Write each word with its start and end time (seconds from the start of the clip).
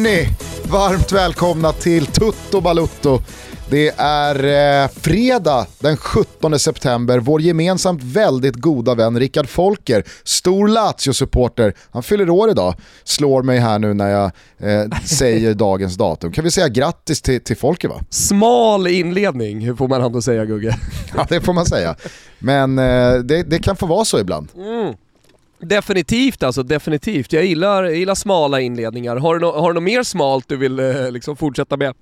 Hörni, 0.00 0.28
varmt 0.70 1.12
välkomna 1.12 1.72
till 1.72 2.06
Tutto 2.06 2.60
Balutto. 2.60 3.20
Det 3.70 3.88
är 3.96 4.34
eh, 4.84 4.88
fredag 4.88 5.66
den 5.78 5.96
17 5.96 6.58
september. 6.58 7.18
Vår 7.18 7.40
gemensamt 7.40 8.02
väldigt 8.02 8.54
goda 8.56 8.94
vän 8.94 9.18
Rickard 9.18 9.48
Folker, 9.48 10.04
stor 10.24 10.68
Lazio-supporter, 10.68 11.74
han 11.90 12.02
fyller 12.02 12.30
år 12.30 12.50
idag. 12.50 12.74
Slår 13.04 13.42
mig 13.42 13.58
här 13.58 13.78
nu 13.78 13.94
när 13.94 14.08
jag 14.08 14.24
eh, 14.58 14.98
säger 15.04 15.54
dagens 15.64 15.96
datum. 15.96 16.32
Kan 16.32 16.44
vi 16.44 16.50
säga 16.50 16.68
grattis 16.68 17.22
till, 17.22 17.40
till 17.40 17.56
Folker 17.56 17.88
va? 17.88 18.00
Smal 18.10 18.86
inledning, 18.86 19.60
hur 19.60 19.74
får 19.74 19.88
man 19.88 20.02
ändå 20.02 20.22
säga 20.22 20.44
Gugge? 20.44 20.76
Ja 21.16 21.26
det 21.28 21.40
får 21.40 21.52
man 21.52 21.66
säga. 21.66 21.96
Men 22.38 22.78
eh, 22.78 23.14
det, 23.14 23.42
det, 23.42 23.58
kan 23.58 23.76
få 23.76 23.86
vara 23.86 24.04
så 24.04 24.20
ibland. 24.20 24.48
Mm. 24.56 24.94
Definitivt 25.60 26.42
alltså, 26.42 26.62
definitivt. 26.62 27.32
Jag 27.32 27.44
gillar, 27.44 27.84
jag 27.84 27.96
gillar 27.96 28.14
smala 28.14 28.60
inledningar. 28.60 29.16
Har 29.16 29.34
du, 29.34 29.40
no 29.40 29.52
har 29.52 29.68
du 29.68 29.74
något 29.74 29.82
mer 29.82 30.02
smalt 30.02 30.48
du 30.48 30.56
vill 30.56 30.78
eh, 30.78 31.10
liksom 31.10 31.36
fortsätta 31.36 31.76
med? 31.76 31.94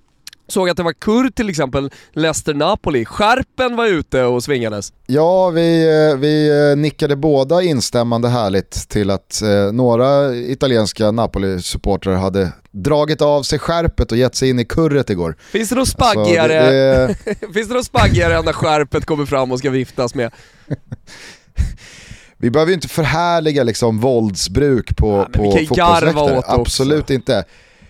Såg 0.51 0.69
att 0.69 0.77
det 0.77 0.83
var 0.83 0.93
Kur 0.93 1.31
till 1.31 1.49
exempel, 1.49 1.91
Leicester-Napoli. 2.13 3.05
Skärpen 3.05 3.77
var 3.77 3.87
ute 3.87 4.23
och 4.25 4.45
svingades. 4.45 4.93
Ja, 5.07 5.51
vi, 5.51 5.83
eh, 6.11 6.19
vi 6.19 6.71
eh, 6.71 6.77
nickade 6.77 7.17
båda 7.17 7.63
instämmande 7.63 8.29
härligt 8.29 8.89
till 8.89 9.11
att 9.11 9.43
eh, 9.43 9.73
några 9.73 10.35
italienska 10.35 11.11
Napoli-supportrar 11.11 12.15
hade 12.15 12.53
dragit 12.71 13.23
av 13.23 13.43
sig 13.43 13.59
skärpet 13.59 14.13
och 14.13 14.19
gett 14.19 14.35
sig 14.35 14.51
in 14.51 14.59
i 14.59 14.65
kurret 14.65 15.11
igår. 15.11 15.37
Finns 15.53 15.69
det 15.69 15.75
något 15.75 15.89
spaggigare, 15.89 16.61
alltså, 16.61 17.25
det, 17.25 17.37
det... 17.41 17.53
Finns 17.55 17.69
det 17.69 17.75
något 17.75 17.87
spaggigare 17.87 18.37
än 18.37 18.45
när 18.45 18.53
skärpet 18.53 19.07
kommer 19.07 19.27
fram 19.27 19.53
och 19.53 19.59
ska 19.59 19.71
viftas 19.71 20.15
med? 20.15 20.33
vi 22.39 22.51
behöver 22.51 22.71
ju 22.71 22.75
inte 22.75 22.89
förhärliga 22.89 23.65
liksom 23.65 23.99
våldsbruk 23.99 24.97
på, 24.97 25.09
ja, 25.09 25.29
på 25.33 25.51
fotbollsläktare, 25.51 26.43
absolut 26.47 27.11
inte. 27.11 27.45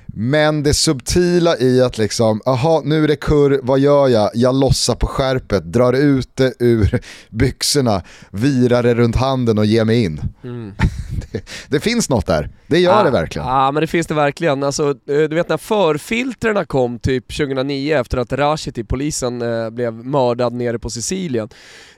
Men 0.07 0.63
det 0.63 0.75
subtila 0.75 1.59
i 1.59 1.83
att 1.83 1.99
liksom, 1.99 2.41
aha 2.47 2.83
nu 2.85 3.05
är 3.05 3.09
det 3.09 3.17
kurr, 3.17 3.61
vad 3.63 3.79
gör 3.79 4.09
jag? 4.09 4.31
Jag 4.35 4.55
lossar 4.55 4.95
på 4.95 5.07
skärpet, 5.07 5.73
drar 5.73 5.93
ut 5.93 6.31
det 6.35 6.55
ur 6.59 7.01
byxorna, 7.31 8.03
virar 8.31 8.83
det 8.83 8.95
runt 8.95 9.17
handen 9.17 9.59
och 9.59 9.67
ger 9.67 9.85
mig 9.85 10.05
in. 10.05 10.21
Mm. 10.45 10.73
det, 11.33 11.43
det, 11.69 11.81
finns 11.81 12.09
något 12.09 12.27
där, 12.27 12.49
det 12.67 12.79
gör 12.79 12.99
ja, 12.99 13.03
det 13.03 13.11
verkligen. 13.11 13.49
Ja 13.49 13.71
men 13.71 13.81
det 13.81 13.87
finns 13.87 14.07
det 14.07 14.15
verkligen. 14.15 14.63
Alltså, 14.63 14.89
eh, 14.91 14.95
du 15.05 15.29
vet 15.29 15.49
när 15.49 15.57
förfiltrerna 15.57 16.65
kom 16.65 16.99
typ 16.99 17.37
2009 17.37 17.97
efter 17.97 18.19
att 18.19 18.33
Rashidi, 18.33 18.85
polisen, 18.85 19.43
eh, 19.43 19.71
blev 19.71 19.93
mördad 19.93 20.53
nere 20.53 20.79
på 20.79 20.91
Sicilien. 20.91 21.49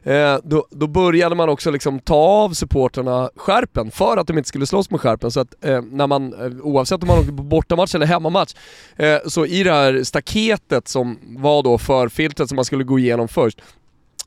Eh, 0.02 0.36
då, 0.44 0.66
då 0.70 0.86
började 0.86 1.34
man 1.34 1.48
också 1.48 1.70
liksom 1.70 2.00
ta 2.00 2.14
av 2.14 2.52
supporterna 2.52 3.30
skärpen 3.36 3.90
för 3.90 4.16
att 4.16 4.26
de 4.26 4.38
inte 4.38 4.48
skulle 4.48 4.66
slåss 4.66 4.90
med 4.90 5.00
skärpen. 5.00 5.30
Så 5.30 5.40
att 5.40 5.64
eh, 5.64 5.82
när 5.82 6.06
man, 6.06 6.34
eh, 6.34 6.60
oavsett 6.62 7.02
om 7.02 7.08
man 7.08 7.18
åker 7.18 7.32
på 7.32 7.42
bortamatch 7.42 7.94
eller 7.94 8.06
hemmamatch, 8.06 8.54
eh, 8.96 9.18
så 9.26 9.46
i 9.46 9.62
det 9.62 9.72
här 9.72 10.02
staketet 10.02 10.88
som 10.88 11.18
var 11.22 11.62
då 11.62 11.78
förfiltret 11.78 12.48
som 12.48 12.56
man 12.56 12.64
skulle 12.64 12.84
gå 12.84 12.98
igenom 12.98 13.28
först, 13.28 13.60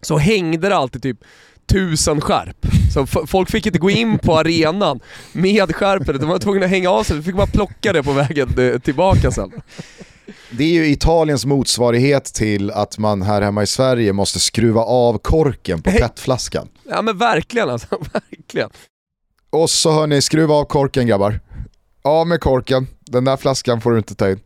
så 0.01 0.17
hängde 0.17 0.69
det 0.69 0.75
alltid 0.75 1.03
typ 1.03 1.17
tusen 1.65 2.21
skärp. 2.21 2.57
Så 2.93 3.05
folk 3.05 3.49
fick 3.49 3.65
inte 3.65 3.79
gå 3.79 3.89
in 3.89 4.19
på 4.19 4.37
arenan 4.37 4.99
med 5.31 5.75
skärpet, 5.75 6.19
de 6.21 6.29
var 6.29 6.39
tvungna 6.39 6.65
att 6.65 6.71
hänga 6.71 6.89
av 6.89 7.03
sig, 7.03 7.17
de 7.17 7.23
fick 7.23 7.35
bara 7.35 7.47
plocka 7.47 7.93
det 7.93 8.03
på 8.03 8.11
vägen 8.13 8.59
eh, 8.59 8.79
tillbaka 8.79 9.31
sen. 9.31 9.51
Det 10.51 10.63
är 10.63 10.73
ju 10.73 10.87
Italiens 10.87 11.45
motsvarighet 11.45 12.25
till 12.25 12.71
att 12.71 12.97
man 12.97 13.21
här 13.21 13.41
hemma 13.41 13.63
i 13.63 13.67
Sverige 13.67 14.13
måste 14.13 14.39
skruva 14.39 14.81
av 14.81 15.17
korken 15.17 15.81
på 15.81 15.91
petflaskan. 15.91 16.67
Ja 16.89 17.01
men 17.01 17.17
verkligen 17.17 17.69
alltså, 17.69 17.87
verkligen. 18.13 18.69
Och 19.49 19.69
så 19.69 19.91
hör 19.91 20.07
ni, 20.07 20.21
skruva 20.21 20.53
av 20.53 20.65
korken 20.65 21.07
grabbar. 21.07 21.39
Av 22.01 22.27
med 22.27 22.41
korken, 22.41 22.87
den 22.99 23.25
där 23.25 23.37
flaskan 23.37 23.81
får 23.81 23.91
du 23.91 23.97
inte 23.97 24.15
ta 24.15 24.29
in. 24.29 24.39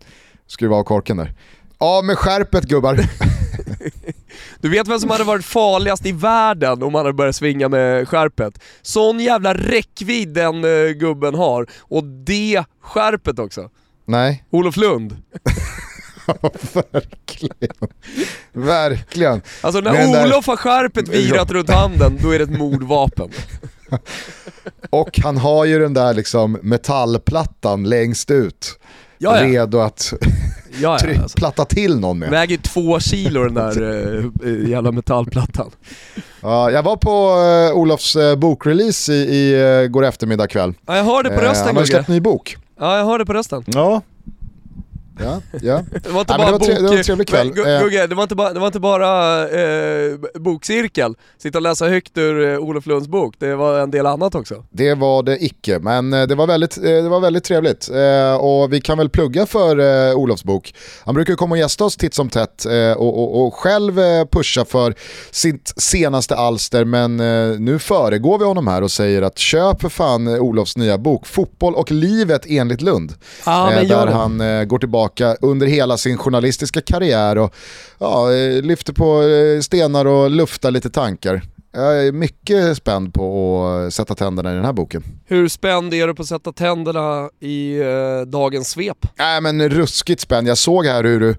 Skruva 0.48 0.76
av 0.76 0.84
korken 0.84 1.18
där. 1.18 1.34
Av 1.78 2.06
med 2.06 2.18
skärpet 2.18 2.64
gubbar. 2.64 2.96
Du 4.62 4.70
vet 4.70 4.88
vem 4.88 5.00
som 5.00 5.10
hade 5.10 5.24
varit 5.24 5.46
farligast 5.46 6.06
i 6.06 6.12
världen 6.12 6.84
om 6.84 6.96
han 6.96 7.06
hade 7.06 7.14
börjat 7.14 7.36
svinga 7.36 7.70
med 7.70 8.08
skärpet? 8.08 8.60
Sån 8.82 9.20
jävla 9.20 9.54
räckvidd 9.54 10.34
den 10.34 10.66
uh, 10.66 10.92
gubben 10.92 11.36
har, 11.36 11.68
och 11.80 12.04
det 12.04 12.64
skärpet 12.82 13.40
också. 13.40 13.70
Nej. 14.06 14.44
Olof 14.50 14.78
Lund. 14.78 15.16
verkligen. 16.74 17.88
Verkligen. 18.54 19.42
Alltså 19.62 19.82
när 19.82 19.94
där... 19.94 20.26
Olof 20.26 20.48
har 20.48 20.58
skärpet 20.58 21.08
virat 21.08 21.52
runt 21.52 21.70
handen, 21.70 22.20
då 22.22 22.32
är 22.32 22.40
det 22.40 22.44
ett 22.44 22.58
mordvapen. 22.58 23.30
Och 24.90 25.20
han 25.24 25.38
har 25.38 25.66
ju 25.66 25.80
den 25.80 25.94
där 25.94 26.14
liksom 26.14 26.60
metallplattan 26.62 27.84
längst 27.84 28.32
ut. 28.32 28.80
Jaja. 29.18 29.44
Redo 29.44 29.80
att 29.80 30.14
Jaja, 30.82 31.00
tryck, 31.00 31.18
alltså. 31.18 31.38
platta 31.38 31.66
till 31.66 32.00
någon 32.00 32.20
med. 32.20 32.30
Väger 32.30 32.58
två 32.58 33.00
kilo 33.00 33.44
den 33.44 33.54
där 33.54 33.82
uh, 33.82 34.70
jävla 34.70 34.92
metallplattan. 34.92 35.72
Ja, 36.42 36.72
jag 36.72 36.84
var 36.84 36.96
på 36.96 37.36
uh, 37.72 37.78
Olofs 37.78 38.16
uh, 38.16 38.36
bokrelease 38.36 39.14
i, 39.14 39.16
i 39.16 39.64
uh, 39.84 39.88
går 39.88 40.06
eftermiddag 40.06 40.48
kväll. 40.48 40.74
Ja, 40.86 40.98
jag 40.98 41.04
hörde 41.04 41.30
på 41.30 41.42
rösten 41.42 41.62
uh, 41.62 41.68
Han 41.68 41.76
har 41.76 41.86
släppt 41.86 42.08
ny 42.08 42.20
bok. 42.20 42.58
Ja, 42.80 42.98
jag 42.98 43.06
hörde 43.06 43.26
på 43.26 43.34
rösten. 43.34 43.64
Ja, 43.68 44.02
Ja, 45.20 45.42
ja. 45.62 45.84
Det 46.04 46.10
var 46.10 46.20
inte 46.20 46.34
ja, 46.34 46.38
bara 46.38 46.46
det 46.46 46.52
var, 46.52 46.60
tre, 46.60 46.74
det 46.74 46.88
var 46.88 46.98
en 46.98 47.04
trevlig 47.04 47.28
kväll. 47.28 47.48
Eh. 47.48 47.82
Gugge, 47.82 48.08
det 48.08 48.16
var 48.16 48.24
inte 48.24 48.36
bara, 48.36 48.54
det 48.54 48.60
var 48.60 48.68
inte 48.68 48.80
bara 48.80 49.42
eh, 49.50 50.18
bokcirkel, 50.34 51.16
sitta 51.38 51.58
och 51.58 51.62
läsa 51.62 51.88
högt 51.88 52.18
ur 52.18 52.54
eh, 52.54 52.60
Olof 52.60 52.86
Lunds 52.86 53.08
bok, 53.08 53.36
det 53.38 53.56
var 53.56 53.80
en 53.80 53.92
del 53.92 54.06
annat 54.06 54.36
också. 54.36 54.64
Det 54.70 54.94
var 54.94 55.24
det 55.24 55.44
icke, 55.44 55.80
men 55.80 56.14
eh, 56.14 56.24
det 56.24 56.36
var 56.36 56.48
väldigt, 56.48 56.78
eh, 56.78 56.84
det 56.84 57.10
var 57.10 57.20
väldigt 57.20 57.44
trevligt. 57.44 57.90
Eh, 57.90 58.36
och 58.36 58.74
vi 58.74 58.82
kan 58.82 58.98
väl 58.98 59.10
plugga 59.10 59.46
för 59.46 59.80
eh, 60.10 60.16
Olofs 60.16 60.44
bok. 60.44 60.74
Han 61.06 61.16
brukar 61.16 61.36
komma 61.36 61.54
och 61.54 61.60
gästa 61.60 61.86
oss 61.86 61.98
titt 61.98 62.14
som 62.14 62.30
tätt 62.30 62.66
och, 62.98 63.20
och, 63.20 63.46
och, 63.46 63.54
själv 63.54 63.96
pusha 64.32 64.66
för 64.66 64.96
sitt 65.32 65.74
senaste 65.78 66.36
alster, 66.36 66.86
men 66.86 67.18
nu 67.66 67.80
föregår 67.80 68.40
vi 68.40 68.46
honom 68.46 68.68
här 68.68 68.82
och 68.82 68.92
säger 68.92 69.22
att 69.22 69.38
köp 69.38 69.82
för 69.82 69.90
fan 69.90 70.28
Olofs 70.28 70.78
nya 70.78 70.98
bok, 70.98 71.28
Fotboll 71.28 71.76
och 71.76 71.92
livet 71.92 72.46
enligt 72.48 72.82
Lund. 72.82 73.14
Ah, 73.44 73.70
där 73.70 74.08
han 74.08 74.38
går 74.68 74.80
tillbaka 74.80 75.07
tillbaka 75.16 75.38
under 75.42 75.68
hela 75.68 75.98
sin 75.98 76.18
journalistiska 76.18 76.82
karriär 76.82 77.38
och 77.38 77.54
ja, 78.00 78.34
eh, 78.34 78.62
lyfter 78.62 78.94
på 78.94 79.22
eh, 79.24 79.62
stenar 79.62 80.06
och 80.06 80.32
luftar 80.32 80.72
lite 80.72 80.90
tankar. 80.90 81.42
Jag 81.74 82.08
är 82.08 82.12
mycket 82.12 82.78
spänd 82.78 83.14
på 83.14 83.66
att 83.68 83.94
sätta 83.94 84.16
tänderna 84.16 84.52
i 84.52 84.56
den 84.56 84.66
här 84.66 84.74
boken. 84.74 85.04
Hur 85.26 85.48
spänd 85.48 85.94
är 85.94 86.08
du 86.08 86.16
på 86.16 86.22
att 86.22 86.28
sätta 86.28 86.54
tänderna 86.54 87.30
i 87.40 87.80
eh, 87.80 88.22
dagens 88.28 88.70
svep? 88.70 88.98
Nej 89.18 89.42
men 89.42 89.70
ruskigt 89.70 90.22
spänd. 90.22 90.48
Jag 90.48 90.58
såg 90.58 90.86
här 90.86 91.04
hur 91.04 91.20
du 91.20 91.36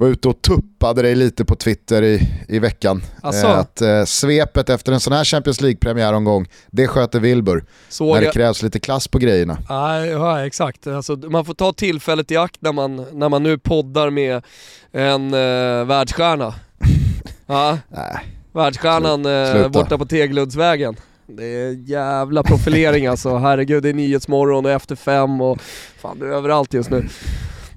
var 0.00 0.08
ute 0.08 0.28
och 0.28 0.42
tuppade 0.42 1.02
dig 1.02 1.14
lite 1.14 1.44
på 1.44 1.56
Twitter 1.56 2.02
i, 2.02 2.28
i 2.48 2.58
veckan. 2.58 3.02
Alltså. 3.22 3.46
Att 3.46 3.80
eh, 3.80 4.04
svepet 4.04 4.70
efter 4.70 4.92
en 4.92 5.00
sån 5.00 5.12
här 5.12 5.24
Champions 5.24 5.60
League-premiäromgång, 5.60 6.46
det 6.70 6.88
sköter 6.88 7.20
Wilbur. 7.20 7.64
Såg 7.88 8.14
när 8.14 8.20
det 8.20 8.24
jag... 8.24 8.34
krävs 8.34 8.62
lite 8.62 8.80
klass 8.80 9.08
på 9.08 9.18
grejerna. 9.18 9.58
Ja, 9.68 10.46
exakt. 10.46 10.86
Alltså, 10.86 11.16
man 11.16 11.44
får 11.44 11.54
ta 11.54 11.72
tillfället 11.72 12.30
i 12.30 12.36
akt 12.36 12.56
när 12.60 12.72
man, 12.72 13.06
när 13.12 13.28
man 13.28 13.42
nu 13.42 13.58
poddar 13.58 14.10
med 14.10 14.42
en 14.92 15.34
eh, 15.34 15.84
världsstjärna. 15.84 16.54
ja. 17.46 17.78
Nej. 17.88 18.26
Världsstjärnan 18.52 19.26
eh, 19.26 19.68
borta 19.68 19.98
på 19.98 20.06
Tegluddsvägen. 20.06 20.96
Det 21.26 21.44
är 21.44 21.90
jävla 21.90 22.42
profilering 22.42 23.06
alltså, 23.06 23.36
herregud 23.36 23.82
det 23.82 23.88
är 23.88 23.94
Nyhetsmorgon 23.94 24.66
och 24.66 24.72
Efter 24.72 24.96
Fem 24.96 25.40
och 25.40 25.58
fan 25.98 26.18
du 26.18 26.26
är 26.26 26.36
överallt 26.36 26.74
just 26.74 26.90
nu. 26.90 27.08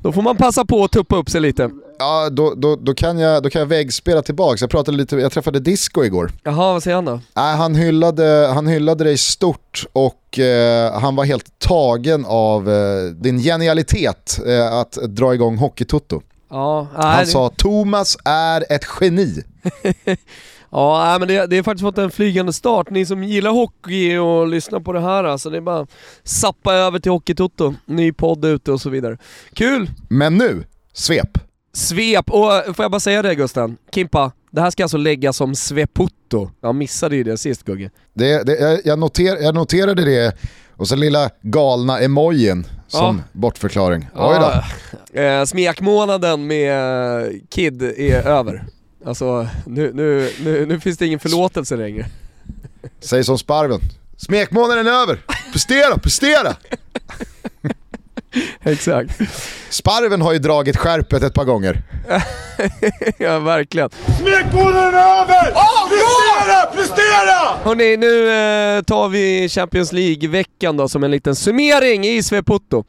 Då 0.03 0.11
får 0.11 0.21
man 0.21 0.37
passa 0.37 0.65
på 0.65 0.83
att 0.83 0.91
tuppa 0.91 1.15
upp 1.15 1.29
sig 1.29 1.41
lite. 1.41 1.69
Ja, 1.99 2.29
då, 2.29 2.53
då, 2.55 2.75
då, 2.75 2.93
kan, 2.93 3.19
jag, 3.19 3.43
då 3.43 3.49
kan 3.49 3.59
jag 3.59 3.65
väggspela 3.65 4.21
tillbaka. 4.21 4.57
Jag, 4.61 4.69
pratade 4.69 4.97
lite, 4.97 5.15
jag 5.15 5.31
träffade 5.31 5.59
Disco 5.59 6.03
igår. 6.03 6.31
Jaha, 6.43 6.73
vad 6.73 6.83
säger 6.83 6.95
han 6.95 7.05
då? 7.05 7.13
Äh, 7.13 7.43
han, 7.43 7.75
hyllade, 7.75 8.51
han 8.53 8.67
hyllade 8.67 9.03
dig 9.03 9.17
stort 9.17 9.85
och 9.93 10.39
eh, 10.39 10.99
han 10.99 11.15
var 11.15 11.25
helt 11.25 11.59
tagen 11.59 12.25
av 12.27 12.69
eh, 12.69 13.03
din 13.03 13.39
genialitet 13.39 14.39
eh, 14.47 14.73
att 14.73 14.91
dra 14.91 15.33
igång 15.33 15.57
Hockeytutto. 15.57 16.21
Ja, 16.49 16.87
han 16.93 17.25
sa 17.25 17.49
Thomas 17.49 18.17
är 18.25 18.65
ett 18.69 18.85
geni. 19.01 19.43
Ja, 20.73 21.17
men 21.19 21.27
det, 21.27 21.45
det 21.45 21.55
har 21.55 21.63
faktiskt 21.63 21.83
fått 21.83 21.97
en 21.97 22.11
flygande 22.11 22.53
start. 22.53 22.89
Ni 22.89 23.05
som 23.05 23.23
gillar 23.23 23.51
hockey 23.51 24.17
och 24.17 24.47
lyssnar 24.47 24.79
på 24.79 24.93
det 24.93 24.99
här 24.99 25.23
alltså, 25.23 25.49
det 25.49 25.57
är 25.57 25.61
bara 25.61 25.87
sappa 26.23 26.73
över 26.73 26.99
till 26.99 27.11
Hockeytoto. 27.11 27.73
Ny 27.85 28.13
podd 28.13 28.45
ute 28.45 28.71
och 28.71 28.81
så 28.81 28.89
vidare. 28.89 29.17
Kul! 29.53 29.89
Men 30.07 30.37
nu, 30.37 30.63
svep. 30.93 31.37
Svep, 31.73 32.29
och 32.29 32.75
får 32.75 32.83
jag 32.83 32.91
bara 32.91 32.99
säga 32.99 33.21
det 33.21 33.35
Gusten? 33.35 33.77
Kimpa, 33.91 34.31
det 34.51 34.61
här 34.61 34.69
ska 34.69 34.83
alltså 34.83 34.97
läggas 34.97 35.37
som 35.37 35.55
sveputto. 35.55 36.49
Jag 36.61 36.75
missade 36.75 37.15
ju 37.15 37.23
det 37.23 37.37
sist 37.37 37.63
Gugge. 37.63 37.91
Det, 38.13 38.43
det, 38.43 38.81
jag, 38.85 38.99
noter, 38.99 39.43
jag 39.43 39.55
noterade 39.55 40.05
det, 40.05 40.37
och 40.75 40.87
så 40.87 40.95
lilla 40.95 41.29
galna 41.41 41.99
emojin 41.99 42.67
som 42.87 43.17
ja. 43.17 43.23
bortförklaring. 43.31 44.09
Oj 44.15 44.37
då. 44.39 44.51
Ja, 45.13 45.21
eh, 45.21 45.45
smekmånaden 45.45 46.47
med 46.47 47.41
Kid 47.49 47.83
är 47.83 48.27
över. 48.27 48.65
Alltså, 49.05 49.47
nu, 49.65 49.91
nu, 49.93 50.31
nu, 50.39 50.65
nu 50.65 50.79
finns 50.79 50.97
det 50.97 51.07
ingen 51.07 51.19
förlåtelse 51.19 51.75
längre. 51.75 52.05
Säg 52.99 53.23
som 53.23 53.37
Sparven. 53.37 53.81
Smekmånaden 54.17 54.87
är 54.87 54.91
över! 54.91 55.19
Prestera, 55.51 55.97
prestera! 55.97 56.55
Exakt. 58.63 59.19
Sparven 59.69 60.21
har 60.21 60.33
ju 60.33 60.39
dragit 60.39 60.77
skärpet 60.77 61.23
ett 61.23 61.33
par 61.33 61.45
gånger. 61.45 61.81
ja, 63.17 63.39
verkligen. 63.39 63.89
Smekmånaden 64.19 64.93
är 64.93 65.21
över! 65.21 65.51
Oh, 65.53 65.89
prestera, 65.89 66.65
prestera! 66.73 67.57
Hörni, 67.63 67.97
nu 67.97 68.29
eh, 68.29 68.81
tar 68.83 69.09
vi 69.09 69.49
Champions 69.49 69.91
League-veckan 69.91 70.77
då 70.77 70.89
som 70.89 71.03
en 71.03 71.11
liten 71.11 71.35
summering 71.35 72.07
i 72.07 72.23
Sveputto. 72.23 72.83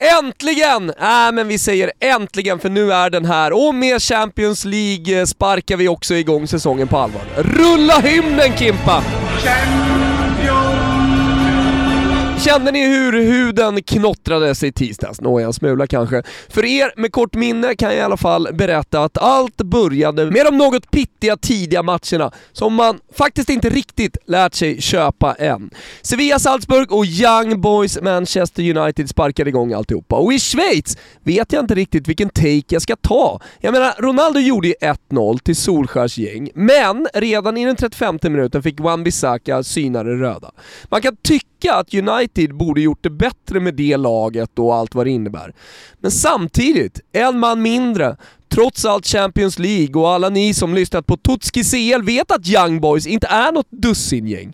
Äntligen! 0.00 0.90
Äh, 0.90 1.32
men 1.32 1.48
vi 1.48 1.58
säger 1.58 1.92
äntligen 2.00 2.58
för 2.58 2.68
nu 2.68 2.92
är 2.92 3.10
den 3.10 3.24
här 3.24 3.52
och 3.66 3.74
med 3.74 4.02
Champions 4.02 4.64
League 4.64 5.20
eh, 5.20 5.24
sparkar 5.24 5.76
vi 5.76 5.88
också 5.88 6.14
igång 6.14 6.46
säsongen 6.46 6.88
på 6.88 6.98
allvar. 6.98 7.22
Rulla 7.36 8.00
hymnen 8.00 8.56
Kimpa! 8.58 9.02
Kände 12.44 12.72
ni 12.72 12.86
hur 12.86 13.12
huden 13.12 13.82
knottrade 13.82 14.54
i 14.62 14.72
tisdags? 14.72 15.20
Nåja, 15.20 15.46
en 15.46 15.52
smula 15.52 15.86
kanske. 15.86 16.22
För 16.48 16.64
er 16.64 16.92
med 16.96 17.12
kort 17.12 17.34
minne 17.34 17.74
kan 17.74 17.88
jag 17.88 17.98
i 17.98 18.00
alla 18.00 18.16
fall 18.16 18.48
berätta 18.52 19.04
att 19.04 19.18
allt 19.18 19.56
började 19.56 20.30
med 20.30 20.46
de 20.46 20.58
något 20.58 20.90
pittiga 20.90 21.36
tidiga 21.36 21.82
matcherna 21.82 22.32
som 22.52 22.74
man 22.74 22.98
faktiskt 23.14 23.50
inte 23.50 23.68
riktigt 23.68 24.16
lärt 24.26 24.54
sig 24.54 24.80
köpa 24.80 25.34
än. 25.34 25.70
Sevilla 26.02 26.38
Salzburg 26.38 26.92
och 26.92 27.06
Young 27.06 27.60
Boys 27.60 28.00
Manchester 28.02 28.76
United 28.76 29.08
sparkade 29.08 29.50
igång 29.50 29.72
alltihopa. 29.72 30.16
Och 30.16 30.32
i 30.32 30.38
Schweiz 30.38 30.96
vet 31.22 31.52
jag 31.52 31.62
inte 31.62 31.74
riktigt 31.74 32.08
vilken 32.08 32.28
take 32.28 32.64
jag 32.68 32.82
ska 32.82 32.96
ta. 32.96 33.40
Jag 33.60 33.72
menar, 33.72 33.94
Ronaldo 33.98 34.40
gjorde 34.40 34.68
ju 34.68 34.74
1-0 35.10 35.38
till 35.38 35.56
Solskärs 35.56 36.18
gäng, 36.18 36.50
men 36.54 37.08
redan 37.14 37.56
i 37.56 37.64
den 37.64 37.76
35 37.76 38.18
minuten 38.22 38.62
fick 38.62 38.80
Wan-Bissaka 38.80 39.62
syna 39.62 40.02
det 40.02 40.14
röda. 40.14 40.50
Man 40.90 41.02
kan 41.02 41.16
tycka 41.16 41.55
att 41.74 41.94
United 41.94 42.56
borde 42.56 42.80
gjort 42.80 43.02
det 43.02 43.10
bättre 43.10 43.60
med 43.60 43.74
det 43.74 43.96
laget 43.96 44.58
och 44.58 44.74
allt 44.74 44.94
vad 44.94 45.06
det 45.06 45.10
innebär. 45.10 45.54
Men 46.00 46.10
samtidigt, 46.10 47.00
en 47.12 47.38
man 47.38 47.62
mindre, 47.62 48.16
trots 48.48 48.84
allt 48.84 49.06
Champions 49.06 49.58
League 49.58 50.02
och 50.02 50.10
alla 50.10 50.28
ni 50.28 50.54
som 50.54 50.74
lyssnat 50.74 51.06
på 51.06 51.16
Tutski 51.16 51.64
CL 51.64 52.02
vet 52.02 52.30
att 52.30 52.48
Young 52.48 52.80
Boys 52.80 53.06
inte 53.06 53.26
är 53.26 53.52
något 53.52 53.70
dussingäng. 53.70 54.52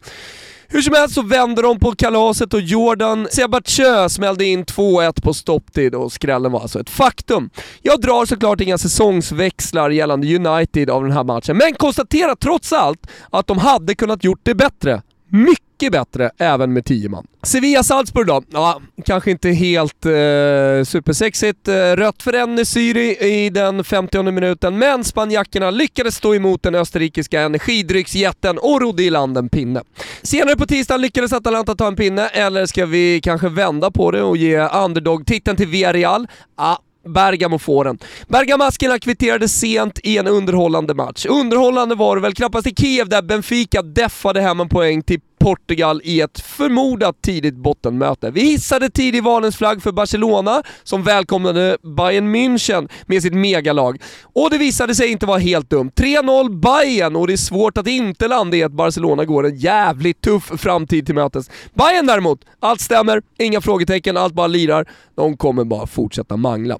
Hur 0.69 0.82
som 0.82 0.94
helst 0.94 1.14
så 1.14 1.23
vände 1.23 1.62
de 1.62 1.79
på 1.79 1.93
kalaset 1.93 2.55
och 2.55 2.61
Jordan 2.61 3.29
Sebatjö 3.31 4.09
smällde 4.09 4.44
in 4.44 4.64
2-1 4.64 5.23
på 5.23 5.35
stopptid 5.35 5.94
och 5.94 6.12
skrällen 6.12 6.53
var 6.53 6.61
alltså 6.61 6.81
ett 6.81 6.91
faktum. 6.91 7.50
Jag 7.82 8.00
drar 8.00 8.26
såklart 8.26 8.61
inga 8.61 8.79
säsongsväxlar 8.79 9.91
gällande 9.91 10.37
United 10.37 10.91
av 10.91 11.03
den 11.03 11.12
här 11.12 11.25
matchen, 11.25 11.56
men 11.56 11.75
konstaterar 11.75 12.35
trots 12.35 12.73
allt 12.73 13.06
att 13.31 13.47
de 13.47 13.59
hade 13.59 13.94
kunnat 13.94 14.25
gjort 14.25 14.41
det 14.43 14.55
bättre. 14.55 15.03
Mycket 15.29 15.71
mycket 15.82 15.93
bättre 15.93 16.31
även 16.38 16.73
med 16.73 16.84
10 16.84 17.08
man. 17.08 17.26
Sevilla-Salzburg 17.43 18.26
då? 18.26 18.43
Ja, 18.52 18.81
kanske 19.05 19.31
inte 19.31 19.49
helt 19.49 20.06
eh, 20.06 20.84
supersexigt. 20.84 21.69
Eh, 21.69 21.75
rött 21.75 22.23
för 22.23 22.32
Enesyri 22.32 23.17
i 23.44 23.50
den 23.50 23.84
50 23.84 24.23
minuten, 24.23 24.79
men 24.79 25.05
spanjackerna 25.05 25.70
lyckades 25.70 26.17
stå 26.17 26.34
emot 26.34 26.62
den 26.62 26.75
österrikiska 26.75 27.40
energidrycksjätten 27.40 28.58
och 28.58 28.81
rodde 28.81 29.02
i 29.02 29.11
land 29.11 29.38
en 29.38 29.49
pinne. 29.49 29.82
Senare 30.23 30.56
på 30.56 30.67
tisdagen 30.67 31.00
lyckades 31.00 31.32
Atalanta 31.32 31.75
ta 31.75 31.87
en 31.87 31.96
pinne, 31.96 32.28
eller 32.28 32.67
ska 32.67 32.87
vi 32.87 33.20
kanske 33.20 33.49
vända 33.49 33.90
på 33.90 34.11
det 34.11 34.23
och 34.23 34.37
ge 34.37 34.58
underdog-titeln 34.58 35.56
till 35.56 35.69
Villarreal? 35.69 36.26
Ah, 36.56 36.76
Bergamo 37.05 37.58
får 37.58 37.85
den. 37.85 37.99
Bergamaskerna 38.28 38.99
kvitterade 38.99 39.49
sent 39.49 39.99
i 40.02 40.19
en 40.19 40.26
underhållande 40.26 40.94
match. 40.94 41.26
Underhållande 41.26 41.94
var 41.94 42.17
det 42.17 42.23
väl 42.23 42.35
knappast 42.35 42.67
i 42.67 42.75
Kiev 42.75 43.08
där 43.08 43.23
Benfica 43.23 43.82
deffade 43.82 44.40
hem 44.40 44.61
en 44.61 44.69
poäng 44.69 45.02
till 45.02 45.20
Portugal 45.42 46.00
i 46.04 46.20
ett 46.20 46.40
förmodat 46.40 47.22
tidigt 47.22 47.54
bottenmöte. 47.54 48.30
Vi 48.30 48.40
hissade 48.40 48.90
tidig 48.90 49.24
varningens 49.24 49.56
flagg 49.56 49.82
för 49.82 49.92
Barcelona, 49.92 50.62
som 50.82 51.02
välkomnade 51.02 51.76
Bayern 51.96 52.36
München 52.36 52.88
med 53.06 53.22
sitt 53.22 53.34
megalag. 53.34 54.02
Och 54.22 54.50
det 54.50 54.58
visade 54.58 54.94
sig 54.94 55.08
inte 55.08 55.26
vara 55.26 55.38
helt 55.38 55.70
dumt. 55.70 55.90
3-0 55.96 56.60
Bayern 56.60 57.16
och 57.16 57.26
det 57.26 57.32
är 57.32 57.36
svårt 57.36 57.78
att 57.78 57.86
inte 57.86 58.28
landa 58.28 58.56
i 58.56 58.62
att 58.62 58.72
Barcelona 58.72 59.24
går 59.24 59.46
en 59.46 59.56
jävligt 59.56 60.20
tuff 60.20 60.50
framtid 60.56 61.06
till 61.06 61.14
mötes. 61.14 61.50
Bayern 61.74 62.06
däremot, 62.06 62.40
allt 62.60 62.80
stämmer, 62.80 63.22
inga 63.38 63.60
frågetecken, 63.60 64.16
allt 64.16 64.34
bara 64.34 64.46
lirar. 64.46 64.86
De 65.14 65.36
kommer 65.36 65.64
bara 65.64 65.86
fortsätta 65.86 66.36
mangla. 66.36 66.78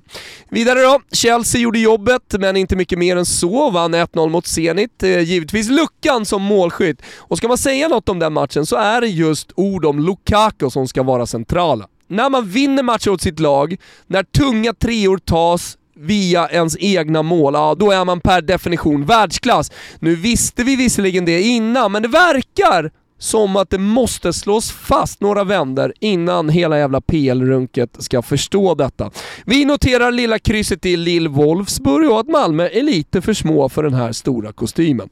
Vidare 0.51 0.81
då, 0.83 1.01
Chelsea 1.13 1.61
gjorde 1.61 1.79
jobbet, 1.79 2.35
men 2.39 2.57
inte 2.57 2.77
mycket 2.77 2.99
mer 2.99 3.17
än 3.17 3.27
så. 3.27 3.71
Vann 3.71 3.95
1-0 3.95 4.29
mot 4.29 4.47
Zenit. 4.47 5.03
Eh, 5.03 5.21
givetvis 5.21 5.71
luckan 5.71 6.27
som 6.27 6.43
målskytt. 6.43 7.03
Och 7.19 7.39
ska 7.39 7.49
man 7.49 7.59
säga 7.59 7.89
något 7.89 8.09
om 8.09 8.19
den 8.19 8.33
matchen 8.33 8.52
matchen 8.53 8.67
så 8.67 8.77
är 8.77 9.01
det 9.01 9.09
just 9.09 9.53
ord 9.57 9.85
om 9.85 9.99
Lukaku 9.99 10.71
som 10.71 10.89
ska 10.89 11.03
vara 11.03 11.27
centrala. 11.27 11.89
När 12.09 12.31
man 12.31 12.49
vinner 12.49 12.83
matcher 12.83 13.11
åt 13.11 13.21
sitt 13.21 13.41
lag, 13.41 13.77
när 14.07 14.23
tunga 14.23 14.73
treor 14.73 15.19
tas 15.19 15.77
via 15.97 16.49
ens 16.49 16.77
egna 16.79 17.23
mål, 17.23 17.55
ja 17.55 17.75
då 17.75 17.91
är 17.91 18.05
man 18.05 18.21
per 18.21 18.43
definition 18.43 19.05
världsklass. 19.07 19.71
Nu 20.01 20.17
visste 20.17 20.65
vi 20.65 20.77
visserligen 20.77 21.25
det 21.25 21.43
innan, 21.43 21.93
men 21.93 22.03
det 22.03 22.09
verkar 22.09 22.91
som 23.23 23.57
att 23.57 23.71
det 23.71 23.79
måste 23.79 24.33
slås 24.33 24.71
fast 24.71 25.21
några 25.21 25.45
vänder 25.45 25.93
innan 26.01 26.49
hela 26.49 26.79
jävla 26.79 27.01
PL-runket 27.01 27.97
ska 27.99 28.23
förstå 28.23 28.75
detta. 28.75 29.11
Vi 29.45 29.65
noterar 29.65 30.13
lilla 30.13 30.39
krysset 30.39 30.87
i 30.87 30.97
Lill 30.97 31.29
Wolfsburg 31.29 32.11
och 32.11 32.21
att 32.21 32.29
Malmö 32.29 32.69
är 32.69 32.83
lite 32.83 33.23
för 33.23 33.35
små 33.35 33.69
för 33.69 33.83
den 33.83 33.95
här 33.95 34.13
stora 34.13 34.53
kostymen. 34.53 35.09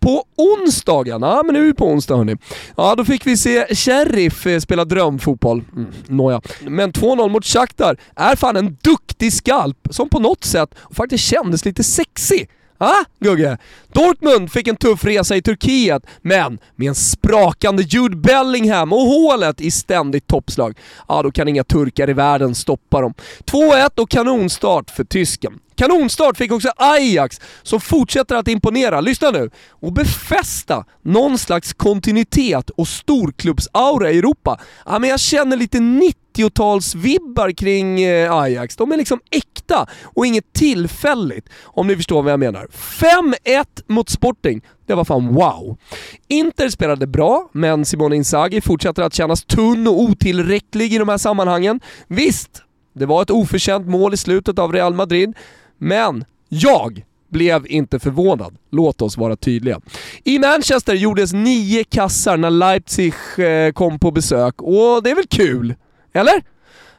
På 0.00 0.24
onsdagen, 0.36 1.22
ja 1.22 1.42
men 1.42 1.54
nu 1.54 1.60
är 1.60 1.64
vi 1.64 1.74
på 1.74 1.86
onsdag 1.86 2.16
hörni. 2.16 2.36
Ja, 2.76 2.94
då 2.94 3.04
fick 3.04 3.26
vi 3.26 3.36
se 3.36 3.74
Sheriff 3.74 4.46
eh, 4.46 4.58
spela 4.60 4.84
drömfotboll. 4.84 5.64
Mm, 5.76 5.88
nåja. 6.06 6.40
Men 6.60 6.92
2-0 6.92 7.28
mot 7.28 7.44
Shakhtar 7.44 7.96
är 8.16 8.36
fan 8.36 8.56
en 8.56 8.76
duktig 8.82 9.32
skalp 9.32 9.88
som 9.90 10.08
på 10.08 10.20
något 10.20 10.44
sätt 10.44 10.74
faktiskt 10.90 11.24
kändes 11.24 11.64
lite 11.64 11.84
sexig. 11.84 12.48
Ah, 12.78 13.04
Gugge? 13.20 13.58
Dortmund 13.92 14.52
fick 14.52 14.68
en 14.68 14.76
tuff 14.76 15.04
resa 15.04 15.36
i 15.36 15.42
Turkiet, 15.42 16.06
men 16.22 16.58
med 16.76 16.88
en 16.88 16.94
sprakande 16.94 17.82
Jude 17.82 18.16
Bellingham 18.16 18.92
och 18.92 19.00
hålet 19.00 19.60
i 19.60 19.70
ständigt 19.70 20.26
toppslag, 20.26 20.78
ja 21.08 21.22
då 21.22 21.30
kan 21.30 21.48
inga 21.48 21.64
turkar 21.64 22.10
i 22.10 22.12
världen 22.12 22.54
stoppa 22.54 23.00
dem. 23.00 23.14
2-1 23.44 24.00
och 24.00 24.10
kanonstart 24.10 24.90
för 24.90 25.04
tysken. 25.04 25.58
Kanonstart 25.76 26.36
fick 26.36 26.52
också 26.52 26.68
Ajax, 26.76 27.40
som 27.62 27.80
fortsätter 27.80 28.36
att 28.36 28.48
imponera, 28.48 29.00
lyssna 29.00 29.30
nu, 29.30 29.50
och 29.68 29.92
befästa 29.92 30.84
någon 31.02 31.38
slags 31.38 31.72
kontinuitet 31.72 32.70
och 32.70 32.88
storklubbsaura 32.88 34.10
i 34.10 34.18
Europa. 34.18 34.60
Ja, 34.86 34.98
men 34.98 35.10
jag 35.10 35.20
känner 35.20 35.56
lite 35.56 35.80
90-talsvibbar 36.36 37.52
kring 37.52 38.02
eh, 38.02 38.32
Ajax. 38.32 38.76
De 38.76 38.92
är 38.92 38.96
liksom 38.96 39.20
äkta 39.30 39.86
och 40.02 40.26
inget 40.26 40.52
tillfälligt, 40.52 41.48
om 41.64 41.86
ni 41.86 41.96
förstår 41.96 42.22
vad 42.22 42.32
jag 42.32 42.40
menar. 42.40 42.66
5-1 42.66 43.64
mot 43.86 44.08
Sporting. 44.08 44.60
Det 44.86 44.94
var 44.94 45.04
fan 45.04 45.34
wow. 45.34 45.78
Inter 46.28 46.68
spelade 46.68 47.06
bra, 47.06 47.50
men 47.52 47.84
Simone 47.84 48.16
Inzaghi 48.16 48.60
fortsätter 48.60 49.02
att 49.02 49.14
kännas 49.14 49.44
tunn 49.44 49.86
och 49.86 50.00
otillräcklig 50.00 50.92
i 50.94 50.98
de 50.98 51.08
här 51.08 51.18
sammanhangen. 51.18 51.80
Visst, 52.08 52.62
det 52.92 53.06
var 53.06 53.22
ett 53.22 53.30
oförtjänt 53.30 53.86
mål 53.86 54.14
i 54.14 54.16
slutet 54.16 54.58
av 54.58 54.72
Real 54.72 54.94
Madrid, 54.94 55.34
men 55.78 56.24
jag 56.48 57.04
blev 57.30 57.66
inte 57.66 57.98
förvånad. 57.98 58.56
Låt 58.70 59.02
oss 59.02 59.16
vara 59.16 59.36
tydliga. 59.36 59.80
I 60.24 60.38
Manchester 60.38 60.94
gjordes 60.94 61.32
nio 61.32 61.84
kassar 61.84 62.36
när 62.36 62.50
Leipzig 62.50 63.14
eh, 63.38 63.72
kom 63.72 63.98
på 63.98 64.10
besök 64.10 64.62
och 64.62 65.02
det 65.02 65.10
är 65.10 65.14
väl 65.14 65.26
kul? 65.26 65.74
Eller? 66.16 66.42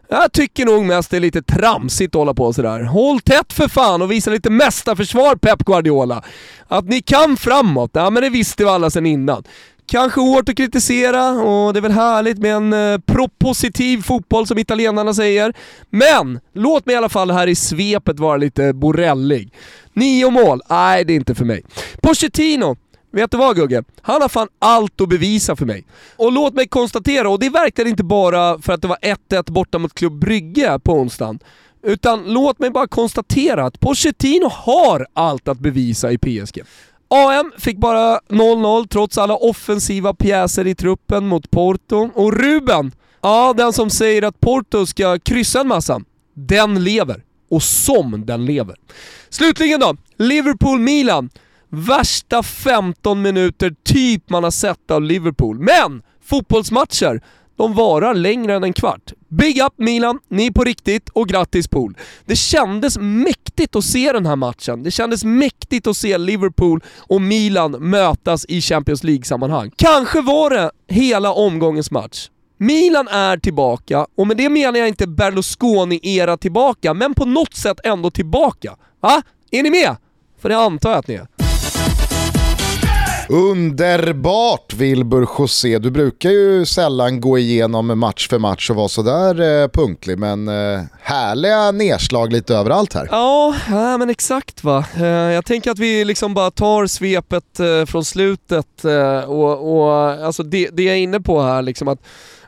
Jag 0.09 0.31
tycker 0.31 0.65
nog 0.65 0.85
mest 0.85 1.11
det 1.11 1.17
är 1.17 1.21
lite 1.21 1.41
tramsigt 1.41 2.15
att 2.15 2.19
hålla 2.19 2.33
på 2.33 2.53
sådär. 2.53 2.83
Håll 2.83 3.19
tätt 3.19 3.53
för 3.53 3.67
fan 3.67 4.01
och 4.01 4.11
visa 4.11 4.31
lite 4.31 4.49
mästarförsvar 4.49 5.35
Pep 5.35 5.65
Guardiola. 5.65 6.23
Att 6.67 6.85
ni 6.85 7.01
kan 7.01 7.37
framåt, 7.37 7.91
ja 7.93 8.09
men 8.09 8.23
det 8.23 8.29
visste 8.29 8.63
vi 8.63 8.69
alla 8.69 8.89
sedan 8.89 9.05
innan. 9.05 9.43
Kanske 9.85 10.21
hårt 10.21 10.49
att 10.49 10.57
kritisera 10.57 11.29
och 11.29 11.73
det 11.73 11.79
är 11.79 11.81
väl 11.81 11.91
härligt 11.91 12.37
med 12.37 12.55
en 12.55 12.73
eh, 12.73 12.99
propositiv 12.99 14.01
fotboll 14.01 14.47
som 14.47 14.57
italienarna 14.57 15.13
säger. 15.13 15.53
Men 15.89 16.39
låt 16.53 16.85
mig 16.85 16.93
i 16.93 16.97
alla 16.97 17.09
fall 17.09 17.31
här 17.31 17.47
i 17.47 17.55
svepet 17.55 18.19
vara 18.19 18.37
lite 18.37 18.73
borellig. 18.73 19.53
Nio 19.93 20.29
mål? 20.29 20.61
Nej, 20.69 21.03
det 21.05 21.13
är 21.13 21.15
inte 21.15 21.35
för 21.35 21.45
mig. 21.45 21.63
Pochettino? 22.01 22.75
Vet 23.17 23.31
du 23.31 23.37
vad 23.37 23.55
Gugge? 23.55 23.83
Han 24.01 24.21
har 24.21 24.29
fan 24.29 24.47
allt 24.59 25.01
att 25.01 25.09
bevisa 25.09 25.55
för 25.55 25.65
mig. 25.65 25.85
Och 26.15 26.31
låt 26.31 26.53
mig 26.53 26.67
konstatera, 26.67 27.29
och 27.29 27.39
det 27.39 27.45
är 27.45 27.49
verkligen 27.49 27.89
inte 27.89 28.03
bara 28.03 28.61
för 28.61 28.73
att 28.73 28.81
det 28.81 28.87
var 28.87 28.97
1-1 29.29 29.51
borta 29.51 29.79
mot 29.79 29.93
Klubb 29.93 30.19
Brygge 30.19 30.79
på 30.79 30.93
onsdagen. 30.93 31.39
Utan 31.83 32.23
låt 32.33 32.59
mig 32.59 32.69
bara 32.69 32.87
konstatera 32.87 33.65
att 33.65 33.79
Pochettino 33.79 34.49
har 34.51 35.05
allt 35.13 35.47
att 35.47 35.59
bevisa 35.59 36.11
i 36.11 36.17
PSG. 36.17 36.61
AM 37.07 37.51
fick 37.57 37.77
bara 37.77 38.19
0-0 38.19 38.87
trots 38.87 39.17
alla 39.17 39.35
offensiva 39.35 40.13
pjäser 40.13 40.67
i 40.67 40.75
truppen 40.75 41.27
mot 41.27 41.51
Porto. 41.51 42.09
Och 42.15 42.33
Ruben, 42.33 42.91
ja 43.21 43.53
den 43.57 43.73
som 43.73 43.89
säger 43.89 44.21
att 44.21 44.39
Porto 44.39 44.85
ska 44.85 45.19
kryssa 45.19 45.61
en 45.61 45.67
massa, 45.67 46.01
den 46.33 46.83
lever. 46.83 47.23
Och 47.49 47.63
som 47.63 48.25
den 48.25 48.45
lever. 48.45 48.75
Slutligen 49.29 49.79
då, 49.79 49.95
Liverpool-Milan. 50.17 51.29
Värsta 51.69 52.43
15 52.43 53.21
minuter 53.21 53.75
typ 53.83 54.29
man 54.29 54.43
har 54.43 54.51
sett 54.51 54.91
av 54.91 55.01
Liverpool. 55.01 55.59
Men 55.59 56.01
fotbollsmatcher, 56.23 57.21
de 57.57 57.73
varar 57.73 58.13
längre 58.13 58.55
än 58.55 58.63
en 58.63 58.73
kvart. 58.73 59.13
Big 59.29 59.61
up 59.61 59.73
Milan, 59.77 60.19
ni 60.29 60.45
är 60.45 60.51
på 60.51 60.63
riktigt 60.63 61.09
och 61.09 61.27
grattis 61.27 61.67
Pool. 61.67 61.97
Det 62.25 62.35
kändes 62.35 62.97
mäktigt 62.97 63.75
att 63.75 63.83
se 63.83 64.11
den 64.11 64.25
här 64.25 64.35
matchen. 64.35 64.83
Det 64.83 64.91
kändes 64.91 65.23
mäktigt 65.23 65.87
att 65.87 65.97
se 65.97 66.17
Liverpool 66.17 66.83
och 66.97 67.21
Milan 67.21 67.71
mötas 67.71 68.45
i 68.45 68.61
Champions 68.61 69.03
League-sammanhang. 69.03 69.71
Kanske 69.75 70.21
var 70.21 70.49
det 70.49 70.71
hela 70.87 71.31
omgångens 71.31 71.91
match. 71.91 72.29
Milan 72.59 73.07
är 73.07 73.37
tillbaka, 73.37 74.07
och 74.17 74.27
med 74.27 74.37
det 74.37 74.49
menar 74.49 74.79
jag 74.79 74.87
inte 74.87 75.07
Berlusconi-era 75.07 76.37
tillbaka, 76.37 76.93
men 76.93 77.13
på 77.13 77.25
något 77.25 77.55
sätt 77.55 77.79
ändå 77.83 78.11
tillbaka. 78.11 78.75
Va? 78.99 79.21
Är 79.51 79.63
ni 79.63 79.69
med? 79.69 79.95
För 80.41 80.49
det 80.49 80.57
antar 80.57 80.89
jag 80.89 80.99
att 80.99 81.07
ni 81.07 81.13
är. 81.13 81.27
Underbart 83.29 84.73
Wilbur 84.73 85.27
José. 85.37 85.79
Du 85.79 85.91
brukar 85.91 86.29
ju 86.29 86.65
sällan 86.65 87.21
gå 87.21 87.37
igenom 87.37 87.99
match 87.99 88.27
för 88.29 88.39
match 88.39 88.69
och 88.69 88.75
vara 88.75 88.87
sådär 88.87 89.63
eh, 89.63 89.67
punktlig, 89.67 90.19
men 90.19 90.47
eh, 90.47 90.81
härliga 91.01 91.71
nedslag 91.71 92.33
lite 92.33 92.55
överallt 92.55 92.93
här. 92.93 93.07
Ja, 93.11 93.55
ja 93.69 93.97
men 93.97 94.09
exakt 94.09 94.63
va. 94.63 94.85
Eh, 94.95 95.05
jag 95.05 95.45
tänker 95.45 95.71
att 95.71 95.79
vi 95.79 96.05
liksom 96.05 96.33
bara 96.33 96.51
tar 96.51 96.87
svepet 96.87 97.59
eh, 97.59 97.85
från 97.85 98.05
slutet 98.05 98.85
eh, 98.85 99.19
och, 99.19 99.77
och 99.77 99.91
alltså 100.01 100.43
det, 100.43 100.69
det 100.73 100.83
jag 100.83 100.95
är 100.95 100.99
inne 100.99 101.19
på 101.19 101.41
här 101.41 101.61
liksom 101.61 101.87
att 101.87 101.99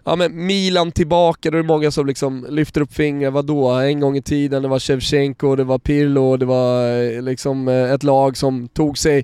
ja, 0.04 0.16
men 0.16 0.46
Milan 0.46 0.92
tillbaka, 0.92 1.52
då 1.52 1.58
är 1.58 1.62
det 1.62 1.68
många 1.68 1.92
som 1.92 2.08
liksom 2.08 2.46
lyfter 2.50 2.82
upp 2.82 2.94
fingret. 2.94 3.34
Vadå? 3.34 3.70
En 3.70 4.00
gång 4.00 4.18
i 4.18 4.22
tiden 4.22 4.62
det 4.62 4.68
var 4.68 4.80
Shevchenko, 4.80 5.56
det 5.56 5.64
var 5.64 5.80
Pirlo, 5.80 6.38
det 6.38 6.46
var 6.46 7.02
eh, 7.02 7.22
liksom 7.22 7.68
eh, 7.68 7.92
ett 7.92 8.04
lag 8.04 8.38
som 8.38 8.68
tog 8.68 8.98
sig 8.98 9.24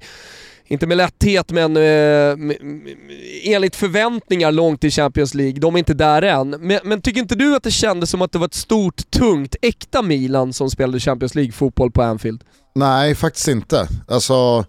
inte 0.67 0.87
med 0.87 0.97
lätthet 0.97 1.51
men 1.51 1.77
eh, 1.77 2.55
enligt 3.43 3.75
förväntningar 3.75 4.51
långt 4.51 4.83
i 4.83 4.91
Champions 4.91 5.33
League. 5.33 5.59
De 5.59 5.75
är 5.75 5.79
inte 5.79 5.93
där 5.93 6.21
än. 6.21 6.49
Men, 6.49 6.79
men, 6.83 7.01
tycker 7.01 7.21
inte 7.21 7.35
du 7.35 7.55
att 7.55 7.63
det 7.63 7.71
kändes 7.71 8.09
som 8.09 8.21
att 8.21 8.31
det 8.31 8.39
var 8.39 8.45
ett 8.45 8.53
stort, 8.53 9.11
tungt, 9.11 9.55
äkta 9.61 10.01
Milan 10.01 10.53
som 10.53 10.69
spelade 10.69 10.99
Champions 10.99 11.35
League-fotboll 11.35 11.91
på 11.91 12.01
Anfield? 12.01 12.43
Nej, 12.75 13.15
faktiskt 13.15 13.47
inte. 13.47 13.87
Alltså, 14.07 14.65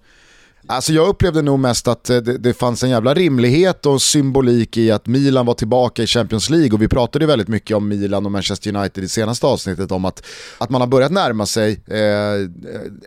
Alltså 0.69 0.93
jag 0.93 1.09
upplevde 1.09 1.43
nog 1.43 1.59
mest 1.59 1.89
att 1.89 2.11
eh, 2.11 2.17
det, 2.17 2.39
det, 2.39 2.55
fanns 2.55 2.83
en 2.83 2.91
jävla 2.91 3.15
rimlighet 3.15 3.87
och 3.87 4.03
symbolik 4.03 4.77
i 4.77 4.91
att 4.91 5.07
Milan 5.07 5.47
var 5.47 5.55
tillbaka 5.55 6.03
i 6.03 6.07
Champions 6.07 6.51
League. 6.51 6.73
Och 6.73 6.83
vi 6.83 6.89
pratade 6.89 7.27
väldigt 7.27 7.49
mycket 7.49 7.77
om 7.77 7.89
Milan 7.89 8.27
och 8.27 8.33
Manchester 8.33 8.77
United 8.77 9.05
i 9.05 9.09
senaste 9.09 9.47
avsnittet 9.47 9.93
om 9.93 10.05
att, 10.05 10.23
att 10.59 10.71
man 10.71 10.81
har 10.81 10.89
börjat 10.89 11.13
närma 11.13 11.47
sig 11.47 11.81
eh, 11.87 12.51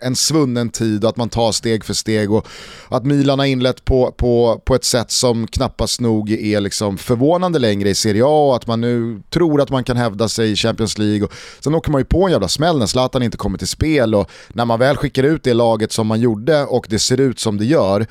en 0.01 0.15
svunnen 0.15 0.69
tid 0.69 1.03
och 1.03 1.09
att 1.09 1.17
man 1.17 1.29
tar 1.29 1.51
steg 1.51 1.85
för 1.85 1.93
steg. 1.93 2.31
Och 2.31 2.47
att 2.89 3.05
Milan 3.05 3.39
har 3.39 3.45
inlett 3.45 3.85
på, 3.85 4.11
på, 4.11 4.61
på 4.65 4.75
ett 4.75 4.85
sätt 4.85 5.11
som 5.11 5.47
knappast 5.47 6.01
nog 6.01 6.31
är 6.31 6.61
liksom 6.61 6.97
förvånande 6.97 7.59
längre 7.59 7.89
i 7.89 7.95
Serie 7.95 8.23
A. 8.25 8.47
Och 8.47 8.55
att 8.55 8.67
man 8.67 8.81
nu 8.81 9.21
tror 9.29 9.61
att 9.61 9.69
man 9.69 9.83
kan 9.83 9.97
hävda 9.97 10.29
sig 10.29 10.51
i 10.51 10.55
Champions 10.55 10.97
League. 10.97 11.23
Och 11.23 11.33
sen 11.63 11.75
åker 11.75 11.91
man 11.91 12.01
ju 12.01 12.05
på 12.05 12.25
en 12.25 12.31
jävla 12.31 12.47
smäll 12.47 12.79
när 12.79 12.85
Zlatan 12.85 13.23
inte 13.23 13.37
kommer 13.37 13.57
till 13.57 13.67
spel. 13.67 14.15
Och 14.15 14.29
när 14.49 14.65
man 14.65 14.79
väl 14.79 14.97
skickar 14.97 15.23
ut 15.23 15.43
det 15.43 15.53
laget 15.53 15.91
som 15.91 16.07
man 16.07 16.19
gjorde 16.19 16.65
och 16.65 16.85
det 16.89 16.99
ser 16.99 17.19
ut 17.19 17.39
som 17.39 17.48
som 17.49 17.57
det 17.57 17.65
gör, 17.65 18.05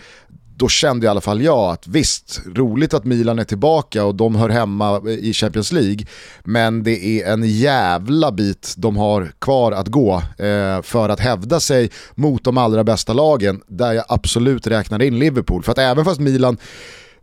då 0.57 0.69
kände 0.69 1.07
i 1.07 1.09
alla 1.09 1.21
fall 1.21 1.43
jag 1.43 1.73
att 1.73 1.87
visst, 1.87 2.41
roligt 2.55 2.95
att 2.95 3.05
Milan 3.05 3.39
är 3.39 3.45
tillbaka 3.45 4.05
och 4.05 4.15
de 4.15 4.35
hör 4.37 4.49
hemma 4.49 5.01
i 5.09 5.33
Champions 5.33 5.73
League, 5.73 6.07
men 6.45 6.83
det 6.83 7.05
är 7.05 7.33
en 7.33 7.43
jävla 7.43 8.33
bit 8.33 8.75
de 8.77 8.97
har 8.97 9.33
kvar 9.39 9.73
att 9.73 9.89
gå 9.89 10.23
eh, 10.39 10.83
för 10.83 11.09
att 11.09 11.21
hävda 11.21 11.61
sig 11.61 11.91
mot 12.15 12.45
de 12.45 12.59
allra 12.59 12.85
bästa 12.85 13.13
lagen, 13.13 13.61
där 13.67 13.93
jag 13.93 14.05
absolut 14.09 14.67
räknar 14.67 15.03
in 15.03 15.19
Liverpool. 15.19 15.63
För 15.63 15.73
att 15.73 15.79
även 15.79 16.05
fast 16.05 16.21
Milan 16.21 16.57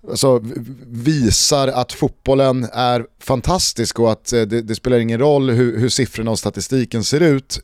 alltså, 0.10 0.42
visar 0.88 1.68
att 1.68 1.94
fotbollen 1.94 2.68
är 2.74 3.06
fantastisk 3.20 4.00
och 4.00 4.12
att 4.12 4.34
eh, 4.34 4.42
det, 4.42 4.62
det 4.62 4.76
spelar 4.76 5.00
ingen 5.00 5.20
roll 5.20 5.50
hur, 5.50 5.80
hur 5.80 5.90
siffrorna 5.90 6.32
och 6.32 6.40
statistiken 6.40 7.04
ser 7.04 7.20
ut, 7.22 7.60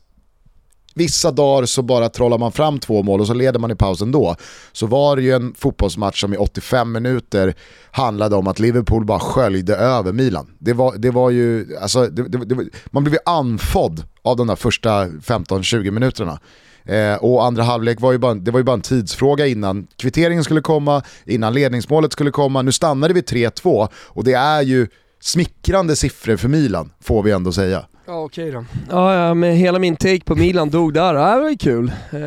Vissa 0.94 1.30
dagar 1.30 1.66
så 1.66 1.82
bara 1.82 2.08
trollar 2.08 2.38
man 2.38 2.52
fram 2.52 2.78
två 2.78 3.02
mål 3.02 3.20
och 3.20 3.26
så 3.26 3.34
leder 3.34 3.58
man 3.58 3.70
i 3.70 3.74
pausen 3.74 4.12
då. 4.12 4.36
Så 4.72 4.86
var 4.86 5.16
det 5.16 5.22
ju 5.22 5.32
en 5.32 5.54
fotbollsmatch 5.54 6.20
som 6.20 6.34
i 6.34 6.36
85 6.36 6.92
minuter 6.92 7.54
handlade 7.90 8.36
om 8.36 8.46
att 8.46 8.58
Liverpool 8.58 9.04
bara 9.04 9.20
sköljde 9.20 9.76
över 9.76 10.12
Milan. 10.12 10.50
Det 10.58 10.72
var, 10.72 10.96
det 10.96 11.10
var 11.10 11.30
ju, 11.30 11.76
alltså, 11.76 12.06
det, 12.06 12.44
det, 12.44 12.68
man 12.90 13.04
blev 13.04 13.14
ju 13.14 13.20
anfodd 13.24 14.04
av 14.22 14.36
de 14.36 14.46
där 14.46 14.56
första 14.56 15.06
15-20 15.06 15.90
minuterna. 15.90 16.40
Eh, 16.84 17.14
och 17.14 17.44
andra 17.44 17.62
halvlek 17.62 18.00
var 18.00 18.12
ju, 18.12 18.18
bara, 18.18 18.34
det 18.34 18.50
var 18.50 18.60
ju 18.60 18.64
bara 18.64 18.74
en 18.74 18.80
tidsfråga 18.80 19.46
innan 19.46 19.86
kvitteringen 19.96 20.44
skulle 20.44 20.60
komma, 20.60 21.02
innan 21.24 21.54
ledningsmålet 21.54 22.12
skulle 22.12 22.30
komma. 22.30 22.62
Nu 22.62 22.72
stannade 22.72 23.14
vi 23.14 23.20
3-2 23.20 23.88
och 23.94 24.24
det 24.24 24.32
är 24.32 24.62
ju 24.62 24.86
smickrande 25.20 25.96
siffror 25.96 26.36
för 26.36 26.48
Milan, 26.48 26.92
får 27.00 27.22
vi 27.22 27.30
ändå 27.30 27.52
säga. 27.52 27.86
Ja 28.06 28.24
okej 28.24 28.50
då. 28.50 28.64
Ja, 28.90 29.14
ja, 29.14 29.34
men 29.34 29.56
hela 29.56 29.78
min 29.78 29.96
take 29.96 30.20
på 30.24 30.34
Milan 30.34 30.70
dog 30.70 30.94
där. 30.94 31.14
Ja, 31.14 31.34
det 31.34 31.40
var 31.40 31.50
ju 31.50 31.56
kul. 31.56 31.92
Uh, 32.14 32.20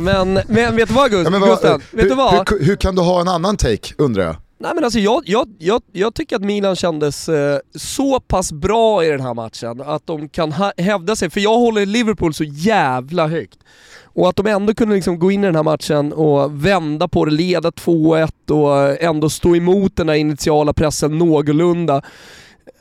men, 0.00 0.40
men 0.48 0.76
vet 0.76 0.88
du 0.88 0.94
vad 0.94 1.10
Gust 1.10 1.30
ja, 1.32 1.38
vad, 1.38 1.48
Gusten? 1.48 1.82
Hur, 1.90 1.98
vet 1.98 2.08
du 2.08 2.14
vad? 2.14 2.50
Hur, 2.50 2.64
hur, 2.64 2.76
kan 2.76 2.94
du 2.94 3.02
ha 3.02 3.20
en 3.20 3.28
annan 3.28 3.56
take 3.56 3.94
undrar 3.98 4.24
jag? 4.24 4.36
Nej 4.58 4.70
men 4.74 4.84
alltså 4.84 4.98
jag, 4.98 5.22
jag, 5.26 5.48
jag, 5.58 5.82
jag 5.92 6.14
tycker 6.14 6.36
att 6.36 6.42
Milan 6.42 6.76
kändes 6.76 7.28
eh, 7.28 7.58
så 7.74 8.20
pass 8.20 8.52
bra 8.52 9.04
i 9.04 9.08
den 9.08 9.20
här 9.20 9.34
matchen 9.34 9.80
att 9.80 10.06
de 10.06 10.28
kan 10.28 10.54
hävda 10.76 11.16
sig, 11.16 11.30
för 11.30 11.40
jag 11.40 11.58
håller 11.58 11.86
Liverpool 11.86 12.34
så 12.34 12.44
jävla 12.44 13.28
högt. 13.28 13.58
Och 14.14 14.28
att 14.28 14.36
de 14.36 14.46
ändå 14.46 14.74
kunde 14.74 14.94
liksom 14.94 15.18
gå 15.18 15.30
in 15.30 15.44
i 15.44 15.46
den 15.46 15.56
här 15.56 15.62
matchen 15.62 16.12
och 16.12 16.66
vända 16.66 17.08
på 17.08 17.24
det, 17.24 17.30
leda 17.30 17.70
2-1 17.70 18.50
och 18.50 19.02
ändå 19.02 19.30
stå 19.30 19.56
emot 19.56 19.96
den 19.96 20.06
där 20.06 20.14
initiala 20.14 20.72
pressen 20.72 21.18
någorlunda. 21.18 22.02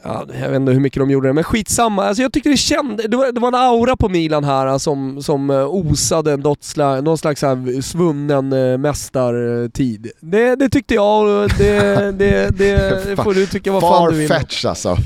Ja, 0.04 0.26
jag 0.42 0.50
vet 0.50 0.56
inte 0.56 0.72
hur 0.72 0.80
mycket 0.80 1.00
de 1.00 1.12
gjorde 1.12 1.30
det, 1.30 1.34
men 1.34 1.44
skitsamma. 1.44 2.06
Alltså 2.06 2.22
jag 2.22 2.34
tyckte 2.34 2.50
det 2.50 2.58
kändes, 2.58 3.06
det 3.10 3.18
var, 3.18 3.32
det 3.32 3.40
var 3.40 3.48
en 3.48 3.56
aura 3.56 3.96
på 3.96 4.10
Milan 4.10 4.44
här 4.44 4.78
som, 4.78 5.24
som 5.24 5.50
eh, 5.50 5.66
osade 5.66 6.38
något 6.38 6.64
slags, 6.64 7.04
någon 7.04 7.18
slags 7.18 7.42
här 7.42 7.82
svunnen 7.82 8.54
eh, 8.54 8.78
mästartid. 8.78 10.12
Det, 10.20 10.56
det 10.56 10.70
tyckte 10.70 10.94
jag 10.94 11.44
och 11.44 11.50
det, 11.58 12.12
det, 12.12 12.58
det 12.58 13.16
får 13.24 13.34
du 13.34 13.46
tycka 13.46 13.72
vad 13.72 13.82
fan 13.82 14.12
du 14.12 14.18
vill. 14.18 14.28
Farfetch 14.28 14.66
alltså. 14.66 14.98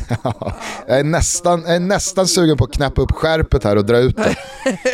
jag, 0.86 0.98
är 0.98 1.04
nästan, 1.04 1.62
jag 1.66 1.76
är 1.76 1.80
nästan 1.80 2.26
sugen 2.26 2.56
på 2.56 2.64
att 2.64 2.72
knäppa 2.72 3.02
upp 3.02 3.12
skärpet 3.12 3.64
här 3.64 3.76
och 3.76 3.84
dra 3.84 3.98
ut 3.98 4.16
det. 4.16 4.36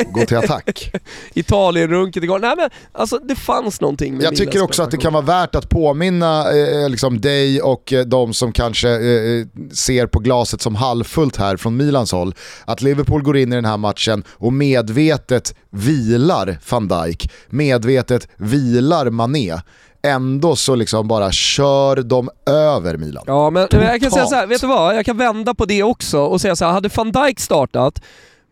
Gå 0.13 0.25
till 0.25 0.37
attack. 0.37 0.93
Italien-runket 1.35 2.23
igår. 2.23 2.39
Nej 2.39 2.55
men 2.57 2.71
alltså 2.93 3.19
det 3.19 3.35
fanns 3.37 3.81
någonting 3.81 4.15
med 4.15 4.25
Jag 4.25 4.37
tycker 4.37 4.63
också 4.63 4.83
att 4.83 4.91
det 4.91 4.97
kan 4.97 5.13
vara 5.13 5.25
värt 5.25 5.55
att 5.55 5.69
påminna 5.69 6.53
eh, 6.53 6.89
liksom 6.89 7.21
dig 7.21 7.63
och 7.63 7.93
eh, 7.93 8.05
de 8.05 8.35
som 8.35 8.53
kanske 8.53 8.89
eh, 8.89 9.47
ser 9.73 10.07
på 10.07 10.19
glaset 10.19 10.61
som 10.61 10.75
halvfullt 10.75 11.37
här 11.37 11.57
från 11.57 11.77
Milans 11.77 12.13
håll. 12.13 12.35
Att 12.65 12.83
Liverpool 12.83 13.23
går 13.23 13.37
in 13.37 13.53
i 13.53 13.57
den 13.57 13.65
här 13.65 13.77
matchen 13.77 14.25
och 14.29 14.53
medvetet 14.53 15.55
vilar 15.71 16.59
van 16.71 16.89
Dijk, 16.89 17.31
medvetet 17.49 18.29
vilar 18.37 19.11
Mané 19.11 19.55
ändå 20.03 20.57
så 20.57 20.75
liksom 20.75 21.09
bara 21.09 21.33
kör 21.33 21.97
de 21.97 22.31
över 22.47 22.97
Milan. 22.97 23.25
Ja 23.27 23.51
men 23.51 23.69
Totalt. 23.69 23.89
jag 23.89 24.01
kan 24.01 24.11
säga 24.11 24.27
så 24.27 24.35
här, 24.35 24.47
vet 24.47 24.61
du 24.61 24.67
vad? 24.67 24.97
Jag 24.97 25.07
kan 25.07 25.17
vända 25.17 25.55
på 25.55 25.65
det 25.65 25.83
också 25.83 26.21
och 26.21 26.41
säga 26.41 26.57
så 26.57 26.65
här, 26.65 26.73
hade 26.73 26.91
van 26.97 27.13
Dijk 27.13 27.41
startat 27.41 28.03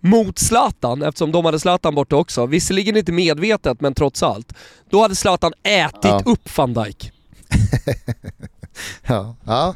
mot 0.00 0.38
Zlatan, 0.38 1.03
eftersom 1.03 1.33
de 1.33 1.45
hade 1.45 1.61
Zlatan 1.61 1.95
borta 1.95 2.17
också, 2.17 2.47
visserligen 2.47 2.97
inte 2.97 3.12
medvetet 3.12 3.81
men 3.81 3.95
trots 3.95 4.23
allt, 4.23 4.53
då 4.91 5.03
hade 5.03 5.15
Zlatan 5.15 5.53
ätit 5.62 5.99
ja. 6.03 6.23
upp 6.26 6.57
van 6.57 6.75
Dijk. 6.75 7.12
ja, 9.07 9.37
ja. 9.45 9.75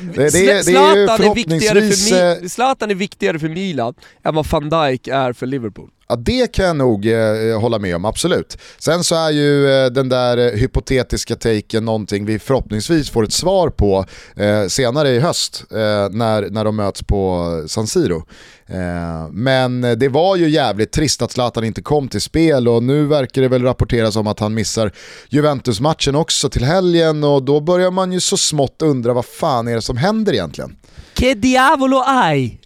Det, 0.00 0.16
det, 0.16 0.30
det, 0.30 0.66
det 0.66 0.76
är 0.76 0.96
ju 0.96 1.06
förhoppningsvis... 1.06 2.12
Är 2.12 2.48
Zlatan 2.48 2.90
är 2.90 2.94
viktigare 2.94 3.38
för 3.38 3.48
Milan 3.48 3.94
än 4.24 4.34
vad 4.34 4.46
van 4.46 4.70
Dijk 4.70 5.08
är 5.08 5.32
för 5.32 5.46
Liverpool. 5.46 5.90
Ja, 6.08 6.16
det 6.16 6.52
kan 6.52 6.64
jag 6.64 6.76
nog 6.76 7.06
eh, 7.06 7.14
eh, 7.14 7.60
hålla 7.60 7.78
med 7.78 7.96
om, 7.96 8.04
absolut. 8.04 8.58
Sen 8.78 9.04
så 9.04 9.14
är 9.14 9.30
ju 9.30 9.70
eh, 9.70 9.86
den 9.90 10.08
där 10.08 10.36
eh, 10.36 10.58
hypotetiska 10.58 11.36
taken 11.36 11.84
någonting 11.84 12.26
vi 12.26 12.38
förhoppningsvis 12.38 13.10
får 13.10 13.24
ett 13.24 13.32
svar 13.32 13.70
på 13.70 14.04
eh, 14.36 14.66
senare 14.66 15.08
i 15.08 15.20
höst 15.20 15.64
eh, 15.70 15.76
när, 16.10 16.50
när 16.50 16.64
de 16.64 16.76
möts 16.76 17.02
på 17.02 17.50
San 17.68 17.86
Siro. 17.86 18.22
Eh, 18.66 19.28
men 19.30 19.80
det 19.80 20.08
var 20.08 20.36
ju 20.36 20.48
jävligt 20.48 20.92
trist 20.92 21.22
att 21.22 21.32
Zlatan 21.32 21.64
inte 21.64 21.82
kom 21.82 22.08
till 22.08 22.20
spel 22.20 22.68
och 22.68 22.82
nu 22.82 23.06
verkar 23.06 23.42
det 23.42 23.48
väl 23.48 23.62
rapporteras 23.62 24.16
om 24.16 24.26
att 24.26 24.40
han 24.40 24.54
missar 24.54 24.92
Juventus-matchen 25.28 26.14
också 26.14 26.48
till 26.48 26.64
helgen 26.64 27.24
och 27.24 27.42
då 27.42 27.60
börjar 27.60 27.90
man 27.90 28.12
ju 28.12 28.20
så 28.20 28.36
smått 28.36 28.82
undra 28.82 29.12
vad 29.12 29.24
fan 29.24 29.68
är 29.68 29.74
det 29.74 29.82
som 29.82 29.96
händer 29.96 30.32
egentligen? 30.32 30.76
Che 31.14 31.34
diavolo 31.34 31.98
hai? 31.98 32.58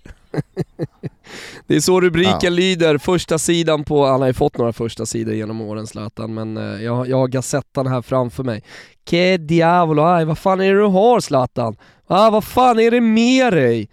Det 1.67 1.77
är 1.77 1.81
så 1.81 2.01
rubriken 2.01 2.39
ja. 2.43 2.51
lyder, 2.51 2.99
första 2.99 3.39
sidan 3.39 3.85
på, 3.85 4.07
han 4.07 4.21
har 4.21 4.29
ju 4.29 4.35
fått 4.35 4.59
några 4.59 4.73
första 4.73 5.07
sidor 5.07 5.35
genom 5.35 5.61
åren 5.61 5.87
Zlatan, 5.87 6.35
men 6.35 6.57
eh, 6.57 6.85
jag, 6.85 7.09
jag 7.09 7.17
har 7.17 7.29
Gazettan 7.29 7.87
här 7.87 8.03
framför 8.03 8.45
mig. 8.45 8.63
Che 9.11 9.37
diavolo, 9.37 10.03
aj, 10.03 10.25
vad 10.25 10.39
fan 10.39 10.61
är 10.61 10.75
det 10.75 10.81
du 10.81 10.87
har 10.87 11.21
Zlatan? 11.21 11.77
Ah, 12.07 12.31
vad 12.31 12.45
fan 12.45 12.81
är 12.81 12.91
det 12.91 13.01
med 13.01 13.53
dig? 13.53 13.89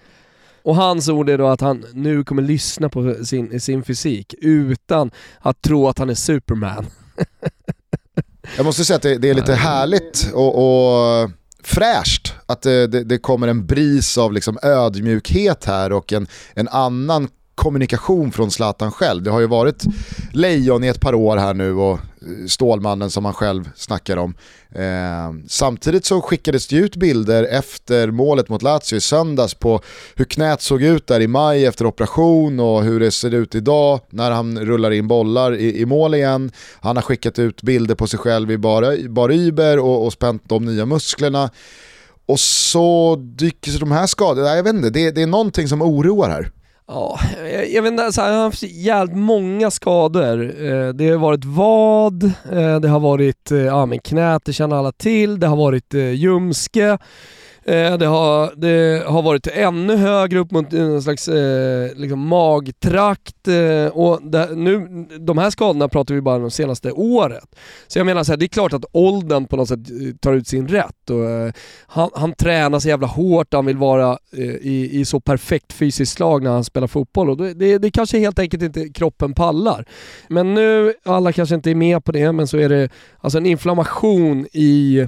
Och 0.64 0.76
hans 0.76 1.10
ord 1.10 1.30
är 1.30 1.38
då 1.38 1.48
att 1.48 1.62
han 1.62 1.86
nu 1.94 2.24
kommer 2.24 2.42
lyssna 2.42 2.90
på 2.90 3.26
sin, 3.26 3.62
sin 3.62 3.84
fysik 3.84 4.36
utan 4.42 5.12
att 5.40 5.62
tro 5.62 5.88
att 5.88 6.00
han 6.00 6.10
är 6.10 6.16
Superman. 6.16 6.86
jag 8.58 8.66
måste 8.66 8.86
säga 8.86 8.98
att 8.98 9.02
det, 9.04 9.18
det 9.18 9.30
är 9.30 9.34
lite 9.34 9.54
härligt 9.54 10.32
och, 10.34 10.56
och 10.56 11.30
fräscht 11.68 12.34
att 12.46 12.62
det, 12.62 12.88
det, 12.88 13.04
det 13.04 13.18
kommer 13.18 13.48
en 13.48 13.66
bris 13.66 14.18
av 14.18 14.34
liksom 14.34 14.58
ödmjukhet 14.62 15.66
här 15.66 15.92
och 15.92 16.14
en, 16.14 16.28
en 16.54 16.68
annan 16.68 17.28
kommunikation 17.56 18.32
från 18.32 18.52
Zlatan 18.52 18.92
själv. 18.92 19.24
Det 19.24 19.32
har 19.32 19.40
ju 19.40 19.48
varit 19.48 19.84
lejon 20.34 20.84
i 20.84 20.88
ett 20.88 21.00
par 21.00 21.16
år 21.16 21.38
här 21.38 21.54
nu 21.54 21.74
och 21.74 21.94
eh, 21.94 22.48
Stålmannen 22.48 23.10
som 23.10 23.26
han 23.26 23.34
själv 23.34 23.70
snackar 23.76 24.18
om. 24.18 24.36
Eh, 24.76 25.48
samtidigt 25.48 26.06
så 26.06 26.22
skickades 26.22 26.68
det 26.68 26.76
ut 26.76 26.96
bilder 26.96 27.44
efter 27.44 28.12
målet 28.12 28.50
mot 28.50 28.62
Lazio 28.62 28.98
i 28.98 29.02
söndags 29.02 29.54
på 29.54 29.82
hur 30.16 30.26
knät 30.26 30.62
såg 30.62 30.82
ut 30.84 31.08
där 31.08 31.22
i 31.22 31.28
maj 31.28 31.66
efter 31.66 31.86
operation 31.86 32.60
och 32.60 32.84
hur 32.84 33.00
det 33.00 33.12
ser 33.12 33.34
ut 33.34 33.56
idag 33.56 34.00
när 34.10 34.32
han 34.32 34.60
rullar 34.60 34.92
in 34.92 35.08
bollar 35.08 35.56
i, 35.56 35.82
i 35.82 35.86
mål 35.86 36.16
igen. 36.16 36.52
Han 36.80 36.96
har 36.96 37.04
skickat 37.04 37.40
ut 37.40 37.62
bilder 37.62 37.96
på 37.96 38.08
sig 38.08 38.20
själv 38.20 38.52
i 38.52 38.58
bara, 38.58 38.92
bara 39.10 39.34
Uber 39.34 39.80
och, 39.80 40.06
och 40.06 40.14
spänt 40.14 40.44
de 40.46 40.66
nya 40.66 40.86
musklerna. 40.86 41.50
Och 42.28 42.40
så 42.40 43.16
dyker 43.16 43.80
de 43.80 43.92
här 43.92 44.08
skadorna, 44.08 44.56
jag 44.56 44.64
vet 44.64 44.76
inte, 44.76 44.90
det, 44.90 45.12
det 45.12 45.22
är 45.22 45.28
någonting 45.28 45.68
som 45.68 45.82
oroar 45.82 46.30
här. 46.30 46.52
Ja, 46.88 47.20
jag, 47.38 47.72
jag 47.72 47.82
vet 47.82 47.92
inte, 47.92 48.04
alltså, 48.06 48.22
så 48.22 48.26
han 48.26 48.34
har 48.36 48.44
haft 48.44 48.64
jävligt 48.64 49.18
många 49.18 49.72
skador. 49.72 50.44
Eh, 50.44 50.90
det 50.90 51.10
har 51.10 51.18
varit 51.18 51.46
vad, 51.46 52.24
eh, 52.24 52.80
det 52.80 52.88
har 52.88 53.00
varit 53.00 53.52
eh, 53.52 53.58
ja, 53.58 53.86
men 53.86 54.00
knät, 54.00 54.42
det 54.46 54.54
känner 54.54 54.76
alla 54.76 54.92
till, 54.92 55.40
det 55.40 55.48
har 55.48 55.58
varit 55.58 55.94
eh, 55.94 56.12
ljumske. 56.12 56.98
Eh, 57.68 57.98
det, 57.98 58.06
har, 58.06 58.54
det 58.56 59.04
har 59.08 59.22
varit 59.22 59.48
ännu 59.48 59.96
högre 59.96 60.40
upp 60.40 60.52
mot 60.52 60.74
eh, 60.74 60.82
en 60.82 61.02
slags 61.02 61.28
eh, 61.28 61.96
liksom 61.96 62.28
magtrakt 62.28 63.48
eh, 63.48 63.88
och 63.88 64.20
det, 64.22 64.56
nu, 64.56 64.88
de 65.20 65.38
här 65.38 65.50
skadorna 65.50 65.90
pratar 65.90 66.16
vi 66.16 66.22
bara 66.22 66.36
om 66.36 66.42
de 66.42 66.52
senaste 66.52 66.92
året. 66.92 67.56
Så 67.88 68.00
jag 68.00 68.06
menar 68.06 68.24
så 68.24 68.32
här, 68.32 68.38
det 68.38 68.46
är 68.46 68.48
klart 68.48 68.74
att 68.74 68.86
åldern 68.92 69.48
på 69.48 69.56
något 69.56 69.68
sätt 69.68 69.80
eh, 69.80 70.16
tar 70.20 70.34
ut 70.34 70.48
sin 70.48 70.68
rätt. 70.68 71.10
Och, 71.10 71.30
eh, 71.30 71.54
han, 71.88 72.10
han 72.14 72.34
tränar 72.34 72.80
så 72.80 72.88
jävla 72.88 73.08
hårt, 73.08 73.54
han 73.54 73.66
vill 73.66 73.78
vara 73.78 74.18
eh, 74.38 74.44
i, 74.46 74.90
i 74.92 75.06
så 75.06 75.20
perfekt 75.20 75.74
fysiskt 75.74 76.14
slag 76.14 76.44
när 76.44 76.52
han 76.52 76.64
spelar 76.64 76.88
fotboll 76.88 77.30
och 77.30 77.38
det, 77.38 77.78
det 77.78 77.92
kanske 77.92 78.20
helt 78.20 78.40
enkelt 78.40 78.64
inte 78.64 78.90
kroppen 78.90 79.34
pallar. 79.34 79.86
Men 80.28 80.54
nu, 80.54 80.94
alla 81.06 81.32
kanske 81.32 81.56
inte 81.56 81.72
är 81.72 81.76
med 81.76 82.06
på 82.06 82.12
det, 82.12 82.32
men 82.32 82.48
så 82.48 82.58
är 82.58 82.70
det 82.70 82.90
alltså 83.20 83.38
en 83.38 83.46
inflammation 83.46 84.48
i 84.54 85.08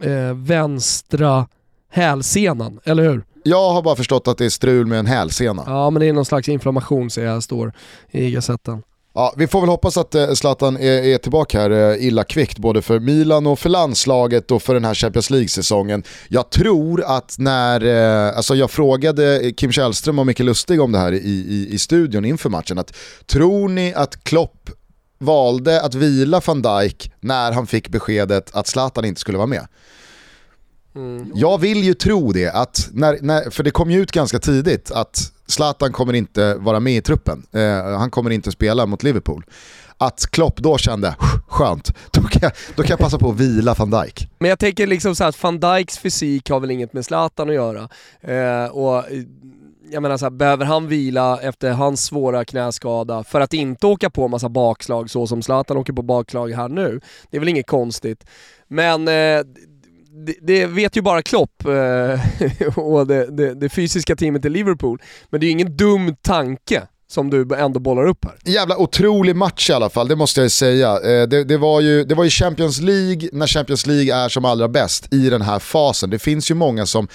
eh, 0.00 0.34
vänstra 0.34 1.46
hälsenan, 1.94 2.80
eller 2.84 3.02
hur? 3.02 3.24
Jag 3.42 3.72
har 3.72 3.82
bara 3.82 3.96
förstått 3.96 4.28
att 4.28 4.38
det 4.38 4.44
är 4.44 4.50
strul 4.50 4.86
med 4.86 4.98
en 4.98 5.06
hälsena. 5.06 5.62
Ja, 5.66 5.90
men 5.90 6.00
det 6.00 6.08
är 6.08 6.12
någon 6.12 6.24
slags 6.24 6.48
inflammation 6.48 7.10
ser 7.10 7.24
jag 7.24 7.42
står 7.42 7.72
i 8.10 8.30
gazetten. 8.30 8.82
Ja, 9.14 9.34
vi 9.36 9.46
får 9.46 9.60
väl 9.60 9.68
hoppas 9.70 9.96
att 9.96 10.14
eh, 10.14 10.32
Zlatan 10.32 10.76
är, 10.76 11.02
är 11.04 11.18
tillbaka 11.18 11.60
här 11.60 11.70
eh, 11.70 12.06
illa 12.06 12.24
kvickt 12.24 12.58
både 12.58 12.82
för 12.82 13.00
Milan 13.00 13.46
och 13.46 13.58
för 13.58 13.68
landslaget 13.68 14.50
och 14.50 14.62
för 14.62 14.74
den 14.74 14.84
här 14.84 14.94
Champions 14.94 15.30
League-säsongen. 15.30 16.02
Jag 16.28 16.50
tror 16.50 17.04
att 17.04 17.36
när, 17.38 17.84
eh, 17.84 18.36
alltså 18.36 18.54
jag 18.54 18.70
frågade 18.70 19.52
Kim 19.56 19.72
Källström 19.72 20.18
och 20.18 20.26
Micke 20.26 20.40
Lustig 20.40 20.80
om 20.80 20.92
det 20.92 20.98
här 20.98 21.12
i, 21.12 21.44
i, 21.48 21.68
i 21.70 21.78
studion 21.78 22.24
inför 22.24 22.50
matchen, 22.50 22.78
att 22.78 22.94
tror 23.26 23.68
ni 23.68 23.94
att 23.94 24.24
Klopp 24.24 24.70
valde 25.18 25.82
att 25.82 25.94
vila 25.94 26.40
van 26.46 26.62
Dijk 26.62 27.12
när 27.20 27.52
han 27.52 27.66
fick 27.66 27.88
beskedet 27.88 28.54
att 28.54 28.66
Zlatan 28.66 29.04
inte 29.04 29.20
skulle 29.20 29.38
vara 29.38 29.46
med? 29.46 29.66
Mm. 30.94 31.32
Jag 31.34 31.58
vill 31.58 31.84
ju 31.84 31.94
tro 31.94 32.32
det, 32.32 32.50
att 32.50 32.88
när, 32.92 33.18
när, 33.22 33.50
för 33.50 33.62
det 33.62 33.70
kom 33.70 33.90
ju 33.90 34.00
ut 34.00 34.12
ganska 34.12 34.38
tidigt 34.38 34.90
att 34.90 35.32
Zlatan 35.46 35.92
kommer 35.92 36.12
inte 36.12 36.54
vara 36.54 36.80
med 36.80 36.96
i 36.96 37.02
truppen. 37.02 37.46
Eh, 37.52 37.98
han 37.98 38.10
kommer 38.10 38.30
inte 38.30 38.50
spela 38.50 38.86
mot 38.86 39.02
Liverpool. 39.02 39.44
Att 39.98 40.26
Klopp 40.30 40.56
då 40.56 40.78
kände, 40.78 41.16
skönt, 41.48 41.92
då 42.10 42.22
kan, 42.22 42.40
jag, 42.42 42.52
då 42.76 42.82
kan 42.82 42.90
jag 42.90 42.98
passa 42.98 43.18
på 43.18 43.30
att 43.30 43.40
vila 43.40 43.74
van 43.74 43.90
Dijk. 43.90 44.28
Men 44.38 44.48
jag 44.48 44.58
tänker 44.58 44.86
liksom 44.86 45.16
så 45.16 45.24
att 45.24 45.42
van 45.42 45.60
Dijks 45.60 45.98
fysik 45.98 46.50
har 46.50 46.60
väl 46.60 46.70
inget 46.70 46.92
med 46.92 47.04
Zlatan 47.04 47.48
att 47.48 47.54
göra. 47.54 47.88
Eh, 48.20 48.70
och 48.70 49.04
jag 49.90 50.02
menar 50.02 50.16
så 50.16 50.24
här, 50.24 50.30
behöver 50.30 50.64
han 50.64 50.88
vila 50.88 51.40
efter 51.40 51.72
hans 51.72 52.04
svåra 52.04 52.44
knäskada 52.44 53.24
för 53.24 53.40
att 53.40 53.52
inte 53.52 53.86
åka 53.86 54.10
på 54.10 54.28
massa 54.28 54.48
bakslag 54.48 55.10
så 55.10 55.26
som 55.26 55.42
Zlatan 55.42 55.76
åker 55.76 55.92
på 55.92 56.02
bakslag 56.02 56.52
här 56.52 56.68
nu? 56.68 57.00
Det 57.30 57.36
är 57.36 57.40
väl 57.40 57.48
inget 57.48 57.66
konstigt. 57.66 58.26
Men 58.68 59.08
eh, 59.08 59.44
det, 60.14 60.34
det, 60.42 60.66
vet 60.66 60.96
ju 60.96 61.02
bara 61.02 61.22
Klopp 61.22 61.64
eh, 61.64 62.78
och 62.78 63.06
det, 63.06 63.36
det, 63.36 63.54
det, 63.54 63.68
fysiska 63.68 64.16
teamet 64.16 64.44
i 64.44 64.48
Liverpool. 64.48 65.02
Men 65.30 65.40
det 65.40 65.44
är 65.44 65.48
ju 65.48 65.52
ingen 65.52 65.76
dum 65.76 66.16
tanke 66.22 66.82
som 67.08 67.30
du 67.30 67.48
ändå 67.56 67.80
bollar 67.80 68.06
upp 68.06 68.24
här. 68.24 68.52
Jävla 68.52 68.76
otrolig 68.76 69.36
match 69.36 69.70
i 69.70 69.72
alla 69.72 69.90
fall, 69.90 70.08
det 70.08 70.16
måste 70.16 70.40
jag 70.40 70.50
säga. 70.50 70.90
Eh, 70.92 71.28
det, 71.28 71.44
det, 71.44 71.56
var 71.56 71.80
ju, 71.80 72.04
det 72.04 72.14
var 72.14 72.24
ju 72.24 72.30
Champions 72.30 72.80
League 72.80 73.28
när 73.32 73.46
Champions 73.46 73.86
League 73.86 74.14
är 74.14 74.28
som 74.28 74.44
allra 74.44 74.68
bäst 74.68 75.14
i 75.14 75.30
den 75.30 75.42
här 75.42 75.58
fasen. 75.58 76.10
Det 76.10 76.18
finns 76.18 76.50
ju 76.50 76.54
många 76.54 76.86
som 76.86 77.08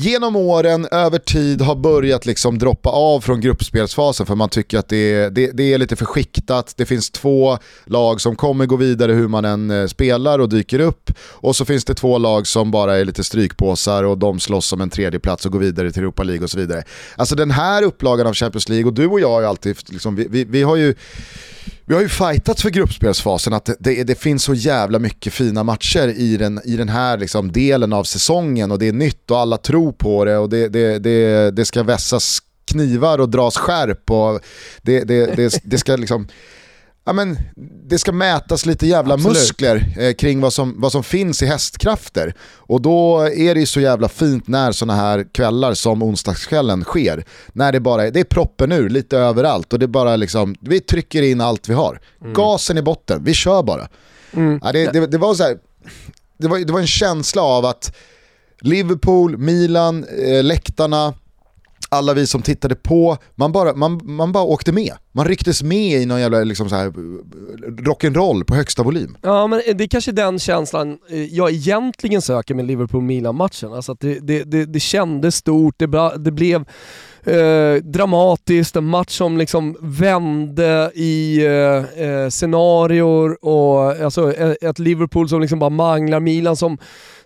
genom 0.00 0.36
åren, 0.36 0.86
över 0.90 1.18
tid, 1.18 1.60
har 1.60 1.74
börjat 1.74 2.26
liksom 2.26 2.58
droppa 2.58 2.90
av 2.90 3.20
från 3.20 3.40
gruppspelsfasen 3.40 4.26
för 4.26 4.34
man 4.34 4.48
tycker 4.48 4.78
att 4.78 4.88
det 4.88 5.14
är, 5.14 5.30
det, 5.30 5.50
det 5.54 5.72
är 5.72 5.78
lite 5.78 5.96
för 5.96 6.04
skiktat. 6.04 6.74
Det 6.76 6.86
finns 6.86 7.10
två 7.10 7.58
lag 7.84 8.20
som 8.20 8.36
kommer 8.36 8.66
gå 8.66 8.76
vidare 8.76 9.12
hur 9.12 9.28
man 9.28 9.44
än 9.44 9.70
eh, 9.70 9.86
spelar 9.86 10.38
och 10.38 10.48
dyker 10.48 10.78
upp. 10.78 11.10
Och 11.20 11.56
så 11.56 11.64
finns 11.64 11.84
det 11.84 11.94
två 11.94 12.18
lag 12.18 12.46
som 12.46 12.70
bara 12.70 12.98
är 12.98 13.04
lite 13.04 13.24
strykpåsar 13.24 14.04
och 14.04 14.18
de 14.18 14.40
slåss 14.40 14.72
om 14.72 14.80
en 14.80 14.90
tredje 14.90 15.20
plats 15.20 15.46
och 15.46 15.52
går 15.52 15.58
vidare 15.58 15.92
till 15.92 16.02
Europa 16.02 16.22
League 16.22 16.44
och 16.44 16.50
så 16.50 16.58
vidare. 16.58 16.82
Alltså 17.16 17.34
den 17.34 17.50
här 17.50 17.82
upplagan 17.82 18.26
av 18.26 18.34
Champions 18.34 18.68
League, 18.68 18.86
och 18.86 18.94
du 18.94 19.06
och 19.06 19.20
jag 19.20 19.30
har 19.30 19.40
ju 19.40 19.46
alltid, 19.46 19.76
liksom, 19.88 20.16
vi, 20.16 20.26
vi, 20.30 20.44
vi 20.44 20.62
har 20.62 20.76
ju 20.76 20.94
vi 21.88 21.94
har 21.94 22.02
ju 22.02 22.08
fightats 22.08 22.62
för 22.62 22.70
gruppspelsfasen, 22.70 23.52
att 23.52 23.70
det, 23.78 24.04
det, 24.04 24.14
finns 24.14 24.44
så 24.44 24.54
jävla 24.54 24.98
mycket 24.98 25.32
fina 25.32 25.64
matcher 25.64 26.08
i 26.08 26.36
den, 26.36 26.60
i 26.64 26.76
den 26.76 26.88
här 26.88 27.18
liksom 27.18 27.52
delen 27.52 27.92
av 27.92 28.04
säsongen 28.04 28.70
och 28.70 28.78
det 28.78 28.88
är 28.88 28.92
nytt 28.92 29.30
och 29.30 29.38
alla 29.38 29.56
tror 29.56 29.92
på 29.92 30.24
det 30.24 30.38
och 30.38 30.48
det, 30.48 30.68
det, 30.68 30.98
det, 30.98 31.50
det 31.50 31.64
ska 31.64 31.82
vässas 31.82 32.38
knivar 32.70 33.18
och 33.18 33.28
dras 33.28 33.56
skärp 33.56 34.10
och 34.10 34.40
det, 34.82 35.04
det, 35.04 35.36
det, 35.36 35.60
det 35.64 35.78
ska 35.78 35.96
liksom 35.96 36.28
ja, 37.08 37.12
men, 37.12 37.38
det 37.88 37.98
ska 37.98 38.12
mätas 38.12 38.66
lite 38.66 38.86
jävla 38.86 39.14
Absolut. 39.14 39.36
muskler 39.36 39.94
eh, 39.98 40.12
kring 40.12 40.40
vad 40.40 40.52
som, 40.52 40.80
vad 40.80 40.92
som 40.92 41.04
finns 41.04 41.42
i 41.42 41.46
hästkrafter. 41.46 42.34
Och 42.56 42.82
då 42.82 43.20
är 43.20 43.54
det 43.54 43.60
ju 43.60 43.66
så 43.66 43.80
jävla 43.80 44.08
fint 44.08 44.48
när 44.48 44.72
sådana 44.72 45.00
här 45.00 45.26
kvällar 45.32 45.74
som 45.74 46.02
onsdagskvällen 46.02 46.84
sker. 46.84 47.24
När 47.52 47.72
det 47.72 47.80
bara 47.80 48.06
är, 48.06 48.10
det 48.10 48.20
är 48.20 48.24
proppen 48.24 48.72
ur 48.72 48.88
lite 48.88 49.18
överallt 49.18 49.72
och 49.72 49.78
det 49.78 49.88
bara 49.88 50.16
liksom, 50.16 50.54
vi 50.60 50.80
trycker 50.80 51.22
in 51.22 51.40
allt 51.40 51.68
vi 51.68 51.74
har. 51.74 52.00
Mm. 52.20 52.34
Gasen 52.34 52.78
i 52.78 52.82
botten, 52.82 53.24
vi 53.24 53.34
kör 53.34 53.62
bara. 53.62 53.88
Mm. 54.32 54.60
Ja, 54.64 54.72
det, 54.72 54.92
det, 54.92 55.06
det, 55.06 55.18
var 55.18 55.34
så 55.34 55.42
här, 55.42 55.58
det, 56.38 56.48
var, 56.48 56.58
det 56.58 56.72
var 56.72 56.80
en 56.80 56.86
känsla 56.86 57.42
av 57.42 57.64
att 57.64 57.96
Liverpool, 58.60 59.38
Milan, 59.38 60.04
eh, 60.04 60.44
läktarna, 60.44 61.14
alla 61.88 62.14
vi 62.14 62.26
som 62.26 62.42
tittade 62.42 62.74
på, 62.74 63.16
man 63.34 63.52
bara, 63.52 63.74
man, 63.74 64.00
man 64.04 64.32
bara 64.32 64.44
åkte 64.44 64.72
med. 64.72 64.92
Man 65.12 65.26
rycktes 65.26 65.62
med 65.62 66.02
i 66.02 66.06
någon 66.06 66.20
jävla 66.20 66.44
liksom 66.44 66.68
så 66.68 66.76
här, 66.76 66.88
rock'n'roll 67.66 68.44
på 68.44 68.54
högsta 68.54 68.82
volym. 68.82 69.16
Ja 69.22 69.46
men 69.46 69.62
det 69.74 69.84
är 69.84 69.88
kanske 69.88 70.12
den 70.12 70.38
känslan 70.38 70.98
eh, 71.10 71.24
jag 71.24 71.50
egentligen 71.50 72.22
söker 72.22 72.54
med 72.54 72.64
Liverpool-Milan-matchen. 72.64 73.72
Alltså 73.72 73.92
att 73.92 74.00
det, 74.00 74.18
det, 74.18 74.44
det, 74.44 74.64
det 74.64 74.80
kändes 74.80 75.36
stort, 75.36 75.74
det, 75.78 76.12
det 76.18 76.32
blev 76.32 76.64
eh, 77.24 77.74
dramatiskt, 77.82 78.76
en 78.76 78.84
match 78.84 79.16
som 79.16 79.38
liksom 79.38 79.76
vände 79.80 80.90
i 80.94 81.46
eh, 81.46 82.04
eh 82.04 82.28
scenarior 82.28 83.44
och 83.44 84.04
alltså, 84.04 84.32
eh, 84.32 84.54
ett 84.60 84.78
Liverpool 84.78 85.28
som 85.28 85.40
liksom 85.40 85.58
bara 85.58 85.70
manglar, 85.70 86.20
Milan 86.20 86.56
som 86.56 86.78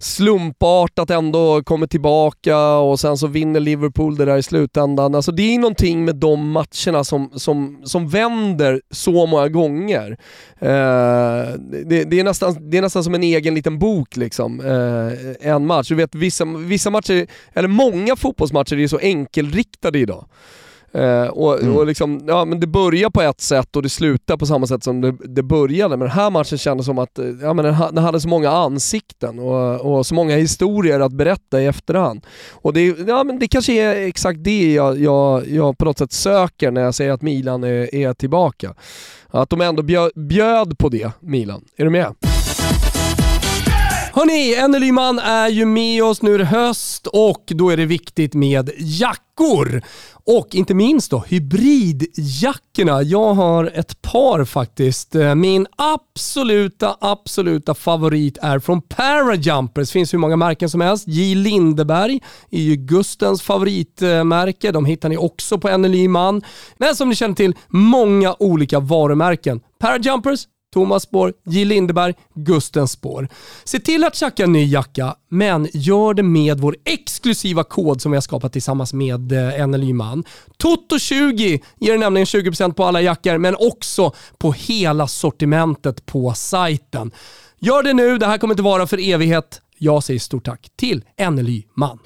slumpartat 0.02 1.10
ändå 1.10 1.62
kommer 1.62 1.86
tillbaka 1.86 2.58
och 2.76 3.00
sen 3.00 3.16
så 3.16 3.26
vinner 3.26 3.60
Liverpool 3.60 4.16
det 4.16 4.24
där 4.24 4.36
i 4.36 4.42
slutändan. 4.42 5.14
Alltså 5.14 5.32
det 5.32 5.54
är 5.54 5.58
någonting 5.58 6.04
med 6.04 6.16
de 6.16 6.50
matcherna 6.50 7.04
som, 7.04 7.30
som, 7.34 7.82
som 7.84 8.08
vänder 8.08 8.80
så 8.90 9.26
många 9.26 9.48
gånger. 9.48 10.16
Eh, 10.58 11.58
det, 11.84 12.04
det, 12.04 12.20
är 12.20 12.24
nästan, 12.24 12.70
det 12.70 12.78
är 12.78 12.82
nästan 12.82 13.04
som 13.04 13.14
en 13.14 13.22
egen 13.22 13.54
liten 13.54 13.78
bok 13.78 14.16
liksom, 14.16 14.60
eh, 14.60 15.48
en 15.52 15.66
match. 15.66 15.88
Du 15.88 15.94
vet 15.94 16.14
vissa, 16.14 16.44
vissa 16.44 16.90
matcher, 16.90 17.26
eller 17.52 17.68
många 17.68 18.16
fotbollsmatcher 18.16 18.78
är 18.78 18.88
så 18.88 18.98
enkelriktade 18.98 19.98
idag. 19.98 20.24
Uh, 20.94 21.28
och, 21.28 21.62
mm. 21.62 21.76
och 21.76 21.86
liksom, 21.86 22.24
ja, 22.26 22.44
men 22.44 22.60
det 22.60 22.66
börjar 22.66 23.10
på 23.10 23.22
ett 23.22 23.40
sätt 23.40 23.76
och 23.76 23.82
det 23.82 23.88
slutar 23.88 24.36
på 24.36 24.46
samma 24.46 24.66
sätt 24.66 24.84
som 24.84 25.00
det, 25.00 25.12
det 25.24 25.42
började. 25.42 25.96
Men 25.96 26.08
den 26.08 26.16
här 26.16 26.30
matchen 26.30 26.58
kändes 26.58 26.86
som 26.86 26.98
att 26.98 27.18
ja, 27.42 27.54
men 27.54 27.64
den, 27.64 27.74
den 27.92 28.04
hade 28.04 28.20
så 28.20 28.28
många 28.28 28.50
ansikten 28.50 29.38
och, 29.38 29.80
och, 29.80 30.06
så 30.06 30.14
många 30.14 30.36
historier 30.36 31.00
att 31.00 31.12
berätta 31.12 31.62
i 31.62 31.66
efterhand. 31.66 32.26
Och 32.52 32.72
det, 32.72 32.98
ja, 33.06 33.24
men 33.24 33.38
det 33.38 33.48
kanske 33.48 33.72
är 33.72 34.06
exakt 34.08 34.44
det 34.44 34.72
jag, 34.72 34.98
jag, 34.98 35.48
jag 35.48 35.78
på 35.78 35.84
något 35.84 35.98
sätt 35.98 36.12
söker 36.12 36.70
när 36.70 36.80
jag 36.80 36.94
säger 36.94 37.12
att 37.12 37.22
Milan 37.22 37.64
är, 37.64 37.94
är 37.94 38.14
tillbaka. 38.14 38.74
Att 39.30 39.50
de 39.50 39.60
ändå 39.60 39.82
bjöd, 39.82 40.10
bjöd 40.14 40.78
på 40.78 40.88
det, 40.88 41.10
Milan. 41.20 41.64
Är 41.76 41.84
du 41.84 41.90
med? 41.90 42.31
Hörni, 44.14 44.54
en 44.54 44.72
Lyman 44.72 45.18
är 45.18 45.48
ju 45.48 45.64
med 45.64 46.04
oss, 46.04 46.22
nu 46.22 46.34
är 46.34 46.38
det 46.38 46.44
höst 46.44 47.06
och 47.06 47.44
då 47.46 47.70
är 47.70 47.76
det 47.76 47.86
viktigt 47.86 48.34
med 48.34 48.70
jackor. 48.78 49.82
Och 50.24 50.54
inte 50.54 50.74
minst 50.74 51.10
då 51.10 51.18
hybridjackorna. 51.18 53.02
Jag 53.02 53.34
har 53.34 53.70
ett 53.74 54.02
par 54.02 54.44
faktiskt. 54.44 55.14
Eh, 55.14 55.34
min 55.34 55.66
absoluta, 55.76 56.96
absoluta 57.00 57.74
favorit 57.74 58.38
är 58.42 58.58
från 58.58 58.82
Parajumpers. 58.82 59.88
Det 59.88 59.92
finns 59.92 60.14
hur 60.14 60.18
många 60.18 60.36
märken 60.36 60.70
som 60.70 60.80
helst. 60.80 61.08
J. 61.08 61.34
Lindeberg 61.34 62.20
är 62.50 62.60
ju 62.60 62.76
Gustens 62.76 63.42
favoritmärke. 63.42 64.72
De 64.72 64.84
hittar 64.84 65.08
ni 65.08 65.16
också 65.16 65.58
på 65.58 65.68
en 65.68 65.82
Men 66.76 66.96
som 66.96 67.08
ni 67.08 67.14
känner 67.14 67.34
till, 67.34 67.54
många 67.68 68.36
olika 68.38 68.80
varumärken. 68.80 69.60
Parajumpers, 69.80 70.46
Thomas 70.72 71.02
spår, 71.02 71.32
J 71.44 71.64
Lindeberg, 71.64 72.14
Gustens 72.34 72.92
spår. 72.92 73.28
Se 73.64 73.78
till 73.78 74.04
att 74.04 74.14
tjacka 74.14 74.44
en 74.44 74.52
ny 74.52 74.66
jacka, 74.66 75.14
men 75.28 75.68
gör 75.72 76.14
det 76.14 76.22
med 76.22 76.60
vår 76.60 76.76
exklusiva 76.84 77.64
kod 77.64 78.02
som 78.02 78.12
vi 78.12 78.16
har 78.16 78.22
skapat 78.22 78.52
tillsammans 78.52 78.92
med 78.92 79.32
eh, 79.32 79.66
NLY-man. 79.66 80.24
Toto20 80.62 81.60
ger 81.78 81.98
nämligen 81.98 82.26
20% 82.26 82.72
på 82.72 82.84
alla 82.84 83.00
jackor, 83.00 83.38
men 83.38 83.56
också 83.58 84.12
på 84.38 84.52
hela 84.52 85.06
sortimentet 85.06 86.06
på 86.06 86.34
sajten. 86.34 87.10
Gör 87.58 87.82
det 87.82 87.92
nu, 87.92 88.18
det 88.18 88.26
här 88.26 88.38
kommer 88.38 88.54
inte 88.54 88.62
vara 88.62 88.86
för 88.86 89.08
evighet. 89.12 89.60
Jag 89.78 90.04
säger 90.04 90.20
stort 90.20 90.44
tack 90.44 90.68
till 90.76 91.04
NLY-man. 91.30 91.98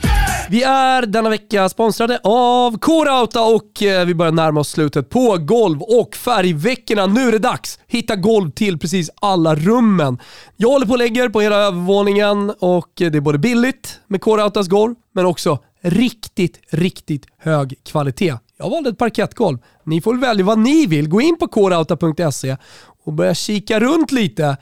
Vi 0.50 0.62
är 0.62 1.06
denna 1.06 1.28
vecka 1.30 1.68
sponsrade 1.68 2.20
av 2.24 2.78
Korauta 2.78 3.42
och 3.42 3.82
eh, 3.82 4.06
vi 4.06 4.14
börjar 4.14 4.32
närma 4.32 4.60
oss 4.60 4.68
slutet 4.68 5.10
på 5.10 5.36
golv 5.40 5.82
och 5.82 6.16
färgveckorna. 6.16 7.06
Nu 7.06 7.28
är 7.28 7.32
det 7.32 7.38
dags! 7.38 7.78
Hitta 7.86 8.16
golv 8.16 8.50
till 8.50 8.78
precis 8.78 9.10
alla 9.20 9.54
rummen. 9.54 10.18
Jag 10.56 10.68
håller 10.68 10.86
på 10.86 10.92
och 10.92 10.98
lägger 10.98 11.28
på 11.28 11.40
hela 11.40 11.56
övervåningen 11.56 12.52
och 12.58 13.02
eh, 13.02 13.10
det 13.10 13.18
är 13.18 13.20
både 13.20 13.38
billigt 13.38 14.00
med 14.06 14.20
Korautas 14.20 14.68
golv, 14.68 14.94
men 15.12 15.26
också 15.26 15.58
riktigt, 15.82 16.60
riktigt 16.70 17.26
hög 17.38 17.74
kvalitet. 17.84 18.34
Jag 18.58 18.70
valde 18.70 18.90
ett 18.90 18.98
parkettgolv. 18.98 19.58
Ni 19.84 20.00
får 20.00 20.14
välja 20.14 20.44
vad 20.44 20.58
ni 20.58 20.86
vill. 20.86 21.08
Gå 21.08 21.20
in 21.20 21.38
på 21.38 21.48
krauta.se 21.48 22.56
och 23.04 23.12
börja 23.12 23.34
kika 23.34 23.80
runt 23.80 24.12
lite 24.12 24.56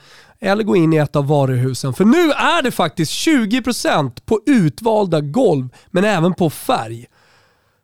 eller 0.45 0.63
gå 0.63 0.75
in 0.75 0.93
i 0.93 0.97
ett 0.97 1.15
av 1.15 1.27
varuhusen. 1.27 1.93
För 1.93 2.05
nu 2.05 2.31
är 2.31 2.61
det 2.61 2.71
faktiskt 2.71 3.11
20% 3.11 4.11
på 4.25 4.41
utvalda 4.45 5.21
golv, 5.21 5.69
men 5.91 6.05
även 6.05 6.33
på 6.33 6.49
färg. 6.49 7.05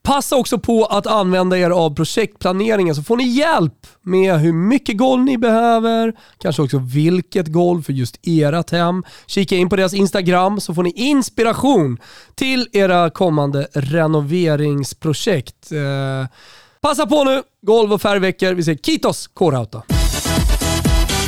Passa 0.04 0.36
också 0.36 0.58
på 0.58 0.86
att 0.86 1.08
använda 1.08 1.58
er 1.58 1.70
av 1.70 1.96
projektplaneringen 1.96 2.96
så 2.96 3.04
får 3.04 3.18
ni 3.18 3.24
hjälp 3.24 3.88
med 4.02 4.40
hur 4.40 4.54
mycket 4.54 4.98
golv 4.98 5.24
ni 5.24 5.38
behöver, 5.38 6.14
kanske 6.38 6.62
också 6.62 6.78
vilket 6.78 7.48
golv 7.48 7.82
för 7.82 7.94
just 7.94 8.20
ert 8.24 8.72
hem. 8.72 9.04
Kika 9.28 9.56
in 9.56 9.70
på 9.70 9.76
deras 9.76 9.94
Instagram 9.94 10.60
så 10.60 10.74
får 10.74 10.84
ni 10.84 10.92
inspiration 10.92 11.98
till 12.36 12.70
era 12.72 13.10
kommande 13.10 13.68
renoveringsprojekt. 13.74 15.72
Eh, 15.72 16.28
passa 16.82 17.08
på 17.08 17.24
nu, 17.24 17.44
golv 17.62 17.94
och 17.94 18.02
färgveckor. 18.02 18.54
Vi 18.54 18.64
säger 18.64 18.78
Kitos 18.78 19.28
Kårhauta. 19.28 19.84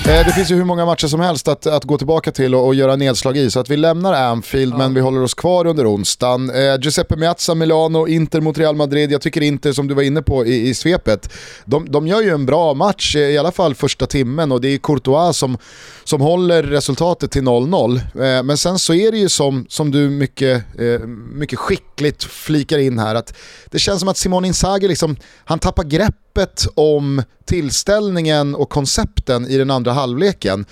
Eh, 0.08 0.26
det 0.26 0.34
finns 0.34 0.52
ju 0.52 0.56
hur 0.56 0.63
många 0.63 0.86
matcher 0.86 1.08
som 1.08 1.20
helst 1.20 1.48
att, 1.48 1.68
att 1.68 1.84
gå 1.84 1.98
tillbaka 1.98 2.32
till 2.32 2.56
och, 2.56 2.66
och 2.66 2.76
göra 2.76 2.96
nedslag 2.96 3.38
i, 3.38 3.52
så 3.52 3.60
att 3.60 3.70
vi 3.70 3.78
lämnar 3.78 4.13
Anfield 4.13 4.74
ja. 4.74 4.78
men 4.78 4.94
vi 4.94 5.02
håller 5.02 5.24
oss 5.24 5.34
kvar 5.34 5.68
under 5.68 5.96
onsdagen. 5.96 6.50
Eh, 6.50 6.80
Giuseppe 6.82 7.16
Meazza, 7.16 7.56
Milano, 7.56 8.08
Inter 8.08 8.42
mot 8.42 8.58
Real 8.58 8.76
Madrid. 8.76 9.12
Jag 9.12 9.22
tycker 9.22 9.42
inte, 9.42 9.74
som 9.74 9.88
du 9.88 9.94
var 9.94 10.02
inne 10.02 10.22
på 10.22 10.46
i, 10.46 10.70
i 10.70 10.74
svepet, 10.74 11.34
de, 11.66 11.92
de 11.92 12.08
gör 12.08 12.22
ju 12.22 12.30
en 12.30 12.46
bra 12.46 12.74
match, 12.74 13.16
i 13.16 13.38
alla 13.38 13.52
fall 13.52 13.76
första 13.76 14.06
timmen 14.06 14.52
och 14.52 14.62
det 14.62 14.68
är 14.68 14.78
Courtois 14.78 15.38
som, 15.38 15.58
som 16.04 16.22
håller 16.22 16.63
resultatet 16.63 17.32
till 17.32 17.44
0-0. 17.44 17.96
Eh, 17.98 18.44
men 18.44 18.58
sen 18.58 18.80
så 18.80 18.94
är 18.94 19.12
det 19.12 19.18
ju 19.18 19.30
som, 19.30 19.66
som 19.70 19.92
du 19.92 20.10
mycket, 20.10 20.80
eh, 20.80 21.08
mycket 21.34 21.60
skickligt 21.60 22.24
flikar 22.24 22.78
in 22.78 23.00
här, 23.00 23.16
att 23.16 23.34
det 23.72 23.80
känns 23.80 24.00
som 24.00 24.10
att 24.10 24.18
Simon 24.18 24.46
Inzaghi 24.46 24.88
liksom, 24.88 25.16
han 25.46 25.60
tappar 25.60 25.84
grepp 25.84 26.16
greppet 26.34 26.67
om 26.76 27.24
tillställningen 27.46 28.56
och 28.56 28.69
koncepten 28.69 29.48
i 29.48 29.58
den 29.58 29.72
andra 29.72 29.91
halvleken 29.91 30.65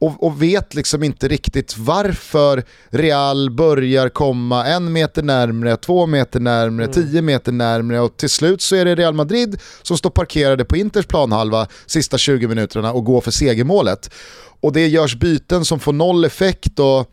och, 0.00 0.26
och, 0.26 0.42
vet 0.42 0.74
liksom 0.74 1.02
inte 1.02 1.28
riktigt 1.28 1.78
varför 1.78 2.64
Real 2.90 3.50
börjar 3.50 4.08
komma 4.08 4.66
en 4.66 4.92
meter 4.92 5.22
närmre, 5.22 5.76
två 5.76 6.06
meter 6.06 6.40
närmre, 6.40 6.84
mm. 6.84 6.94
tio 6.94 7.22
meter 7.22 7.52
närmre 7.52 8.00
och 8.00 8.16
till 8.16 8.30
slut 8.30 8.62
så 8.62 8.76
är 8.76 8.84
det 8.84 8.94
Real 8.94 9.14
Madrid 9.14 9.60
som 9.82 9.98
står 9.98 10.10
parkerade 10.10 10.64
på 10.64 10.76
Inters 10.76 11.06
planhalva 11.06 11.66
sista 11.86 12.18
20 12.18 12.48
minuterna 12.48 12.92
och 12.92 13.04
går 13.04 13.20
för 13.20 13.30
segermålet. 13.30 14.10
Och 14.60 14.72
det 14.72 14.88
görs 14.88 15.16
byten 15.16 15.64
som 15.64 15.80
får 15.80 15.92
noll 15.92 16.24
effekt 16.24 16.78
och 16.78 17.06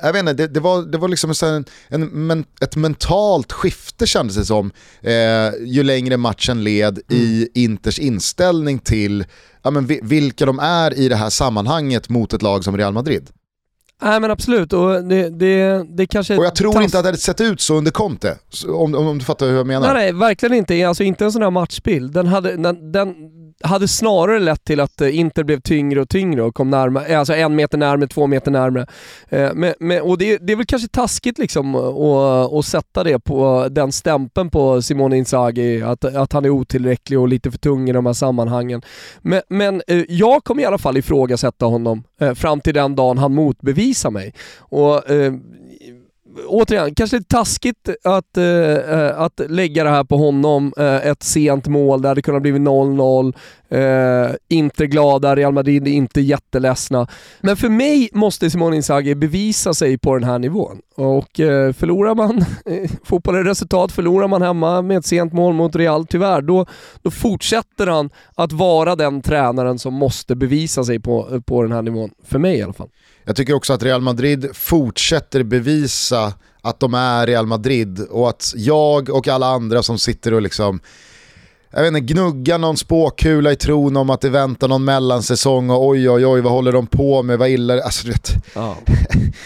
jag 0.00 0.12
vet 0.12 0.20
inte, 0.20 0.32
det, 0.32 0.46
det, 0.46 0.60
var, 0.60 0.82
det 0.82 0.98
var 0.98 1.08
liksom 1.08 1.32
en, 1.42 1.64
en, 1.88 2.30
en, 2.30 2.44
ett 2.60 2.76
mentalt 2.76 3.52
skifte 3.52 4.06
kändes 4.06 4.36
det 4.36 4.44
som, 4.44 4.70
eh, 5.00 5.50
ju 5.64 5.82
längre 5.82 6.16
matchen 6.16 6.64
led 6.64 7.00
mm. 7.10 7.22
i 7.22 7.48
Inters 7.54 7.98
inställning 7.98 8.78
till 8.78 9.24
ja, 9.62 9.70
men 9.70 9.86
vilka 10.02 10.46
de 10.46 10.58
är 10.58 10.94
i 10.98 11.08
det 11.08 11.16
här 11.16 11.30
sammanhanget 11.30 12.08
mot 12.08 12.32
ett 12.32 12.42
lag 12.42 12.64
som 12.64 12.76
Real 12.76 12.92
Madrid. 12.92 13.30
Nej 14.02 14.20
men 14.20 14.30
absolut, 14.30 14.72
och 14.72 15.04
det, 15.04 15.28
det, 15.30 15.86
det 15.96 16.06
kanske... 16.06 16.36
Och 16.36 16.44
jag 16.44 16.54
tror 16.54 16.82
inte 16.82 16.98
att 16.98 17.04
det 17.04 17.08
hade 17.08 17.18
sett 17.18 17.40
ut 17.40 17.60
så 17.60 17.74
under 17.74 17.90
Conte, 17.90 18.38
om, 18.68 18.94
om, 18.94 19.06
om 19.06 19.18
du 19.18 19.24
fattar 19.24 19.46
hur 19.46 19.56
jag 19.56 19.66
menar. 19.66 19.94
Nej, 19.94 20.04
nej 20.04 20.12
verkligen 20.12 20.54
inte. 20.54 20.88
Alltså 20.88 21.02
inte 21.02 21.24
en 21.24 21.32
sån 21.32 21.42
här 21.42 21.50
matchbild. 21.50 22.12
Den 22.12 22.26
hade, 22.26 22.56
den, 22.56 22.92
den, 22.92 23.14
hade 23.64 23.88
snarare 23.88 24.38
lett 24.38 24.64
till 24.64 24.80
att 24.80 25.00
eh, 25.00 25.18
Inter 25.18 25.44
blev 25.44 25.60
tyngre 25.60 26.00
och 26.00 26.08
tyngre 26.08 26.42
och 26.42 26.54
kom 26.54 26.70
närmare, 26.70 27.06
eh, 27.06 27.18
alltså 27.18 27.34
en 27.34 27.54
meter 27.54 27.78
närmare, 27.78 28.08
två 28.08 28.26
meter 28.26 28.50
närmare. 28.50 28.86
Eh, 29.28 29.50
men, 29.54 29.74
men, 29.80 30.02
och 30.02 30.18
det, 30.18 30.38
det 30.38 30.52
är 30.52 30.56
väl 30.56 30.66
kanske 30.66 30.88
taskigt 30.88 31.38
liksom 31.38 31.74
att, 31.74 32.52
att 32.52 32.64
sätta 32.64 33.04
det 33.04 33.18
på 33.18 33.68
den 33.70 33.92
stämpeln 33.92 34.50
på 34.50 34.82
Simone 34.82 35.16
Inzaghi, 35.16 35.82
att, 35.82 36.04
att 36.04 36.32
han 36.32 36.44
är 36.44 36.50
otillräcklig 36.50 37.18
och 37.18 37.28
lite 37.28 37.50
för 37.50 37.58
tung 37.58 37.88
i 37.88 37.92
de 37.92 38.06
här 38.06 38.12
sammanhangen. 38.12 38.82
Men, 39.20 39.42
men 39.48 39.82
jag 40.08 40.44
kommer 40.44 40.62
i 40.62 40.64
alla 40.64 40.78
fall 40.78 40.96
ifrågasätta 40.96 41.66
honom 41.66 42.04
fram 42.34 42.60
till 42.60 42.74
den 42.74 42.96
dagen 42.96 43.18
han 43.18 43.34
motbevisar 43.34 44.10
mig. 44.10 44.34
Och 44.58 45.02
återigen, 46.46 46.94
kanske 46.94 47.16
lite 47.16 47.36
taskigt 47.36 47.88
att, 48.04 48.36
eh, 48.36 48.44
eh, 48.44 49.20
att 49.20 49.40
lägga 49.48 49.84
det 49.84 49.90
här 49.90 50.04
på 50.04 50.16
honom, 50.16 50.72
Eh, 50.76 51.06
ett 51.06 51.22
sent 51.22 51.66
mål, 51.66 52.02
det 52.02 52.08
hade 52.08 52.22
kunnat 52.22 52.42
bli 52.42 52.52
0-0, 52.52 53.34
Eh, 53.72 54.30
inte 54.48 54.86
glada, 54.86 55.36
Real 55.36 55.52
Madrid 55.52 55.88
är 55.88 55.92
inte 55.92 56.20
jätteledsna. 56.20 57.06
Men 57.40 57.56
för 57.56 57.68
mig 57.68 58.08
måste 58.12 58.50
Simone 58.50 58.76
Inzaghi 58.76 59.14
bevisa 59.14 59.74
sig 59.74 59.98
på 59.98 60.14
den 60.14 60.24
här 60.24 60.38
nivån. 60.38 60.80
Och 60.96 61.40
eh, 61.40 61.72
förlorar 61.72 62.14
man, 62.14 62.44
eh, 62.66 62.90
fotboll 63.04 63.34
är 63.34 63.44
resultat, 63.44 63.92
förlorar 63.92 64.28
man 64.28 64.42
hemma 64.42 64.82
med 64.82 64.96
ett 64.98 65.06
sent 65.06 65.32
mål 65.32 65.54
mot 65.54 65.76
Real, 65.76 66.06
tyvärr, 66.06 66.42
då, 66.42 66.66
då 67.02 67.10
fortsätter 67.10 67.86
han 67.86 68.10
att 68.34 68.52
vara 68.52 68.96
den 68.96 69.22
tränaren 69.22 69.78
som 69.78 69.94
måste 69.94 70.36
bevisa 70.36 70.84
sig 70.84 71.00
på, 71.00 71.28
eh, 71.32 71.40
på 71.40 71.62
den 71.62 71.72
här 71.72 71.82
nivån. 71.82 72.10
För 72.24 72.38
mig 72.38 72.58
i 72.58 72.62
alla 72.62 72.72
fall. 72.72 72.88
Jag 73.24 73.36
tycker 73.36 73.54
också 73.54 73.72
att 73.72 73.82
Real 73.82 74.00
Madrid 74.00 74.56
fortsätter 74.56 75.42
bevisa 75.42 76.32
att 76.60 76.80
de 76.80 76.94
är 76.94 77.26
Real 77.26 77.46
Madrid 77.46 78.00
och 78.10 78.28
att 78.28 78.52
jag 78.56 79.10
och 79.10 79.28
alla 79.28 79.46
andra 79.46 79.82
som 79.82 79.98
sitter 79.98 80.34
och 80.34 80.42
liksom 80.42 80.80
jag 81.70 81.82
vet 81.82 81.88
inte, 81.88 82.00
gnugga 82.00 82.58
någon 82.58 82.76
spåkula 82.76 83.52
i 83.52 83.56
tron 83.56 83.96
om 83.96 84.10
att 84.10 84.20
det 84.20 84.28
väntar 84.28 84.68
någon 84.68 84.84
mellansäsong 84.84 85.70
och 85.70 85.86
oj 85.86 86.10
oj 86.10 86.26
oj 86.26 86.40
vad 86.40 86.52
håller 86.52 86.72
de 86.72 86.86
på 86.86 87.22
med, 87.22 87.38
vad 87.38 87.48
illa 87.48 87.82
alltså, 87.82 88.08
vet. 88.08 88.30
Ja. 88.54 88.76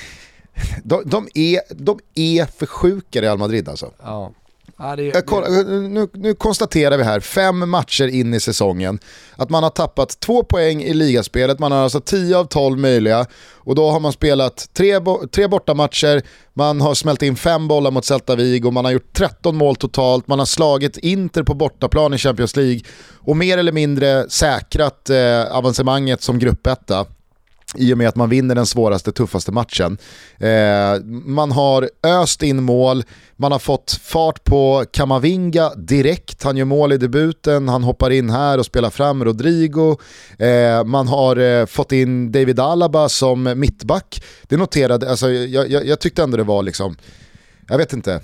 de, 0.83 1.03
de, 1.05 1.29
är, 1.35 1.61
de 1.75 1.99
är 2.15 2.47
för 2.47 2.67
sjuka 2.67 3.23
Real 3.23 3.39
Madrid 3.39 3.69
alltså. 3.69 3.93
Ja. 4.03 4.33
Ja, 4.79 4.97
det, 4.97 5.13
det... 5.13 5.65
Nu, 5.89 6.09
nu, 6.13 6.35
konstaterar 6.35 6.99
vi 6.99 7.05
här, 7.05 7.21
fem 7.21 7.71
matcher 7.71 8.07
in 8.07 8.35
i 8.35 8.41
säsongen, 8.41 8.99
att 9.37 9.51
man 9.51 9.63
har 9.63 9.71
tappat 9.71 10.21
två 10.21 10.43
poäng 10.43 10.83
i 10.83 10.95
ligaspelet, 10.95 11.59
man 11.59 11.73
har 11.73 11.79
alltså 11.79 12.01
10 12.01 12.37
av 12.37 12.45
12 12.45 12.79
möjliga 12.79 13.27
och 13.55 13.75
då 13.75 13.91
har 13.91 14.01
man 14.01 14.13
spelat 14.13 14.69
tre, 14.75 15.01
tre 15.33 15.49
bortamatcher, 15.49 16.23
man 16.55 16.81
har 16.81 16.95
smält 16.95 17.23
in 17.23 17.37
fem 17.37 17.69
bollar 17.69 17.91
mot 17.91 18.05
Celta 18.05 18.37
Vigo, 18.37 18.71
man 18.71 18.85
har 18.85 18.93
gjort 18.93 19.13
13 19.13 19.57
mål 19.57 19.77
totalt, 19.77 20.29
man 20.29 20.39
har 20.39 20.47
slagit 20.47 20.97
Inter 20.97 21.43
på 21.43 21.55
bortaplan 21.55 22.15
i 22.15 22.19
Champions 22.19 22.57
League 22.57 22.81
och 23.21 23.37
mer 23.37 23.59
eller 23.59 23.73
mindre 23.73 24.31
säkrat 24.31 25.11
eh, 25.11 25.57
avancemanget 25.57 26.23
som 26.23 26.39
gruppetta 26.39 27.07
i 27.75 27.95
och 27.95 27.99
med 27.99 28.09
att 28.09 28.17
man 28.17 28.29
vinner 28.29 28.55
den 28.55 28.67
svåraste, 28.67 29.13
tuffaste 29.13 29.53
matchen. 29.53 29.99
Eh, 30.39 31.05
man 31.25 31.53
har 31.53 31.91
öst 32.03 32.43
in 32.43 32.63
mål, 32.63 33.05
man 33.37 33.53
har 33.53 33.59
fått 33.59 34.01
fart 34.03 34.45
på 34.45 34.85
Kamavinga 34.91 35.75
direkt, 35.75 36.43
han 36.43 36.57
gör 36.57 36.65
mål 36.65 36.93
i 36.93 36.99
debuten, 36.99 37.69
han 37.69 37.83
hoppar 37.83 38.11
in 38.11 38.31
här 38.31 38.59
och 38.59 38.67
spelar 38.67 38.91
fram 38.91 39.25
Rodrigo. 39.25 39.99
Eh, 40.39 40.85
man 40.85 41.09
har 41.09 41.37
eh, 41.37 41.67
fått 41.67 41.93
in 41.93 42.33
David 42.33 42.61
Alaba 42.61 43.09
som 43.09 43.53
mittback. 43.57 44.23
Det 44.43 44.57
noterade, 44.57 45.11
alltså, 45.11 45.31
jag, 45.31 45.71
jag, 45.71 45.87
jag 45.87 46.01
tyckte 46.01 46.23
ändå 46.23 46.37
det 46.37 46.43
var 46.43 46.63
liksom, 46.63 46.97
jag 47.69 47.79
vet 47.79 47.93
inte, 47.93 48.21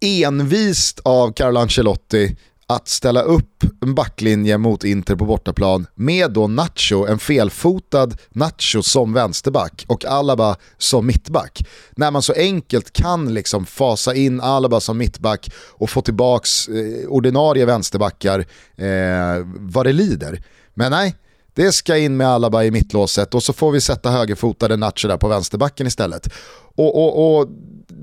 envist 0.00 1.00
av 1.04 1.32
Carlo 1.32 1.60
Ancelotti 1.60 2.36
att 2.70 2.88
ställa 2.88 3.22
upp 3.22 3.64
en 3.82 3.94
backlinje 3.94 4.58
mot 4.58 4.84
Inter 4.84 5.16
på 5.16 5.24
bortaplan 5.24 5.86
med 5.94 6.30
då 6.30 6.48
Nacho, 6.48 7.06
en 7.06 7.18
felfotad 7.18 8.08
Nacho 8.28 8.82
som 8.82 9.12
vänsterback 9.12 9.84
och 9.88 10.04
Alaba 10.04 10.56
som 10.78 11.06
mittback. 11.06 11.68
När 11.90 12.10
man 12.10 12.22
så 12.22 12.32
enkelt 12.32 12.92
kan 12.92 13.34
liksom 13.34 13.66
fasa 13.66 14.14
in 14.14 14.40
Alaba 14.40 14.80
som 14.80 14.98
mittback 14.98 15.50
och 15.56 15.90
få 15.90 16.02
tillbaks 16.02 16.68
eh, 16.68 17.08
ordinarie 17.08 17.64
vänsterbackar 17.64 18.38
eh, 18.76 19.46
vad 19.46 19.86
det 19.86 19.92
lider. 19.92 20.42
Men 20.74 20.90
nej, 20.90 21.14
det 21.54 21.72
ska 21.72 21.96
in 21.96 22.16
med 22.16 22.28
Alaba 22.28 22.64
i 22.64 22.70
mittlåset 22.70 23.34
och 23.34 23.42
så 23.42 23.52
får 23.52 23.72
vi 23.72 23.80
sätta 23.80 24.10
högerfotade 24.10 24.76
Nacho 24.76 25.08
där 25.08 25.16
på 25.16 25.28
vänsterbacken 25.28 25.86
istället. 25.86 26.28
Och, 26.76 26.96
och, 26.96 27.40
och 27.40 27.48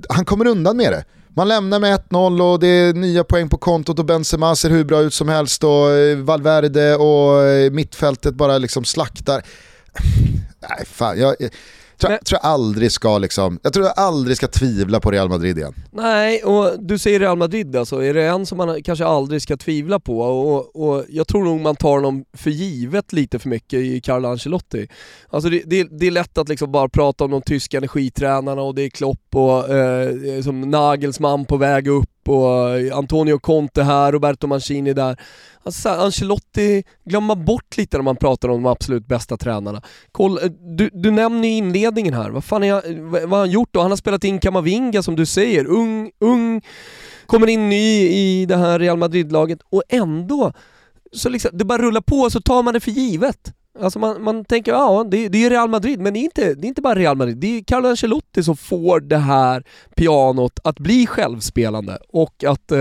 han 0.09 0.25
kommer 0.25 0.47
undan 0.47 0.77
med 0.77 0.91
det. 0.91 1.05
Man 1.37 1.47
lämnar 1.47 1.79
med 1.79 1.99
1-0 2.09 2.51
och 2.51 2.59
det 2.59 2.67
är 2.67 2.93
nya 2.93 3.23
poäng 3.23 3.49
på 3.49 3.57
kontot 3.57 3.99
och 3.99 4.05
Benzema 4.05 4.55
ser 4.55 4.69
hur 4.69 4.83
bra 4.83 5.01
ut 5.01 5.13
som 5.13 5.29
helst 5.29 5.63
och 5.63 5.91
eh, 5.91 6.17
Valverde 6.17 6.95
och 6.95 7.43
eh, 7.43 7.71
mittfältet 7.71 8.35
bara 8.35 8.57
liksom 8.57 8.85
slaktar. 8.85 9.41
Nej, 10.59 10.85
fan, 10.85 11.19
jag, 11.19 11.35
tror, 11.97 12.09
Men, 12.09 12.19
tror 12.19 12.39
jag 12.43 12.51
aldrig 12.51 12.91
ska 12.91 13.17
liksom, 13.17 13.59
jag 13.63 13.73
tror 13.73 13.85
jag 13.85 13.93
aldrig 13.97 14.37
ska 14.37 14.47
tvivla 14.47 14.99
på 14.99 15.11
Real 15.11 15.29
Madrid 15.29 15.57
igen. 15.57 15.73
Nej, 15.91 16.43
och 16.43 16.71
du 16.79 16.97
säger 16.97 17.19
Real 17.19 17.37
Madrid 17.37 17.75
alltså, 17.75 18.03
är 18.03 18.13
det 18.13 18.23
en 18.23 18.45
som 18.45 18.57
man 18.57 18.83
kanske 18.83 19.05
aldrig 19.05 19.41
ska 19.41 19.57
tvivla 19.57 19.99
på? 19.99 20.19
Och, 20.19 20.75
och 20.75 21.05
jag 21.09 21.27
tror 21.27 21.43
nog 21.43 21.61
man 21.61 21.75
tar 21.75 21.89
honom 21.89 22.25
för 22.33 22.49
givet 22.49 23.13
lite 23.13 23.39
för 23.39 23.49
mycket 23.49 23.79
i 23.79 24.01
Carlo 24.01 24.29
Ancelotti. 24.29 24.87
Alltså 25.29 25.49
det, 25.49 25.61
det, 25.65 25.87
det 25.99 26.07
är 26.07 26.11
lätt 26.11 26.37
att 26.37 26.49
liksom 26.49 26.71
bara 26.71 26.89
prata 26.89 27.23
om 27.23 27.31
de 27.31 27.41
tyska 27.41 27.77
energitränarna 27.77 28.61
och 28.61 28.75
det 28.75 28.81
är 28.81 28.89
Klopp 28.89 29.35
och 29.35 29.69
eh, 29.69 30.41
som 30.43 30.61
Nagelsmann 30.61 31.45
på 31.45 31.57
väg 31.57 31.87
upp 31.87 32.09
och 32.27 32.77
eh, 32.77 32.97
Antonio 32.97 33.39
Conte 33.39 33.83
här, 33.83 34.11
Roberto 34.11 34.47
Mancini 34.47 34.93
där. 34.93 35.19
Alltså 35.63 35.89
Ancelotti 35.89 36.83
glömmer 37.05 37.35
bort 37.35 37.77
lite 37.77 37.97
när 37.97 38.03
man 38.03 38.15
pratar 38.15 38.49
om 38.49 38.63
de 38.63 38.69
absolut 38.69 39.07
bästa 39.07 39.37
tränarna. 39.37 39.81
Koll, 40.11 40.37
eh, 40.43 40.49
du, 40.77 40.89
du 40.93 41.11
nämner 41.11 41.47
ju 41.47 41.53
inledningen 41.55 42.13
här, 42.13 42.29
vad 42.29 42.43
fan 42.43 42.63
är 42.63 42.67
jag, 42.67 42.81
vad 43.01 43.29
har 43.29 43.37
han 43.37 43.51
gjort 43.51 43.69
då? 43.71 43.81
Han 43.81 43.91
har 43.91 43.97
spelat 43.97 44.23
in 44.23 44.39
Kamavinga 44.39 45.03
som 45.03 45.15
du 45.15 45.25
säger, 45.25 45.65
ung, 45.65 46.11
ung, 46.19 46.61
kommer 47.25 47.47
in 47.47 47.69
ny 47.69 48.07
i 48.07 48.45
det 48.45 48.57
här 48.57 48.79
Real 48.79 48.97
Madrid-laget 48.97 49.59
och 49.71 49.83
ändå 49.89 50.53
så 51.11 51.29
liksom, 51.29 51.51
det 51.53 51.65
bara 51.65 51.81
rullar 51.81 52.01
på 52.01 52.29
så 52.29 52.41
tar 52.41 52.63
man 52.63 52.73
det 52.73 52.79
för 52.79 52.91
givet. 52.91 53.53
Alltså 53.81 53.99
man, 53.99 54.23
man 54.23 54.45
tänker, 54.45 54.71
ja 54.71 55.05
det, 55.11 55.29
det 55.29 55.45
är 55.45 55.49
Real 55.49 55.69
Madrid, 55.69 55.99
men 55.99 56.13
det 56.13 56.19
är, 56.19 56.23
inte, 56.23 56.53
det 56.53 56.65
är 56.65 56.69
inte 56.69 56.81
bara 56.81 56.95
Real 56.95 57.17
Madrid. 57.17 57.37
Det 57.37 57.57
är 57.57 57.63
Carlo 57.63 57.89
Ancelotti 57.89 58.43
som 58.43 58.57
får 58.57 58.99
det 58.99 59.17
här 59.17 59.63
pianot 59.95 60.59
att 60.63 60.79
bli 60.79 61.07
självspelande 61.07 61.97
och 62.09 62.43
att, 62.43 62.71
eh, 62.71 62.79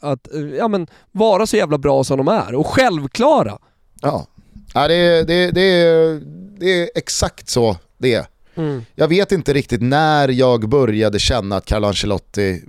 att 0.00 0.34
eh, 0.34 0.40
ja, 0.58 0.68
men, 0.68 0.86
vara 1.12 1.46
så 1.46 1.56
jävla 1.56 1.78
bra 1.78 2.04
som 2.04 2.16
de 2.18 2.28
är 2.28 2.54
och 2.54 2.66
självklara. 2.66 3.58
Ja, 4.02 4.26
ja 4.74 4.88
det, 4.88 5.22
det, 5.22 5.50
det, 5.50 5.60
är, 5.60 6.20
det 6.60 6.82
är 6.82 6.90
exakt 6.94 7.48
så 7.48 7.76
det 7.98 8.14
är. 8.14 8.26
Mm. 8.54 8.84
Jag 8.94 9.08
vet 9.08 9.32
inte 9.32 9.52
riktigt 9.52 9.82
när 9.82 10.28
jag 10.28 10.68
började 10.68 11.18
känna 11.18 11.56
att 11.56 11.66
Carlo 11.66 11.86
Ancelotti 11.86 12.62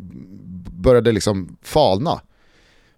började 0.82 1.12
liksom 1.12 1.58
falna. 1.64 2.22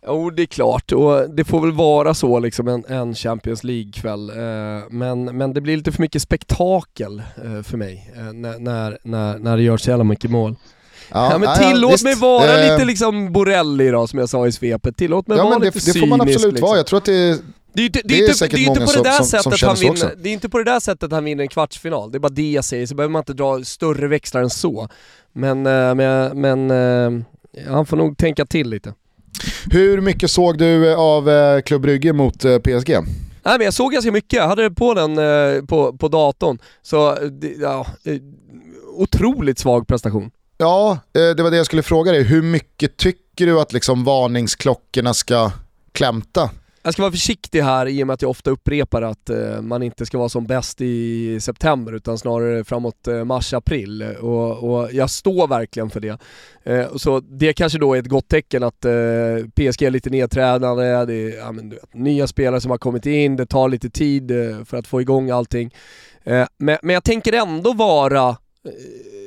Jo, 0.06 0.30
det 0.30 0.42
är 0.42 0.46
klart 0.46 0.92
och 0.92 1.30
det 1.30 1.44
får 1.44 1.60
väl 1.60 1.72
vara 1.72 2.14
så 2.14 2.38
liksom 2.38 2.68
en, 2.68 2.84
en 2.88 3.14
Champions 3.14 3.64
League-kväll. 3.64 4.30
Eh, 4.30 4.84
men, 4.90 5.24
men 5.24 5.52
det 5.52 5.60
blir 5.60 5.76
lite 5.76 5.92
för 5.92 6.02
mycket 6.02 6.22
spektakel 6.22 7.22
eh, 7.44 7.62
för 7.62 7.76
mig 7.76 8.12
eh, 8.16 8.32
när, 8.32 8.58
när, 9.04 9.38
när, 9.38 9.56
det 9.56 9.62
görs 9.62 9.80
så 9.80 9.90
jävla 9.90 10.04
mycket 10.04 10.30
mål. 10.30 10.56
Ja, 11.12 11.32
ja, 11.32 11.38
men 11.38 11.58
tillåt 11.58 12.00
ja, 12.00 12.04
mig 12.04 12.14
vara 12.14 12.64
eh, 12.64 12.72
lite 12.72 12.84
liksom 12.84 13.32
Borelli 13.32 13.88
då 13.88 14.06
som 14.06 14.18
jag 14.18 14.28
sa 14.28 14.46
i 14.46 14.52
svepet. 14.52 14.96
Tillåt 14.96 15.26
mig 15.26 15.38
ja, 15.38 15.44
vara 15.44 15.58
lite 15.58 15.78
det, 15.78 15.92
det 15.92 16.00
får 16.00 16.06
man 16.06 16.20
absolut 16.20 16.52
liksom. 16.52 16.68
vara. 16.68 16.76
Jag 16.76 16.86
tror 16.86 16.98
att 16.98 17.04
det 17.04 17.14
är 17.14 17.36
det 17.72 17.82
är, 17.82 17.86
inte, 17.86 18.00
det, 18.04 18.14
är 18.14 18.22
det 18.22 18.28
är 18.28 18.34
säkert 18.34 18.58
det 18.58 18.64
är 18.64 18.68
många 18.68 19.12
som, 19.12 19.24
som, 19.24 19.42
som 19.42 19.52
känner 19.52 19.74
så 19.74 19.90
också. 19.90 20.10
Det 20.16 20.28
är 20.28 20.32
inte 20.32 20.48
på 20.48 20.58
det 20.58 20.64
där 20.64 20.80
sättet 20.80 21.12
han 21.12 21.24
vinner 21.24 21.42
en 21.42 21.48
kvartsfinal, 21.48 22.12
det 22.12 22.18
är 22.18 22.20
bara 22.20 22.28
det 22.28 22.50
jag 22.50 22.64
säger, 22.64 22.86
så 22.86 22.94
behöver 22.94 23.12
man 23.12 23.20
inte 23.20 23.32
dra 23.32 23.64
större 23.64 24.08
växlar 24.08 24.42
än 24.42 24.50
så. 24.50 24.88
Men, 25.32 25.62
men, 25.62 26.40
men 26.40 27.24
han 27.68 27.86
får 27.86 27.96
nog 27.96 28.18
tänka 28.18 28.46
till 28.46 28.70
lite. 28.70 28.94
Hur 29.70 30.00
mycket 30.00 30.30
såg 30.30 30.58
du 30.58 30.94
av 30.94 31.30
eh, 31.30 31.60
Klubb 31.60 31.82
Brygge 31.82 32.12
mot 32.12 32.44
eh, 32.44 32.58
PSG? 32.58 32.90
Nej 33.42 33.58
men 33.58 33.60
jag 33.60 33.74
såg 33.74 33.92
ganska 33.92 34.12
mycket, 34.12 34.32
jag 34.32 34.48
hade 34.48 34.62
det 34.62 34.70
på 34.70 34.94
den 34.94 35.18
eh, 35.18 35.64
på, 35.64 35.92
på 35.92 36.08
datorn. 36.08 36.58
Så 36.82 37.18
ja, 37.60 37.86
otroligt 38.96 39.58
svag 39.58 39.86
prestation. 39.86 40.30
Ja, 40.58 40.98
det 41.12 41.42
var 41.42 41.50
det 41.50 41.56
jag 41.56 41.66
skulle 41.66 41.82
fråga 41.82 42.12
dig. 42.12 42.22
Hur 42.22 42.42
mycket 42.42 42.96
tycker 42.96 43.46
du 43.46 43.60
att 43.60 43.72
liksom 43.72 44.04
varningsklockorna 44.04 45.14
ska 45.14 45.50
klämta 45.92 46.50
jag 46.88 46.92
ska 46.92 47.02
vara 47.02 47.12
försiktig 47.12 47.62
här 47.62 47.86
i 47.86 48.02
och 48.02 48.06
med 48.06 48.14
att 48.14 48.22
jag 48.22 48.30
ofta 48.30 48.50
upprepar 48.50 49.02
att 49.02 49.30
eh, 49.30 49.60
man 49.62 49.82
inte 49.82 50.06
ska 50.06 50.18
vara 50.18 50.28
som 50.28 50.46
bäst 50.46 50.80
i 50.80 51.38
september 51.40 51.92
utan 51.92 52.18
snarare 52.18 52.64
framåt 52.64 53.08
eh, 53.08 53.24
mars-april 53.24 54.02
och, 54.02 54.72
och, 54.72 54.92
jag 54.92 55.10
står 55.10 55.48
verkligen 55.48 55.90
för 55.90 56.00
det. 56.00 56.18
Eh, 56.64 56.96
så 56.96 57.20
det 57.20 57.52
kanske 57.52 57.78
då 57.78 57.94
är 57.94 57.98
ett 57.98 58.06
gott 58.06 58.28
tecken 58.28 58.62
att 58.62 58.84
eh, 58.84 58.92
PSG 59.54 59.82
är 59.82 59.90
lite 59.90 60.10
nedträdande, 60.10 61.04
det 61.04 61.14
är 61.14 61.38
ja, 61.38 61.52
men, 61.52 61.70
vet, 61.70 61.94
nya 61.94 62.26
spelare 62.26 62.60
som 62.60 62.70
har 62.70 62.78
kommit 62.78 63.06
in, 63.06 63.36
det 63.36 63.46
tar 63.46 63.68
lite 63.68 63.90
tid 63.90 64.30
eh, 64.30 64.64
för 64.64 64.76
att 64.76 64.86
få 64.86 65.00
igång 65.00 65.30
allting. 65.30 65.74
Eh, 66.24 66.46
men, 66.58 66.78
men 66.82 66.94
jag 66.94 67.04
tänker 67.04 67.32
ändå 67.32 67.72
vara 67.72 68.28
eh, 68.28 68.36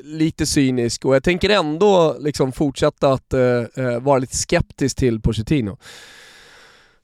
lite 0.03 0.45
cynisk 0.45 1.05
och 1.05 1.15
jag 1.15 1.23
tänker 1.23 1.49
ändå 1.49 2.15
liksom 2.19 2.51
fortsätta 2.51 3.13
att 3.13 3.33
eh, 3.33 3.41
eh, 3.75 3.99
vara 3.99 4.17
lite 4.17 4.37
skeptisk 4.37 4.97
till 4.97 5.21
Pochettino. 5.21 5.77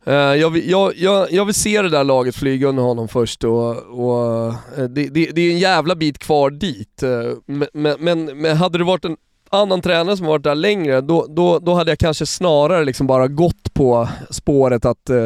Eh, 0.08 0.14
jag, 0.16 0.50
vill, 0.50 0.70
jag, 0.70 0.94
jag, 0.96 1.32
jag, 1.32 1.46
vill 1.46 1.56
se 1.56 1.82
det 1.82 1.90
där 1.90 2.04
laget 2.04 2.36
flyga 2.36 2.68
under 2.68 2.84
honom 2.84 3.08
först 3.08 3.44
och, 3.44 3.78
och 3.78 4.48
eh, 4.78 4.84
det, 4.84 5.08
det, 5.08 5.26
det, 5.26 5.42
är 5.42 5.52
en 5.52 5.60
jävla 5.60 5.96
bit 5.96 6.20
kvar 6.20 6.50
dit. 6.50 7.04
Eh, 7.04 7.10
men, 7.74 7.96
men, 8.00 8.42
men, 8.42 8.58
hade 8.58 8.78
det 8.78 8.84
varit 8.84 9.06
en 9.06 9.18
annan 9.50 9.82
tränare 9.82 10.18
som 10.18 10.26
varit 10.26 10.44
där 10.44 10.56
längre, 10.56 11.02
då, 11.02 11.26
då, 11.30 11.60
då 11.60 11.74
hade 11.74 11.92
jag 11.92 12.00
kanske 12.00 12.26
snarare 12.26 12.86
liksom 12.86 13.08
bara 13.08 13.28
gått 13.28 13.74
på 13.74 14.10
spåret 14.30 14.86
att 14.86 15.10
eh, 15.10 15.18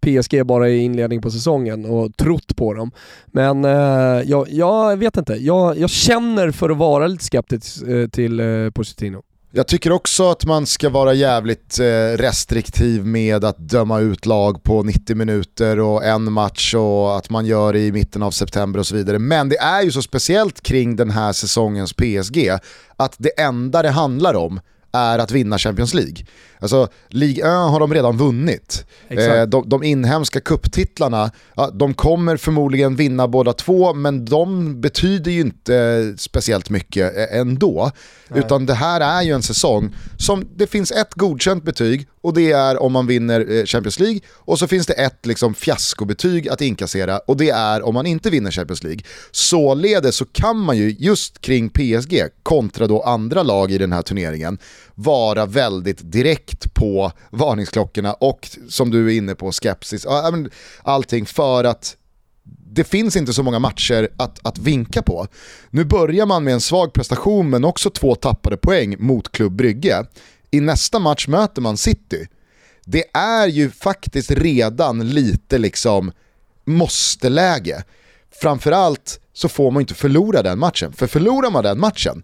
PSG 0.00 0.46
bara 0.46 0.68
är 0.68 0.74
inledning 0.74 1.22
på 1.22 1.30
säsongen 1.30 1.84
och 1.84 2.16
trott 2.16 2.56
på 2.56 2.74
dem. 2.74 2.90
Men 3.26 3.64
eh, 3.64 4.22
jag, 4.30 4.46
jag 4.50 4.96
vet 4.96 5.16
inte, 5.16 5.34
jag, 5.34 5.78
jag 5.78 5.90
känner 5.90 6.50
för 6.50 6.70
att 6.70 6.76
vara 6.76 7.06
lite 7.06 7.24
skeptisk 7.24 7.82
eh, 7.82 8.08
till 8.08 8.40
eh, 8.40 8.70
Pochettino. 8.70 9.22
Jag 9.50 9.66
tycker 9.66 9.92
också 9.92 10.30
att 10.30 10.44
man 10.44 10.66
ska 10.66 10.88
vara 10.88 11.14
jävligt 11.14 11.78
eh, 11.78 12.16
restriktiv 12.16 13.06
med 13.06 13.44
att 13.44 13.58
döma 13.58 14.00
ut 14.00 14.26
lag 14.26 14.62
på 14.62 14.82
90 14.82 15.16
minuter 15.16 15.80
och 15.80 16.04
en 16.04 16.32
match 16.32 16.74
och 16.74 17.16
att 17.16 17.30
man 17.30 17.46
gör 17.46 17.72
det 17.72 17.78
i 17.78 17.92
mitten 17.92 18.22
av 18.22 18.30
september 18.30 18.80
och 18.80 18.86
så 18.86 18.94
vidare. 18.94 19.18
Men 19.18 19.48
det 19.48 19.58
är 19.58 19.82
ju 19.82 19.92
så 19.92 20.02
speciellt 20.02 20.60
kring 20.60 20.96
den 20.96 21.10
här 21.10 21.32
säsongens 21.32 21.92
PSG 21.92 22.50
att 22.96 23.14
det 23.18 23.40
enda 23.40 23.82
det 23.82 23.90
handlar 23.90 24.34
om 24.34 24.60
är 24.92 25.18
att 25.18 25.30
vinna 25.30 25.58
Champions 25.58 25.94
League. 25.94 26.16
Alltså, 26.60 26.88
Ligue 27.08 27.44
1 27.44 27.46
har 27.46 27.80
de 27.80 27.94
redan 27.94 28.16
vunnit. 28.16 28.84
Eh, 29.08 29.42
de, 29.42 29.68
de 29.68 29.82
inhemska 29.82 30.40
kupptitlarna, 30.40 31.30
ja, 31.56 31.70
de 31.70 31.94
kommer 31.94 32.36
förmodligen 32.36 32.96
vinna 32.96 33.28
båda 33.28 33.52
två, 33.52 33.94
men 33.94 34.24
de 34.24 34.80
betyder 34.80 35.30
ju 35.30 35.40
inte 35.40 36.14
speciellt 36.18 36.70
mycket 36.70 37.16
eh, 37.16 37.38
ändå. 37.40 37.90
Nej. 38.28 38.40
Utan 38.40 38.66
det 38.66 38.74
här 38.74 39.00
är 39.00 39.22
ju 39.22 39.32
en 39.32 39.42
säsong 39.42 39.94
som 40.18 40.48
det 40.56 40.66
finns 40.66 40.90
ett 40.90 41.14
godkänt 41.14 41.64
betyg 41.64 42.08
och 42.20 42.34
det 42.34 42.52
är 42.52 42.82
om 42.82 42.92
man 42.92 43.06
vinner 43.06 43.52
eh, 43.52 43.64
Champions 43.64 44.00
League 44.00 44.20
och 44.28 44.58
så 44.58 44.66
finns 44.66 44.86
det 44.86 44.92
ett 44.92 45.26
liksom 45.26 45.54
fiaskobetyg 45.54 46.48
att 46.48 46.60
inkassera 46.60 47.18
och 47.18 47.36
det 47.36 47.50
är 47.50 47.82
om 47.82 47.94
man 47.94 48.06
inte 48.06 48.30
vinner 48.30 48.50
Champions 48.50 48.82
League. 48.82 49.00
Således 49.30 50.16
så 50.16 50.24
kan 50.24 50.58
man 50.58 50.76
ju 50.76 50.96
just 50.98 51.40
kring 51.40 51.70
PSG 51.70 52.22
kontra 52.42 52.86
då 52.86 53.02
andra 53.02 53.42
lag 53.42 53.72
i 53.72 53.78
den 53.78 53.92
här 53.92 54.02
turneringen 54.02 54.58
vara 54.98 55.46
väldigt 55.46 56.12
direkt 56.12 56.74
på 56.74 57.12
varningsklockorna 57.30 58.12
och 58.14 58.48
som 58.68 58.90
du 58.90 59.06
är 59.06 59.16
inne 59.16 59.34
på 59.34 59.52
skepsis, 59.52 60.06
allting 60.82 61.26
för 61.26 61.64
att 61.64 61.96
det 62.46 62.84
finns 62.84 63.16
inte 63.16 63.32
så 63.32 63.42
många 63.42 63.58
matcher 63.58 64.08
att, 64.16 64.46
att 64.46 64.58
vinka 64.58 65.02
på. 65.02 65.26
Nu 65.70 65.84
börjar 65.84 66.26
man 66.26 66.44
med 66.44 66.54
en 66.54 66.60
svag 66.60 66.92
prestation 66.92 67.50
men 67.50 67.64
också 67.64 67.90
två 67.90 68.14
tappade 68.14 68.56
poäng 68.56 68.96
mot 68.98 69.32
Klubb 69.32 69.52
Brygge. 69.52 70.06
I 70.50 70.60
nästa 70.60 70.98
match 70.98 71.28
möter 71.28 71.62
man 71.62 71.76
City. 71.76 72.28
Det 72.84 73.04
är 73.12 73.46
ju 73.48 73.70
faktiskt 73.70 74.30
redan 74.30 75.08
lite 75.08 75.58
liksom 75.58 76.12
måste-läge. 76.64 77.84
Framförallt 78.30 79.20
så 79.32 79.48
får 79.48 79.70
man 79.70 79.80
inte 79.80 79.94
förlora 79.94 80.42
den 80.42 80.58
matchen. 80.58 80.92
För 80.92 81.06
förlorar 81.06 81.50
man 81.50 81.64
den 81.64 81.80
matchen, 81.80 82.22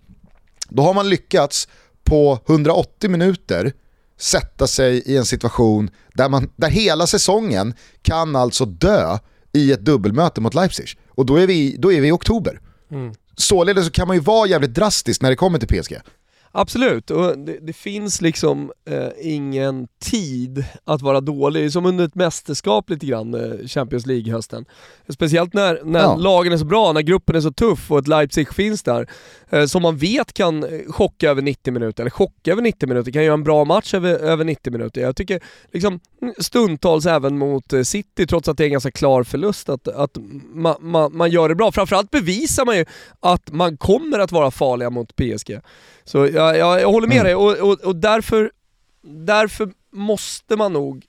då 0.68 0.82
har 0.82 0.94
man 0.94 1.08
lyckats 1.08 1.68
på 2.12 2.38
180 2.48 3.10
minuter 3.10 3.72
sätta 4.18 4.66
sig 4.66 5.02
i 5.06 5.16
en 5.16 5.24
situation 5.24 5.90
där, 6.14 6.28
man, 6.28 6.50
där 6.56 6.70
hela 6.70 7.06
säsongen 7.06 7.74
kan 8.02 8.36
alltså 8.36 8.64
dö 8.64 9.18
i 9.52 9.72
ett 9.72 9.80
dubbelmöte 9.80 10.40
mot 10.40 10.54
Leipzig. 10.54 10.86
Och 11.08 11.26
då 11.26 11.36
är 11.36 11.46
vi, 11.46 11.76
då 11.78 11.92
är 11.92 12.00
vi 12.00 12.08
i 12.08 12.12
oktober. 12.12 12.60
Mm. 12.90 13.14
Således 13.36 13.84
så 13.84 13.90
kan 13.90 14.08
man 14.08 14.16
ju 14.16 14.22
vara 14.22 14.48
jävligt 14.48 14.74
drastisk 14.74 15.22
när 15.22 15.30
det 15.30 15.36
kommer 15.36 15.58
till 15.58 15.82
PSG. 15.82 15.96
Absolut, 16.54 17.10
och 17.10 17.38
det, 17.38 17.58
det 17.60 17.72
finns 17.72 18.20
liksom 18.20 18.72
eh, 18.90 19.08
ingen 19.20 19.88
tid 20.04 20.64
att 20.84 21.02
vara 21.02 21.20
dålig. 21.20 21.72
Som 21.72 21.86
under 21.86 22.04
ett 22.04 22.14
mästerskap 22.14 22.90
lite 22.90 23.06
grann, 23.06 23.34
eh, 23.34 23.66
Champions 23.66 24.06
League-hösten. 24.06 24.64
Speciellt 25.08 25.54
när, 25.54 25.80
när 25.84 26.00
ja. 26.00 26.16
lagen 26.16 26.52
är 26.52 26.56
så 26.56 26.64
bra, 26.64 26.92
när 26.92 27.02
gruppen 27.02 27.36
är 27.36 27.40
så 27.40 27.52
tuff 27.52 27.90
och 27.90 27.98
ett 27.98 28.08
Leipzig 28.08 28.54
finns 28.54 28.82
där. 28.82 29.08
Eh, 29.52 29.66
som 29.66 29.82
man 29.82 29.96
vet 29.96 30.32
kan 30.32 30.64
eh, 30.64 30.80
chocka 30.88 31.30
över 31.30 31.42
90 31.42 31.72
minuter, 31.72 32.02
eller 32.02 32.10
chocka 32.10 32.52
över 32.52 32.62
90 32.62 32.88
minuter, 32.88 33.12
kan 33.12 33.24
göra 33.24 33.34
en 33.34 33.44
bra 33.44 33.64
match 33.64 33.94
över, 33.94 34.18
över 34.18 34.44
90 34.44 34.72
minuter. 34.72 35.00
Jag 35.00 35.16
tycker 35.16 35.40
liksom 35.72 36.00
stundtals 36.38 37.06
även 37.06 37.38
mot 37.38 37.72
eh, 37.72 37.82
City, 37.82 38.26
trots 38.26 38.48
att 38.48 38.56
det 38.56 38.64
är 38.64 38.66
en 38.66 38.72
ganska 38.72 38.90
klar 38.90 39.22
förlust, 39.22 39.68
att, 39.68 39.88
att 39.88 40.18
man, 40.52 40.76
man, 40.80 41.16
man 41.16 41.30
gör 41.30 41.48
det 41.48 41.54
bra. 41.54 41.72
Framförallt 41.72 42.10
bevisar 42.10 42.64
man 42.64 42.76
ju 42.76 42.84
att 43.20 43.52
man 43.52 43.76
kommer 43.76 44.18
att 44.18 44.32
vara 44.32 44.50
farliga 44.50 44.90
mot 44.90 45.16
PSG. 45.16 45.60
Så 46.04 46.18
jag, 46.18 46.58
jag, 46.58 46.80
jag 46.80 46.92
håller 46.92 47.08
med 47.08 47.16
mm. 47.16 47.24
dig 47.24 47.34
och, 47.34 47.70
och, 47.70 47.80
och 47.80 47.96
därför, 47.96 48.52
därför 49.02 49.72
måste 49.92 50.56
man 50.56 50.72
nog, 50.72 51.04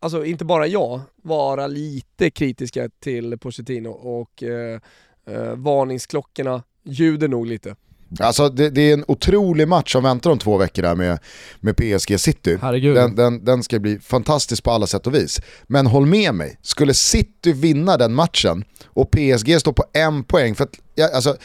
alltså 0.00 0.24
inte 0.24 0.44
bara 0.44 0.66
jag, 0.66 1.00
vara 1.22 1.66
lite 1.66 2.30
kritiska 2.30 2.88
till 3.00 3.38
Pochettino 3.38 3.88
och 3.88 4.42
eh, 4.42 4.80
eh, 5.26 5.54
varningsklockorna 5.54 6.62
ljuder 6.84 7.28
nog 7.28 7.46
lite. 7.46 7.74
Alltså 8.20 8.48
det, 8.48 8.70
det, 8.70 8.80
är 8.80 8.92
en 8.92 9.04
otrolig 9.08 9.68
match 9.68 9.92
som 9.92 10.02
väntar 10.02 10.30
om 10.30 10.38
två 10.38 10.56
veckor 10.56 10.82
där 10.82 10.94
med, 10.94 11.18
med 11.60 11.76
PSG 11.76 12.20
City. 12.20 12.58
Den, 12.94 13.14
den, 13.14 13.44
den, 13.44 13.62
ska 13.62 13.78
bli 13.78 13.98
fantastisk 13.98 14.64
på 14.64 14.70
alla 14.70 14.86
sätt 14.86 15.06
och 15.06 15.14
vis. 15.14 15.40
Men 15.66 15.86
håll 15.86 16.06
med 16.06 16.34
mig, 16.34 16.58
skulle 16.62 16.94
City 16.94 17.52
vinna 17.52 17.96
den 17.96 18.14
matchen 18.14 18.64
och 18.84 19.10
PSG 19.10 19.60
står 19.60 19.72
på 19.72 19.84
en 19.92 20.24
poäng, 20.24 20.54
för 20.54 20.64
att, 20.64 20.78
ja, 20.94 21.10
alltså, 21.14 21.36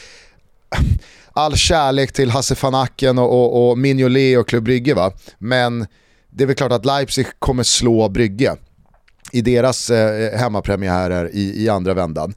all 1.32 1.56
kärlek 1.56 2.12
till 2.12 2.30
Hasse 2.30 2.56
van 2.62 2.74
Aken 2.74 3.18
och, 3.18 3.30
och, 3.32 3.70
och 3.70 3.78
Mignolet 3.78 4.38
och 4.38 4.48
Club 4.48 4.64
Brygge 4.64 4.94
va, 4.94 5.12
men 5.38 5.86
det 6.30 6.44
är 6.44 6.46
väl 6.46 6.56
klart 6.56 6.72
att 6.72 6.84
Leipzig 6.84 7.26
kommer 7.38 7.62
slå 7.62 8.08
Brygge 8.08 8.56
i 9.32 9.40
deras 9.40 9.90
eh, 9.90 10.38
hemmapremiärer 10.38 11.30
i, 11.32 11.64
i 11.64 11.68
andra 11.68 11.94
vändan. 11.94 12.34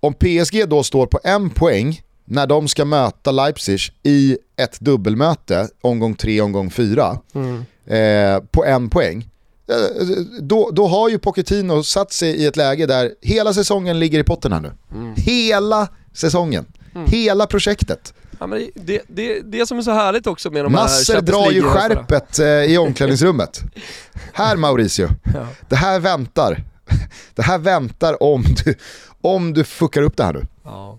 Om 0.00 0.14
PSG 0.14 0.68
då 0.68 0.82
står 0.82 1.06
på 1.06 1.20
en 1.24 1.50
poäng 1.50 2.00
när 2.32 2.46
de 2.46 2.68
ska 2.68 2.84
möta 2.84 3.30
Leipzig 3.30 3.80
i 4.02 4.38
ett 4.56 4.80
dubbelmöte, 4.80 5.68
omgång 5.80 6.14
tre, 6.14 6.40
omgång 6.40 6.70
fyra, 6.70 7.18
mm. 7.34 7.64
eh, 7.86 8.44
på 8.50 8.64
en 8.64 8.90
poäng. 8.90 9.28
Eh, 9.68 10.06
då, 10.40 10.70
då 10.70 10.86
har 10.86 11.08
ju 11.08 11.18
Pochettino 11.18 11.82
satt 11.82 12.12
sig 12.12 12.30
i 12.30 12.46
ett 12.46 12.56
läge 12.56 12.86
där 12.86 13.10
hela 13.20 13.54
säsongen 13.54 13.98
ligger 13.98 14.18
i 14.18 14.24
potten 14.24 14.52
här 14.52 14.60
nu. 14.60 14.72
Mm. 14.92 15.14
Hela 15.16 15.88
säsongen. 16.12 16.66
Mm. 16.94 17.06
Hela 17.06 17.46
projektet. 17.46 18.14
Ja, 18.38 18.46
men 18.46 18.70
det, 18.74 19.02
det, 19.08 19.40
det 19.40 19.66
som 19.66 19.78
är 19.78 19.82
så 19.82 19.90
härligt 19.90 20.26
också 20.26 20.50
med 20.50 20.64
de 20.64 20.72
Nasser 20.72 21.14
här 21.14 21.20
drar 21.20 21.50
ju 21.50 21.62
skärpet 21.62 22.38
eh, 22.38 22.46
i 22.46 22.78
omklädningsrummet. 22.78 23.60
här 24.32 24.56
Mauricio, 24.56 25.08
ja. 25.34 25.46
det 25.68 25.76
här 25.76 26.00
väntar. 26.00 26.64
Det 27.34 27.42
här 27.42 27.58
väntar 27.58 28.22
om 28.22 28.44
du, 28.64 28.74
om 29.20 29.52
du 29.52 29.64
fuckar 29.64 30.02
upp 30.02 30.16
det 30.16 30.24
här 30.24 30.32
nu. 30.32 30.46
Ja. 30.64 30.98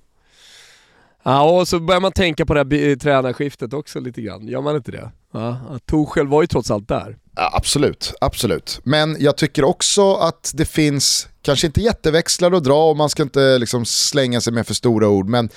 Ja, 1.24 1.60
och 1.60 1.68
så 1.68 1.80
börjar 1.80 2.02
man 2.02 2.12
tänka 2.12 2.46
på 2.46 2.54
det 2.54 2.60
här 2.60 2.90
eh, 2.90 2.96
tränarskiftet 2.96 3.74
också 3.74 4.00
lite 4.00 4.22
grann, 4.22 4.48
gör 4.48 4.62
man 4.62 4.76
inte 4.76 4.92
det? 4.92 5.12
Ja, 5.34 5.80
Torshäll 5.86 6.28
var 6.28 6.42
ju 6.42 6.48
trots 6.48 6.72
allt 6.72 6.88
där. 6.88 7.18
Ja, 7.36 7.52
absolut, 7.54 8.14
absolut. 8.22 8.82
Men 8.84 9.18
jag 9.20 9.38
tycker 9.38 9.64
också 9.64 10.14
att 10.14 10.52
det 10.56 10.66
finns, 10.66 11.28
kanske 11.42 11.68
inte 11.68 11.82
jätteväxlar 11.82 12.52
att 12.52 12.64
dra 12.64 12.90
och 12.90 12.98
man 12.98 13.10
ska 13.10 13.24
inte 13.24 13.58
liksom 13.58 13.86
slänga 13.86 14.42
sig 14.42 14.54
med 14.54 14.68
för 14.68 14.74
stora 14.74 15.08
ord, 15.08 15.30
men 15.30 15.50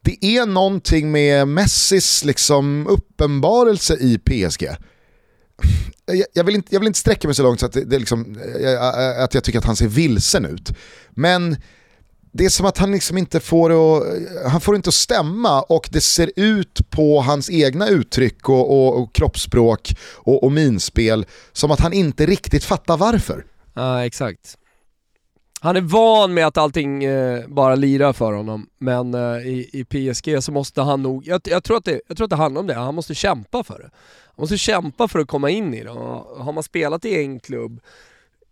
det 0.00 0.24
är 0.24 0.46
någonting 0.46 1.10
med 1.10 1.48
Messis 1.48 2.24
liksom 2.24 2.86
uppenbarelse 2.86 3.94
i 3.94 4.18
PSG. 4.18 4.68
Jag 6.32 6.44
vill, 6.44 6.54
inte, 6.54 6.74
jag 6.74 6.80
vill 6.80 6.86
inte 6.86 6.98
sträcka 6.98 7.28
mig 7.28 7.34
så 7.34 7.42
långt 7.42 7.60
så 7.60 7.66
att, 7.66 7.72
det, 7.72 7.84
det 7.84 7.98
liksom, 7.98 8.38
eh, 8.60 8.72
eh, 8.72 9.24
att 9.24 9.34
jag 9.34 9.44
tycker 9.44 9.58
att 9.58 9.64
han 9.64 9.76
ser 9.76 9.88
vilsen 9.88 10.44
ut. 10.44 10.72
Men 11.10 11.56
det 12.32 12.44
är 12.44 12.48
som 12.48 12.66
att 12.66 12.78
han 12.78 12.92
liksom 12.92 13.18
inte 13.18 13.40
får 13.40 13.70
att, 13.70 14.02
han 14.50 14.60
får 14.60 14.76
inte 14.76 14.88
att 14.88 14.94
stämma 14.94 15.62
och 15.62 15.88
det 15.92 16.00
ser 16.00 16.30
ut 16.36 16.90
på 16.90 17.20
hans 17.20 17.50
egna 17.50 17.88
uttryck 17.88 18.48
och, 18.48 18.70
och, 18.70 19.02
och 19.02 19.14
kroppsspråk 19.14 19.94
och, 20.14 20.44
och 20.44 20.52
minspel 20.52 21.26
som 21.52 21.70
att 21.70 21.80
han 21.80 21.92
inte 21.92 22.26
riktigt 22.26 22.64
fattar 22.64 22.96
varför. 22.96 23.44
Ja, 23.74 24.06
exakt. 24.06 24.58
Han 25.60 25.76
är 25.76 25.80
van 25.80 26.34
med 26.34 26.46
att 26.46 26.56
allting 26.56 27.04
eh, 27.04 27.48
bara 27.48 27.74
lirar 27.74 28.12
för 28.12 28.32
honom, 28.32 28.68
men 28.78 29.14
eh, 29.14 29.46
i, 29.46 29.70
i, 29.72 29.84
PSG 29.84 30.42
så 30.42 30.52
måste 30.52 30.82
han 30.82 31.02
nog, 31.02 31.26
jag, 31.26 31.40
jag, 31.44 31.64
tror 31.64 31.76
att 31.76 31.84
det, 31.84 32.00
jag 32.08 32.16
tror 32.16 32.24
att 32.24 32.30
det 32.30 32.36
handlar 32.36 32.60
om 32.60 32.66
det, 32.66 32.74
han 32.74 32.94
måste 32.94 33.14
kämpa 33.14 33.64
för 33.64 33.78
det. 33.78 33.90
Han 34.26 34.42
måste 34.42 34.58
kämpa 34.58 35.08
för 35.08 35.18
att 35.18 35.28
komma 35.28 35.50
in 35.50 35.74
i 35.74 35.84
det. 35.84 35.90
Och 35.90 36.44
har 36.44 36.52
man 36.52 36.62
spelat 36.62 37.04
i 37.04 37.20
en 37.20 37.40
klubb 37.40 37.80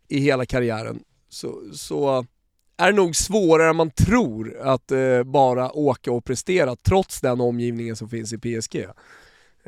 i 0.09 0.21
hela 0.21 0.47
karriären 0.47 1.01
så, 1.29 1.61
så 1.75 2.27
är 2.77 2.93
det 2.93 2.97
nog 2.97 3.17
svårare 3.17 3.71
än 3.71 3.77
man 3.77 3.91
tror 3.91 4.61
att 4.63 4.93
eh, 4.93 5.23
bara 5.25 5.73
åka 5.73 6.13
och 6.13 6.25
prestera 6.25 6.77
trots 6.77 7.21
den 7.21 7.41
omgivningen 7.41 7.97
som 7.97 8.09
finns 8.09 8.33
i 8.33 8.39
PSG. 8.39 8.87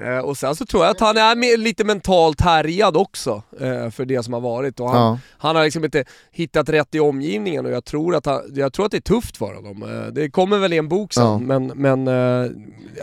Eh, 0.01 0.19
och 0.19 0.37
sen 0.37 0.57
så 0.57 0.67
tror 0.67 0.85
jag 0.85 0.91
att 0.91 1.01
han 1.01 1.17
är 1.17 1.57
lite 1.57 1.85
mentalt 1.85 2.41
härjad 2.41 2.97
också 2.97 3.43
eh, 3.61 3.91
för 3.91 4.05
det 4.05 4.23
som 4.23 4.33
har 4.33 4.41
varit. 4.41 4.81
Och 4.81 4.91
han, 4.91 5.03
ja. 5.03 5.19
han, 5.39 5.57
har 5.57 5.65
liksom 5.65 5.85
inte 5.85 6.05
hittat 6.31 6.69
rätt 6.69 6.95
i 6.95 7.01
omgivningen 7.01 7.67
och 7.67 7.73
jag 7.73 7.85
tror 7.85 8.15
att, 8.15 8.27
han, 8.27 8.43
jag 8.55 8.73
tror 8.73 8.87
att 8.87 8.93
det 8.93 8.99
är 8.99 9.01
tufft 9.01 9.37
för 9.37 9.55
honom. 9.55 9.83
Eh, 9.83 10.07
det 10.07 10.31
kommer 10.31 10.59
väl 10.59 10.73
i 10.73 10.79
en 10.79 10.89
bok 10.89 11.13
sen, 11.13 11.25
ja. 11.25 11.39
men, 11.39 11.67
men 11.67 12.09
eh, 12.09 12.51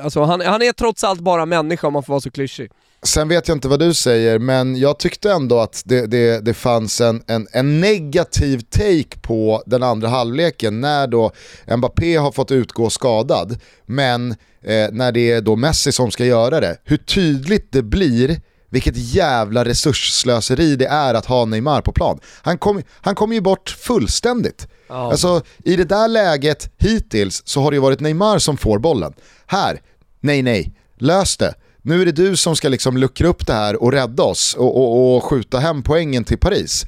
alltså 0.03 0.23
han, 0.23 0.41
han 0.41 0.61
är 0.61 0.71
trots 0.71 1.03
allt 1.03 1.19
bara 1.19 1.45
människa 1.45 1.87
om 1.87 1.93
man 1.93 2.03
får 2.03 2.13
vara 2.13 2.21
så 2.21 2.31
klyschig. 2.31 2.71
Sen 3.05 3.27
vet 3.27 3.47
jag 3.47 3.55
inte 3.55 3.67
vad 3.67 3.79
du 3.79 3.93
säger, 3.93 4.39
men 4.39 4.75
jag 4.75 4.99
tyckte 4.99 5.31
ändå 5.31 5.59
att 5.59 5.81
det, 5.85 6.05
det, 6.05 6.45
det 6.45 6.53
fanns 6.53 7.01
en, 7.01 7.23
en, 7.27 7.47
en, 7.51 7.81
negativ 7.81 8.59
take 8.59 9.19
på 9.21 9.63
den 9.65 9.83
andra 9.83 10.07
halvleken 10.07 10.81
när 10.81 11.07
då 11.07 11.31
Mbappé 11.77 12.15
har 12.15 12.31
fått 12.31 12.51
utgå 12.51 12.89
skadad, 12.89 13.59
men 13.85 14.31
eh, 14.61 14.89
när 14.91 15.11
det 15.11 15.31
är 15.31 15.41
då 15.41 15.55
Messi 15.55 15.91
som 15.91 16.11
ska 16.11 16.25
göra 16.25 16.59
det. 16.59 16.77
Hur 16.83 16.97
tydligt 16.97 17.71
det 17.71 17.83
blir 17.83 18.41
vilket 18.69 18.97
jävla 18.97 19.65
resursslöseri 19.65 20.75
det 20.75 20.85
är 20.85 21.13
att 21.13 21.25
ha 21.25 21.45
Neymar 21.45 21.81
på 21.81 21.91
plan. 21.91 22.19
Han 22.41 22.57
kommer 22.57 22.83
han 22.91 23.15
kom 23.15 23.33
ju 23.33 23.41
bort 23.41 23.69
fullständigt. 23.69 24.67
Oh. 24.89 24.95
Alltså, 24.95 25.41
I 25.63 25.75
det 25.75 25.83
där 25.83 26.07
läget 26.07 26.69
hittills 26.77 27.41
så 27.45 27.61
har 27.61 27.71
det 27.71 27.75
ju 27.75 27.81
varit 27.81 27.99
Neymar 27.99 28.39
som 28.39 28.57
får 28.57 28.79
bollen. 28.79 29.13
Här, 29.45 29.81
nej 30.19 30.41
nej, 30.41 30.73
lös 30.97 31.37
det. 31.37 31.53
Nu 31.85 32.01
är 32.01 32.05
det 32.05 32.11
du 32.11 32.35
som 32.35 32.55
ska 32.55 32.69
liksom 32.69 32.97
luckra 32.97 33.27
upp 33.27 33.47
det 33.47 33.53
här 33.53 33.83
och 33.83 33.91
rädda 33.91 34.23
oss 34.23 34.53
och, 34.53 34.77
och, 34.77 35.15
och 35.15 35.23
skjuta 35.23 35.59
hem 35.59 35.83
poängen 35.83 36.23
till 36.23 36.37
Paris. 36.37 36.85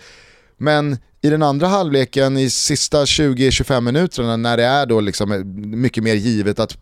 Men 0.58 0.98
i 1.22 1.30
den 1.30 1.44
andra 1.44 1.68
halvleken, 1.68 2.38
i 2.38 2.50
sista 2.50 3.06
20-25 3.06 3.82
minuterna 3.82 4.38
när 4.38 4.58
det 4.58 4.64
är 4.64 4.86
då 4.86 5.00
liksom 5.00 5.44
mycket 5.82 6.04
mer 6.04 6.14
givet 6.14 6.60
att 6.60 6.78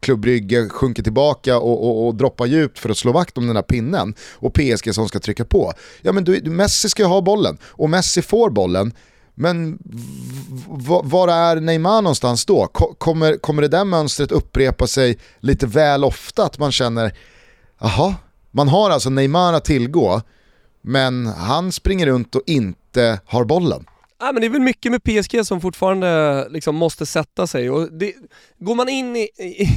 klubbrygge 0.00 0.68
sjunker 0.68 1.02
tillbaka 1.02 1.58
och, 1.58 1.84
och, 1.84 2.06
och, 2.06 2.14
droppar 2.14 2.46
djupt 2.46 2.78
för 2.78 2.90
att 2.90 2.98
slå 2.98 3.12
vakt 3.12 3.38
om 3.38 3.46
den 3.46 3.56
här 3.56 3.62
pinnen 3.62 4.14
och 4.32 4.54
PSG 4.54 4.94
som 4.94 5.08
ska 5.08 5.18
trycka 5.18 5.44
på. 5.44 5.72
Ja 6.02 6.12
men 6.12 6.24
du, 6.24 6.50
Messi 6.50 6.88
ska 6.88 7.02
ju 7.02 7.08
ha 7.08 7.20
bollen 7.20 7.58
och 7.64 7.90
Messi 7.90 8.22
får 8.22 8.50
bollen. 8.50 8.92
Men 9.34 9.78
var 11.02 11.28
är 11.28 11.60
Neymar 11.60 12.02
någonstans 12.02 12.46
då? 12.46 12.66
Kommer, 12.98 13.36
kommer 13.36 13.62
det 13.62 13.68
där 13.68 13.84
mönstret 13.84 14.32
upprepa 14.32 14.86
sig 14.86 15.18
lite 15.40 15.66
väl 15.66 16.04
ofta? 16.04 16.44
Att 16.44 16.58
man 16.58 16.72
känner, 16.72 17.12
jaha, 17.80 18.14
man 18.50 18.68
har 18.68 18.90
alltså 18.90 19.10
Neymar 19.10 19.52
att 19.52 19.64
tillgå, 19.64 20.22
men 20.80 21.26
han 21.26 21.72
springer 21.72 22.06
runt 22.06 22.34
och 22.34 22.42
inte 22.46 23.20
har 23.26 23.44
bollen. 23.44 23.86
Ja, 24.18 24.32
men 24.32 24.40
det 24.40 24.46
är 24.46 24.50
väl 24.50 24.60
mycket 24.60 24.92
med 24.92 25.02
PSG 25.04 25.46
som 25.46 25.60
fortfarande 25.60 26.48
liksom 26.50 26.76
måste 26.76 27.06
sätta 27.06 27.46
sig. 27.46 27.70
Och 27.70 27.92
det, 27.92 28.14
går 28.58 28.74
man 28.74 28.88
in 28.88 29.16
i, 29.16 29.28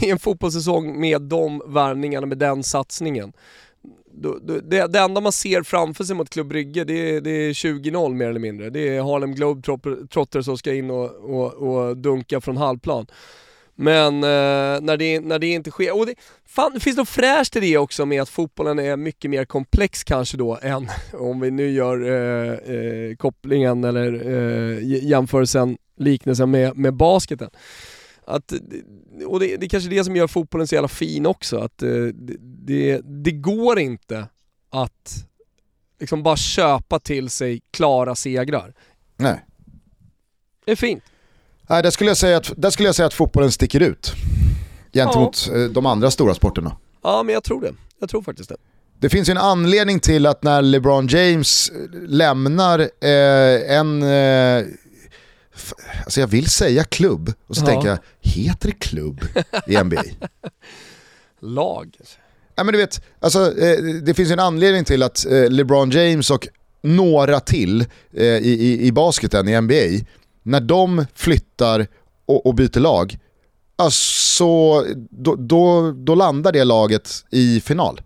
i 0.01 0.09
en 0.09 0.19
fotbollssäsong 0.19 0.99
med 0.99 1.21
de 1.21 1.61
värvningarna, 1.65 2.27
med 2.27 2.37
den 2.37 2.63
satsningen, 2.63 3.33
då, 4.21 4.39
då, 4.41 4.59
det, 4.59 4.87
det 4.87 4.99
enda 4.99 5.21
man 5.21 5.31
ser 5.31 5.63
framför 5.63 6.03
sig 6.03 6.15
mot 6.15 6.29
Club 6.29 6.47
Brygge, 6.47 6.83
det 6.83 7.15
är, 7.15 7.21
det 7.21 7.29
är 7.29 7.53
20-0 7.53 8.13
mer 8.13 8.29
eller 8.29 8.39
mindre. 8.39 8.69
Det 8.69 8.95
är 8.97 9.01
Harlem 9.01 9.35
Globetrotters 9.35 10.45
som 10.45 10.57
ska 10.57 10.73
in 10.73 10.91
och, 10.91 11.11
och, 11.15 11.53
och 11.53 11.97
dunka 11.97 12.41
från 12.41 12.57
halvplan. 12.57 13.07
Men 13.81 14.15
eh, 14.15 14.81
när, 14.81 14.97
det, 14.97 15.19
när 15.19 15.39
det 15.39 15.47
inte 15.47 15.71
sker, 15.71 15.97
och 15.97 16.05
det, 16.05 16.15
fan, 16.45 16.71
det 16.73 16.79
finns 16.79 16.97
något 16.97 17.09
fräscht 17.09 17.55
i 17.55 17.59
det 17.59 17.77
också 17.77 18.05
med 18.05 18.21
att 18.21 18.29
fotbollen 18.29 18.79
är 18.79 18.97
mycket 18.97 19.31
mer 19.31 19.45
komplex 19.45 20.03
kanske 20.03 20.37
då 20.37 20.59
än, 20.61 20.87
om 21.13 21.39
vi 21.39 21.51
nu 21.51 21.69
gör 21.69 22.01
eh, 22.01 22.75
eh, 22.75 23.15
kopplingen 23.15 23.83
eller 23.83 24.13
eh, 24.27 25.03
jämförelsen, 25.03 25.77
liknelsen 25.97 26.51
med, 26.51 26.77
med 26.77 26.93
basketen. 26.93 27.49
Att, 28.25 28.53
och 29.25 29.39
det, 29.39 29.57
det 29.57 29.65
är 29.65 29.69
kanske 29.69 29.89
det 29.89 30.03
som 30.03 30.15
gör 30.15 30.27
fotbollen 30.27 30.67
så 30.67 30.75
jävla 30.75 30.87
fin 30.87 31.25
också, 31.25 31.57
att 31.57 31.83
eh, 31.83 31.89
det, 31.89 32.35
det, 32.39 33.01
det 33.03 33.31
går 33.31 33.79
inte 33.79 34.27
att 34.69 35.25
liksom 35.99 36.23
bara 36.23 36.37
köpa 36.37 36.99
till 36.99 37.29
sig 37.29 37.61
klara 37.71 38.15
segrar. 38.15 38.73
Nej. 39.17 39.45
Det 40.65 40.71
är 40.71 40.75
fint. 40.75 41.03
Nej, 41.69 41.83
där 41.83 41.91
skulle 41.91 42.09
jag 42.09 42.17
säga 42.17 42.37
att, 42.37 42.51
där 42.57 42.69
skulle 42.69 42.87
jag 42.87 42.95
säga 42.95 43.05
att 43.05 43.13
fotbollen 43.13 43.51
sticker 43.51 43.79
ut 43.79 44.13
gentemot 44.93 45.47
ja. 45.51 45.57
Eh, 45.57 45.69
de 45.69 45.85
andra 45.85 46.11
stora 46.11 46.33
sporterna. 46.33 46.75
Ja, 47.03 47.23
men 47.23 47.33
jag 47.33 47.43
tror 47.43 47.61
det. 47.61 47.73
Jag 47.99 48.09
tror 48.09 48.21
faktiskt 48.21 48.49
det. 48.49 48.57
Det 48.99 49.09
finns 49.09 49.29
ju 49.29 49.31
en 49.31 49.37
anledning 49.37 49.99
till 49.99 50.25
att 50.25 50.43
när 50.43 50.61
LeBron 50.61 51.07
James 51.07 51.69
eh, 51.69 51.75
lämnar 52.07 52.79
eh, 52.79 53.77
en, 53.77 54.03
eh, 54.03 54.65
alltså 56.03 56.19
jag 56.19 56.27
vill 56.27 56.49
säga 56.49 56.83
klubb, 56.83 57.33
och 57.47 57.55
så 57.55 57.61
ja. 57.61 57.65
tänker 57.65 57.87
jag, 57.87 57.97
heter 58.21 58.67
det 58.67 58.79
klubb 58.79 59.25
i 59.67 59.83
NBA? 59.83 60.03
Lag. 61.39 61.97
Ja, 62.55 62.63
men 62.63 62.71
du 62.71 62.77
vet, 62.77 63.01
alltså, 63.19 63.59
eh, 63.59 63.83
det 63.83 64.13
finns 64.13 64.31
en 64.31 64.39
anledning 64.39 64.83
till 64.83 65.03
att 65.03 65.25
eh, 65.25 65.49
LeBron 65.49 65.89
James 65.89 66.31
och 66.31 66.47
några 66.81 67.39
till 67.39 67.85
i, 68.11 68.23
i, 68.23 68.87
i 68.87 68.91
basketen 68.91 69.47
i 69.47 69.61
NBA 69.61 70.05
när 70.43 70.61
de 70.61 71.05
flyttar 71.15 71.87
och, 72.25 72.45
och 72.45 72.55
byter 72.55 72.79
lag, 72.79 73.17
alltså, 73.75 74.45
då, 75.09 75.35
då, 75.35 75.91
då, 75.91 76.15
landar 76.15 76.51
det 76.51 76.63
laget 76.63 77.09
i 77.31 77.61
final. 77.61 78.01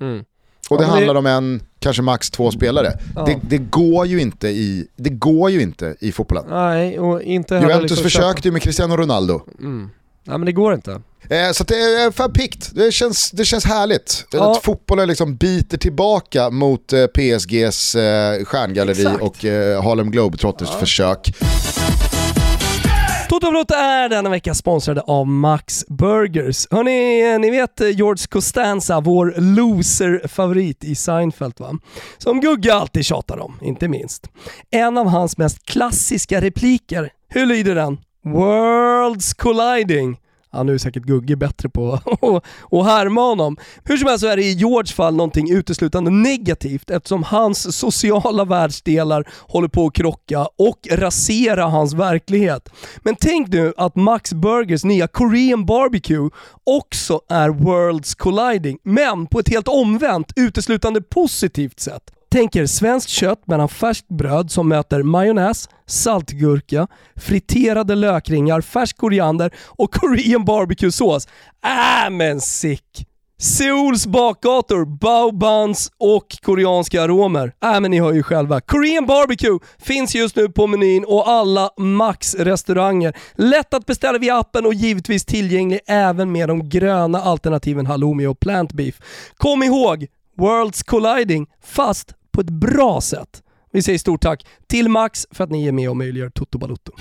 Mm. 0.00 0.24
Och 0.70 0.78
det 0.78 0.84
ja, 0.84 0.90
handlar 0.90 1.14
det... 1.14 1.18
om 1.18 1.26
en, 1.26 1.60
kanske 1.78 2.02
max 2.02 2.30
två 2.30 2.50
spelare. 2.50 2.92
Ja. 3.16 3.24
Det, 3.24 3.38
det, 3.42 3.58
går 3.58 4.06
ju 4.06 4.20
inte 4.20 4.48
i, 4.48 4.88
det 4.96 5.10
går 5.10 5.50
ju 5.50 5.62
inte 5.62 5.96
i 6.00 6.12
fotbollen. 6.12 6.44
Nej, 6.48 6.98
och 6.98 7.22
inte 7.22 7.54
Juventus 7.54 7.82
liksom 7.82 8.02
försökte 8.02 8.48
ju 8.48 8.52
med 8.52 8.62
Cristiano 8.62 8.96
Ronaldo. 8.96 9.40
Mm. 9.58 9.90
Nej 10.24 10.38
men 10.38 10.46
det 10.46 10.52
går 10.52 10.74
inte. 10.74 11.00
Eh, 11.30 11.52
så 11.52 11.64
det 11.64 11.74
är 11.74 12.10
fan 12.10 12.32
pikt. 12.32 12.70
Det 12.74 12.92
känns, 12.92 13.30
det 13.30 13.44
känns 13.44 13.64
härligt. 13.64 14.26
Ja. 14.30 14.52
Att 14.52 14.62
fotbollen 14.62 15.08
liksom 15.08 15.36
biter 15.36 15.78
tillbaka 15.78 16.50
mot 16.50 16.92
eh, 16.92 17.06
PSGs 17.06 17.94
eh, 17.94 18.44
stjärngalleri 18.44 19.02
Exakt. 19.02 19.22
och 19.22 19.44
eh, 19.44 19.82
Harlem 19.82 20.10
Globetrotters 20.10 20.68
ja. 20.72 20.78
försök. 20.78 21.30
Toto 23.28 23.46
är 23.74 24.08
denna 24.08 24.30
vecka 24.30 24.54
sponsrade 24.54 25.00
av 25.00 25.26
Max 25.26 25.84
Burgers. 25.88 26.66
Hörni, 26.70 27.38
ni 27.38 27.50
vet 27.50 27.80
George 27.80 28.26
Costanza, 28.28 29.00
vår 29.00 29.34
loser-favorit 29.36 30.84
i 30.84 30.94
Seinfeld 30.94 31.54
va? 31.58 31.78
Som 32.18 32.40
Gugge 32.40 32.74
alltid 32.74 33.04
tjatar 33.04 33.38
om, 33.38 33.58
inte 33.62 33.88
minst. 33.88 34.26
En 34.70 34.98
av 34.98 35.06
hans 35.06 35.38
mest 35.38 35.66
klassiska 35.66 36.40
repliker, 36.40 37.10
hur 37.28 37.46
lyder 37.46 37.74
den? 37.74 37.98
Worlds 38.24 39.34
colliding. 39.34 40.16
Han 40.58 40.66
nu 40.66 40.74
är 40.74 40.78
säkert 40.78 41.02
Gugge 41.02 41.36
bättre 41.36 41.68
på 41.68 41.92
att 42.70 42.86
härma 42.86 43.20
honom. 43.20 43.56
Hur 43.84 43.96
som 43.96 44.08
helst 44.08 44.20
så 44.20 44.26
är 44.26 44.36
det 44.36 44.42
i 44.42 44.52
Georges 44.52 44.92
fall 44.92 45.14
någonting 45.14 45.50
uteslutande 45.50 46.10
negativt 46.10 46.90
eftersom 46.90 47.22
hans 47.22 47.76
sociala 47.76 48.44
världsdelar 48.44 49.28
håller 49.40 49.68
på 49.68 49.86
att 49.86 49.94
krocka 49.94 50.48
och 50.58 50.88
rasera 50.90 51.64
hans 51.64 51.94
verklighet. 51.94 52.68
Men 52.98 53.16
tänk 53.20 53.48
nu 53.48 53.72
att 53.76 53.96
Max 53.96 54.32
Burgers 54.32 54.84
nya 54.84 55.06
Korean 55.06 55.66
Barbecue 55.66 56.30
också 56.64 57.20
är 57.28 57.48
Worlds 57.48 58.14
colliding, 58.14 58.78
men 58.82 59.26
på 59.26 59.38
ett 59.38 59.48
helt 59.48 59.68
omvänt, 59.68 60.32
uteslutande 60.36 61.02
positivt 61.02 61.80
sätt. 61.80 62.02
Tänk 62.30 62.56
er 62.56 62.66
svenskt 62.66 63.10
kött 63.10 63.46
mellan 63.46 63.68
färskt 63.68 64.08
bröd 64.08 64.50
som 64.50 64.68
möter 64.68 65.02
majonnäs, 65.02 65.68
saltgurka, 65.86 66.88
friterade 67.16 67.94
lökringar, 67.94 68.60
färsk 68.60 68.96
koriander 68.96 69.54
och 69.66 69.94
Korean 69.94 70.44
barbecue-sås. 70.44 71.28
Äh 71.64 72.10
men 72.10 72.40
sick! 72.40 73.08
Seouls 73.40 74.06
bakgator, 74.06 74.84
bao 74.84 75.32
buns 75.32 75.90
och 75.98 76.26
koreanska 76.42 77.02
aromer. 77.02 77.52
Äh 77.64 77.80
men 77.80 77.90
ni 77.90 78.00
hör 78.00 78.12
ju 78.12 78.22
själva. 78.22 78.60
Korean 78.60 79.06
barbecue 79.06 79.58
finns 79.78 80.14
just 80.14 80.36
nu 80.36 80.48
på 80.48 80.66
menyn 80.66 81.04
och 81.04 81.28
alla 81.28 81.70
Max-restauranger. 81.76 83.16
Lätt 83.34 83.74
att 83.74 83.86
beställa 83.86 84.18
via 84.18 84.38
appen 84.38 84.66
och 84.66 84.74
givetvis 84.74 85.24
tillgänglig 85.24 85.80
även 85.86 86.32
med 86.32 86.48
de 86.48 86.68
gröna 86.68 87.20
alternativen 87.20 87.86
halloumi 87.86 88.26
och 88.26 88.40
plant 88.40 88.72
beef. 88.72 89.00
Kom 89.36 89.62
ihåg, 89.62 90.06
Worlds 90.38 90.82
colliding, 90.82 91.46
fast 91.64 92.14
på 92.32 92.40
ett 92.40 92.50
bra 92.50 93.00
sätt. 93.00 93.42
Vi 93.72 93.82
säger 93.82 93.98
stort 93.98 94.22
tack 94.22 94.46
till 94.66 94.88
Max 94.88 95.26
för 95.30 95.44
att 95.44 95.50
ni 95.50 95.66
är 95.66 95.72
med 95.72 95.90
och 95.90 95.96
möjliggör 95.96 96.30
Toto 96.30 96.58
Balutto. 96.58 96.92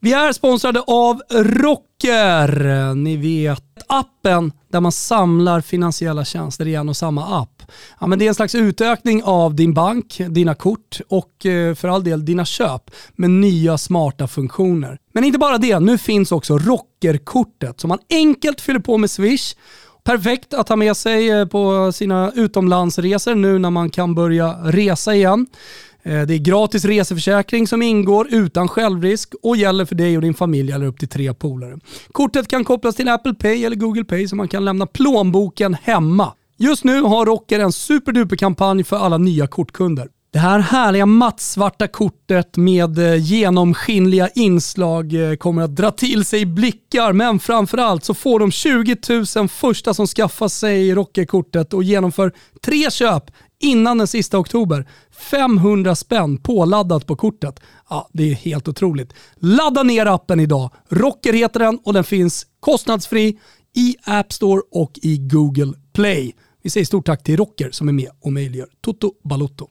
Vi 0.00 0.12
är 0.12 0.32
sponsrade 0.32 0.80
av 0.80 1.22
Rocker. 1.30 2.94
Ni 2.94 3.16
vet 3.16 3.64
appen 3.86 4.52
där 4.72 4.80
man 4.80 4.92
samlar 4.92 5.60
finansiella 5.60 6.24
tjänster 6.24 6.66
i 6.66 6.74
en 6.74 6.88
och 6.88 6.96
samma 6.96 7.40
app. 7.42 7.62
Ja, 8.00 8.06
men 8.06 8.18
det 8.18 8.24
är 8.24 8.28
en 8.28 8.34
slags 8.34 8.54
utökning 8.54 9.22
av 9.22 9.54
din 9.54 9.74
bank, 9.74 10.20
dina 10.28 10.54
kort 10.54 11.00
och 11.08 11.46
eh, 11.46 11.74
för 11.74 11.88
all 11.88 12.04
del 12.04 12.24
dina 12.24 12.44
köp 12.44 12.90
med 13.16 13.30
nya 13.30 13.78
smarta 13.78 14.28
funktioner. 14.28 14.98
Men 15.12 15.24
inte 15.24 15.38
bara 15.38 15.58
det, 15.58 15.78
nu 15.78 15.98
finns 15.98 16.32
också 16.32 16.58
Rockerkortet 16.58 17.80
som 17.80 17.88
man 17.88 17.98
enkelt 18.10 18.60
fyller 18.60 18.80
på 18.80 18.98
med 18.98 19.10
Swish 19.10 19.54
Perfekt 20.08 20.54
att 20.54 20.68
ha 20.68 20.76
med 20.76 20.96
sig 20.96 21.30
eh, 21.30 21.46
på 21.46 21.92
sina 21.92 22.32
utomlandsresor 22.34 23.34
nu 23.34 23.58
när 23.58 23.70
man 23.70 23.90
kan 23.90 24.14
börja 24.14 24.52
resa 24.64 25.14
igen. 25.14 25.46
Eh, 26.02 26.22
det 26.22 26.34
är 26.34 26.38
gratis 26.38 26.84
reseförsäkring 26.84 27.66
som 27.66 27.82
ingår 27.82 28.26
utan 28.30 28.68
självrisk 28.68 29.34
och 29.42 29.56
gäller 29.56 29.84
för 29.84 29.94
dig 29.94 30.16
och 30.16 30.22
din 30.22 30.34
familj 30.34 30.72
eller 30.72 30.86
upp 30.86 30.98
till 30.98 31.08
tre 31.08 31.34
polare. 31.34 31.78
Kortet 32.12 32.48
kan 32.48 32.64
kopplas 32.64 32.96
till 32.96 33.08
Apple 33.08 33.34
Pay 33.34 33.64
eller 33.64 33.76
Google 33.76 34.04
Pay 34.04 34.28
så 34.28 34.36
man 34.36 34.48
kan 34.48 34.64
lämna 34.64 34.86
plånboken 34.86 35.74
hemma. 35.74 36.32
Just 36.58 36.84
nu 36.84 37.02
har 37.02 37.26
Rocker 37.26 37.60
en 37.60 37.72
superduper 37.72 38.36
kampanj 38.36 38.84
för 38.84 38.96
alla 38.96 39.18
nya 39.18 39.46
kortkunder. 39.46 40.08
Det 40.30 40.38
här 40.38 40.58
härliga 40.58 41.06
mattsvarta 41.06 41.88
kortet 41.88 42.56
med 42.56 42.98
eh, 42.98 43.14
genomskinliga 43.14 44.28
inslag 44.28 45.30
eh, 45.30 45.36
kommer 45.36 45.62
att 45.62 45.76
dra 45.76 45.90
till 45.90 46.24
sig 46.24 46.46
blickar, 46.46 47.12
men 47.12 47.38
framförallt 47.38 48.04
så 48.04 48.14
får 48.14 48.40
de 48.40 48.50
20 48.50 48.96
000 49.36 49.48
första 49.48 49.94
som 49.94 50.06
skaffar 50.06 50.48
sig 50.48 50.94
Rocker-kortet 50.94 51.74
och 51.74 51.82
genomför 51.82 52.32
tre 52.62 52.90
köp 52.90 53.24
innan 53.60 53.98
den 53.98 54.06
sista 54.06 54.38
oktober. 54.38 54.88
500 55.30 55.94
spänn 55.94 56.38
påladdat 56.38 57.06
på 57.06 57.16
kortet. 57.16 57.60
Ja, 57.90 58.08
det 58.12 58.30
är 58.30 58.34
helt 58.34 58.68
otroligt. 58.68 59.12
Ladda 59.36 59.82
ner 59.82 60.06
appen 60.06 60.40
idag. 60.40 60.70
Rocker 60.88 61.32
heter 61.32 61.60
den 61.60 61.78
och 61.84 61.92
den 61.92 62.04
finns 62.04 62.46
kostnadsfri 62.60 63.38
i 63.76 63.96
App 64.04 64.32
Store 64.32 64.60
och 64.70 64.92
i 65.02 65.18
Google 65.18 65.72
Play. 65.94 66.34
Vi 66.62 66.70
säger 66.70 66.86
stort 66.86 67.06
tack 67.06 67.22
till 67.22 67.36
Rocker 67.36 67.70
som 67.70 67.88
är 67.88 67.92
med 67.92 68.10
och 68.20 68.32
möjliggör 68.32 68.68
Toto 68.80 69.12
Balotto. 69.24 69.68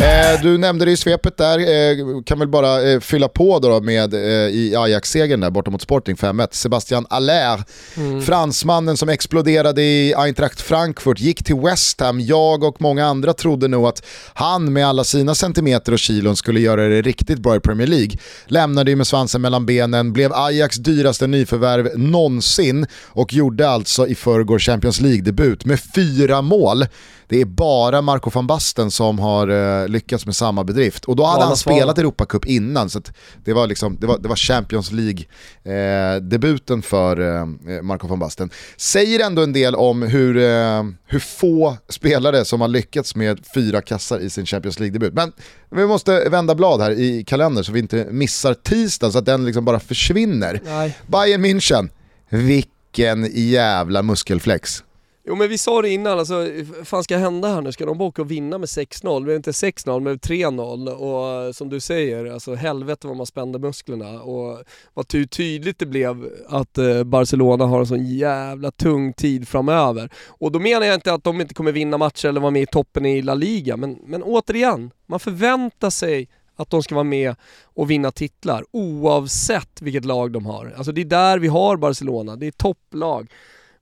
Eh, 0.00 0.42
du 0.42 0.58
nämnde 0.58 0.84
det 0.84 0.90
i 0.90 0.96
svepet 0.96 1.36
där, 1.36 1.58
eh, 1.58 2.22
kan 2.24 2.38
väl 2.38 2.48
bara 2.48 2.82
eh, 2.82 3.00
fylla 3.00 3.28
på 3.28 3.58
då, 3.58 3.68
då 3.68 3.80
med 3.80 4.14
i 4.14 4.74
Ajax-segern 4.76 5.40
där 5.40 5.50
borta 5.50 5.70
mot 5.70 5.82
Sporting 5.82 6.16
5-1. 6.16 6.48
Sebastian 6.50 7.06
Allaire, 7.10 7.64
mm. 7.96 8.22
fransmannen 8.22 8.96
som 8.96 9.08
exploderade 9.08 9.82
i 9.82 10.14
Eintracht 10.14 10.60
Frankfurt, 10.60 11.20
gick 11.20 11.44
till 11.44 11.56
West 11.56 12.00
Ham. 12.00 12.20
Jag 12.20 12.64
och 12.64 12.80
många 12.80 13.06
andra 13.06 13.32
trodde 13.32 13.68
nog 13.68 13.86
att 13.86 14.02
han 14.34 14.72
med 14.72 14.86
alla 14.86 15.04
sina 15.04 15.34
centimeter 15.34 15.92
och 15.92 15.98
kilon 15.98 16.36
skulle 16.36 16.60
göra 16.60 16.88
det 16.88 17.02
riktigt 17.02 17.38
bra 17.38 17.56
i 17.56 17.60
Premier 17.60 17.86
League. 17.86 18.16
Lämnade 18.46 18.90
ju 18.90 18.96
med 18.96 19.06
svansen 19.06 19.40
mellan 19.40 19.66
benen, 19.66 20.12
blev 20.12 20.32
Ajax 20.32 20.76
dyraste 20.76 21.26
nyförvärv 21.26 21.98
någonsin 21.98 22.86
och 23.04 23.34
gjorde 23.34 23.68
alltså 23.68 24.06
i 24.06 24.14
förrgår 24.14 24.58
Champions 24.58 25.00
League-debut 25.00 25.64
med 25.64 25.80
fyra 25.94 26.42
mål. 26.42 26.84
Det 27.28 27.40
är 27.40 27.44
bara 27.44 28.02
Marco 28.02 28.30
van 28.30 28.46
Basten 28.46 28.90
som 28.90 29.18
har 29.18 29.85
lyckats 29.88 30.26
med 30.26 30.36
samma 30.36 30.64
bedrift. 30.64 31.04
Och 31.04 31.16
då 31.16 31.24
hade 31.24 31.44
han 31.44 31.56
spelat 31.56 31.98
Europacup 31.98 32.46
innan, 32.46 32.90
så 32.90 33.00
det, 33.44 33.52
var 33.52 33.66
liksom, 33.66 33.96
det, 34.00 34.06
var, 34.06 34.18
det 34.18 34.28
var 34.28 34.36
Champions 34.36 34.92
League-debuten 34.92 36.78
eh, 36.78 36.82
för 36.82 37.20
eh, 37.20 37.82
Marco 37.82 38.06
van 38.06 38.18
Basten. 38.18 38.50
Säger 38.76 39.26
ändå 39.26 39.42
en 39.42 39.52
del 39.52 39.74
om 39.74 40.02
hur, 40.02 40.36
eh, 40.36 40.82
hur 41.06 41.18
få 41.18 41.76
spelare 41.88 42.44
som 42.44 42.60
har 42.60 42.68
lyckats 42.68 43.16
med 43.16 43.40
fyra 43.54 43.82
kassar 43.82 44.18
i 44.18 44.30
sin 44.30 44.46
Champions 44.46 44.80
League-debut. 44.80 45.12
Men 45.14 45.32
vi 45.70 45.86
måste 45.86 46.28
vända 46.28 46.54
blad 46.54 46.80
här 46.80 46.90
i 46.90 47.24
kalendern 47.24 47.64
så 47.64 47.72
vi 47.72 47.78
inte 47.78 48.06
missar 48.10 48.54
tisdagen 48.54 49.12
så 49.12 49.18
att 49.18 49.26
den 49.26 49.44
liksom 49.44 49.64
bara 49.64 49.80
försvinner. 49.80 50.60
Nej. 50.64 50.98
Bayern 51.06 51.44
München, 51.44 51.88
vilken 52.28 53.28
jävla 53.32 54.02
muskelflex. 54.02 54.82
Jo 55.28 55.34
men 55.34 55.48
vi 55.48 55.58
sa 55.58 55.82
det 55.82 55.88
innan, 55.88 56.18
alltså, 56.18 56.48
vad 56.76 56.88
fan 56.88 57.04
ska 57.04 57.16
hända 57.16 57.48
här 57.48 57.60
nu? 57.60 57.72
Ska 57.72 57.86
de 57.86 57.98
bara 57.98 58.08
åka 58.08 58.22
och 58.22 58.30
vinna 58.30 58.58
med 58.58 58.66
6-0? 58.66 59.18
Det 59.18 59.24
blev 59.24 59.36
inte 59.36 59.50
6-0, 59.50 60.00
men 60.00 60.18
3-0 60.18 60.88
och 60.88 61.54
som 61.54 61.68
du 61.68 61.80
säger, 61.80 62.26
alltså 62.26 62.54
helvete 62.54 63.06
vad 63.06 63.16
man 63.16 63.26
spände 63.26 63.58
musklerna 63.58 64.22
och 64.22 64.64
vad 64.94 65.08
tydligt 65.08 65.78
det 65.78 65.86
blev 65.86 66.30
att 66.48 66.78
eh, 66.78 67.04
Barcelona 67.04 67.66
har 67.66 67.80
en 67.80 67.86
sån 67.86 68.06
jävla 68.06 68.70
tung 68.70 69.12
tid 69.12 69.48
framöver. 69.48 70.10
Och 70.28 70.52
då 70.52 70.58
menar 70.58 70.86
jag 70.86 70.94
inte 70.94 71.12
att 71.12 71.24
de 71.24 71.40
inte 71.40 71.54
kommer 71.54 71.72
vinna 71.72 71.98
matcher 71.98 72.28
eller 72.28 72.40
vara 72.40 72.50
med 72.50 72.62
i 72.62 72.66
toppen 72.66 73.06
i 73.06 73.22
La 73.22 73.34
Liga, 73.34 73.76
men, 73.76 73.98
men 74.06 74.22
återigen, 74.22 74.90
man 75.06 75.20
förväntar 75.20 75.90
sig 75.90 76.28
att 76.56 76.70
de 76.70 76.82
ska 76.82 76.94
vara 76.94 77.04
med 77.04 77.34
och 77.64 77.90
vinna 77.90 78.10
titlar 78.10 78.64
oavsett 78.70 79.82
vilket 79.82 80.04
lag 80.04 80.32
de 80.32 80.46
har. 80.46 80.74
Alltså 80.76 80.92
det 80.92 81.00
är 81.00 81.04
där 81.04 81.38
vi 81.38 81.48
har 81.48 81.76
Barcelona, 81.76 82.36
det 82.36 82.46
är 82.46 82.50
topplag 82.50 83.28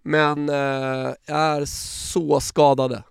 men 0.04 0.48
eh, 0.48 1.14
är 1.26 1.64
så 2.08 2.40
skadade. 2.40 3.02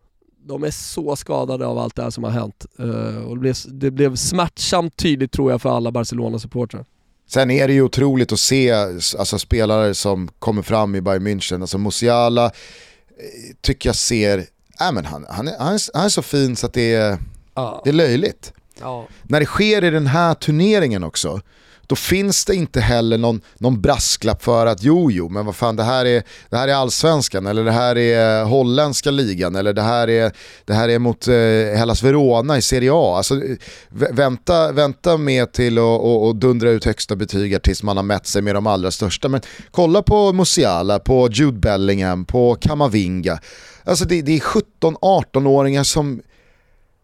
De 0.45 0.63
är 0.63 0.71
så 0.71 1.15
skadade 1.15 1.65
av 1.65 1.77
allt 1.77 1.95
det 1.95 2.03
här 2.03 2.09
som 2.09 2.23
har 2.23 2.31
hänt. 2.31 2.65
Eh, 2.79 3.23
och 3.23 3.35
det, 3.35 3.39
blev, 3.39 3.55
det 3.67 3.91
blev 3.91 4.15
smärtsamt 4.15 4.97
tydligt 4.97 5.31
tror 5.31 5.51
jag 5.51 5.61
för 5.61 5.69
alla 5.69 5.91
Barcelona-supportrar. 5.91 6.85
Sen 7.27 7.51
är 7.51 7.67
det 7.67 7.73
ju 7.73 7.81
otroligt 7.81 8.31
att 8.31 8.39
se 8.39 8.71
alltså, 8.71 9.39
spelare 9.39 9.93
som 9.93 10.29
kommer 10.39 10.61
fram 10.61 10.95
i 10.95 11.01
Bayern 11.01 11.27
München. 11.27 11.61
Alltså 11.61 11.77
Musiala 11.77 12.45
eh, 12.45 12.51
tycker 13.61 13.89
jag 13.89 13.95
ser, 13.95 14.37
äh, 14.81 14.91
men 14.91 15.05
han, 15.05 15.25
han, 15.29 15.47
är, 15.47 15.57
han, 15.59 15.73
är, 15.73 15.81
han 15.93 16.05
är 16.05 16.09
så 16.09 16.21
fin 16.21 16.55
så 16.55 16.65
att 16.65 16.73
det 16.73 16.93
är, 16.93 17.17
ja. 17.53 17.81
det 17.83 17.89
är 17.89 17.93
löjligt. 17.93 18.53
Ja. 18.79 19.07
När 19.23 19.39
det 19.39 19.45
sker 19.45 19.83
i 19.83 19.89
den 19.89 20.07
här 20.07 20.33
turneringen 20.33 21.03
också, 21.03 21.41
då 21.87 21.95
finns 21.95 22.45
det 22.45 22.55
inte 22.55 22.81
heller 22.81 23.17
någon, 23.17 23.41
någon 23.57 23.81
brasklapp 23.81 24.43
för 24.43 24.65
att 24.65 24.83
jo, 24.83 25.11
jo, 25.11 25.29
men 25.29 25.45
vad 25.45 25.55
fan 25.55 25.75
det 25.75 25.83
här 25.83 26.05
är, 26.05 26.23
det 26.49 26.57
här 26.57 26.67
är 26.67 26.73
allsvenskan 26.73 27.47
eller 27.47 27.63
det 27.63 27.71
här 27.71 27.97
är 27.97 28.43
holländska 28.43 29.11
ligan 29.11 29.55
eller 29.55 29.73
det 29.73 29.81
här 29.81 30.09
är, 30.09 30.31
det 30.65 30.73
här 30.73 30.89
är 30.89 30.99
mot 30.99 31.27
eh, 31.27 31.77
Hellas 31.77 32.03
Verona 32.03 32.57
i 32.57 32.61
Serie 32.61 32.91
A. 32.93 33.17
Alltså, 33.17 33.41
vänta, 33.89 34.71
vänta 34.71 35.17
med 35.17 35.51
till 35.51 35.77
att 35.77 35.83
och, 35.83 36.27
och 36.27 36.35
dundra 36.35 36.69
ut 36.69 36.85
högsta 36.85 37.15
betyg 37.15 37.63
tills 37.63 37.83
man 37.83 37.97
har 37.97 38.03
mätt 38.03 38.27
sig 38.27 38.41
med 38.41 38.55
de 38.55 38.67
allra 38.67 38.91
största. 38.91 39.29
Men 39.29 39.41
kolla 39.71 40.01
på 40.01 40.33
Musiala, 40.33 40.99
på 40.99 41.29
Jude 41.31 41.59
Bellingham, 41.59 42.25
på 42.25 42.55
Kamavinga. 42.55 43.39
Alltså 43.83 44.05
det, 44.05 44.21
det 44.21 44.35
är 44.35 44.39
17-18-åringar 44.39 45.83
som... 45.83 46.21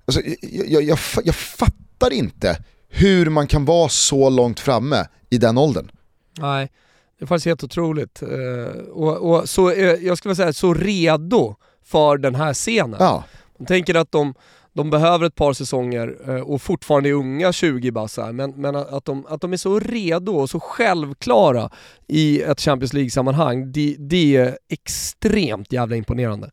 Alltså, 0.05 0.21
jag, 0.41 0.71
jag, 0.71 0.83
jag, 0.83 0.99
jag 1.23 1.35
fattar 1.35 2.13
inte 2.13 2.57
hur 2.89 3.29
man 3.29 3.47
kan 3.47 3.65
vara 3.65 3.89
så 3.89 4.29
långt 4.29 4.59
framme 4.59 5.05
i 5.29 5.37
den 5.37 5.57
åldern. 5.57 5.91
Nej, 6.37 6.71
det 7.19 7.25
är 7.25 7.27
faktiskt 7.27 7.45
helt 7.45 7.63
otroligt. 7.63 8.23
Uh, 8.23 8.67
och, 8.91 9.31
och, 9.31 9.49
så, 9.49 9.71
uh, 9.71 9.77
jag 9.83 10.17
skulle 10.17 10.35
säga 10.35 10.53
så 10.53 10.73
redo 10.73 11.55
för 11.85 12.17
den 12.17 12.35
här 12.35 12.53
scenen. 12.53 12.97
Ja. 12.99 13.23
Man 13.59 13.65
tänker 13.65 13.95
att 13.95 14.11
de, 14.11 14.33
de 14.73 14.89
behöver 14.89 15.25
ett 15.25 15.35
par 15.35 15.53
säsonger 15.53 16.29
uh, 16.29 16.41
och 16.41 16.61
fortfarande 16.61 17.09
är 17.09 17.13
unga 17.13 17.51
20 17.51 17.91
bassar, 17.91 18.31
men, 18.31 18.51
men 18.51 18.75
att, 18.75 19.05
de, 19.05 19.25
att 19.29 19.41
de 19.41 19.53
är 19.53 19.57
så 19.57 19.79
redo 19.79 20.31
och 20.31 20.49
så 20.49 20.59
självklara 20.59 21.69
i 22.07 22.41
ett 22.41 22.61
Champions 22.61 22.93
League-sammanhang, 22.93 23.71
det, 23.71 23.95
det 23.99 24.35
är 24.35 24.57
extremt 24.69 25.71
jävla 25.71 25.95
imponerande. 25.95 26.51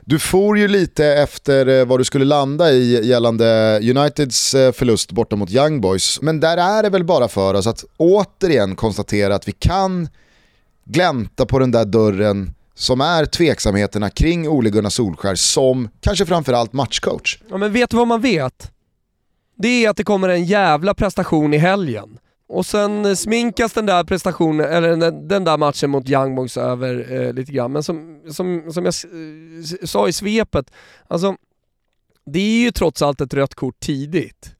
Du 0.00 0.18
får 0.18 0.58
ju 0.58 0.68
lite 0.68 1.06
efter 1.06 1.66
eh, 1.66 1.84
vad 1.84 2.00
du 2.00 2.04
skulle 2.04 2.24
landa 2.24 2.72
i 2.72 3.06
gällande 3.06 3.78
Uniteds 3.82 4.54
eh, 4.54 4.72
förlust 4.72 5.12
borta 5.12 5.36
mot 5.36 5.50
Young 5.50 5.80
Boys. 5.80 6.20
Men 6.22 6.40
där 6.40 6.56
är 6.56 6.82
det 6.82 6.90
väl 6.90 7.04
bara 7.04 7.28
för 7.28 7.54
oss 7.54 7.66
att 7.66 7.84
återigen 7.96 8.76
konstatera 8.76 9.34
att 9.34 9.48
vi 9.48 9.52
kan 9.52 10.08
glänta 10.84 11.46
på 11.46 11.58
den 11.58 11.70
där 11.70 11.84
dörren 11.84 12.54
som 12.74 13.00
är 13.00 13.24
tveksamheterna 13.24 14.10
kring 14.10 14.48
Ole 14.48 14.70
Gunnar 14.70 14.90
Solskär 14.90 15.34
som 15.34 15.88
kanske 16.00 16.26
framförallt 16.26 16.72
matchcoach. 16.72 17.38
Ja 17.50 17.56
men 17.56 17.72
vet 17.72 17.90
du 17.90 17.96
vad 17.96 18.08
man 18.08 18.20
vet? 18.20 18.70
Det 19.56 19.84
är 19.84 19.90
att 19.90 19.96
det 19.96 20.04
kommer 20.04 20.28
en 20.28 20.44
jävla 20.44 20.94
prestation 20.94 21.54
i 21.54 21.58
helgen. 21.58 22.18
Och 22.54 22.66
sen 22.66 23.04
eh, 23.04 23.14
sminkas 23.14 23.72
den 23.72 23.86
där 23.86 24.04
prestationen, 24.04 24.66
eller 24.66 24.96
den, 24.96 25.28
den 25.28 25.44
där 25.44 25.58
matchen 25.58 25.90
mot 25.90 26.10
Young 26.10 26.34
Boys 26.34 26.56
över 26.56 27.12
eh, 27.12 27.32
lite 27.32 27.52
grann. 27.52 27.72
Men 27.72 27.82
som, 27.82 28.20
som, 28.30 28.72
som 28.72 28.84
jag 28.84 28.94
eh, 28.94 29.86
sa 29.86 30.08
i 30.08 30.12
svepet, 30.12 30.70
alltså 31.08 31.36
det 32.26 32.38
är 32.38 32.62
ju 32.64 32.70
trots 32.70 33.02
allt 33.02 33.20
ett 33.20 33.34
rött 33.34 33.54
kort 33.54 33.80
tidigt. 33.80 34.54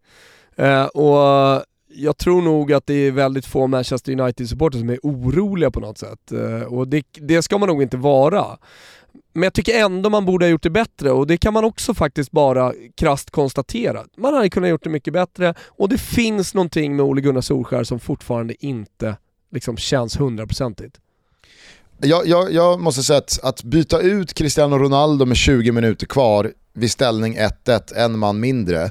Eh, 0.56 0.84
och 0.84 1.64
jag 1.96 2.18
tror 2.18 2.42
nog 2.42 2.72
att 2.72 2.86
det 2.86 2.94
är 2.94 3.10
väldigt 3.10 3.46
få 3.46 3.66
Manchester 3.66 4.12
United-supportrar 4.12 4.78
som 4.78 4.90
är 4.90 4.98
oroliga 5.02 5.70
på 5.70 5.80
något 5.80 5.98
sätt. 5.98 6.32
Eh, 6.32 6.62
och 6.62 6.88
det, 6.88 7.06
det 7.12 7.42
ska 7.42 7.58
man 7.58 7.68
nog 7.68 7.82
inte 7.82 7.96
vara. 7.96 8.44
Men 9.32 9.42
jag 9.42 9.54
tycker 9.54 9.78
ändå 9.84 10.10
man 10.10 10.24
borde 10.24 10.44
ha 10.44 10.50
gjort 10.50 10.62
det 10.62 10.70
bättre 10.70 11.10
och 11.10 11.26
det 11.26 11.36
kan 11.36 11.52
man 11.52 11.64
också 11.64 11.94
faktiskt 11.94 12.30
bara 12.30 12.72
krast 12.94 13.30
konstatera. 13.30 14.04
Man 14.16 14.34
hade 14.34 14.50
kunnat 14.50 14.70
gjort 14.70 14.84
det 14.84 14.90
mycket 14.90 15.12
bättre 15.12 15.54
och 15.66 15.88
det 15.88 15.98
finns 15.98 16.54
någonting 16.54 16.96
med 16.96 17.04
Ole 17.04 17.20
Gunnar 17.20 17.40
Solskär 17.40 17.84
som 17.84 18.00
fortfarande 18.00 18.66
inte 18.66 19.16
liksom 19.52 19.76
känns 19.76 20.20
hundraprocentigt. 20.20 21.00
Jag, 21.98 22.26
jag, 22.26 22.52
jag, 22.52 22.80
måste 22.80 23.02
säga 23.02 23.18
att, 23.18 23.38
att 23.42 23.62
byta 23.62 24.00
ut 24.00 24.34
Cristiano 24.34 24.78
Ronaldo 24.78 25.24
med 25.24 25.36
20 25.36 25.72
minuter 25.72 26.06
kvar 26.06 26.52
vid 26.72 26.90
ställning 26.90 27.38
1-1, 27.38 27.94
en 27.96 28.18
man 28.18 28.40
mindre, 28.40 28.90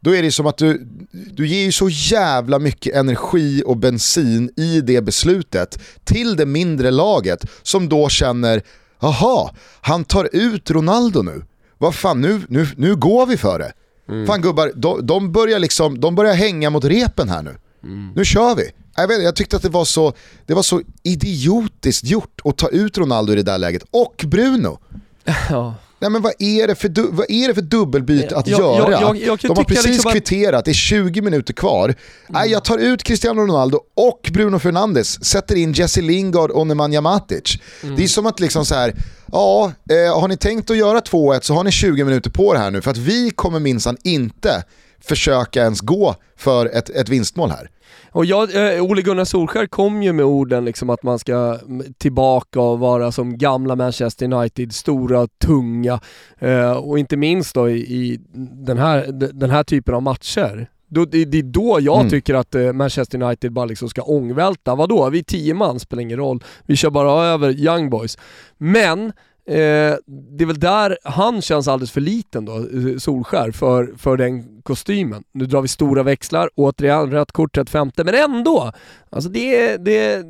då 0.00 0.14
är 0.14 0.22
det 0.22 0.32
som 0.32 0.46
att 0.46 0.58
du, 0.58 0.86
du 1.10 1.46
ger 1.46 1.64
ju 1.64 1.72
så 1.72 1.88
jävla 1.88 2.58
mycket 2.58 2.94
energi 2.94 3.62
och 3.66 3.76
bensin 3.76 4.50
i 4.56 4.80
det 4.80 5.02
beslutet 5.02 5.78
till 6.04 6.36
det 6.36 6.46
mindre 6.46 6.90
laget 6.90 7.44
som 7.62 7.88
då 7.88 8.08
känner 8.08 8.62
Jaha, 9.00 9.50
han 9.80 10.04
tar 10.04 10.28
ut 10.32 10.70
Ronaldo 10.70 11.22
nu. 11.22 11.42
Vad 11.78 11.94
fan, 11.94 12.20
nu, 12.20 12.40
nu, 12.48 12.66
nu 12.76 12.96
går 12.96 13.26
vi 13.26 13.36
för 13.36 13.58
det. 13.58 13.72
Mm. 14.08 14.26
Fan 14.26 14.40
gubbar, 14.40 14.72
de, 14.74 15.06
de, 15.06 15.32
börjar 15.32 15.58
liksom, 15.58 16.00
de 16.00 16.14
börjar 16.14 16.34
hänga 16.34 16.70
mot 16.70 16.84
repen 16.84 17.28
här 17.28 17.42
nu. 17.42 17.56
Mm. 17.84 18.12
Nu 18.14 18.24
kör 18.24 18.54
vi. 18.54 18.70
Jag, 18.96 19.08
vet, 19.08 19.22
jag 19.22 19.36
tyckte 19.36 19.56
att 19.56 19.62
det 19.62 19.68
var, 19.68 19.84
så, 19.84 20.12
det 20.46 20.54
var 20.54 20.62
så 20.62 20.82
idiotiskt 21.02 22.04
gjort 22.04 22.40
att 22.44 22.56
ta 22.56 22.68
ut 22.68 22.98
Ronaldo 22.98 23.32
i 23.32 23.36
det 23.36 23.42
där 23.42 23.58
läget. 23.58 23.82
Och 23.90 24.24
Bruno. 24.26 24.78
Ja. 25.50 25.74
Nej 26.00 26.10
men 26.10 26.22
vad 26.22 26.32
är 26.38 26.66
det 26.66 26.74
för, 26.74 26.88
du, 26.88 27.08
vad 27.12 27.26
är 27.30 27.48
det 27.48 27.54
för 27.54 27.62
dubbelbyte 27.62 28.36
att 28.36 28.46
Jag- 28.46 28.60
göra? 28.60 28.90
jag- 28.90 29.16
jag 29.16 29.38
De 29.38 29.48
har 29.56 29.64
precis 29.64 29.86
liksom 29.86 30.12
kvitterat, 30.12 30.64
det 30.64 30.70
är 30.70 30.72
20 30.72 31.22
minuter 31.22 31.52
kvar. 31.54 31.94
Nej, 32.28 32.50
jag 32.50 32.64
tar 32.64 32.78
ut 32.78 33.02
Cristiano 33.02 33.40
Ronaldo 33.40 33.80
och 33.96 34.30
Bruno 34.32 34.58
Fernandes, 34.58 35.24
sätter 35.24 35.56
in 35.56 35.72
Jesse 35.72 36.00
Lingard 36.00 36.50
och 36.50 36.66
Nemanja 36.66 37.00
Matic. 37.00 37.58
Mm. 37.82 37.96
Det 37.96 38.04
är 38.04 38.08
som 38.08 38.26
att 38.26 38.40
liksom 38.40 38.64
så 38.66 38.74
här, 38.74 38.94
ja, 39.32 39.72
eh, 39.90 40.20
har 40.20 40.28
ni 40.28 40.36
tänkt 40.36 40.70
att 40.70 40.76
göra 40.76 41.00
2-1 41.00 41.40
så 41.44 41.54
har 41.54 41.64
ni 41.64 41.70
20 41.72 42.04
minuter 42.04 42.30
på 42.30 42.52
det 42.52 42.58
här 42.58 42.70
nu 42.70 42.80
för 42.82 42.90
att 42.90 42.96
vi 42.96 43.30
kommer 43.30 43.60
minsann 43.60 43.96
inte 44.04 44.64
försöka 45.04 45.62
ens 45.62 45.80
gå 45.80 46.14
för 46.36 46.66
ett, 46.66 46.90
ett 46.90 47.08
vinstmål 47.08 47.50
här. 47.50 47.70
Och 48.10 48.24
jag, 48.24 48.74
eh, 48.76 48.82
Ole 48.84 49.02
Gunnar 49.02 49.24
Solskjaer 49.24 49.66
kom 49.66 50.02
ju 50.02 50.12
med 50.12 50.24
orden 50.24 50.64
liksom 50.64 50.90
att 50.90 51.02
man 51.02 51.18
ska 51.18 51.58
tillbaka 51.98 52.60
och 52.60 52.78
vara 52.78 53.12
som 53.12 53.38
gamla 53.38 53.76
Manchester 53.76 54.32
United, 54.32 54.74
stora, 54.74 55.26
tunga 55.44 56.00
eh, 56.38 56.72
och 56.72 56.98
inte 56.98 57.16
minst 57.16 57.54
då 57.54 57.70
i, 57.70 57.76
i 57.76 58.20
den, 58.66 58.78
här, 58.78 59.06
den 59.32 59.50
här 59.50 59.64
typen 59.64 59.94
av 59.94 60.02
matcher. 60.02 60.68
Då, 60.90 61.04
det, 61.04 61.24
det 61.24 61.38
är 61.38 61.42
då 61.42 61.78
jag 61.80 61.96
Mm. 61.98 62.10
tycker 62.10 62.34
att 62.34 62.54
eh, 62.54 62.72
Manchester 62.72 63.22
United 63.22 63.52
bara 63.52 63.64
liksom 63.64 63.88
ska 63.88 64.02
ångvälta. 64.02 64.74
Vadå? 64.74 65.10
Vi 65.10 65.18
är 65.18 65.22
tio 65.22 65.54
man, 65.54 65.80
spelar 65.80 66.02
ingen 66.02 66.18
roll. 66.18 66.44
Vi 66.66 66.76
kör 66.76 66.90
bara 66.90 67.24
över 67.26 67.50
Young 67.50 67.90
Boys. 67.90 68.18
Men 68.58 69.12
Eh, 69.48 69.96
det 70.06 70.44
är 70.44 70.46
väl 70.46 70.60
där 70.60 70.98
han 71.04 71.42
känns 71.42 71.68
alldeles 71.68 71.90
för 71.90 72.00
liten 72.00 72.44
då, 72.44 72.56
eh, 72.56 72.96
Solskär 72.98 73.50
för, 73.50 73.94
för 73.98 74.16
den 74.16 74.62
kostymen. 74.62 75.24
Nu 75.32 75.46
drar 75.46 75.62
vi 75.62 75.68
stora 75.68 76.02
växlar, 76.02 76.50
återigen 76.54 77.10
rött 77.10 77.32
kort 77.32 77.54
35 77.54 77.90
men 77.96 78.14
ändå! 78.14 78.72
Alltså 79.10 79.30
det 79.30 79.56
är, 79.56 79.78
det 79.78 79.98
är, 79.98 80.24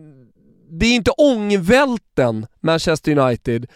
det 0.70 0.86
är 0.86 0.94
inte 0.94 1.10
ångvälten 1.10 2.46
Manchester 2.60 3.18
United 3.18 3.66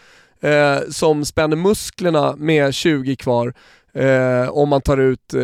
eh, 0.41 0.79
som 0.89 1.25
spänner 1.25 1.57
musklerna 1.57 2.35
med 2.37 2.75
20 2.75 3.17
kvar 3.17 3.55
eh, 3.95 4.49
om 4.49 4.69
man 4.69 4.81
tar 4.81 4.99
ut 4.99 5.35
eh, 5.35 5.41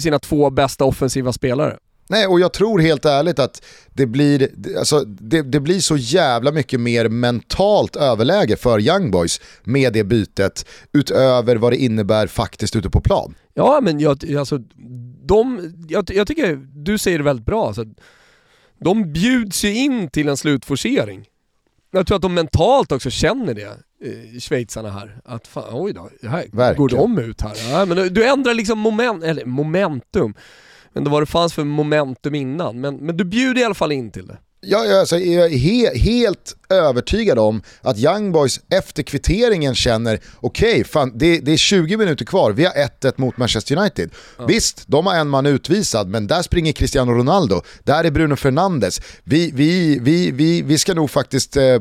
sina 0.00 0.18
två 0.18 0.50
bästa 0.50 0.84
offensiva 0.84 1.32
spelare. 1.32 1.78
Nej, 2.08 2.26
och 2.26 2.40
jag 2.40 2.52
tror 2.52 2.78
helt 2.78 3.04
ärligt 3.04 3.38
att 3.38 3.64
det 3.92 4.06
blir, 4.06 4.48
alltså, 4.78 5.00
det, 5.04 5.42
det 5.42 5.60
blir 5.60 5.80
så 5.80 5.96
jävla 5.96 6.52
mycket 6.52 6.80
mer 6.80 7.08
mentalt 7.08 7.96
överläge 7.96 8.56
för 8.56 8.80
Young 8.80 9.10
Boys 9.10 9.40
med 9.64 9.92
det 9.92 10.04
bytet 10.04 10.66
utöver 10.92 11.56
vad 11.56 11.72
det 11.72 11.76
innebär 11.76 12.26
faktiskt 12.26 12.76
ute 12.76 12.90
på 12.90 13.00
plan. 13.00 13.34
Ja 13.54 13.80
men 13.82 14.00
jag, 14.00 14.34
alltså, 14.38 14.58
de, 15.24 15.72
jag, 15.88 16.10
jag 16.12 16.26
tycker, 16.26 16.56
du 16.74 16.98
säger 16.98 17.18
det 17.18 17.24
väldigt 17.24 17.46
bra. 17.46 17.66
Alltså, 17.66 17.84
de 18.80 19.12
bjuds 19.12 19.64
ju 19.64 19.74
in 19.74 20.08
till 20.08 20.28
en 20.28 20.36
slutforcering. 20.36 21.24
Jag 21.90 22.06
tror 22.06 22.16
att 22.16 22.22
de 22.22 22.34
mentalt 22.34 22.92
också 22.92 23.10
känner 23.10 23.54
det, 23.54 23.64
eh, 24.04 24.40
schweizarna 24.40 24.90
här. 24.90 25.20
Att 25.24 25.46
fan, 25.46 25.64
oj 25.72 25.92
då, 25.92 26.10
här 26.22 26.46
Verkligen. 26.52 26.76
går 26.76 26.88
de 26.88 27.18
ut 27.18 27.40
här. 27.40 27.70
Ja, 27.70 27.84
men 27.84 28.14
du, 28.14 28.24
ändrar 28.24 28.54
liksom 28.54 28.78
moment, 28.78 29.24
eller 29.24 29.44
momentum. 29.44 30.34
Men 30.92 31.10
var 31.10 31.20
det 31.20 31.26
fanns 31.26 31.52
för 31.52 31.64
momentum 31.64 32.34
innan. 32.34 32.80
Men, 32.80 32.96
men 32.96 33.16
du 33.16 33.24
bjuder 33.24 33.60
i 33.60 33.64
alla 33.64 33.74
fall 33.74 33.92
in 33.92 34.10
till 34.10 34.26
det. 34.26 34.38
Jag, 34.66 34.86
jag, 34.86 35.00
alltså, 35.00 35.18
jag 35.18 35.52
är 35.52 35.58
he, 35.58 35.98
helt 35.98 36.56
övertygad 36.68 37.38
om 37.38 37.62
att 37.80 37.98
Young 37.98 38.32
Boys 38.32 38.60
efter 38.70 39.02
kvitteringen 39.02 39.74
känner 39.74 40.20
okej, 40.40 40.84
fan 40.84 41.12
det, 41.14 41.38
det 41.38 41.52
är 41.52 41.56
20 41.56 41.96
minuter 41.96 42.24
kvar, 42.24 42.52
vi 42.52 42.64
har 42.64 42.72
1-1 42.72 43.12
mot 43.16 43.36
Manchester 43.36 43.76
United. 43.76 44.10
Visst, 44.48 44.84
de 44.86 45.06
har 45.06 45.14
en 45.14 45.28
man 45.28 45.46
utvisad, 45.46 46.08
men 46.08 46.26
där 46.26 46.42
springer 46.42 46.72
Cristiano 46.72 47.12
Ronaldo, 47.12 47.62
där 47.84 48.04
är 48.04 48.10
Bruno 48.10 48.36
Fernandes. 48.36 49.00
Vi, 49.24 49.50
vi, 49.54 49.98
vi, 49.98 50.30
vi, 50.30 50.62
vi 50.62 50.78
ska 50.78 50.94
nog 50.94 51.10
faktiskt 51.10 51.56
eh, 51.56 51.80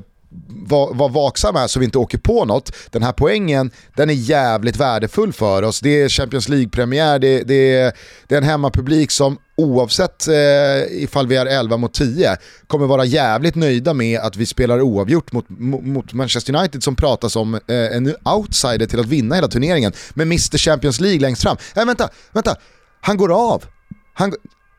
vara 0.50 0.94
var 0.94 1.10
vaksamma 1.10 1.60
här 1.60 1.68
så 1.68 1.80
vi 1.80 1.86
inte 1.86 1.98
åker 1.98 2.18
på 2.18 2.46
något. 2.46 2.72
Den 2.90 3.04
här 3.04 3.12
poängen, 3.12 3.72
den 3.96 4.10
är 4.10 4.14
jävligt 4.14 4.78
värdefull 4.78 5.34
för 5.34 5.64
oss. 5.64 5.80
Det 5.80 6.02
är 6.02 6.10
Champions 6.10 6.50
League-premiär, 6.50 7.20
det, 7.20 7.44
det, 7.44 7.76
är, 7.76 7.94
det 8.28 8.36
är 8.36 8.38
en 8.38 8.44
hemmapublik 8.44 9.12
som 9.12 9.38
oavsett 9.58 10.28
eh, 10.28 11.04
ifall 11.04 11.28
vi 11.28 11.36
är 11.36 11.46
11 11.46 11.78
mot 11.78 11.94
10 11.94 12.38
kommer 12.68 12.88
vara 12.88 13.06
jävligt 13.06 13.56
nöjda 13.56 13.94
med 13.94 14.20
att 14.20 14.36
vi 14.36 14.46
spelar 14.46 14.82
oavgjort 14.82 15.32
mot, 15.32 15.46
mot 15.60 16.14
Manchester 16.14 16.56
United 16.56 16.84
som 16.84 16.96
pratas 16.96 17.36
om 17.36 17.54
eh, 17.54 17.60
en 17.68 18.16
outsider 18.26 18.86
till 18.86 19.00
att 19.00 19.06
vinna 19.06 19.36
hela 19.36 19.48
turneringen 19.48 19.94
med 20.14 20.28
Mr 20.28 20.58
Champions 20.58 21.00
League 21.00 21.20
längst 21.20 21.42
fram. 21.42 21.58
Nej 21.76 21.86
vänta, 21.86 22.10
vänta, 22.32 22.56
han 23.02 23.18
går 23.18 23.54
av. 23.54 23.64
Han, 24.14 24.34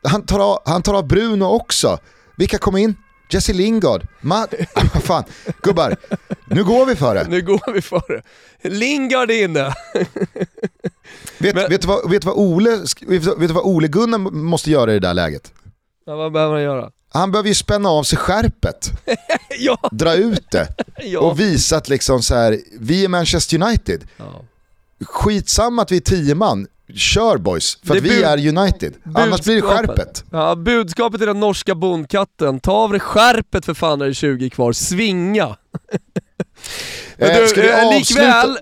han, 0.09 0.27
tar 0.27 0.39
av 0.39 0.59
han 0.65 0.83
tar 0.83 0.95
av 0.95 1.09
Bruno 1.09 1.45
också. 1.45 1.99
Vilka 2.37 2.59
kom 2.59 2.77
in? 2.77 2.95
Jesse 3.35 3.53
Lingard, 3.53 4.07
Matt... 4.21 4.55
Ah, 4.75 4.81
fan, 5.01 5.25
gubbar, 5.63 5.97
nu 6.45 6.65
går 6.65 6.87
vi 6.87 6.97
för 6.97 7.15
det. 7.15 7.25
Nu 7.29 7.43
går 7.43 7.73
vi 7.73 7.83
för 7.83 8.03
det. 8.63 8.69
Lingard 8.69 9.31
är 9.31 9.45
inne. 9.45 9.75
Vet, 11.39 11.55
Men- 11.55 11.71
vet, 11.71 11.81
du 11.83 11.89
vad, 11.89 12.11
vet, 12.11 12.25
vad 12.25 12.35
Ole, 12.37 12.71
vet, 12.77 12.97
du- 13.01 13.19
vet 13.19 13.49
du 13.49 13.55
vad 13.55 13.65
Ole 13.65 13.89
Gunnar 13.89 14.19
måste 14.19 14.71
göra 14.71 14.91
i 14.91 14.95
det 14.99 15.09
där 15.09 15.15
läget? 15.15 15.53
Ja, 16.07 16.17
vad 16.17 16.33
behöver 16.33 16.53
man 16.55 16.63
göra? 16.63 16.91
Han 17.09 17.33
behöver 17.33 17.49
ju 17.49 17.55
spänna 17.55 17.89
av 17.89 18.03
sig 18.03 18.19
skärpet, 18.19 18.91
ja, 19.59 19.79
dra 19.93 20.15
ut 20.15 20.51
det 20.51 20.69
ja. 21.03 21.21
och 21.21 21.41
visa 21.41 21.77
att 21.77 21.89
liksom 21.89 22.23
så 22.23 22.35
här, 22.35 22.59
vi 22.81 23.05
är 23.05 23.09
Manchester 23.09 23.63
United. 23.63 24.05
ja. 24.17 24.45
Skitsamma 25.07 25.83
att 25.83 25.93
vi 25.93 25.97
är 25.97 26.01
tio 26.01 26.35
man, 26.35 26.67
kör 26.95 27.37
boys, 27.37 27.79
för 27.85 27.97
att 27.97 28.03
vi 28.03 28.23
är 28.23 28.49
United. 28.59 28.95
Annars 29.15 29.45
blir 29.45 29.55
det 29.55 29.63
skärpet. 29.63 30.25
Ja, 30.31 30.55
budskapet 30.55 31.21
till 31.21 31.27
den 31.27 31.41
norska 31.41 31.75
bondkatten. 31.75 32.61
Ta 32.61 32.73
av 32.73 32.91
dig 32.91 33.01
skärpet 33.01 33.65
för 33.65 33.75
fan 33.75 33.99
när 33.99 34.07
det 34.07 34.13
är 34.13 34.15
20 34.15 34.51
kvar. 34.51 34.73
Svinga! 34.73 35.57
Eh, 37.19 37.41
du, 37.41 37.47
ska 37.49 37.61
vi 37.63 37.69
eh, 37.69 37.87
avsluta? 37.87 37.97
likväl, 37.99 38.59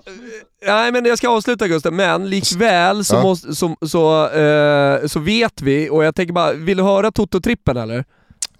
nej 0.67 0.91
men 0.91 1.05
jag 1.05 1.17
ska 1.17 1.29
avsluta 1.29 1.67
Gustav, 1.67 1.93
men 1.93 2.29
likväl 2.29 3.05
så, 3.05 3.15
Ja. 3.15 3.21
måste, 3.21 3.55
så, 3.55 3.75
så, 3.87 4.29
eh, 4.29 5.07
så 5.07 5.19
vet 5.19 5.61
vi, 5.61 5.89
och 5.89 6.03
jag 6.03 6.15
tänker 6.15 6.33
bara, 6.33 6.53
vill 6.53 6.77
du 6.77 6.83
höra 6.83 7.11
Toto-trippen 7.11 7.77
eller? 7.83 8.05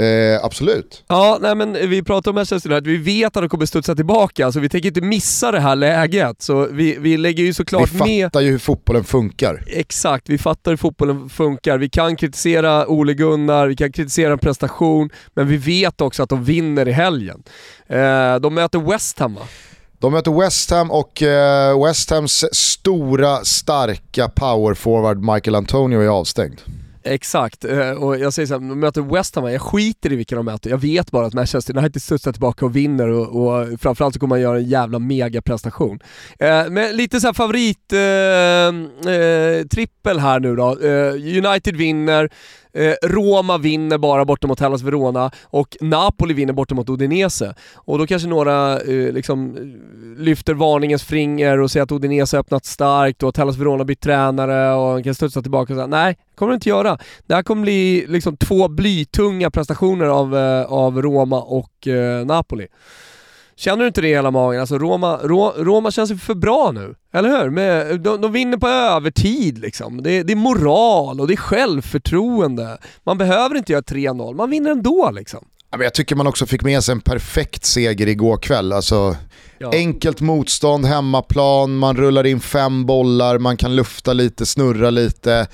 Eh, 0.01 0.45
absolut. 0.45 1.03
Ja, 1.07 1.37
nej 1.41 1.55
men 1.55 1.73
vi 1.73 2.03
pratar 2.03 2.31
om 2.31 2.35
Manchester 2.35 2.71
United, 2.71 2.91
vi 2.91 2.97
vet 2.97 3.37
att 3.37 3.43
de 3.43 3.49
kommer 3.49 3.65
studsa 3.65 3.95
tillbaka, 3.95 4.51
så 4.51 4.59
vi 4.59 4.69
tänker 4.69 4.87
inte 4.87 5.01
missa 5.01 5.51
det 5.51 5.59
här 5.59 5.75
läget. 5.75 6.41
Så 6.41 6.67
vi, 6.71 6.97
vi 6.99 7.17
lägger 7.17 7.43
ju 7.43 7.49
Vi 7.49 7.53
såklart 7.53 7.93
med 7.93 8.23
fattar 8.23 8.41
ju 8.41 8.51
hur 8.51 8.57
fotbollen 8.57 9.03
funkar. 9.03 9.63
Exakt, 9.67 10.29
vi 10.29 10.37
fattar 10.37 10.71
hur 10.71 10.77
fotbollen 10.77 11.29
funkar. 11.29 11.77
Vi 11.77 11.89
kan 11.89 12.15
kritisera 12.15 12.87
Ole 12.87 13.13
Gunnar, 13.13 13.67
vi 13.67 13.75
kan 13.75 13.91
kritisera 13.91 14.33
en 14.33 14.39
prestation, 14.39 15.09
men 15.33 15.47
vi 15.47 15.57
vet 15.57 16.01
också 16.01 16.23
att 16.23 16.29
de 16.29 16.43
vinner 16.43 16.87
i 16.87 16.91
helgen. 16.91 17.43
Eh, 17.87 18.35
de 18.35 18.53
möter 18.53 18.79
West 18.79 19.19
Ham 19.19 19.35
va? 19.35 19.41
De 19.99 20.11
möter 20.11 20.39
West 20.39 20.71
Ham 20.71 20.91
och 20.91 21.21
eh, 21.21 21.85
West 21.85 22.09
Hams 22.09 22.45
stora, 22.51 23.45
starka 23.45 24.29
powerforward 24.29 25.17
Michael 25.33 25.55
Antonio 25.55 26.01
är 26.01 26.07
avstängd. 26.07 26.61
Exakt, 27.03 27.65
eh, 27.65 27.91
och 27.91 28.19
jag 28.19 28.33
säger 28.33 28.47
såhär, 28.47 28.59
de 28.59 28.79
möter 28.79 29.01
West 29.01 29.35
Ham, 29.35 29.51
jag 29.51 29.61
skiter 29.61 30.13
i 30.13 30.15
vilka 30.15 30.35
de 30.35 30.45
möter. 30.45 30.69
Jag 30.69 30.77
vet 30.77 31.11
bara 31.11 31.25
att 31.25 31.33
Manchester 31.33 31.77
United 31.77 32.01
studsar 32.01 32.31
tillbaka 32.31 32.65
och 32.65 32.75
vinner 32.75 33.07
och, 33.07 33.27
och 33.27 33.79
framförallt 33.79 34.13
så 34.13 34.19
kommer 34.19 34.35
man 34.35 34.41
göra 34.41 34.57
en 34.57 34.65
jävla 34.65 34.99
megaprestation. 34.99 35.99
Eh, 36.39 36.69
men 36.69 36.95
lite 36.95 37.19
såhär 37.19 37.33
favorit 37.33 37.93
eh, 37.93 39.13
eh, 39.13 39.67
trippel 39.67 40.19
här 40.19 40.39
nu 40.39 40.55
då. 40.55 40.79
Eh, 40.79 41.13
United 41.13 41.75
vinner, 41.75 42.29
Eh, 42.74 42.93
Roma 43.01 43.57
vinner 43.57 43.97
bara 43.97 44.26
borta 44.26 44.47
mot 44.47 44.59
Hellas 44.59 44.82
Verona 44.82 45.32
och 45.43 45.78
Napoli 45.82 46.34
vinner 46.34 46.53
borta 46.53 46.76
mot 46.76 46.89
Udinese. 46.89 47.53
Och 47.76 47.97
då 47.97 48.07
kanske 48.07 48.28
några 48.28 48.80
eh, 48.80 49.13
liksom 49.13 49.57
eh, 49.57 50.24
lyfter 50.24 50.53
varningens 50.53 51.03
finger 51.03 51.59
och 51.59 51.72
säger 51.72 51.84
att 51.84 51.91
Udinese 51.91 52.38
har 52.38 52.39
öppnat 52.39 52.65
starkt 52.65 53.24
och 53.24 53.30
att 53.30 53.38
Hellas 53.38 53.57
Verona 53.57 53.84
bytt 53.84 54.01
tränare 54.01 54.74
och 54.74 55.03
kan 55.03 55.15
studsa 55.15 55.41
tillbaka 55.41 55.74
och 55.74 55.78
säga 55.78 55.88
nej, 55.88 56.13
det 56.13 56.38
kommer 56.38 56.51
det 56.51 56.55
inte 56.55 56.69
göra. 56.69 56.97
Det 57.28 57.36
här 57.36 57.43
kommer 57.43 57.61
bli 57.61 58.05
liksom 58.07 58.38
två 58.38 58.67
blytunga 58.67 59.51
prestationer 59.51 60.05
av, 60.05 60.38
eh, 60.38 60.65
av 60.65 61.01
Roma 61.01 61.41
och 61.41 61.88
eh, 61.88 62.26
Napoli. 62.26 62.67
Känner 63.62 63.78
du 63.84 63.88
inte 63.88 64.01
det 64.01 64.07
i 64.07 64.14
hela 64.14 64.32
magen? 64.32 64.62
Alltså 64.62 64.78
Roma, 64.78 65.20
Ro, 65.24 65.53
Roma 65.57 65.91
känns 65.91 66.22
för 66.22 66.36
bra 66.36 66.72
nu, 66.72 66.95
eller 67.14 67.30
hur? 67.30 67.49
Med, 67.49 67.99
de, 68.01 68.22
de 68.22 68.32
vinner 68.32 68.57
på 68.57 68.68
övertid 68.68 69.59
liksom. 69.59 70.03
Det, 70.03 70.24
det 70.24 70.34
är 70.34 70.36
moral 70.36 71.20
och 71.20 71.28
det 71.28 71.34
är 71.34 71.38
självförtroende. 71.38 72.78
Man 73.03 73.18
behöver 73.18 73.55
inte 73.55 73.72
göra 73.72 73.82
3-0, 73.82 74.36
man 74.36 74.49
vinner 74.49 74.72
ändå 74.72 75.12
liksom. 75.12 75.45
Jag 75.80 75.93
tycker 75.93 76.16
man 76.16 76.28
också 76.28 76.45
fick 76.45 76.64
med 76.64 76.84
sig 76.84 76.91
en 76.91 77.01
perfekt 77.01 77.66
seger 77.66 78.07
igår 78.07 78.38
kväll. 78.38 78.74
Alltså, 78.74 79.16
Ja. 79.57 79.72
Enkelt 79.74 80.22
motstånd, 80.22 80.86
hemmaplan, 80.86 81.78
man 81.78 81.97
rullar 81.97 82.26
in 82.26 82.39
fem 82.39 82.86
bollar, 82.86 83.38
man 83.38 83.57
kan 83.57 83.76
lufta 83.76 84.14
lite, 84.14 84.45
snurra 84.45 84.89
lite. 84.89 85.47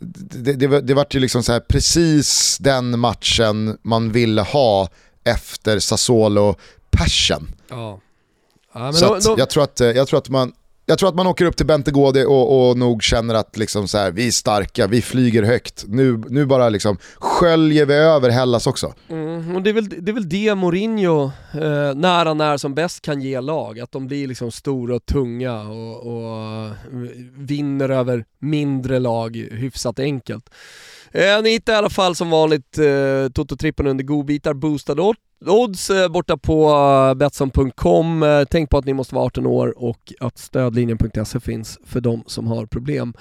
Det, 0.00 0.52
det, 0.52 0.66
det, 0.66 0.80
det 0.80 0.94
vart 0.94 1.14
ju 1.14 1.20
liksom 1.20 1.42
så 1.42 1.52
här, 1.52 1.60
precis 1.60 2.58
den 2.60 2.98
matchen 2.98 3.78
man 3.82 4.12
ville 4.12 4.42
ha 4.42 4.88
efter 5.24 5.78
Sassuolo 5.78 6.56
passion. 6.96 7.54
Ja. 7.68 8.00
Ja, 8.72 8.92
Så 8.92 9.06
då, 9.06 9.18
då, 9.20 9.34
jag, 9.38 9.50
tror 9.50 9.64
att, 9.64 9.80
eh, 9.80 9.88
jag 9.88 10.08
tror 10.08 10.18
att 10.18 10.28
man 10.28 10.52
jag 10.86 10.98
tror 10.98 11.08
att 11.08 11.14
man 11.14 11.26
åker 11.26 11.44
upp 11.44 11.56
till 11.56 11.66
Bentegård 11.66 12.16
och, 12.16 12.68
och 12.68 12.78
nog 12.78 13.02
känner 13.02 13.34
att 13.34 13.56
liksom 13.56 13.88
så 13.88 13.98
här, 13.98 14.10
vi 14.10 14.26
är 14.26 14.30
starka, 14.30 14.86
vi 14.86 15.02
flyger 15.02 15.42
högt. 15.42 15.84
Nu, 15.88 16.22
nu 16.28 16.46
bara 16.46 16.68
liksom 16.68 16.98
sköljer 17.18 17.86
vi 17.86 17.94
över 17.94 18.30
Hellas 18.30 18.66
också. 18.66 18.94
Mm, 19.08 19.56
och 19.56 19.62
det, 19.62 19.70
är 19.70 19.74
väl, 19.74 19.88
det 19.88 20.10
är 20.10 20.12
väl 20.12 20.28
det 20.28 20.54
Mourinho, 20.54 21.24
eh, 21.52 21.94
när 21.94 22.26
han 22.26 22.40
är 22.40 22.56
som 22.56 22.74
bäst, 22.74 23.02
kan 23.02 23.20
ge 23.20 23.40
lag. 23.40 23.80
Att 23.80 23.92
de 23.92 24.06
blir 24.06 24.26
liksom 24.26 24.50
stora 24.50 24.96
och 24.96 25.06
tunga 25.06 25.60
och, 25.60 26.06
och 26.06 26.70
vinner 27.36 27.88
över 27.88 28.24
mindre 28.38 28.98
lag 28.98 29.36
hyfsat 29.36 29.98
enkelt. 29.98 30.50
Eh, 31.12 31.42
ni 31.42 31.50
hittar 31.50 31.72
i 31.72 31.76
alla 31.76 31.90
fall 31.90 32.16
som 32.16 32.30
vanligt 32.30 32.78
eh, 32.78 33.28
Toto-trippen 33.28 33.86
under 33.86 34.04
godbitar, 34.04 34.54
boostad 34.54 35.00
odds 35.00 35.20
odds 35.46 35.90
eh, 35.90 36.08
borta 36.08 36.36
på 36.36 36.70
eh, 36.70 37.14
Betsson.com. 37.14 38.22
Eh, 38.22 38.44
tänk 38.50 38.70
på 38.70 38.78
att 38.78 38.84
ni 38.84 38.92
måste 38.92 39.14
vara 39.14 39.24
18 39.24 39.46
år 39.46 39.74
och 39.76 40.12
att 40.20 40.38
stödlinjen.se 40.38 41.40
finns 41.40 41.78
för 41.86 42.00
de 42.00 42.24
som 42.26 42.46
har 42.46 42.66
problem. 42.66 43.14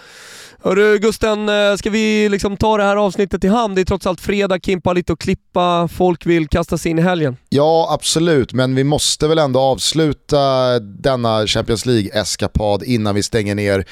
Hörru 0.63 0.97
Gusten, 0.99 1.49
ska 1.77 1.89
vi 1.89 2.29
liksom 2.29 2.57
ta 2.57 2.77
det 2.77 2.83
här 2.83 2.95
avsnittet 2.95 3.43
i 3.43 3.47
hand? 3.47 3.75
Det 3.75 3.81
är 3.81 3.85
trots 3.85 4.07
allt 4.07 4.21
fredag, 4.21 4.59
Kimpa 4.63 4.93
lite 4.93 5.13
och 5.13 5.19
klippa, 5.19 5.87
folk 5.87 6.25
vill 6.25 6.47
kasta 6.47 6.77
sig 6.77 6.91
in 6.91 6.99
i 6.99 7.01
helgen. 7.01 7.37
Ja, 7.49 7.87
absolut, 7.91 8.53
men 8.53 8.75
vi 8.75 8.83
måste 8.83 9.27
väl 9.27 9.37
ändå 9.37 9.59
avsluta 9.59 10.79
denna 10.79 11.47
Champions 11.47 11.85
League-eskapad 11.85 12.83
innan 12.83 13.15
vi 13.15 13.23
stänger 13.23 13.55
ner 13.55 13.85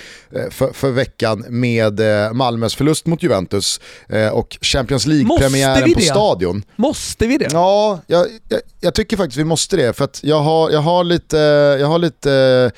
för, 0.51 0.73
för 0.73 0.91
veckan 0.91 1.45
med 1.49 2.01
Malmös 2.33 2.75
förlust 2.75 3.05
mot 3.05 3.23
Juventus 3.23 3.79
och 4.33 4.57
Champions 4.61 5.05
League-premiären 5.05 5.93
på 5.93 5.99
Stadion. 5.99 6.63
Måste 6.75 7.27
vi 7.27 7.37
det? 7.37 7.47
Ja, 7.51 7.99
jag 8.11 8.27
jag, 8.47 8.61
jag, 8.79 8.93
tycker 8.93 9.17
faktiskt 9.17 9.37
vi 9.37 9.43
måste 9.43 9.77
det, 9.77 9.93
för 9.93 10.05
att 10.05 10.19
jag 10.23 10.41
har, 10.41 10.69
jag 10.69 10.81
har 10.81 11.03
lite, 11.03 11.37
jag 11.79 11.87
har 11.87 11.99
lite 11.99 12.71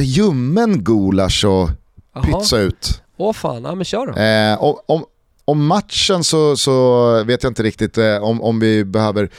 ljummen 0.00 0.84
gulasch 0.84 1.44
att 1.44 2.24
pytsa 2.24 2.58
ut. 2.58 3.02
Åh 3.16 3.32
fan, 3.32 3.64
ja 3.64 3.74
men 3.74 3.84
kör 3.84 4.06
då. 4.06 4.12
Eh, 4.20 4.62
om, 4.62 4.76
om, 4.86 5.04
om, 5.44 5.66
matchen 5.66 6.24
så, 6.24 6.56
så 6.56 7.24
vet 7.24 7.42
jag 7.42 7.50
inte 7.50 7.62
riktigt 7.62 7.98
eh, 7.98 8.16
om, 8.16 8.42
om 8.42 8.60
vi 8.60 8.84
behöver 8.84 9.30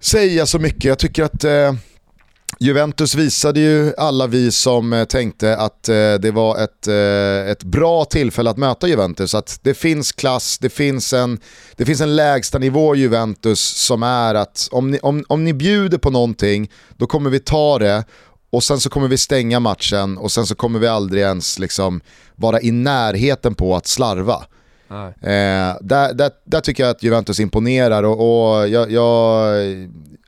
säga 0.00 0.46
så 0.46 0.58
mycket. 0.58 0.84
Jag 0.84 0.98
tycker 0.98 1.24
att 1.24 1.44
eh, 1.44 1.74
Juventus 2.62 3.14
visade 3.14 3.60
ju 3.60 3.92
alla 3.96 4.26
vi 4.26 4.52
som 4.52 4.92
eh, 4.92 5.04
tänkte 5.04 5.56
att 5.56 5.88
eh, 5.88 5.94
det 5.94 6.30
var 6.34 6.58
ett, 6.58 6.88
eh, 6.88 7.50
ett 7.52 7.62
bra 7.62 8.04
tillfälle 8.04 8.50
att 8.50 8.56
möta 8.56 8.88
Juventus. 8.88 9.34
Att 9.34 9.58
det 9.62 9.74
finns 9.74 10.12
klass, 10.12 10.58
det 10.58 10.70
finns 10.70 11.12
en, 11.12 11.40
det 11.76 11.84
finns 11.84 12.00
en 12.00 12.16
lägsta 12.16 12.58
nivå 12.58 12.96
i 12.96 12.98
Juventus 12.98 13.60
som 13.60 14.02
är 14.02 14.34
att 14.34 14.68
om 14.72 14.90
ni, 14.90 14.98
om, 14.98 15.24
om 15.28 15.44
ni 15.44 15.54
bjuder 15.54 15.98
på 15.98 16.10
någonting, 16.10 16.70
då 16.96 17.06
kommer 17.06 17.30
vi 17.30 17.38
ta 17.38 17.78
det 17.78 18.04
och 18.50 18.64
sen 18.64 18.80
så 18.80 18.90
kommer 18.90 19.08
vi 19.08 19.18
stänga 19.18 19.60
matchen 19.60 20.18
och 20.18 20.32
sen 20.32 20.46
så 20.46 20.54
kommer 20.54 20.78
vi 20.78 20.86
aldrig 20.86 21.22
ens 21.22 21.58
liksom 21.58 22.00
vara 22.36 22.60
i 22.60 22.70
närheten 22.70 23.54
på 23.54 23.76
att 23.76 23.86
slarva. 23.86 24.44
Eh, 24.90 25.76
där, 25.80 26.14
där, 26.14 26.30
där, 26.44 26.60
tycker 26.60 26.82
jag 26.82 26.90
att 26.90 27.02
Juventus 27.02 27.40
imponerar 27.40 28.02
och, 28.02 28.20
och 28.20 28.68
jag, 28.68 28.90
jag 28.90 29.56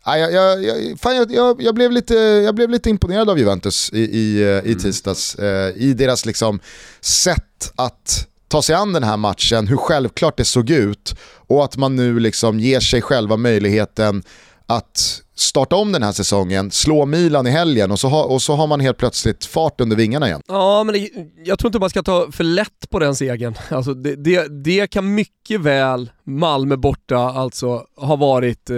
jag, 0.04 0.32
jag, 0.32 0.64
jag, 0.64 1.00
fan, 1.00 1.16
jag, 1.30 1.62
jag, 1.62 1.74
blev 1.74 1.92
lite, 1.92 2.14
jag 2.14 2.54
blev 2.54 2.70
lite 2.70 2.90
imponerad 2.90 3.30
av 3.30 3.38
Juventus 3.38 3.90
i, 3.92 4.00
i, 4.00 4.42
eh, 4.42 4.48
i 4.48 4.58
mm. 4.58 4.78
tisdags. 4.78 5.34
Eh, 5.34 5.76
I 5.76 5.94
deras 5.94 6.26
liksom 6.26 6.60
sätt 7.00 7.72
att 7.76 8.26
ta 8.48 8.62
sig 8.62 8.74
an 8.74 8.92
den 8.92 9.02
här 9.02 9.16
matchen, 9.16 9.66
hur 9.66 9.76
självklart 9.76 10.36
det 10.36 10.44
såg 10.44 10.70
ut 10.70 11.14
och 11.46 11.64
att 11.64 11.76
man 11.76 11.96
nu 11.96 12.20
liksom 12.20 12.60
ger 12.60 12.80
sig 12.80 13.02
själva 13.02 13.36
möjligheten 13.36 14.22
att 14.66 15.21
starta 15.34 15.76
om 15.76 15.92
den 15.92 16.02
här 16.02 16.12
säsongen, 16.12 16.70
slå 16.70 17.06
Milan 17.06 17.46
i 17.46 17.50
helgen 17.50 17.90
och 17.90 18.00
så, 18.00 18.08
ha, 18.08 18.24
och 18.24 18.42
så 18.42 18.54
har 18.54 18.66
man 18.66 18.80
helt 18.80 18.98
plötsligt 18.98 19.44
fart 19.44 19.80
under 19.80 19.96
vingarna 19.96 20.26
igen. 20.26 20.40
Ja, 20.48 20.84
men 20.84 20.94
det, 20.94 21.10
jag 21.44 21.58
tror 21.58 21.68
inte 21.68 21.78
man 21.78 21.90
ska 21.90 22.02
ta 22.02 22.32
för 22.32 22.44
lätt 22.44 22.90
på 22.90 22.98
den 22.98 23.14
segern. 23.14 23.54
Alltså 23.70 23.94
det, 23.94 24.16
det, 24.16 24.64
det 24.64 24.90
kan 24.90 25.14
mycket 25.14 25.60
väl 25.60 26.10
Malmö 26.24 26.76
borta 26.76 27.16
alltså 27.16 27.84
ha 27.96 28.16
varit, 28.16 28.70
eh, 28.70 28.76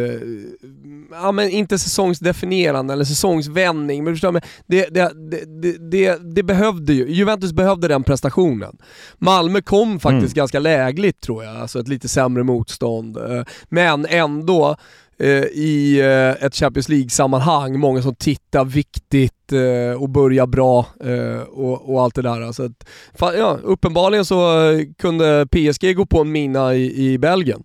ja 1.12 1.32
men 1.32 1.50
inte 1.50 1.78
säsongsdefinierande 1.78 2.92
eller 2.92 3.04
säsongsvändning, 3.04 4.04
men 4.04 4.14
förstår 4.14 4.32
du, 4.32 4.40
det, 4.66 4.94
det, 4.94 5.12
det, 5.90 6.34
det, 6.34 6.42
behövde 6.42 6.92
ju, 6.92 7.08
Juventus 7.08 7.52
behövde 7.52 7.88
den 7.88 8.02
prestationen. 8.02 8.76
Malmö 9.18 9.62
kom 9.62 10.00
faktiskt 10.00 10.36
mm. 10.36 10.42
ganska 10.42 10.58
lägligt 10.58 11.20
tror 11.20 11.44
jag, 11.44 11.56
alltså 11.56 11.80
ett 11.80 11.88
lite 11.88 12.08
sämre 12.08 12.42
motstånd, 12.42 13.16
eh, 13.16 13.42
men 13.68 14.06
ändå 14.06 14.76
Eh, 15.18 15.44
i 15.44 16.00
eh, 16.00 16.46
ett 16.46 16.54
Champions 16.54 16.88
League-sammanhang, 16.88 17.78
många 17.78 18.02
som 18.02 18.14
tittar 18.14 18.64
viktigt 18.64 19.52
eh, 19.52 20.02
och 20.02 20.08
börjar 20.08 20.46
bra 20.46 20.86
eh, 21.04 21.40
och, 21.40 21.94
och, 21.94 22.02
allt 22.02 22.14
det 22.14 22.22
där. 22.22 22.52
Så 22.52 22.62
att, 22.64 22.86
ja, 23.18 23.58
uppenbarligen 23.62 24.24
så 24.24 24.70
eh, 24.70 24.80
kunde 24.98 25.46
PSG 25.50 25.96
gå 25.96 26.06
på 26.06 26.20
en 26.20 26.32
mina 26.32 26.74
i, 26.74 27.12
i 27.12 27.18
Belgien. 27.18 27.62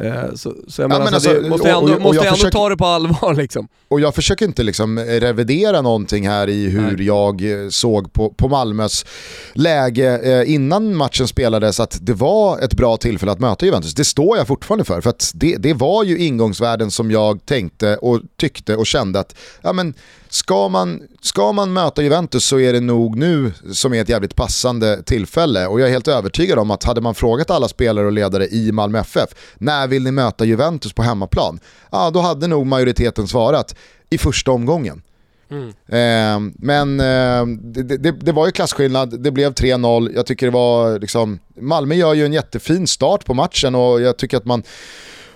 Eh, 0.00 0.34
så, 0.34 0.54
så 0.68 0.82
jag 0.82 0.88
menar, 0.88 1.04
men 1.04 1.14
alltså, 1.14 1.40
måste 1.48 1.70
ändå, 1.70 1.80
och, 1.80 1.90
och 1.90 2.02
måste 2.02 2.22
ändå 2.22 2.34
försöker, 2.34 2.58
ta 2.58 2.68
det 2.68 2.76
på 2.76 2.86
allvar 2.86 3.34
liksom. 3.42 3.68
Och 3.88 4.00
jag 4.00 4.14
försöker 4.14 4.44
inte 4.44 4.62
liksom 4.62 4.98
revidera 4.98 5.80
någonting 5.80 6.28
här 6.28 6.48
i 6.48 6.68
hur 6.68 6.96
Nej. 6.96 7.06
jag 7.06 7.64
eh, 7.64 7.68
såg 7.68 8.12
på, 8.12 8.30
på 8.30 8.48
Malmös 8.48 9.06
läge 9.52 10.18
eh, 10.18 10.54
innan 10.54 10.96
matchen 10.96 11.28
spelades 11.28 11.80
att 11.80 11.98
det 12.00 12.12
var 12.12 12.58
ett 12.58 12.74
bra 12.74 12.96
tillfälle 12.96 13.32
att 13.32 13.40
möta 13.40 13.66
Juventus. 13.66 13.94
Det 13.94 14.04
står 14.04 14.36
jag 14.36 14.46
fortfarande 14.46 14.84
för, 14.84 15.00
för 15.00 15.10
att 15.10 15.30
det, 15.34 15.56
det 15.56 15.74
var 15.74 16.04
ju 16.04 16.18
ingångsvärden 16.18 16.90
som 16.90 17.10
jag 17.10 17.46
tänkte 17.46 17.96
och 17.96 18.20
tyckte 18.36 18.76
och 18.76 18.86
kände 18.86 19.20
att 19.20 19.36
ja, 19.62 19.72
men, 19.72 19.94
ska 20.30 20.68
man, 20.68 21.02
ska 21.20 21.52
man 21.52 21.72
möta 21.72 22.02
Juventus 22.02 22.44
så 22.44 22.58
är 22.58 22.72
det 22.72 22.80
nog 22.80 23.16
nu 23.16 23.52
som 23.72 23.94
är 23.94 24.00
ett 24.00 24.08
jävligt 24.08 24.36
passande 24.36 25.02
tillfälle. 25.02 25.66
Och 25.66 25.80
jag 25.80 25.88
är 25.88 25.92
helt 25.92 26.08
övertygad 26.08 26.58
om 26.58 26.70
att 26.70 26.84
hade 26.84 27.00
man 27.00 27.14
frågat 27.14 27.50
alla 27.50 27.68
spelare 27.68 28.06
och 28.06 28.12
ledare 28.12 28.46
i 28.46 28.72
Malmö 28.72 28.98
FF, 28.98 29.30
när 29.58 29.86
vill 29.86 30.02
ni 30.02 30.10
möta 30.10 30.44
Juventus 30.44 30.92
på 30.92 31.02
hemmaplan? 31.02 31.60
Ja, 31.90 32.10
då 32.10 32.20
hade 32.20 32.46
nog 32.46 32.66
majoriteten 32.66 33.28
svarat 33.28 33.74
i 34.10 34.18
första 34.18 34.50
omgången. 34.50 35.02
Mm. 35.50 35.68
Eh, 35.68 36.52
men 36.58 37.00
eh, 37.00 37.56
det, 37.62 37.96
det, 37.96 38.10
det, 38.10 38.32
var 38.32 38.46
ju 38.46 38.52
klasskillnad, 38.52 39.20
det 39.22 39.30
blev 39.30 39.52
3-0. 39.52 40.12
Jag 40.14 40.26
tycker 40.26 40.46
det 40.46 40.52
var 40.52 40.98
liksom, 40.98 41.38
Malmö 41.60 41.94
gör 41.94 42.14
ju 42.14 42.24
en 42.24 42.32
jättefin 42.32 42.86
start 42.86 43.24
på 43.24 43.34
matchen 43.34 43.74
och 43.74 44.00
jag 44.00 44.16
tycker 44.16 44.36
att 44.36 44.44
man 44.44 44.62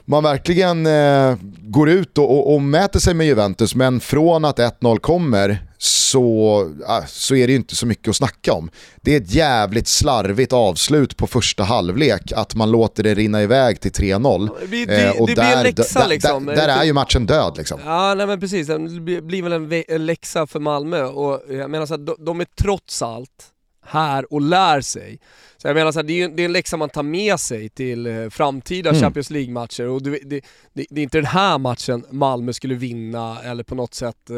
man 0.04 0.22
verkligen 0.22 0.86
eh, 0.86 1.36
går 1.74 1.88
ut 1.88 2.18
och, 2.18 2.30
och, 2.30 2.54
och, 2.54 2.62
mäter 2.62 3.00
sig 3.00 3.14
med 3.14 3.26
Juventus, 3.26 3.74
men 3.74 4.00
från 4.00 4.44
att 4.44 4.58
1-0 4.58 4.98
kommer 4.98 5.58
så, 5.78 6.72
så 7.06 7.34
är 7.34 7.46
det 7.46 7.52
ju 7.52 7.56
inte 7.56 7.76
så 7.76 7.86
mycket 7.86 8.08
att 8.08 8.16
snacka 8.16 8.52
om. 8.52 8.70
Det 8.96 9.16
är 9.16 9.20
ett 9.20 9.34
jävligt 9.34 9.88
slarvigt 9.88 10.52
avslut 10.52 11.16
på 11.16 11.26
första 11.26 11.62
halvlek, 11.62 12.32
att 12.32 12.54
man 12.54 12.70
låter 12.70 13.02
det 13.02 13.14
rinna 13.14 13.42
iväg 13.42 13.80
till 13.80 13.92
3-0. 13.92 14.50
Det, 14.70 14.84
det, 14.84 15.04
eh, 15.04 15.20
och 15.20 15.26
det 15.26 15.34
där, 15.34 15.42
blir 15.42 15.56
en 15.56 15.76
läxa 15.76 16.06
liksom. 16.06 16.46
Där, 16.46 16.54
där, 16.54 16.68
är 16.68 16.84
ju 16.84 16.92
matchen 16.92 17.26
död 17.26 17.54
liksom. 17.56 17.80
Ja, 17.84 18.14
nej 18.14 18.26
men 18.26 18.40
precis. 18.40 18.66
Det 18.66 19.22
blir 19.22 19.42
väl 19.42 19.52
en, 19.52 19.82
en 19.88 20.06
läxa 20.06 20.46
för 20.46 20.60
Malmö 20.60 21.02
och 21.02 21.42
jag 21.48 21.70
menar 21.70 21.86
så 21.86 21.94
här, 21.94 21.98
de, 21.98 22.16
de 22.18 22.40
är 22.40 22.46
trots 22.58 23.02
allt 23.02 23.53
här 23.84 24.32
och 24.32 24.40
lär 24.40 24.80
sig. 24.80 25.18
Så 25.56 25.68
jag 25.68 25.74
menar 25.74 25.92
så 25.92 25.98
här, 25.98 26.06
det, 26.06 26.22
är, 26.22 26.28
det 26.28 26.42
är 26.42 26.44
en 26.44 26.52
läxa 26.52 26.76
man 26.76 26.88
tar 26.88 27.02
med 27.02 27.40
sig 27.40 27.68
till 27.68 28.06
eh, 28.06 28.28
framtida 28.30 28.90
mm. 28.90 29.02
Champions 29.02 29.30
League-matcher 29.30 29.86
och 29.86 30.02
det, 30.02 30.10
det, 30.10 30.40
det, 30.72 31.00
är 31.00 31.02
inte 31.02 31.18
den 31.18 31.26
här 31.26 31.58
matchen 31.58 32.04
Malmö 32.10 32.52
skulle 32.52 32.74
vinna 32.74 33.42
eller 33.42 33.64
på 33.64 33.74
något 33.74 33.94
sätt 33.94 34.30
eh, 34.30 34.36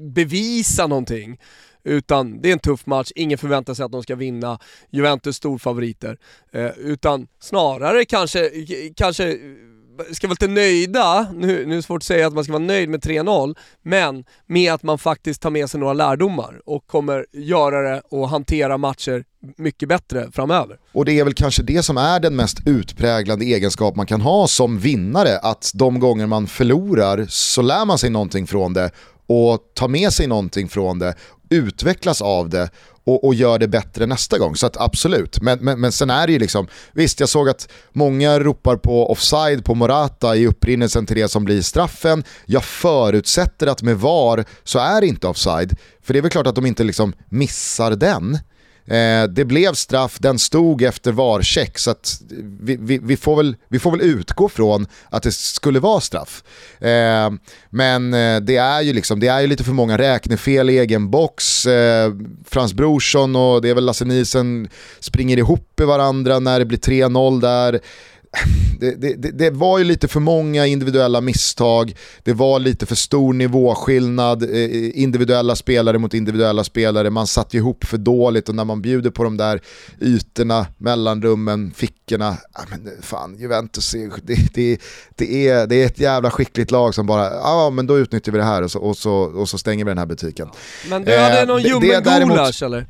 bevisa 0.00 0.86
någonting. 0.86 1.38
Utan 1.84 2.40
det 2.40 2.48
är 2.48 2.52
en 2.52 2.58
tuff 2.58 2.86
match, 2.86 3.10
ingen 3.14 3.38
förväntar 3.38 3.74
sig 3.74 3.84
att 3.84 3.92
de 3.92 4.02
ska 4.02 4.14
vinna, 4.14 4.58
Juventus 4.90 5.36
storfavoriter. 5.36 6.18
Eh, 6.52 6.70
utan 6.78 7.26
snarare 7.40 8.04
kanske, 8.04 8.50
kanske 8.96 9.38
ska 10.12 10.26
vara 10.26 10.32
lite 10.32 10.46
nöjda, 10.48 11.26
nu, 11.34 11.66
nu 11.66 11.72
är 11.72 11.76
det 11.76 11.82
svårt 11.82 11.96
att 11.96 12.04
säga 12.04 12.26
att 12.26 12.32
man 12.32 12.44
ska 12.44 12.52
vara 12.52 12.62
nöjd 12.62 12.88
med 12.88 13.00
3-0, 13.00 13.54
men 13.82 14.24
med 14.46 14.72
att 14.72 14.82
man 14.82 14.98
faktiskt 14.98 15.42
tar 15.42 15.50
med 15.50 15.70
sig 15.70 15.80
några 15.80 15.92
lärdomar 15.92 16.60
och 16.66 16.86
kommer 16.86 17.26
göra 17.32 17.90
det 17.90 18.02
och 18.10 18.28
hantera 18.28 18.78
matcher 18.78 19.24
mycket 19.56 19.88
bättre 19.88 20.28
framöver. 20.32 20.78
Och 20.92 21.04
det 21.04 21.18
är 21.18 21.24
väl 21.24 21.34
kanske 21.34 21.62
det 21.62 21.82
som 21.82 21.96
är 21.96 22.20
den 22.20 22.36
mest 22.36 22.58
utpräglande 22.66 23.44
egenskap 23.44 23.96
man 23.96 24.06
kan 24.06 24.20
ha 24.20 24.46
som 24.46 24.78
vinnare, 24.78 25.38
att 25.38 25.70
de 25.74 26.00
gånger 26.00 26.26
man 26.26 26.46
förlorar 26.46 27.26
så 27.28 27.62
lär 27.62 27.84
man 27.84 27.98
sig 27.98 28.10
någonting 28.10 28.46
från 28.46 28.72
det 28.72 28.90
och 29.26 29.58
tar 29.74 29.88
med 29.88 30.12
sig 30.12 30.26
någonting 30.26 30.68
från 30.68 30.98
det, 30.98 31.14
utvecklas 31.50 32.22
av 32.22 32.48
det 32.48 32.70
och, 33.10 33.24
och 33.24 33.34
gör 33.34 33.58
det 33.58 33.68
bättre 33.68 34.06
nästa 34.06 34.38
gång. 34.38 34.56
Så 34.56 34.66
att 34.66 34.76
absolut, 34.76 35.40
men, 35.40 35.58
men, 35.58 35.80
men 35.80 35.92
sen 35.92 36.10
är 36.10 36.26
det 36.26 36.32
ju 36.32 36.38
liksom, 36.38 36.66
visst 36.92 37.20
jag 37.20 37.28
såg 37.28 37.48
att 37.48 37.68
många 37.92 38.38
ropar 38.40 38.76
på 38.76 39.10
offside 39.10 39.64
på 39.64 39.74
Morata 39.74 40.36
i 40.36 40.46
upprinnelsen 40.46 41.06
till 41.06 41.16
det 41.16 41.28
som 41.28 41.44
blir 41.44 41.62
straffen. 41.62 42.24
Jag 42.46 42.64
förutsätter 42.64 43.66
att 43.66 43.82
med 43.82 43.96
VAR 43.96 44.44
så 44.64 44.78
är 44.78 45.00
det 45.00 45.06
inte 45.06 45.26
offside, 45.26 45.76
för 46.02 46.12
det 46.12 46.18
är 46.18 46.22
väl 46.22 46.30
klart 46.30 46.46
att 46.46 46.54
de 46.54 46.66
inte 46.66 46.84
liksom 46.84 47.12
missar 47.28 47.90
den. 47.90 48.38
Eh, 48.90 49.24
det 49.24 49.44
blev 49.44 49.72
straff, 49.72 50.16
den 50.18 50.38
stod 50.38 50.82
efter 50.82 51.12
varcheck 51.12 51.78
så 51.78 51.90
att 51.90 52.22
vi, 52.60 52.76
vi, 52.80 52.98
vi, 52.98 53.16
får 53.16 53.36
väl, 53.36 53.56
vi 53.68 53.78
får 53.78 53.90
väl 53.90 54.00
utgå 54.00 54.48
från 54.48 54.86
att 55.08 55.22
det 55.22 55.32
skulle 55.32 55.80
vara 55.80 56.00
straff. 56.00 56.42
Eh, 56.80 57.30
men 57.70 58.14
eh, 58.14 58.40
det 58.40 58.56
är 58.56 58.80
ju 58.80 58.92
liksom, 58.92 59.20
det 59.20 59.26
är 59.26 59.40
ju 59.40 59.46
lite 59.46 59.64
för 59.64 59.72
många 59.72 59.98
räknefel 59.98 60.70
i 60.70 60.78
egen 60.78 61.10
box. 61.10 61.66
Eh, 61.66 62.12
Frans 62.46 62.74
Brorsson 62.74 63.36
och 63.36 63.62
det 63.62 63.68
är 63.68 63.74
väl 63.74 63.84
Lasse 63.84 64.04
Nielsen 64.04 64.68
springer 65.00 65.36
ihop 65.36 65.80
i 65.80 65.84
varandra 65.84 66.38
när 66.38 66.58
det 66.58 66.64
blir 66.64 66.78
3-0 66.78 67.40
där 67.40 67.80
det, 68.80 69.16
det, 69.16 69.30
det, 69.30 69.50
var 69.50 69.78
ju 69.78 69.84
lite 69.84 70.08
för 70.08 70.20
många 70.20 70.66
individuella 70.66 71.20
misstag, 71.20 71.96
det 72.22 72.32
var 72.32 72.58
lite 72.58 72.86
för 72.86 72.94
stor 72.94 73.32
nivåskillnad, 73.32 74.42
eh, 74.42 75.00
individuella 75.02 75.56
spelare 75.56 75.98
mot 75.98 76.14
individuella 76.14 76.64
spelare, 76.64 77.10
man 77.10 77.26
satt 77.26 77.54
ihop 77.54 77.84
för 77.84 77.98
dåligt 77.98 78.48
och 78.48 78.54
när 78.54 78.64
man 78.64 78.82
bjuder 78.82 79.10
på 79.10 79.24
de 79.24 79.36
där 79.36 79.60
ytorna, 80.00 80.66
mellanrummen, 80.78 81.72
fickorna, 81.76 82.36
ja, 82.54 82.60
men 82.70 82.90
fan 83.02 83.36
Juventus, 83.38 83.92
det, 84.22 84.54
det, 84.54 84.80
det, 85.16 85.48
är, 85.48 85.66
det 85.66 85.82
är 85.82 85.86
ett 85.86 86.00
jävla 86.00 86.30
skickligt 86.30 86.70
lag 86.70 86.94
som 86.94 87.06
bara, 87.06 87.24
ja 87.24 87.70
men 87.70 87.86
då 87.86 87.98
utnyttjar 87.98 88.32
vi 88.32 88.38
det 88.38 88.44
här 88.44 88.62
och 88.62 88.70
så, 88.70 88.78
och 88.78 88.96
så, 88.96 89.12
och 89.12 89.48
så 89.48 89.58
stänger 89.58 89.84
vi 89.84 89.90
den 89.90 89.98
här 89.98 90.06
butiken. 90.06 90.48
Men 90.88 91.04
du 91.04 91.16
hade 91.16 91.40
eh, 91.40 91.46
någon 91.46 91.62
ljummen-gulasch 91.62 92.62
eller? 92.62 92.86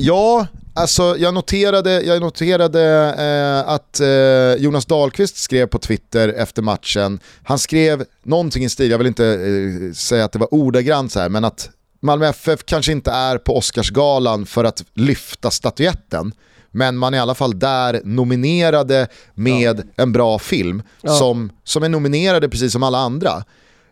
Ja, 0.00 0.46
Alltså 0.74 1.16
jag 1.18 1.34
noterade, 1.34 2.02
jag 2.02 2.20
noterade 2.20 3.14
eh, 3.18 3.72
att 3.72 4.00
eh, 4.00 4.64
Jonas 4.64 4.86
Dahlqvist 4.86 5.36
skrev 5.36 5.66
på 5.66 5.78
Twitter 5.78 6.28
efter 6.28 6.62
matchen, 6.62 7.20
han 7.42 7.58
skrev 7.58 8.04
någonting 8.22 8.64
i 8.64 8.68
stil, 8.68 8.90
jag 8.90 8.98
vill 8.98 9.06
inte 9.06 9.26
eh, 9.26 9.92
säga 9.92 10.24
att 10.24 10.32
det 10.32 10.38
var 10.38 10.54
ordagrant 10.54 11.12
så 11.12 11.20
här, 11.20 11.28
men 11.28 11.44
att 11.44 11.70
Malmö 12.00 12.28
FF 12.28 12.64
kanske 12.64 12.92
inte 12.92 13.10
är 13.10 13.38
på 13.38 13.56
Oscarsgalan 13.56 14.46
för 14.46 14.64
att 14.64 14.84
lyfta 14.94 15.50
statyetten, 15.50 16.32
men 16.70 16.96
man 16.96 17.14
är 17.14 17.18
i 17.18 17.20
alla 17.20 17.34
fall 17.34 17.58
där 17.58 18.00
nominerade 18.04 19.08
med 19.34 19.78
ja. 19.78 20.02
en 20.02 20.12
bra 20.12 20.38
film 20.38 20.82
ja. 21.02 21.12
som, 21.12 21.50
som 21.64 21.82
är 21.82 21.88
nominerade 21.88 22.48
precis 22.48 22.72
som 22.72 22.82
alla 22.82 22.98
andra. 22.98 23.44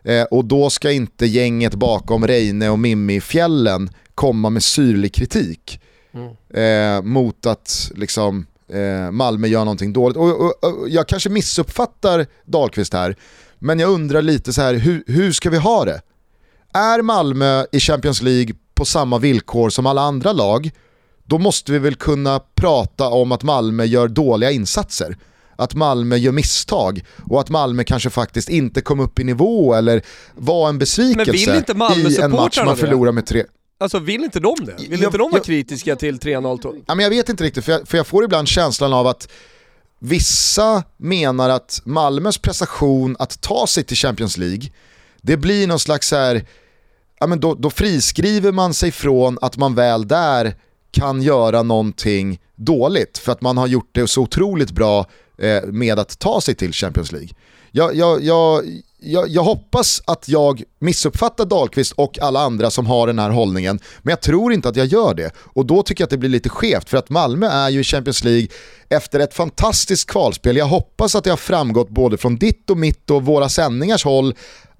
Eh, 0.03 0.23
och 0.23 0.45
då 0.45 0.69
ska 0.69 0.91
inte 0.91 1.25
gänget 1.25 1.75
bakom 1.75 2.27
Reine 2.27 2.69
och 2.69 2.79
Mimmi 2.79 3.15
i 3.15 3.21
fjällen 3.21 3.89
komma 4.15 4.49
med 4.49 4.63
syrlig 4.63 5.13
kritik. 5.13 5.79
Mm. 6.13 6.35
Eh, 6.53 7.01
mot 7.01 7.45
att 7.45 7.91
liksom, 7.95 8.45
eh, 8.69 9.11
Malmö 9.11 9.47
gör 9.47 9.59
någonting 9.59 9.93
dåligt. 9.93 10.17
Och, 10.17 10.41
och, 10.41 10.63
och, 10.63 10.89
jag 10.89 11.07
kanske 11.07 11.29
missuppfattar 11.29 12.25
Dahlqvist 12.45 12.93
här, 12.93 13.15
men 13.59 13.79
jag 13.79 13.89
undrar 13.89 14.21
lite 14.21 14.53
så 14.53 14.61
här, 14.61 14.73
hur, 14.73 15.03
hur 15.07 15.31
ska 15.31 15.49
vi 15.49 15.57
ha 15.57 15.85
det? 15.85 16.01
Är 16.73 17.01
Malmö 17.01 17.65
i 17.71 17.79
Champions 17.79 18.21
League 18.21 18.55
på 18.73 18.85
samma 18.85 19.17
villkor 19.17 19.69
som 19.69 19.85
alla 19.85 20.01
andra 20.01 20.33
lag, 20.33 20.71
då 21.23 21.37
måste 21.37 21.71
vi 21.71 21.79
väl 21.79 21.95
kunna 21.95 22.39
prata 22.55 23.07
om 23.07 23.31
att 23.31 23.43
Malmö 23.43 23.83
gör 23.83 24.07
dåliga 24.07 24.51
insatser. 24.51 25.17
Att 25.55 25.75
Malmö 25.75 26.15
gör 26.15 26.31
misstag 26.31 27.05
och 27.29 27.39
att 27.39 27.49
Malmö 27.49 27.83
kanske 27.83 28.09
faktiskt 28.09 28.49
inte 28.49 28.81
kom 28.81 28.99
upp 28.99 29.19
i 29.19 29.23
nivå 29.23 29.73
eller 29.73 30.01
var 30.35 30.69
en 30.69 30.79
besvikelse 30.79 31.63
i 31.95 32.17
en 32.21 32.31
match 32.31 32.59
man 32.65 32.77
förlorar 32.77 33.11
med 33.11 33.25
tre. 33.25 33.43
Alltså 33.81 33.99
vill 33.99 34.23
inte 34.23 34.39
de 34.39 34.55
det? 34.65 34.75
Vill 34.77 35.01
jag, 35.01 35.07
inte 35.07 35.17
de 35.17 35.31
vara 35.31 35.39
jag, 35.39 35.43
kritiska 35.43 35.95
till 35.95 36.19
3-0? 36.19 36.83
Ja, 36.87 36.95
men 36.95 37.03
jag 37.03 37.09
vet 37.09 37.29
inte 37.29 37.43
riktigt, 37.43 37.65
för 37.65 37.71
jag, 37.71 37.87
för 37.87 37.97
jag 37.97 38.07
får 38.07 38.23
ibland 38.23 38.47
känslan 38.47 38.93
av 38.93 39.07
att 39.07 39.29
vissa 39.99 40.83
menar 40.97 41.49
att 41.49 41.81
Malmös 41.85 42.37
prestation 42.37 43.15
att 43.19 43.41
ta 43.41 43.67
sig 43.67 43.83
till 43.83 43.97
Champions 43.97 44.37
League, 44.37 44.71
det 45.21 45.37
blir 45.37 45.67
någon 45.67 45.79
slags 45.79 46.11
här, 46.11 46.45
ja, 47.19 47.27
men 47.27 47.39
då, 47.39 47.55
då 47.55 47.69
friskriver 47.69 48.51
man 48.51 48.73
sig 48.73 48.91
från 48.91 49.37
att 49.41 49.57
man 49.57 49.75
väl 49.75 50.07
där 50.07 50.55
kan 50.91 51.21
göra 51.21 51.63
någonting 51.63 52.39
dåligt 52.55 53.17
för 53.17 53.31
att 53.31 53.41
man 53.41 53.57
har 53.57 53.67
gjort 53.67 53.89
det 53.91 54.07
så 54.07 54.21
otroligt 54.21 54.71
bra 54.71 55.05
eh, 55.37 55.63
med 55.63 55.99
att 55.99 56.19
ta 56.19 56.41
sig 56.41 56.55
till 56.55 56.73
Champions 56.73 57.11
League. 57.11 57.29
Jag, 57.71 57.95
jag, 57.95 58.23
jag, 58.23 58.63
jag, 59.01 59.27
jag, 59.29 59.43
hoppas 59.43 60.01
att 60.05 60.29
jag 60.29 60.63
missuppfattar 60.79 61.45
Dahlqvist 61.45 61.91
och 61.91 62.19
alla 62.19 62.39
andra 62.39 62.71
som 62.71 62.85
har 62.85 63.07
den 63.07 63.19
här 63.19 63.29
hållningen, 63.29 63.79
men 64.01 64.11
jag 64.11 64.21
tror 64.21 64.53
inte 64.53 64.69
att 64.69 64.75
jag 64.75 64.85
gör 64.85 65.13
det. 65.13 65.31
Och 65.37 65.65
då 65.65 65.83
tycker 65.83 66.01
jag 66.01 66.05
att 66.05 66.11
det 66.11 66.17
blir 66.17 66.29
lite 66.29 66.49
skevt, 66.49 66.89
för 66.89 66.97
att 66.97 67.09
Malmö 67.09 67.47
är 67.47 67.69
ju 67.69 67.79
i 67.79 67.83
Champions 67.83 68.23
League 68.23 68.47
efter 68.89 69.19
ett 69.19 69.33
fantastiskt 69.33 70.09
kvalspel. 70.09 70.57
Jag 70.57 70.65
hoppas 70.65 71.15
att 71.15 71.23
det 71.23 71.29
har 71.29 71.37
framgått 71.37 71.89
både 71.89 72.17
från 72.17 72.35
ditt 72.35 72.69
och 72.69 72.77
mitt 72.77 73.09
och 73.09 73.25
våra 73.25 73.49
sändningars 73.49 74.05
håll 74.05 74.33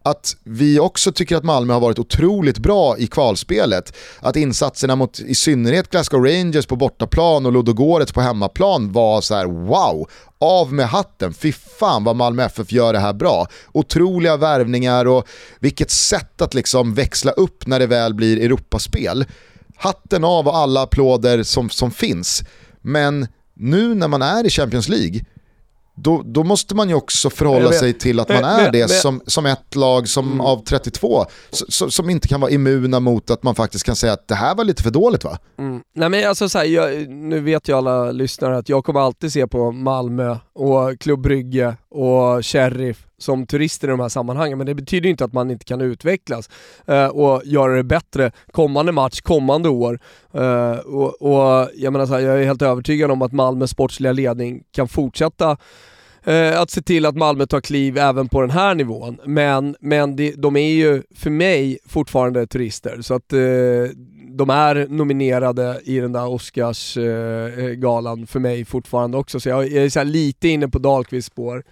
att 0.04 0.36
vi 0.44 0.80
också 0.80 1.12
tycker 1.12 1.36
att 1.36 1.44
Malmö 1.44 1.74
har 1.74 1.80
varit 1.80 2.00
otroligt 2.00 2.58
bra 2.58 2.98
i 2.98 3.08
kvalspelet. 3.08 3.94
Att 4.20 4.36
insatserna 4.36 4.96
mot 4.96 5.20
i 5.20 5.36
synnerhet 5.36 5.90
Glasgow 5.90 6.26
Rangers 6.26 6.66
på 6.66 6.76
bortaplan 6.76 7.46
och 7.46 7.52
Ludogorets 7.52 8.12
på 8.12 8.22
hemmaplan 8.22 8.92
var 8.92 9.22
så 9.22 9.36
här: 9.36 9.46
wow, 9.46 10.10
av 10.40 10.74
med 10.74 10.88
hatten, 10.88 11.34
fy 11.34 11.52
fan 11.52 12.04
vad 12.04 12.16
Malmö 12.16 12.44
FF 12.44 12.72
gör 12.72 12.94
det 12.94 13.00
här 13.00 13.14
bra. 13.14 13.48
Otroliga 13.72 14.38
värvningar 14.38 15.06
och 15.06 15.28
vilket 15.60 15.92
sätt 15.92 16.42
att 16.42 16.54
liksom 16.54 16.94
växla 16.94 17.32
upp 17.32 17.68
när 17.68 17.80
det 17.80 17.88
väl 17.88 18.14
blir 18.14 18.40
Europaspel. 18.40 19.26
Hatten 19.76 20.24
av 20.24 20.48
och 20.48 20.58
alla 20.58 20.82
applåder 20.82 21.44
som, 21.44 21.70
som 21.70 21.92
finns. 21.92 22.44
Men 22.82 23.28
nu 23.54 23.96
när 23.96 24.08
man 24.08 24.22
är 24.22 24.46
i 24.46 24.50
Champions 24.50 24.90
League, 24.90 25.22
då, 26.02 26.22
då, 26.26 26.44
måste 26.44 26.76
man 26.76 26.90
ju 26.90 26.96
också 26.96 27.30
förhålla 27.30 27.72
sig 27.72 27.94
till 27.94 28.20
att 28.20 28.30
man 28.30 28.44
är 28.44 28.64
men, 28.64 28.72
det 28.72 28.80
men, 28.80 28.90
som, 28.90 29.22
som 29.28 29.46
ett 29.46 29.76
lag 29.76 30.08
som 30.08 30.28
mm. 30.28 30.42
av 30.42 30.64
32 30.64 31.26
som, 31.50 31.92
som 31.92 32.10
inte 32.10 32.28
kan 32.28 32.42
vara 32.42 32.52
immuna 32.52 33.00
mot 33.00 33.30
att 33.30 33.44
man 33.44 33.56
faktiskt 33.56 33.86
kan 33.86 33.96
säga 33.96 34.14
att 34.14 34.28
det 34.28 34.36
här 34.36 34.56
var 34.56 34.64
lite 34.64 34.84
för 34.84 34.92
dåligt 34.92 35.24
va? 35.24 35.38
Mm. 35.60 35.82
Nej 35.96 36.10
men 36.10 36.30
alltså 36.30 36.50
så 36.50 36.58
här, 36.58 36.66
jag, 36.66 37.10
nu 37.10 37.40
vet 37.40 37.70
ju 37.70 37.78
alla 37.78 38.12
lyssnare 38.12 38.58
att 38.58 38.70
jag 38.70 38.84
kommer 38.84 39.00
alltid 39.00 39.34
se 39.34 39.48
på 39.48 39.72
Malmö 39.72 40.38
och 40.54 41.00
Klubb 41.00 41.22
Brygge 41.22 41.76
och 41.92 42.46
Sheriff 42.46 43.06
som 43.18 43.46
turister 43.46 43.88
i 43.88 43.92
de 43.92 44.00
här 44.00 44.10
sammanhangen, 44.10 44.58
men 44.58 44.68
det 44.68 44.76
betyder 44.76 45.10
inte 45.10 45.26
att 45.26 45.34
man 45.34 45.52
inte 45.52 45.66
kan 45.66 45.82
utvecklas 45.82 46.50
eh, 46.88 47.08
och 47.08 47.42
göra 47.46 47.76
det 47.76 47.84
bättre 47.84 48.32
kommande 48.52 48.92
match, 48.92 49.22
kommande 49.22 49.70
år. 49.70 50.00
Eh, 50.34 50.72
och, 50.72 51.22
och, 51.22 51.70
jag 51.76 51.94
menar 51.94 52.06
så 52.06 52.14
här, 52.14 52.20
jag 52.20 52.42
är 52.42 52.46
helt 52.46 52.62
övertygad 52.62 53.12
om 53.12 53.22
att 53.22 53.32
Malmös 53.32 53.72
sportsliga 53.72 54.12
ledning 54.12 54.64
kan 54.72 54.88
fortsätta 54.88 55.58
eh, 56.24 56.62
att 56.62 56.70
se 56.72 56.82
till 56.82 57.06
att 57.06 57.16
Malmö 57.16 57.46
tar 57.46 57.62
kliv 57.62 57.98
även 57.98 58.28
på 58.28 58.42
den 58.42 58.52
här 58.52 58.76
nivån. 58.76 59.20
Men, 59.26 59.76
men 59.80 60.16
det, 60.16 60.32
de 60.32 60.56
är 60.56 60.72
ju 60.72 61.04
för 61.16 61.30
mig 61.30 61.80
fortfarande 61.86 62.48
turister, 62.48 63.02
så 63.02 63.14
att 63.14 63.34
eh, 63.34 63.40
de 64.38 64.50
är 64.50 64.88
nominerade 64.90 65.82
i 65.84 66.00
den 66.00 66.12
där 66.12 66.28
Oscarsgalan 66.28 68.18
eh, 68.18 68.24
eh, 68.24 68.28
för 68.28 68.40
mig 68.40 68.66
fortfarande 68.66 69.18
också, 69.18 69.40
så 69.40 69.50
jag, 69.50 69.72
är 69.72 69.90
så 69.90 70.04
lite 70.04 70.48
inne 70.48 70.68
på 70.68 70.80
Dahlqvists 70.80 71.32
spår. 71.32 71.64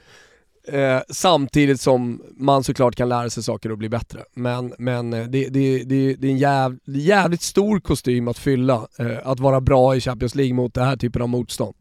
Eh, 0.68 1.00
samtidigt 1.10 1.82
som 1.82 2.22
man 2.38 2.64
såklart 2.64 2.96
kan 2.96 3.10
lära 3.10 3.30
sig 3.30 3.44
saker 3.44 3.72
och 3.72 3.78
bli 3.78 3.90
bättre. 3.90 4.24
Men, 4.34 4.74
men 4.78 5.14
eh, 5.14 5.24
det, 5.24 5.48
det, 5.48 5.84
det, 5.84 6.14
det 6.14 6.28
är 6.28 6.32
en 6.32 6.38
jäv, 6.38 6.78
jävligt 6.86 7.42
stor 7.42 7.80
kostym 7.80 8.28
att 8.28 8.38
fylla, 8.38 8.88
eh, 9.00 9.18
att 9.24 9.40
vara 9.40 9.62
bra 9.62 9.96
i 9.96 10.02
Champions 10.02 10.36
League 10.36 10.54
mot 10.54 10.74
den 10.74 10.86
här 10.86 10.96
typen 10.96 11.22
av 11.22 11.30
motstånd. 11.30 11.76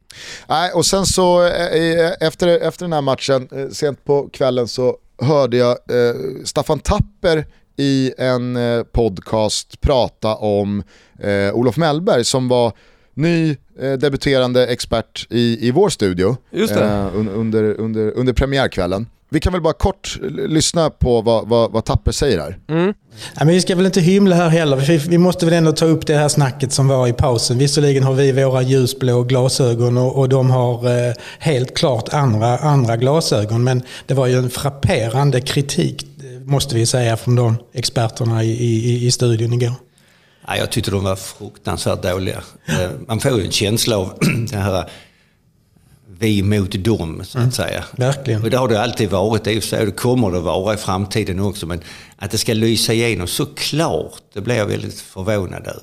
Nej, 0.49 0.73
och 0.73 0.87
sen 0.87 1.07
så 1.07 1.47
eh, 1.47 2.13
efter, 2.21 2.49
efter 2.49 2.85
den 2.85 2.93
här 2.93 3.03
matchen, 3.03 3.49
sent 3.73 4.05
på 4.05 4.29
kvällen 4.33 4.69
så 4.69 4.97
hörde 5.19 5.57
jag 5.57 5.77
Staffan 6.45 6.79
Tapper 6.79 7.45
i 7.77 8.13
en 8.19 8.59
podcast 8.93 9.81
prata 9.81 10.35
om 10.35 10.83
Olof 11.53 11.77
Mellberg 11.77 12.25
som 12.25 12.49
var 12.49 12.73
ny 13.17 13.57
eh, 13.81 13.93
debuterande 13.93 14.67
expert 14.67 15.27
i, 15.31 15.69
i 15.69 15.71
vår 15.71 15.89
studio 15.89 16.37
eh, 16.53 17.07
under, 17.15 17.81
under, 17.81 18.11
under 18.11 18.33
premiärkvällen. 18.33 19.07
Vi 19.29 19.41
kan 19.41 19.53
väl 19.53 19.63
bara 19.63 19.73
kort 19.73 20.19
lyssna 20.49 20.91
på 20.91 21.23
vad, 21.23 21.49
vad, 21.49 21.73
vad 21.73 21.85
Tapper 21.85 22.13
säger 22.13 22.39
här. 22.39 22.59
Mm. 22.69 22.95
Ja, 23.35 23.45
men 23.45 23.49
vi 23.49 23.61
ska 23.61 23.77
väl 23.77 23.87
inte 23.87 24.01
hymla 24.01 24.37
här 24.37 24.49
heller. 24.49 24.77
Vi, 24.77 24.97
vi, 24.97 25.19
måste 25.19 25.45
väl 25.45 25.55
ändå 25.55 25.73
ta 25.73 25.85
upp 25.85 26.07
det 26.07 26.15
här 26.15 26.29
snacket 26.29 26.73
som 26.73 26.89
var 26.89 27.09
i 27.09 27.13
pausen. 27.13 27.59
Visserligen 27.59 28.03
har 28.03 28.15
vi 28.15 28.33
våra 28.33 28.63
ljusblå 28.63 29.23
glasögon 29.23 29.99
och, 29.99 30.19
och 30.19 30.29
de 30.29 30.51
har 30.51 30.87
eh, 30.87 31.15
helt 31.39 31.75
klart 31.75 32.09
andra, 32.09 32.59
andra 32.59 32.97
glasögon. 32.97 33.65
Men 33.65 33.83
det 34.07 34.15
var 34.15 34.27
ju 34.27 34.39
en 34.39 34.51
frapperande 34.51 35.41
kritik, 35.41 36.07
måste 36.47 36.75
vi 36.75 36.87
säga, 36.87 37.17
från 37.17 37.35
de 37.35 37.57
experterna 37.73 38.45
i, 38.45 38.51
i, 38.51 39.07
i 39.07 39.11
studion 39.11 39.53
igår. 39.53 39.75
Ja, 40.47 40.57
jag 40.57 40.73
tyckte 40.73 40.91
de 40.91 41.05
var 41.05 41.17
fruktansvärt 41.17 42.03
dåliga. 42.03 42.43
Eh, 42.67 42.91
man 43.07 43.21
får 43.21 43.39
ju 43.39 43.45
en 43.45 43.53
känsla 43.53 43.97
av 43.97 44.19
det 44.51 44.57
här 44.57 44.91
vi 46.19 46.43
mot 46.43 46.85
dem, 46.85 47.23
så 47.25 47.39
att 47.39 47.43
mm. 47.43 47.53
säga. 47.53 47.85
Verkligen. 47.97 48.43
Och 48.43 48.51
det 48.51 48.57
har 48.57 48.69
det 48.69 48.83
alltid 48.83 49.11
varit, 49.11 49.45
det 49.45 49.53
är 49.53 49.61
så, 49.61 49.77
det 49.77 49.91
kommer 49.91 50.31
det 50.31 50.41
vara 50.41 50.75
i 50.75 50.77
framtiden 50.77 51.41
också. 51.41 51.67
Men 51.67 51.81
att 52.17 52.31
det 52.31 52.39
ska 52.39 52.55
lysa 52.55 52.93
igenom 52.93 53.27
så 53.27 53.47
klart, 53.47 54.23
det 54.33 54.41
blir 54.41 54.55
jag 54.55 54.67
väldigt 54.67 55.01
förvånad 55.01 55.67
över. 55.67 55.83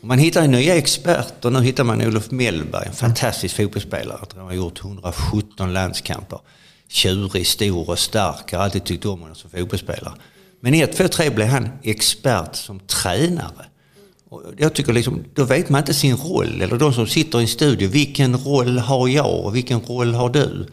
Man 0.00 0.18
hittar 0.18 0.46
nya 0.46 0.76
experter, 0.76 1.50
nu 1.50 1.62
hittar 1.62 1.84
man 1.84 2.02
Olof 2.02 2.30
Mellberg, 2.30 2.86
en 2.86 2.92
fantastisk 2.92 3.58
mm. 3.58 3.68
fotbollsspelare. 3.68 4.18
Han 4.36 4.44
har 4.44 4.52
gjort 4.52 4.84
117 4.84 5.72
landskamper. 5.72 6.38
Tjurig, 6.94 7.46
stor 7.46 7.90
och 7.90 7.98
stark, 7.98 8.52
jag 8.52 8.58
har 8.58 8.64
alltid 8.64 8.84
tyckt 8.84 9.04
om 9.06 9.20
honom 9.20 9.36
som 9.36 9.50
fotbollsspelare. 9.50 10.14
Men 10.60 10.74
i 10.74 10.80
1, 10.80 10.96
2, 10.96 11.08
3 11.08 11.30
blev 11.30 11.48
han 11.48 11.68
expert 11.82 12.56
som 12.56 12.80
tränare. 12.80 13.66
Och 14.28 14.42
jag 14.56 14.74
tycker 14.74 14.92
liksom, 14.92 15.24
då 15.34 15.44
vet 15.44 15.68
man 15.68 15.78
inte 15.78 15.94
sin 15.94 16.16
roll. 16.16 16.62
Eller 16.62 16.76
de 16.76 16.92
som 16.94 17.06
sitter 17.06 17.38
i 17.38 17.42
en 17.42 17.48
studio, 17.48 17.88
vilken 17.88 18.36
roll 18.36 18.78
har 18.78 19.08
jag 19.08 19.44
och 19.44 19.56
vilken 19.56 19.80
roll 19.80 20.14
har 20.14 20.28
du? 20.28 20.66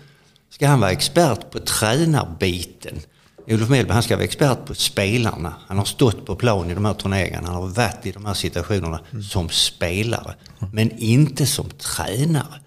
Ska 0.50 0.68
han 0.68 0.80
vara 0.80 0.92
expert 0.92 1.52
på 1.52 1.60
tränarbiten? 1.60 3.00
Olof 3.48 3.70
Mellberg 3.70 3.94
han 3.94 4.04
ska 4.04 4.16
vara 4.16 4.26
expert 4.26 4.66
på 4.66 4.76
spelarna. 4.76 5.54
Han 5.68 5.78
har 5.78 5.86
stått 5.86 6.26
på 6.26 6.36
plan 6.36 6.72
i 6.72 6.74
de 6.74 6.86
här 6.86 6.94
turneringarna. 6.94 7.48
Han 7.48 7.56
har 7.56 7.68
varit 7.68 8.06
i 8.06 8.12
de 8.12 8.26
här 8.26 8.34
situationerna 8.34 9.00
mm. 9.12 9.24
som 9.24 9.50
spelare. 9.50 10.36
Men 10.74 10.92
inte 10.92 11.46
som 11.46 11.70
tränare. 11.70 12.60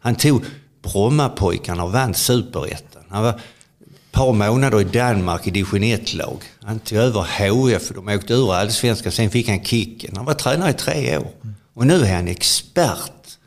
Han 0.00 0.14
tog 0.14 0.44
Brommapojkarna 0.82 1.84
och 1.84 1.92
vann 1.92 2.14
superettan. 2.14 3.02
Han 3.08 3.22
var 3.22 3.30
ett 3.30 4.12
par 4.12 4.32
månader 4.32 4.80
i 4.80 4.84
Danmark 4.84 5.46
i 5.46 5.50
division 5.50 5.80
1-lag. 5.80 6.42
Han 6.62 6.78
tog 6.78 6.98
över 6.98 7.20
HF, 7.20 7.88
de 7.88 8.08
åkte 8.08 8.34
ur 8.34 8.54
allsvenskan, 8.54 9.12
sen 9.12 9.30
fick 9.30 9.48
han 9.48 9.64
kicken. 9.64 10.16
Han 10.16 10.24
var 10.24 10.34
tränare 10.34 10.70
i 10.70 10.74
tre 10.74 11.18
år. 11.18 11.30
Och 11.74 11.86
nu 11.86 11.94
är 11.94 12.14
han 12.14 12.28
expert 12.28 13.38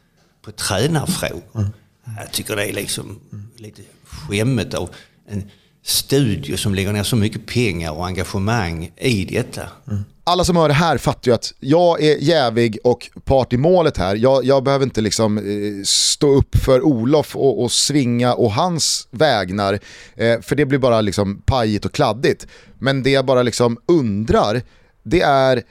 på 0.41 0.51
tränarfrågor. 0.51 1.69
Jag 2.17 2.31
tycker 2.31 2.55
det 2.55 2.69
är 2.69 2.73
liksom 2.73 3.19
lite 3.57 3.81
skämmigt 4.05 4.73
av 4.73 4.89
en 5.27 5.51
studio 5.85 6.57
som 6.57 6.75
lägger 6.75 6.93
ner 6.93 7.03
så 7.03 7.15
mycket 7.15 7.45
pengar 7.45 7.91
och 7.91 8.05
engagemang 8.05 8.91
i 8.97 9.25
detta. 9.25 9.61
Mm. 9.87 10.03
Alla 10.23 10.43
som 10.43 10.55
hör 10.55 10.67
det 10.67 10.73
här 10.73 10.97
fattar 10.97 11.31
ju 11.31 11.35
att 11.35 11.53
jag 11.59 12.03
är 12.03 12.17
jävig 12.17 12.77
och 12.83 13.09
part 13.23 13.53
i 13.53 13.57
målet 13.57 13.97
här. 13.97 14.15
Jag, 14.15 14.45
jag 14.45 14.63
behöver 14.63 14.85
inte 14.85 15.01
liksom 15.01 15.37
eh, 15.37 15.83
stå 15.83 16.27
upp 16.27 16.57
för 16.57 16.81
Olof 16.81 17.35
och, 17.35 17.63
och 17.63 17.71
svinga 17.71 18.33
och 18.33 18.51
hans 18.51 19.07
vägnar. 19.11 19.79
Eh, 20.15 20.41
för 20.41 20.55
det 20.55 20.65
blir 20.65 20.79
bara 20.79 21.01
liksom 21.01 21.41
pajigt 21.45 21.85
och 21.85 21.91
kladdigt. 21.91 22.47
Men 22.79 23.03
det 23.03 23.09
jag 23.09 23.25
bara 23.25 23.43
liksom 23.43 23.77
undrar, 23.85 24.61
det 25.03 25.21
är 25.21 25.63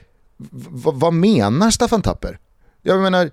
vad 0.93 1.13
menar 1.13 1.71
Staffan 1.71 2.03
Tapper? 2.03 2.39
Jag 2.83 3.01
menar, 3.01 3.31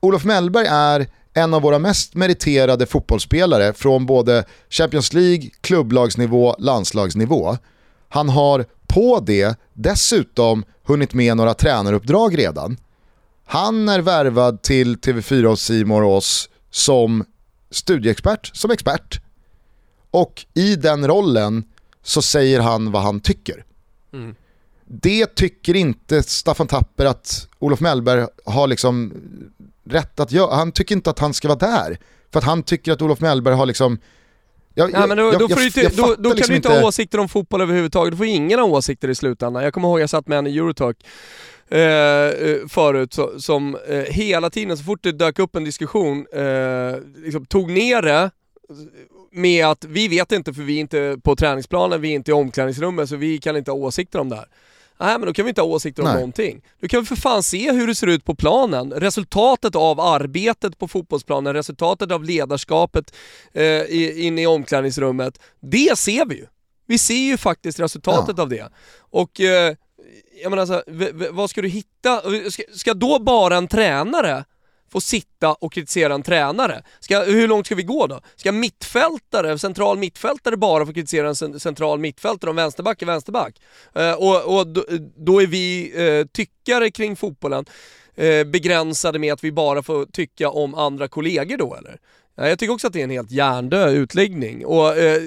Olof 0.00 0.24
Mellberg 0.24 0.66
är 0.66 1.06
en 1.34 1.54
av 1.54 1.62
våra 1.62 1.78
mest 1.78 2.14
meriterade 2.14 2.86
fotbollsspelare 2.86 3.72
från 3.72 4.06
både 4.06 4.44
Champions 4.70 5.12
League, 5.12 5.50
klubblagsnivå, 5.60 6.56
landslagsnivå. 6.58 7.56
Han 8.08 8.28
har 8.28 8.64
på 8.86 9.20
det 9.20 9.58
dessutom 9.72 10.64
hunnit 10.84 11.14
med 11.14 11.36
några 11.36 11.54
tränaruppdrag 11.54 12.38
redan. 12.38 12.76
Han 13.44 13.88
är 13.88 14.00
värvad 14.00 14.62
till 14.62 14.96
TV4 14.96 15.44
och 15.44 15.58
Simor 15.58 16.02
och 16.02 16.16
oss 16.16 16.48
som 16.70 17.24
studieexpert, 17.70 18.56
som 18.56 18.70
expert. 18.70 19.20
Och 20.10 20.46
i 20.54 20.76
den 20.76 21.08
rollen 21.08 21.64
så 22.02 22.22
säger 22.22 22.60
han 22.60 22.92
vad 22.92 23.02
han 23.02 23.20
tycker. 23.20 23.64
Mm. 24.12 24.34
Det 24.84 25.26
tycker 25.26 25.76
inte 25.76 26.22
Staffan 26.22 26.66
Tapper 26.66 27.04
att 27.04 27.48
Olof 27.58 27.80
Mellberg 27.80 28.26
har 28.44 28.66
liksom 28.66 29.12
rätt 29.84 30.20
att 30.20 30.32
göra. 30.32 30.54
Han 30.54 30.72
tycker 30.72 30.94
inte 30.94 31.10
att 31.10 31.18
han 31.18 31.34
ska 31.34 31.48
vara 31.48 31.58
där. 31.58 31.98
För 32.32 32.38
att 32.38 32.44
han 32.44 32.62
tycker 32.62 32.92
att 32.92 33.02
Olof 33.02 33.20
Mellberg 33.20 33.54
har 33.54 33.66
liksom 33.66 33.98
jag, 34.74 34.90
ja, 34.92 35.06
men 35.06 35.16
då, 35.16 35.22
jag, 35.22 35.38
då, 35.38 35.46
jag, 35.50 35.64
inte, 35.64 35.88
då, 35.88 36.14
då 36.18 36.28
kan 36.28 36.36
liksom 36.36 36.52
du 36.52 36.56
inte 36.56 36.68
ha 36.68 36.86
åsikter 36.86 37.18
om 37.18 37.28
fotboll 37.28 37.60
överhuvudtaget. 37.60 38.10
Du 38.10 38.16
får 38.16 38.26
ingen 38.26 38.58
ha 38.58 38.66
åsikter 38.66 39.08
i 39.08 39.14
slutändan. 39.14 39.62
Jag 39.62 39.74
kommer 39.74 39.88
ihåg 39.88 40.00
jag 40.00 40.10
satt 40.10 40.28
med 40.28 40.38
en 40.38 40.46
i 40.46 40.56
Eurotalk 40.58 40.96
eh, 41.68 41.80
eh, 41.80 42.56
förut 42.68 43.14
så, 43.14 43.40
som 43.40 43.76
eh, 43.88 43.98
hela 43.98 44.50
tiden, 44.50 44.76
så 44.76 44.84
fort 44.84 45.02
det 45.02 45.12
dök 45.12 45.38
upp 45.38 45.56
en 45.56 45.64
diskussion, 45.64 46.26
eh, 46.32 47.22
liksom, 47.24 47.46
tog 47.46 47.70
ner 47.70 48.02
det 48.02 48.30
med 49.32 49.66
att 49.66 49.84
vi 49.84 50.08
vet 50.08 50.32
inte 50.32 50.54
för 50.54 50.62
vi 50.62 50.76
är 50.76 50.80
inte 50.80 51.18
på 51.24 51.36
träningsplanen, 51.36 52.00
vi 52.00 52.10
är 52.10 52.14
inte 52.14 52.30
i 52.30 52.34
omklädningsrummet 52.34 53.08
så 53.08 53.16
vi 53.16 53.38
kan 53.38 53.56
inte 53.56 53.70
ha 53.70 53.78
åsikter 53.78 54.18
om 54.18 54.28
det 54.28 54.36
här. 54.36 54.46
Nej 55.00 55.18
men 55.18 55.26
då 55.26 55.32
kan 55.32 55.44
vi 55.44 55.48
inte 55.48 55.60
ha 55.60 55.68
åsikter 55.68 56.02
om 56.02 56.08
Nej. 56.08 56.14
någonting. 56.14 56.62
Du 56.80 56.88
kan 56.88 57.00
vi 57.00 57.06
för 57.06 57.16
fan 57.16 57.42
se 57.42 57.72
hur 57.72 57.86
det 57.86 57.94
ser 57.94 58.06
ut 58.06 58.24
på 58.24 58.34
planen. 58.34 58.92
Resultatet 58.92 59.76
av 59.76 60.00
arbetet 60.00 60.78
på 60.78 60.88
fotbollsplanen, 60.88 61.54
resultatet 61.54 62.12
av 62.12 62.24
ledarskapet 62.24 63.14
eh, 63.52 64.26
inne 64.26 64.42
i 64.42 64.46
omklädningsrummet. 64.46 65.40
Det 65.60 65.98
ser 65.98 66.26
vi 66.26 66.36
ju. 66.36 66.46
Vi 66.86 66.98
ser 66.98 67.14
ju 67.14 67.36
faktiskt 67.36 67.80
resultatet 67.80 68.34
ja. 68.36 68.42
av 68.42 68.48
det. 68.48 68.68
Och 68.98 69.40
eh, 69.40 69.74
jag 70.42 70.50
menar 70.50 70.60
alltså, 70.60 70.82
vad 71.30 71.50
ska 71.50 71.62
du 71.62 71.68
hitta? 71.68 72.22
Ska, 72.50 72.62
ska 72.74 72.94
då 72.94 73.18
bara 73.18 73.56
en 73.56 73.68
tränare 73.68 74.44
få 74.92 75.00
sitta 75.00 75.52
och 75.52 75.72
kritisera 75.72 76.14
en 76.14 76.22
tränare. 76.22 76.82
Ska, 77.00 77.22
hur 77.22 77.48
långt 77.48 77.66
ska 77.66 77.74
vi 77.74 77.82
gå 77.82 78.06
då? 78.06 78.20
Ska 78.36 78.52
mittfältare, 78.52 79.58
central 79.58 79.98
mittfältare 79.98 80.56
bara 80.56 80.86
få 80.86 80.92
kritisera 80.92 81.28
en 81.28 81.60
central 81.60 81.98
mittfältare 81.98 82.50
om 82.50 82.56
vänsterback 82.56 83.02
är 83.02 83.06
vänsterback? 83.06 83.60
Eh, 83.94 84.12
och, 84.12 84.58
och 84.58 84.66
då, 84.66 84.84
då, 85.16 85.42
är 85.42 85.46
vi 85.46 85.92
eh, 85.94 86.26
tyckare 86.32 86.90
kring 86.90 87.16
fotbollen 87.16 87.64
eh, 88.14 88.44
begränsade 88.44 89.18
med 89.18 89.32
att 89.32 89.44
vi 89.44 89.52
bara 89.52 89.82
får 89.82 90.06
tycka 90.06 90.50
om 90.50 90.74
andra 90.74 91.08
kollegor 91.08 91.56
då 91.56 91.74
eller? 91.74 91.98
Jag 92.36 92.58
tycker 92.58 92.72
också 92.72 92.86
att 92.86 92.92
det 92.92 93.00
är 93.00 93.04
en 93.04 93.10
helt 93.10 93.30
hjärndöd 93.30 93.94
utläggning 93.94 94.66
och 94.66 94.98
eh, 94.98 95.22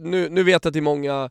nu, 0.00 0.28
nu 0.28 0.42
vet 0.42 0.52
jag 0.52 0.68
att 0.68 0.72
det 0.72 0.78
är 0.78 0.80
många 0.80 1.30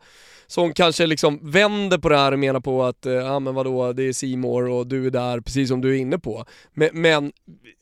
som 0.50 0.74
kanske 0.74 1.06
liksom 1.06 1.40
vänder 1.42 1.98
på 1.98 2.10
det 2.10 2.18
här 2.18 2.32
och 2.32 2.40
menar 2.40 2.60
på 2.60 2.84
att, 2.84 3.06
eh, 3.06 3.14
ja 3.14 3.34
eh, 3.34 3.40
men 3.40 3.56
vadå, 3.56 3.94
det 3.94 4.04
är 4.04 4.14
Simor 4.14 4.70
och 4.70 4.88
du 4.88 5.06
är 5.06 5.12
där, 5.12 5.40
precis 5.40 5.70
som 5.70 5.82
du 5.82 5.96
är 5.96 6.00
inne 6.00 6.20
på. 6.20 6.46
Men, 6.74 6.90
men 6.94 7.32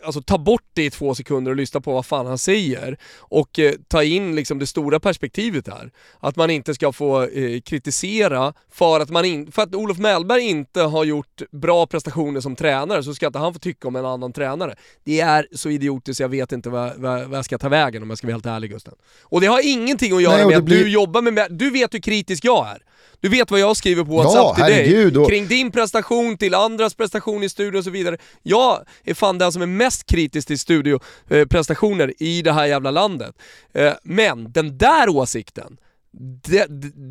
alltså 0.05 0.22
ta 0.22 0.38
bort 0.38 0.70
det 0.74 0.86
i 0.86 0.89
två 0.89 1.15
sekunder 1.15 1.51
och 1.51 1.57
lyssna 1.57 1.82
på 1.82 1.93
vad 1.93 2.05
fan 2.05 2.26
han 2.26 2.38
säger 2.38 2.97
och 3.18 3.59
eh, 3.59 3.74
ta 3.88 4.03
in 4.03 4.36
liksom 4.36 4.59
det 4.59 4.68
stora 4.68 4.99
perspektivet 4.99 5.68
här. 5.68 5.91
Att 6.20 6.36
man 6.36 6.49
inte 6.49 6.74
ska 6.74 6.91
få 6.91 7.24
eh, 7.24 7.61
kritisera 7.61 8.53
för 8.72 8.99
att, 8.99 9.09
man 9.09 9.26
in, 9.26 9.51
för 9.51 9.61
att 9.61 9.76
Olof 9.76 9.97
Mellberg 9.97 10.43
inte 10.43 10.82
har 10.82 11.03
gjort 11.03 11.41
bra 11.51 11.88
prestationer 11.88 12.41
som 12.41 12.55
tränare 12.55 13.03
så 13.03 13.13
ska 13.13 13.28
inte 13.28 13.39
han 13.39 13.53
få 13.53 13.59
tycka 13.59 13.88
om 13.88 13.95
en 13.95 14.05
annan 14.05 14.34
tränare. 14.34 14.76
Det 15.03 15.20
är 15.20 15.47
så 15.51 15.70
idiotiskt 15.70 16.20
jag 16.20 16.30
vet 16.30 16.51
inte 16.51 16.70
vad, 16.70 16.91
vad, 16.97 17.28
vad 17.28 17.38
jag 17.38 17.45
ska 17.45 17.57
ta 17.57 17.70
vägen 17.70 18.03
om 18.03 18.09
jag 18.09 18.18
ska 18.18 18.28
vara 18.28 18.34
helt 18.34 18.45
ärlig 18.45 18.72
Gusten. 18.72 18.93
Och 19.22 19.41
det 19.41 19.47
har 19.47 19.68
ingenting 19.68 20.15
att 20.15 20.22
göra 20.22 20.38
Nej, 20.38 20.47
med 20.47 20.57
att 20.57 20.63
blir... 20.63 20.84
du 20.84 20.89
jobbar 20.89 21.22
med, 21.22 21.47
du 21.49 21.70
vet 21.70 21.93
hur 21.93 21.99
kritisk 21.99 22.45
jag 22.45 22.57
är. 22.66 22.82
Du 23.20 23.30
vet 23.30 23.51
vad 23.51 23.60
jag 23.60 23.78
skriver 23.78 24.03
på 24.03 24.12
WhatsApp 24.12 24.55
ja, 24.58 24.66
till 24.66 24.76
dig, 24.76 25.18
och... 25.18 25.30
kring 25.30 25.47
din 25.47 25.72
prestation, 25.72 26.38
till 26.38 26.55
andras 26.55 26.93
prestation 26.93 27.43
i 27.43 27.49
studio 27.49 27.78
och 27.78 27.84
så 27.84 27.89
vidare. 27.89 28.18
Jag 28.43 28.86
är 29.03 29.14
fan 29.14 29.38
den 29.38 29.51
som 29.51 29.62
är 29.62 29.66
mest 29.66 30.05
kritisk 30.05 30.47
till 30.47 30.60
studioprestationer 30.60 32.14
i 32.18 32.41
det 32.41 32.51
här 32.51 32.66
jävla 32.66 32.91
landet. 32.91 33.36
Eh, 33.74 33.93
men 34.03 34.51
den 34.51 34.78
där 34.78 35.10
åsikten, 35.10 35.78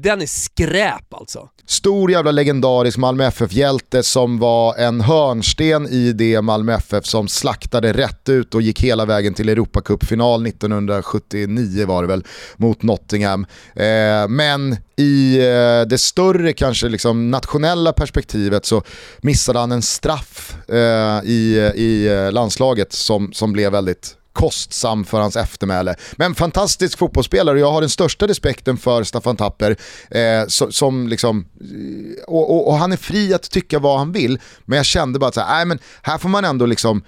den 0.03 0.23
är 0.23 0.27
skräp 0.27 1.15
alltså. 1.15 1.49
Stor 1.67 2.11
jävla 2.11 2.31
legendarisk 2.31 2.99
Malmö 2.99 3.25
FF-hjälte 3.25 4.03
som 4.03 4.39
var 4.39 4.75
en 4.75 5.01
hörnsten 5.01 5.87
i 5.89 6.13
det 6.13 6.43
Malmö 6.43 6.75
FF 6.75 7.07
som 7.07 7.29
slaktade 7.29 7.93
rätt 7.93 8.29
ut 8.29 8.55
och 8.55 8.63
gick 8.63 8.81
hela 8.81 9.05
vägen 9.05 9.35
till 9.35 9.49
Europacupfinal 9.49 10.47
1979 10.47 11.87
var 11.87 12.03
det 12.03 12.09
väl, 12.09 12.25
mot 12.57 12.83
Nottingham. 12.83 13.47
Eh, 13.75 14.29
men 14.29 14.77
i 14.97 15.39
eh, 15.39 15.89
det 15.89 15.99
större 15.99 16.53
kanske 16.53 16.89
liksom 16.89 17.31
nationella 17.31 17.93
perspektivet 17.93 18.67
så 18.67 18.83
missade 19.21 19.59
han 19.59 19.73
en 19.73 19.83
straff 19.83 20.57
eh, 20.69 21.31
i, 21.31 21.73
i 21.75 22.09
eh, 22.09 22.33
landslaget 22.33 22.93
som, 22.93 23.33
som 23.33 23.53
blev 23.53 23.73
väldigt 23.73 24.17
kostsam 24.37 25.05
för 25.05 25.21
hans 25.21 25.37
eftermäle. 25.37 25.95
Men 26.17 26.35
fantastisk 26.35 26.99
fotbollsspelare 26.99 27.55
och 27.55 27.61
jag 27.61 27.73
har 27.73 27.81
den 27.81 27.91
största 27.91 28.27
respekten 28.27 28.77
för 28.77 29.05
Staffan 29.05 29.37
Tapper. 29.37 29.77
Eh, 30.11 30.47
som, 30.47 30.73
som 30.73 31.09
liksom, 31.09 31.47
eh, 31.61 32.25
och, 32.27 32.51
och, 32.51 32.69
och, 32.69 32.75
han 32.75 32.93
är 32.93 32.97
fri 32.97 33.35
att 33.35 33.51
tycka 33.51 33.79
vad 33.79 33.99
han 33.99 34.13
vill, 34.13 34.39
men 34.65 34.77
jag 34.77 34.87
kände 34.87 35.19
bara 35.19 35.29
att 35.29 35.37
här, 35.37 35.65
men 35.65 35.79
här 36.03 36.19
får 36.19 36.29
man 36.29 36.45
ändå 36.45 36.67
liksom, 36.67 37.03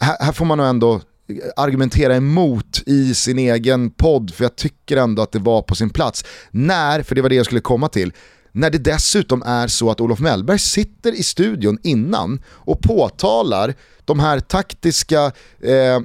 här, 0.00 0.16
här 0.20 0.32
får 0.32 0.44
man 0.44 0.60
ändå 0.60 1.00
argumentera 1.56 2.16
emot 2.16 2.82
i 2.86 3.14
sin 3.14 3.38
egen 3.38 3.90
podd, 3.90 4.34
för 4.34 4.44
jag 4.44 4.56
tycker 4.56 4.96
ändå 4.96 5.22
att 5.22 5.32
det 5.32 5.38
var 5.38 5.62
på 5.62 5.74
sin 5.74 5.90
plats. 5.90 6.24
När, 6.50 7.02
för 7.02 7.14
det 7.14 7.22
var 7.22 7.28
det 7.28 7.34
jag 7.34 7.46
skulle 7.46 7.60
komma 7.60 7.88
till, 7.88 8.12
när 8.52 8.70
det 8.70 8.78
dessutom 8.78 9.42
är 9.42 9.68
så 9.68 9.90
att 9.90 10.00
Olof 10.00 10.20
Mellberg 10.20 10.58
sitter 10.58 11.12
i 11.12 11.22
studion 11.22 11.78
innan 11.82 12.42
och 12.48 12.80
påtalar 12.80 13.74
de 14.04 14.20
här 14.20 14.40
taktiska 14.40 15.32
eh, 15.62 16.00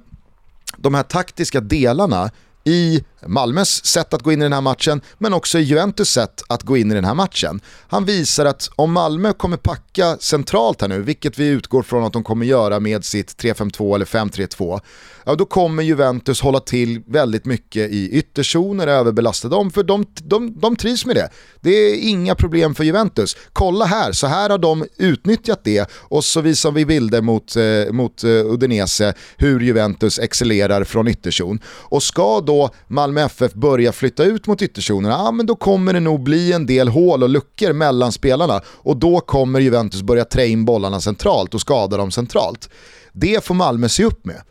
de 0.84 0.93
här 0.93 1.03
taktiska 1.03 1.61
delarna 1.61 2.31
i 2.63 3.03
Malmös 3.28 3.86
sätt 3.86 4.13
att 4.13 4.21
gå 4.21 4.32
in 4.32 4.41
i 4.41 4.45
den 4.45 4.53
här 4.53 4.61
matchen, 4.61 5.01
men 5.17 5.34
också 5.34 5.59
Juventus 5.59 6.09
sätt 6.09 6.43
att 6.47 6.63
gå 6.63 6.78
in 6.78 6.91
i 6.91 6.95
den 6.95 7.05
här 7.05 7.13
matchen. 7.13 7.61
Han 7.88 8.05
visar 8.05 8.45
att 8.45 8.69
om 8.76 8.93
Malmö 8.93 9.34
kommer 9.34 9.57
packa 9.57 10.17
centralt 10.19 10.82
här 10.82 10.88
nu, 10.88 11.01
vilket 11.01 11.39
vi 11.39 11.47
utgår 11.47 11.84
från 11.84 12.03
att 12.03 12.13
de 12.13 12.24
kommer 12.24 12.45
göra 12.45 12.80
med 12.80 13.05
sitt 13.05 13.43
3-5-2 13.43 13.95
eller 13.95 14.05
5-3-2, 14.05 14.82
ja 15.26 15.36
då 15.36 15.45
kommer 15.45 15.84
Juventus 15.84 16.41
hålla 16.41 16.59
till 16.59 17.01
väldigt 17.07 17.45
mycket 17.45 17.91
i 17.91 18.09
ytterzoner, 18.09 18.88
överbelasta 18.88 19.47
dem, 19.47 19.71
för 19.71 19.84
de, 19.84 20.05
de, 20.15 20.59
de 20.59 20.76
trivs 20.76 21.05
med 21.05 21.15
det. 21.15 21.30
Det 21.61 21.69
är 21.69 22.09
inga 22.09 22.36
problem 22.36 22.76
för 22.76 22.84
Juventus. 22.84 23.38
Kolla 23.53 23.86
här, 23.86 24.11
så 24.11 24.28
här 24.28 24.49
har 24.49 24.57
de 24.57 24.86
utnyttjat 24.97 25.63
det 25.63 25.89
och 25.93 26.24
så 26.24 26.41
visar 26.41 26.71
vi 26.71 26.86
bilder 26.86 27.21
mot, 27.21 27.55
eh, 27.55 27.93
mot 27.93 28.24
eh, 28.24 28.30
Udinese 28.30 29.13
hur 29.38 29.59
Juventus 29.59 30.19
excellerar 30.19 30.84
från 30.84 31.07
ytterzon. 31.07 31.59
Och 31.65 32.03
ska 32.03 32.41
då 32.41 32.69
Malmö 32.88 33.12
Malmö 33.14 33.26
FF 33.26 33.53
börjar 33.53 33.91
flytta 33.91 34.24
ut 34.24 34.47
mot 34.47 34.61
ytterzonerna, 34.61 35.16
ja 35.16 35.32
men 35.32 35.45
då 35.45 35.55
kommer 35.55 35.93
det 35.93 35.99
nog 35.99 36.24
bli 36.24 36.53
en 36.53 36.66
del 36.66 36.88
hål 36.88 37.24
och 37.24 37.30
luckor 37.30 37.74
mellan 37.74 38.11
spelarna 38.11 38.61
och 38.68 38.97
då 38.97 39.20
kommer 39.20 39.59
Juventus 39.59 40.01
börja 40.01 40.26
trä 40.26 40.47
in 40.47 40.66
bollarna 40.66 41.01
centralt 41.01 41.53
och 41.53 41.61
skada 41.61 41.97
dem 41.97 42.11
centralt. 42.11 42.70
Det 43.11 43.43
får 43.43 43.55
Malmö 43.55 43.89
se 43.89 44.03
upp 44.03 44.26
med. 44.26 44.41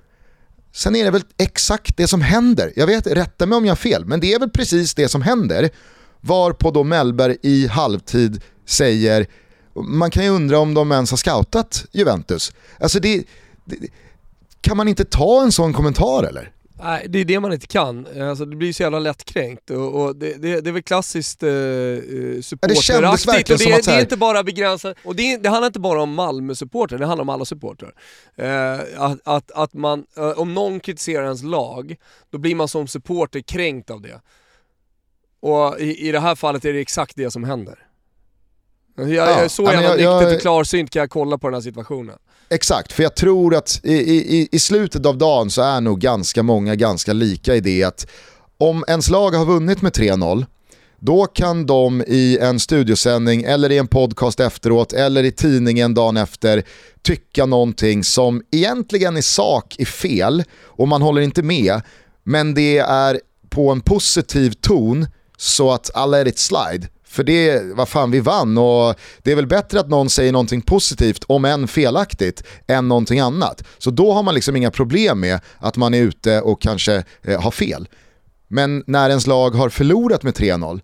Sen 0.73 0.97
är 0.97 1.05
det 1.05 1.11
väl 1.11 1.23
exakt 1.39 1.97
det 1.97 2.07
som 2.07 2.21
händer. 2.21 2.73
Jag 2.77 2.87
vet, 2.87 3.07
rätta 3.07 3.47
mig 3.47 3.57
om 3.57 3.65
jag 3.65 3.71
har 3.71 3.77
fel, 3.77 4.05
men 4.05 4.21
det 4.21 4.33
är 4.33 4.39
väl 4.39 4.51
precis 4.51 4.95
det 4.95 5.09
som 5.09 5.23
händer. 5.23 5.71
Varpå 6.21 6.71
då 6.71 6.85
Mellberg 6.85 7.37
i 7.43 7.67
halvtid 7.67 8.43
säger, 8.67 9.27
man 9.75 10.11
kan 10.11 10.25
ju 10.25 10.31
undra 10.31 10.59
om 10.59 10.75
de 10.75 10.93
ens 10.93 11.11
har 11.11 11.19
scoutat 11.19 11.85
Juventus. 11.93 12.53
Alltså 12.81 13.01
det, 13.01 13.25
det 13.65 13.77
kan 14.61 14.77
man 14.77 14.89
inte 14.89 15.05
ta 15.05 15.43
en 15.43 15.53
sån 15.53 15.73
kommentar 15.73 16.25
eller? 16.25 16.53
Nej, 16.83 17.07
det 17.09 17.18
är 17.18 17.24
det 17.24 17.41
man 17.41 17.53
inte 17.53 17.66
kan. 17.66 18.07
Alltså, 18.20 18.45
det 18.45 18.57
blir 18.57 18.72
så 18.72 18.83
jävla 18.83 18.99
lättkränkt 18.99 19.70
och, 19.70 20.03
och 20.03 20.16
det, 20.16 20.43
det, 20.43 20.61
det, 20.61 20.70
är 20.70 20.72
väl 20.72 20.83
klassiskt 20.83 21.43
eh, 21.43 21.49
supporteraktigt. 22.43 23.49
Ja, 23.51 23.57
det, 23.57 23.64
det, 23.64 23.85
det 23.85 23.93
är 23.93 24.01
inte 24.01 24.16
bara 24.16 24.43
begränsat, 24.43 24.97
och 25.05 25.16
det, 25.16 25.37
det 25.37 25.49
handlar 25.49 25.66
inte 25.66 25.80
bara 25.80 26.03
om 26.03 26.14
Malmö-supportrar, 26.14 26.99
det 26.99 27.07
handlar 27.07 27.22
om 27.22 27.28
alla 27.28 27.45
supportrar. 27.45 27.95
Eh, 28.37 28.80
att, 28.97 29.18
att, 29.24 29.51
att 29.51 29.74
man, 29.74 30.07
eh, 30.16 30.30
om 30.30 30.55
någon 30.55 30.80
kritiserar 30.80 31.24
ens 31.24 31.43
lag, 31.43 31.97
då 32.30 32.39
blir 32.39 32.55
man 32.55 32.68
som 32.68 32.89
supporter 32.89 33.41
kränkt 33.41 33.91
av 33.91 34.01
det. 34.01 34.20
Och 35.41 35.80
i, 35.80 36.09
i 36.09 36.12
det 36.12 36.20
här 36.20 36.35
fallet 36.35 36.64
är 36.64 36.72
det 36.72 36.80
exakt 36.80 37.16
det 37.16 37.30
som 37.30 37.45
händer. 37.45 37.87
Jag, 38.97 39.09
ja, 39.09 39.12
jag 39.12 39.45
är 39.45 39.49
så 39.49 39.62
jävla 39.62 39.89
nykter 39.89 40.05
jag, 40.05 40.35
och 40.35 40.41
klarsynt 40.41 40.91
kan 40.91 41.01
jag 41.01 41.11
kolla 41.11 41.39
på 41.39 41.47
den 41.47 41.55
här 41.55 41.61
situationen. 41.61 42.18
Exakt, 42.53 42.93
för 42.93 43.03
jag 43.03 43.17
tror 43.17 43.55
att 43.55 43.81
i, 43.83 43.93
i, 43.93 44.49
i 44.53 44.59
slutet 44.59 45.07
av 45.07 45.19
dagen 45.19 45.51
så 45.51 45.63
är 45.63 45.81
nog 45.81 46.01
ganska 46.01 46.43
många 46.43 46.75
ganska 46.75 47.13
lika 47.13 47.55
i 47.57 47.61
det 47.61 47.85
att 47.85 48.07
om 48.59 48.85
ens 48.89 49.11
lag 49.11 49.31
har 49.31 49.45
vunnit 49.45 49.83
med 49.83 49.93
3-0, 49.93 50.47
då 50.99 51.27
kan 51.27 51.67
de 51.67 52.03
i 52.07 52.39
en 52.41 52.61
studiosändning 52.61 53.43
eller 53.43 53.73
i 53.73 53.79
en 53.79 53.87
podcast 53.87 54.41
efteråt 54.41 54.93
eller 54.93 55.25
i 55.25 55.33
tidningen 55.33 55.95
dagen 55.95 56.17
efter 56.17 56.63
tycka 57.03 57.47
någonting 57.47 58.05
som 58.05 58.43
egentligen 58.51 59.17
i 59.17 59.23
sak 59.23 59.77
är 59.79 59.85
fel 59.85 60.45
och 60.63 60.89
man 60.89 61.03
håller 61.03 61.21
inte 61.21 61.43
med, 61.43 61.81
men 62.25 62.55
det 62.55 62.79
är 62.79 63.21
på 63.51 63.71
en 63.71 63.81
positiv 63.81 64.53
ton 64.61 65.07
så 65.37 65.73
att 65.73 65.91
I 66.07 66.11
let 66.11 66.29
it 66.29 66.39
slide. 66.39 66.89
För 67.13 67.25
det, 67.25 67.63
vad 67.75 67.89
fan 67.89 68.11
vi 68.11 68.21
vann 68.21 68.59
och 68.59 68.95
det 69.23 69.33
är 69.33 69.37
väl 69.37 69.47
bättre 69.47 69.81
att 69.81 69.89
någon 69.89 70.11
säger 70.11 70.33
någonting 70.33 70.63
positivt, 70.63 71.25
om 71.27 71.45
än 71.45 71.69
felaktigt, 71.69 72.43
än 72.67 72.89
någonting 72.89 73.21
annat. 73.21 73.65
Så 73.79 73.91
då 73.91 74.13
har 74.13 74.23
man 74.23 74.35
liksom 74.35 74.57
inga 74.57 74.71
problem 74.71 75.21
med 75.21 75.41
att 75.59 75.77
man 75.77 75.95
är 75.95 76.03
ute 76.03 76.41
och 76.41 76.63
kanske 76.63 77.05
eh, 77.23 77.41
har 77.41 77.51
fel. 77.51 77.89
Men 78.49 78.85
när 78.87 79.09
ens 79.09 79.27
lag 79.27 79.51
har 79.51 79.69
förlorat 79.69 80.23
med 80.23 80.35
3-0, 80.35 80.81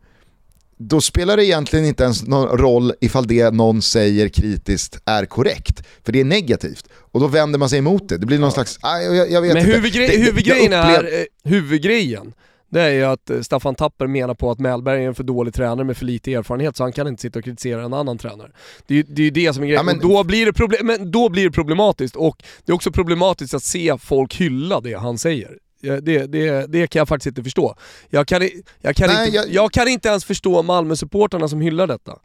då 0.78 1.00
spelar 1.00 1.36
det 1.36 1.44
egentligen 1.44 1.84
inte 1.84 2.02
ens 2.04 2.26
någon 2.26 2.58
roll 2.58 2.92
ifall 3.00 3.26
det 3.26 3.50
någon 3.50 3.82
säger 3.82 4.28
kritiskt 4.28 4.98
är 5.04 5.26
korrekt. 5.26 5.82
För 6.04 6.12
det 6.12 6.20
är 6.20 6.24
negativt. 6.24 6.88
Och 7.12 7.20
då 7.20 7.26
vänder 7.26 7.58
man 7.58 7.68
sig 7.68 7.78
emot 7.78 8.08
det. 8.08 8.18
Det 8.18 8.26
blir 8.26 8.38
någon 8.38 8.52
slags, 8.52 8.78
jag, 8.82 9.30
jag 9.30 9.42
vet 9.42 9.54
Men 9.54 9.62
inte. 9.62 9.76
Huvudgre 9.76 10.06
det, 10.06 10.18
huvudgrejen 10.18 10.72
är, 10.72 11.04
eh, 11.04 11.50
huvudgrejen 11.50 12.32
det 12.70 12.80
är 12.80 12.90
ju 12.90 13.04
att 13.04 13.30
eh, 13.30 13.40
Staffan 13.40 13.74
Tapper 13.74 14.06
menar 14.06 14.34
på 14.34 14.50
att 14.50 14.58
Mellberg 14.58 15.04
är 15.04 15.08
en 15.08 15.14
för 15.14 15.24
dålig 15.24 15.54
tränare 15.54 15.84
med 15.84 15.96
för 15.96 16.04
lite 16.04 16.34
erfarenhet 16.34 16.76
så 16.76 16.82
han 16.82 16.92
kan 16.92 17.08
inte 17.08 17.22
sitta 17.22 17.38
och 17.38 17.44
kritisera 17.44 17.82
en 17.82 17.94
annan 17.94 18.18
tränare. 18.18 18.50
Det 18.86 18.94
är 18.94 18.96
ju 18.96 19.02
det, 19.02 19.22
är 19.22 19.30
det 19.30 19.54
som 19.54 19.62
är 19.62 19.66
grejen. 19.66 19.86
Ja, 19.86 19.92
men... 19.92 19.98
då, 20.00 20.24
blir 20.24 20.46
det 20.46 20.52
problem 20.52 20.86
men 20.86 21.10
då 21.10 21.28
blir 21.28 21.44
det 21.44 21.50
problematiskt 21.50 22.16
och 22.16 22.42
det 22.64 22.72
är 22.72 22.74
också 22.74 22.90
problematiskt 22.90 23.54
att 23.54 23.62
se 23.62 23.98
folk 23.98 24.34
hylla 24.34 24.80
det 24.80 24.94
han 24.94 25.18
säger. 25.18 25.58
Det, 25.80 26.00
det, 26.26 26.66
det 26.66 26.86
kan 26.86 27.00
jag 27.00 27.08
faktiskt 27.08 27.26
inte 27.26 27.42
förstå. 27.42 27.74
Jag 28.10 28.28
kan, 28.28 28.50
jag 28.80 28.96
kan, 28.96 29.08
Nej, 29.08 29.26
inte, 29.26 29.36
jag... 29.36 29.48
jag 29.48 29.72
kan 29.72 29.88
inte 29.88 30.08
ens 30.08 30.24
förstå 30.24 30.62
Malmö-supporterna 30.62 31.48
som 31.48 31.60
hyllar 31.60 31.86
detta. 31.86 32.18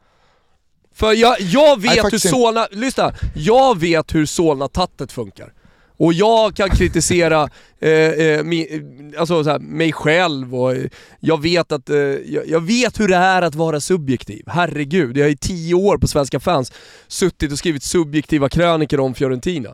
För 0.94 1.14
jag, 1.14 1.42
jag 1.42 1.82
vet 1.82 2.04
Nej, 2.04 2.12
hur 2.12 2.18
Solna, 2.18 2.68
lyssna, 2.72 3.14
jag 3.36 3.80
vet 3.80 4.16
hur 4.16 4.26
Solna-tattet 4.26 5.12
funkar. 5.12 5.54
Och 5.98 6.14
jag 6.14 6.56
kan 6.56 6.70
kritisera 6.70 7.50
eh, 7.80 7.90
eh, 7.90 8.44
mi, 8.44 8.68
eh, 8.70 9.20
alltså, 9.20 9.44
här, 9.44 9.60
mig 9.60 9.94
själv 9.94 10.56
och 10.56 10.76
eh, 10.76 10.86
jag 11.20 11.42
vet, 11.42 11.72
att, 11.72 11.90
eh, 11.90 11.98
jag, 11.98 12.48
jag, 12.48 12.62
vet 12.62 13.00
hur 13.00 13.08
det 13.08 13.16
är 13.16 13.42
att 13.42 13.56
vara 13.56 13.80
subjektiv. 13.80 14.44
Herregud, 14.48 15.18
jag 15.18 15.26
har 15.26 15.30
i 15.30 15.38
tio 15.38 15.74
år 15.74 15.98
på 15.98 16.08
Svenska 16.08 16.40
fans 16.40 16.72
suttit 17.08 17.52
och 17.52 17.58
skrivit 17.58 17.84
subjektiva 17.84 18.50
krönikor 18.50 19.00
om 19.00 19.14
Fiorentina. 19.14 19.74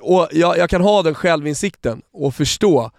Och 0.00 0.28
jag, 0.32 0.58
jag 0.58 0.70
kan 0.70 0.80
ha 0.80 1.02
den 1.02 1.14
självinsikten 1.14 2.02
och 2.12 2.34
förstå 2.34 2.90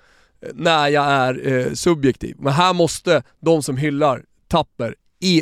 eh, 0.41 0.49
när 0.53 0.87
jag 0.87 1.05
är 1.05 1.47
eh, 1.47 1.73
subjektiv. 1.73 2.35
Men 2.39 2.53
här 2.53 2.73
måste 2.73 3.23
de 3.39 3.63
som 3.63 3.77
hyllar 3.77 4.23
Tapper 4.47 4.95
e, 5.19 5.41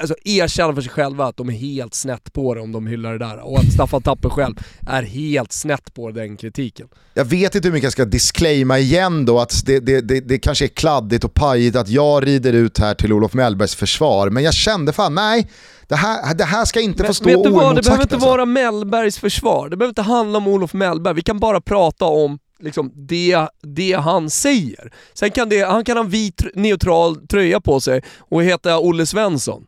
alltså 0.00 0.14
erkänna 0.24 0.74
för 0.74 0.82
sig 0.82 0.90
själva 0.90 1.26
att 1.26 1.36
de 1.36 1.48
är 1.48 1.52
helt 1.52 1.94
snett 1.94 2.32
på 2.32 2.54
det 2.54 2.60
om 2.60 2.72
de 2.72 2.86
hyllar 2.86 3.12
det 3.12 3.18
där. 3.18 3.38
Och 3.38 3.58
att 3.58 3.72
Staffan 3.72 4.02
Tapper 4.02 4.28
själv 4.28 4.54
är 4.86 5.02
helt 5.02 5.52
snett 5.52 5.94
på 5.94 6.10
den 6.10 6.36
kritiken. 6.36 6.88
Jag 7.14 7.24
vet 7.24 7.54
inte 7.54 7.68
hur 7.68 7.72
mycket 7.72 7.84
jag 7.84 7.92
ska 7.92 8.04
disclaima 8.04 8.78
igen 8.78 9.24
då, 9.24 9.40
att 9.40 9.66
det, 9.66 9.80
det, 9.80 10.00
det, 10.00 10.20
det 10.20 10.38
kanske 10.38 10.64
är 10.64 10.68
kladdigt 10.68 11.24
och 11.24 11.34
pajigt 11.34 11.76
att 11.76 11.88
jag 11.88 12.26
rider 12.26 12.52
ut 12.52 12.78
här 12.78 12.94
till 12.94 13.12
Olof 13.12 13.34
Mellbergs 13.34 13.74
försvar. 13.74 14.30
Men 14.30 14.42
jag 14.42 14.54
kände 14.54 14.92
fan, 14.92 15.14
nej, 15.14 15.50
det 15.88 15.96
här, 15.96 16.34
det 16.34 16.44
här 16.44 16.64
ska 16.64 16.80
inte 16.80 17.02
men, 17.02 17.06
få 17.06 17.14
stå 17.14 17.30
oemotsagt. 17.30 17.76
Det 17.76 17.82
behöver 17.82 18.02
inte 18.02 18.14
alltså. 18.14 18.28
vara 18.28 18.44
Mellbergs 18.44 19.18
försvar, 19.18 19.68
det 19.68 19.76
behöver 19.76 19.90
inte 19.90 20.02
handla 20.02 20.38
om 20.38 20.48
Olof 20.48 20.74
Mellberg. 20.74 21.14
Vi 21.14 21.22
kan 21.22 21.38
bara 21.38 21.60
prata 21.60 22.04
om 22.04 22.38
liksom 22.58 22.92
det, 22.94 23.48
det 23.62 23.92
han 23.92 24.30
säger. 24.30 24.92
Sen 25.14 25.30
kan 25.30 25.48
det, 25.48 25.60
han 25.60 25.84
kan 25.84 25.96
ha 25.96 26.04
en 26.04 26.10
vit 26.10 26.42
neutral 26.54 27.26
tröja 27.26 27.60
på 27.60 27.80
sig 27.80 28.02
och 28.18 28.42
heta 28.42 28.78
Olle 28.78 29.06
Svensson. 29.06 29.66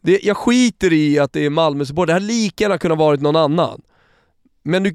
Det, 0.00 0.20
jag 0.22 0.36
skiter 0.36 0.92
i 0.92 1.18
att 1.18 1.32
det 1.32 1.46
är 1.46 1.50
Malmö 1.50 1.84
support. 1.84 2.06
det 2.06 2.12
hade 2.12 2.26
lika 2.26 2.64
gärna 2.64 2.78
kunnat 2.78 2.98
varit 2.98 3.20
någon 3.20 3.36
annan. 3.36 3.82
Men 4.62 4.82
du, 4.82 4.94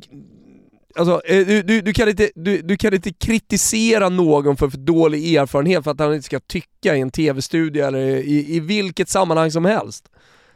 alltså, 0.95 1.21
eh, 1.25 1.47
du, 1.47 1.61
du, 1.61 1.81
du, 1.81 1.93
kan 1.93 2.09
inte, 2.09 2.31
du, 2.35 2.61
du 2.61 2.77
kan 2.77 2.93
inte 2.93 3.13
kritisera 3.13 4.09
någon 4.09 4.57
för 4.57 4.69
för 4.69 4.77
dålig 4.77 5.35
erfarenhet 5.35 5.83
för 5.83 5.91
att 5.91 5.99
han 5.99 6.13
inte 6.13 6.25
ska 6.25 6.39
tycka 6.39 6.95
i 6.95 7.01
en 7.01 7.11
tv-studio 7.11 7.85
eller 7.85 7.99
i, 7.99 8.55
i 8.55 8.59
vilket 8.59 9.09
sammanhang 9.09 9.51
som 9.51 9.65
helst. 9.65 10.09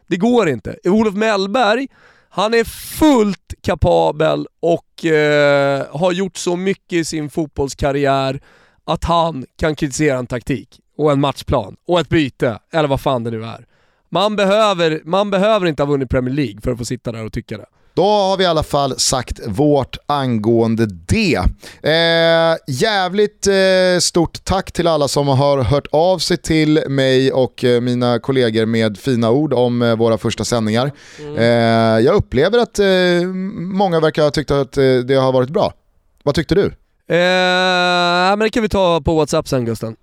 Det 0.08 0.18
går 0.18 0.49
inte. 0.49 0.78
Olof 0.84 1.16
Mellberg, 1.16 1.88
han 2.38 2.54
är 2.54 2.64
fullt 2.64 3.54
kapabel 3.62 4.48
och 4.60 5.06
eh, 5.06 5.86
har 5.92 6.12
gjort 6.12 6.38
så 6.38 6.56
mycket 6.56 6.94
i 6.94 7.06
sin 7.06 7.30
fotbollskarriär 7.30 8.42
att 8.86 9.04
han 9.04 9.46
kan 9.56 9.76
kritisera 9.76 10.18
en 10.18 10.28
taktik 10.28 10.80
och 10.98 11.12
en 11.12 11.20
matchplan 11.20 11.76
och 11.88 12.00
ett 12.00 12.10
byte, 12.10 12.60
eller 12.72 12.88
vad 12.88 13.02
fan 13.02 13.24
det 13.24 13.32
nu 13.32 13.44
är. 13.44 13.66
Man 14.10 14.36
behöver, 14.36 15.02
man 15.06 15.32
behöver 15.32 15.66
inte 15.68 15.84
ha 15.84 15.88
vunnit 15.88 16.10
Premier 16.10 16.36
League 16.36 16.62
för 16.62 16.72
att 16.72 16.78
få 16.78 16.86
sitta 16.86 17.12
där 17.12 17.26
och 17.26 17.34
tycka 17.34 17.58
det. 17.58 17.66
Då 17.98 18.04
har 18.04 18.38
vi 18.38 18.43
i 18.43 18.48
alla 18.48 18.64
fall 18.64 19.00
sagt 19.00 19.39
vårt 19.48 19.98
angående 20.06 20.86
det. 20.86 21.36
Eh, 21.84 22.58
jävligt 22.68 23.48
eh, 23.48 24.00
stort 24.00 24.43
tack 24.43 24.72
till 24.72 24.88
alla 24.88 25.08
som 25.08 25.28
har 25.28 25.64
hört 25.64 25.88
av 25.91 26.20
sig 26.20 26.38
till 26.38 26.84
mig 26.89 27.32
och 27.32 27.64
eh, 27.64 27.82
mina 27.82 28.20
kollegor 28.20 28.66
med 28.66 28.98
fina 28.98 29.32
ord 29.32 29.54
om 29.54 29.82
eh, 29.82 29.95
våra 29.95 30.18
första 30.18 30.43
sändningar. 30.43 30.91
Mm. 31.20 31.38
Eh, 31.38 32.06
jag 32.06 32.16
upplever 32.16 32.60
att 32.60 32.80
eh, 32.80 33.28
många 33.56 34.00
verkar 34.00 34.24
ha 34.24 34.32
tyckt 34.32 34.52
att 34.52 34.74
det 35.08 35.16
har 35.16 35.32
varit 35.32 35.50
bra. 35.50 35.74
Vad 36.24 36.36
tyckte 36.36 36.56
du? 36.56 36.74
men 37.10 38.39
det 38.39 38.50
kan 38.50 38.64
vi 38.64 38.70
ta 38.70 39.02
på 39.02 39.16
WhatsApp 39.16 39.48
sen 39.48 39.66
Gusten. 39.66 39.95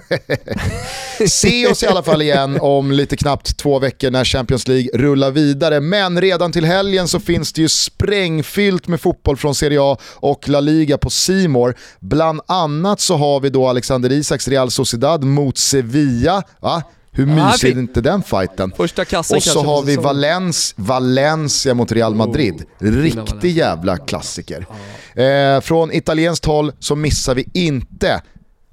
Se 1.28 1.66
oss 1.66 1.82
i 1.82 1.86
alla 1.86 2.02
fall 2.02 2.22
igen 2.22 2.58
om 2.60 2.92
lite 2.92 3.16
knappt 3.16 3.56
två 3.56 3.78
veckor 3.78 4.10
när 4.10 4.24
Champions 4.24 4.68
League 4.68 4.90
rullar 4.94 5.30
vidare. 5.30 5.80
Men 5.80 6.20
redan 6.20 6.52
till 6.52 6.64
helgen 6.64 7.08
så 7.08 7.20
finns 7.20 7.52
det 7.52 7.60
ju 7.60 7.68
sprängfyllt 7.68 8.88
med 8.88 9.00
fotboll 9.00 9.36
från 9.36 9.54
Serie 9.54 9.78
A 9.82 9.96
och 10.14 10.48
La 10.48 10.60
Liga 10.60 10.98
på 10.98 11.10
Simor. 11.10 11.74
Bland 12.00 12.40
annat 12.46 13.00
så 13.00 13.16
har 13.16 13.40
vi 13.40 13.50
då 13.50 13.68
Alexander 13.68 14.12
Isaks 14.12 14.48
Real 14.48 14.70
Sociedad 14.70 15.24
mot 15.24 15.58
Sevilla. 15.58 16.42
Va? 16.60 16.82
Hur 17.14 17.26
mysig 17.26 17.70
är 17.70 17.78
inte 17.78 18.00
den 18.00 18.22
fighten? 18.22 18.72
Första 18.76 19.04
kassen 19.04 19.36
Och 19.36 19.42
så 19.42 19.62
har 19.62 19.82
vi 19.82 19.96
Valens, 19.96 20.74
Valencia 20.76 21.74
mot 21.74 21.92
Real 21.92 22.14
Madrid. 22.14 22.64
Riktig 22.78 23.56
jävla 23.56 23.96
klassiker. 23.96 24.66
Eh, 25.14 25.60
från 25.60 25.92
italienskt 25.92 26.44
håll 26.44 26.72
så 26.78 26.96
missar 26.96 27.34
vi 27.34 27.48
inte 27.54 28.22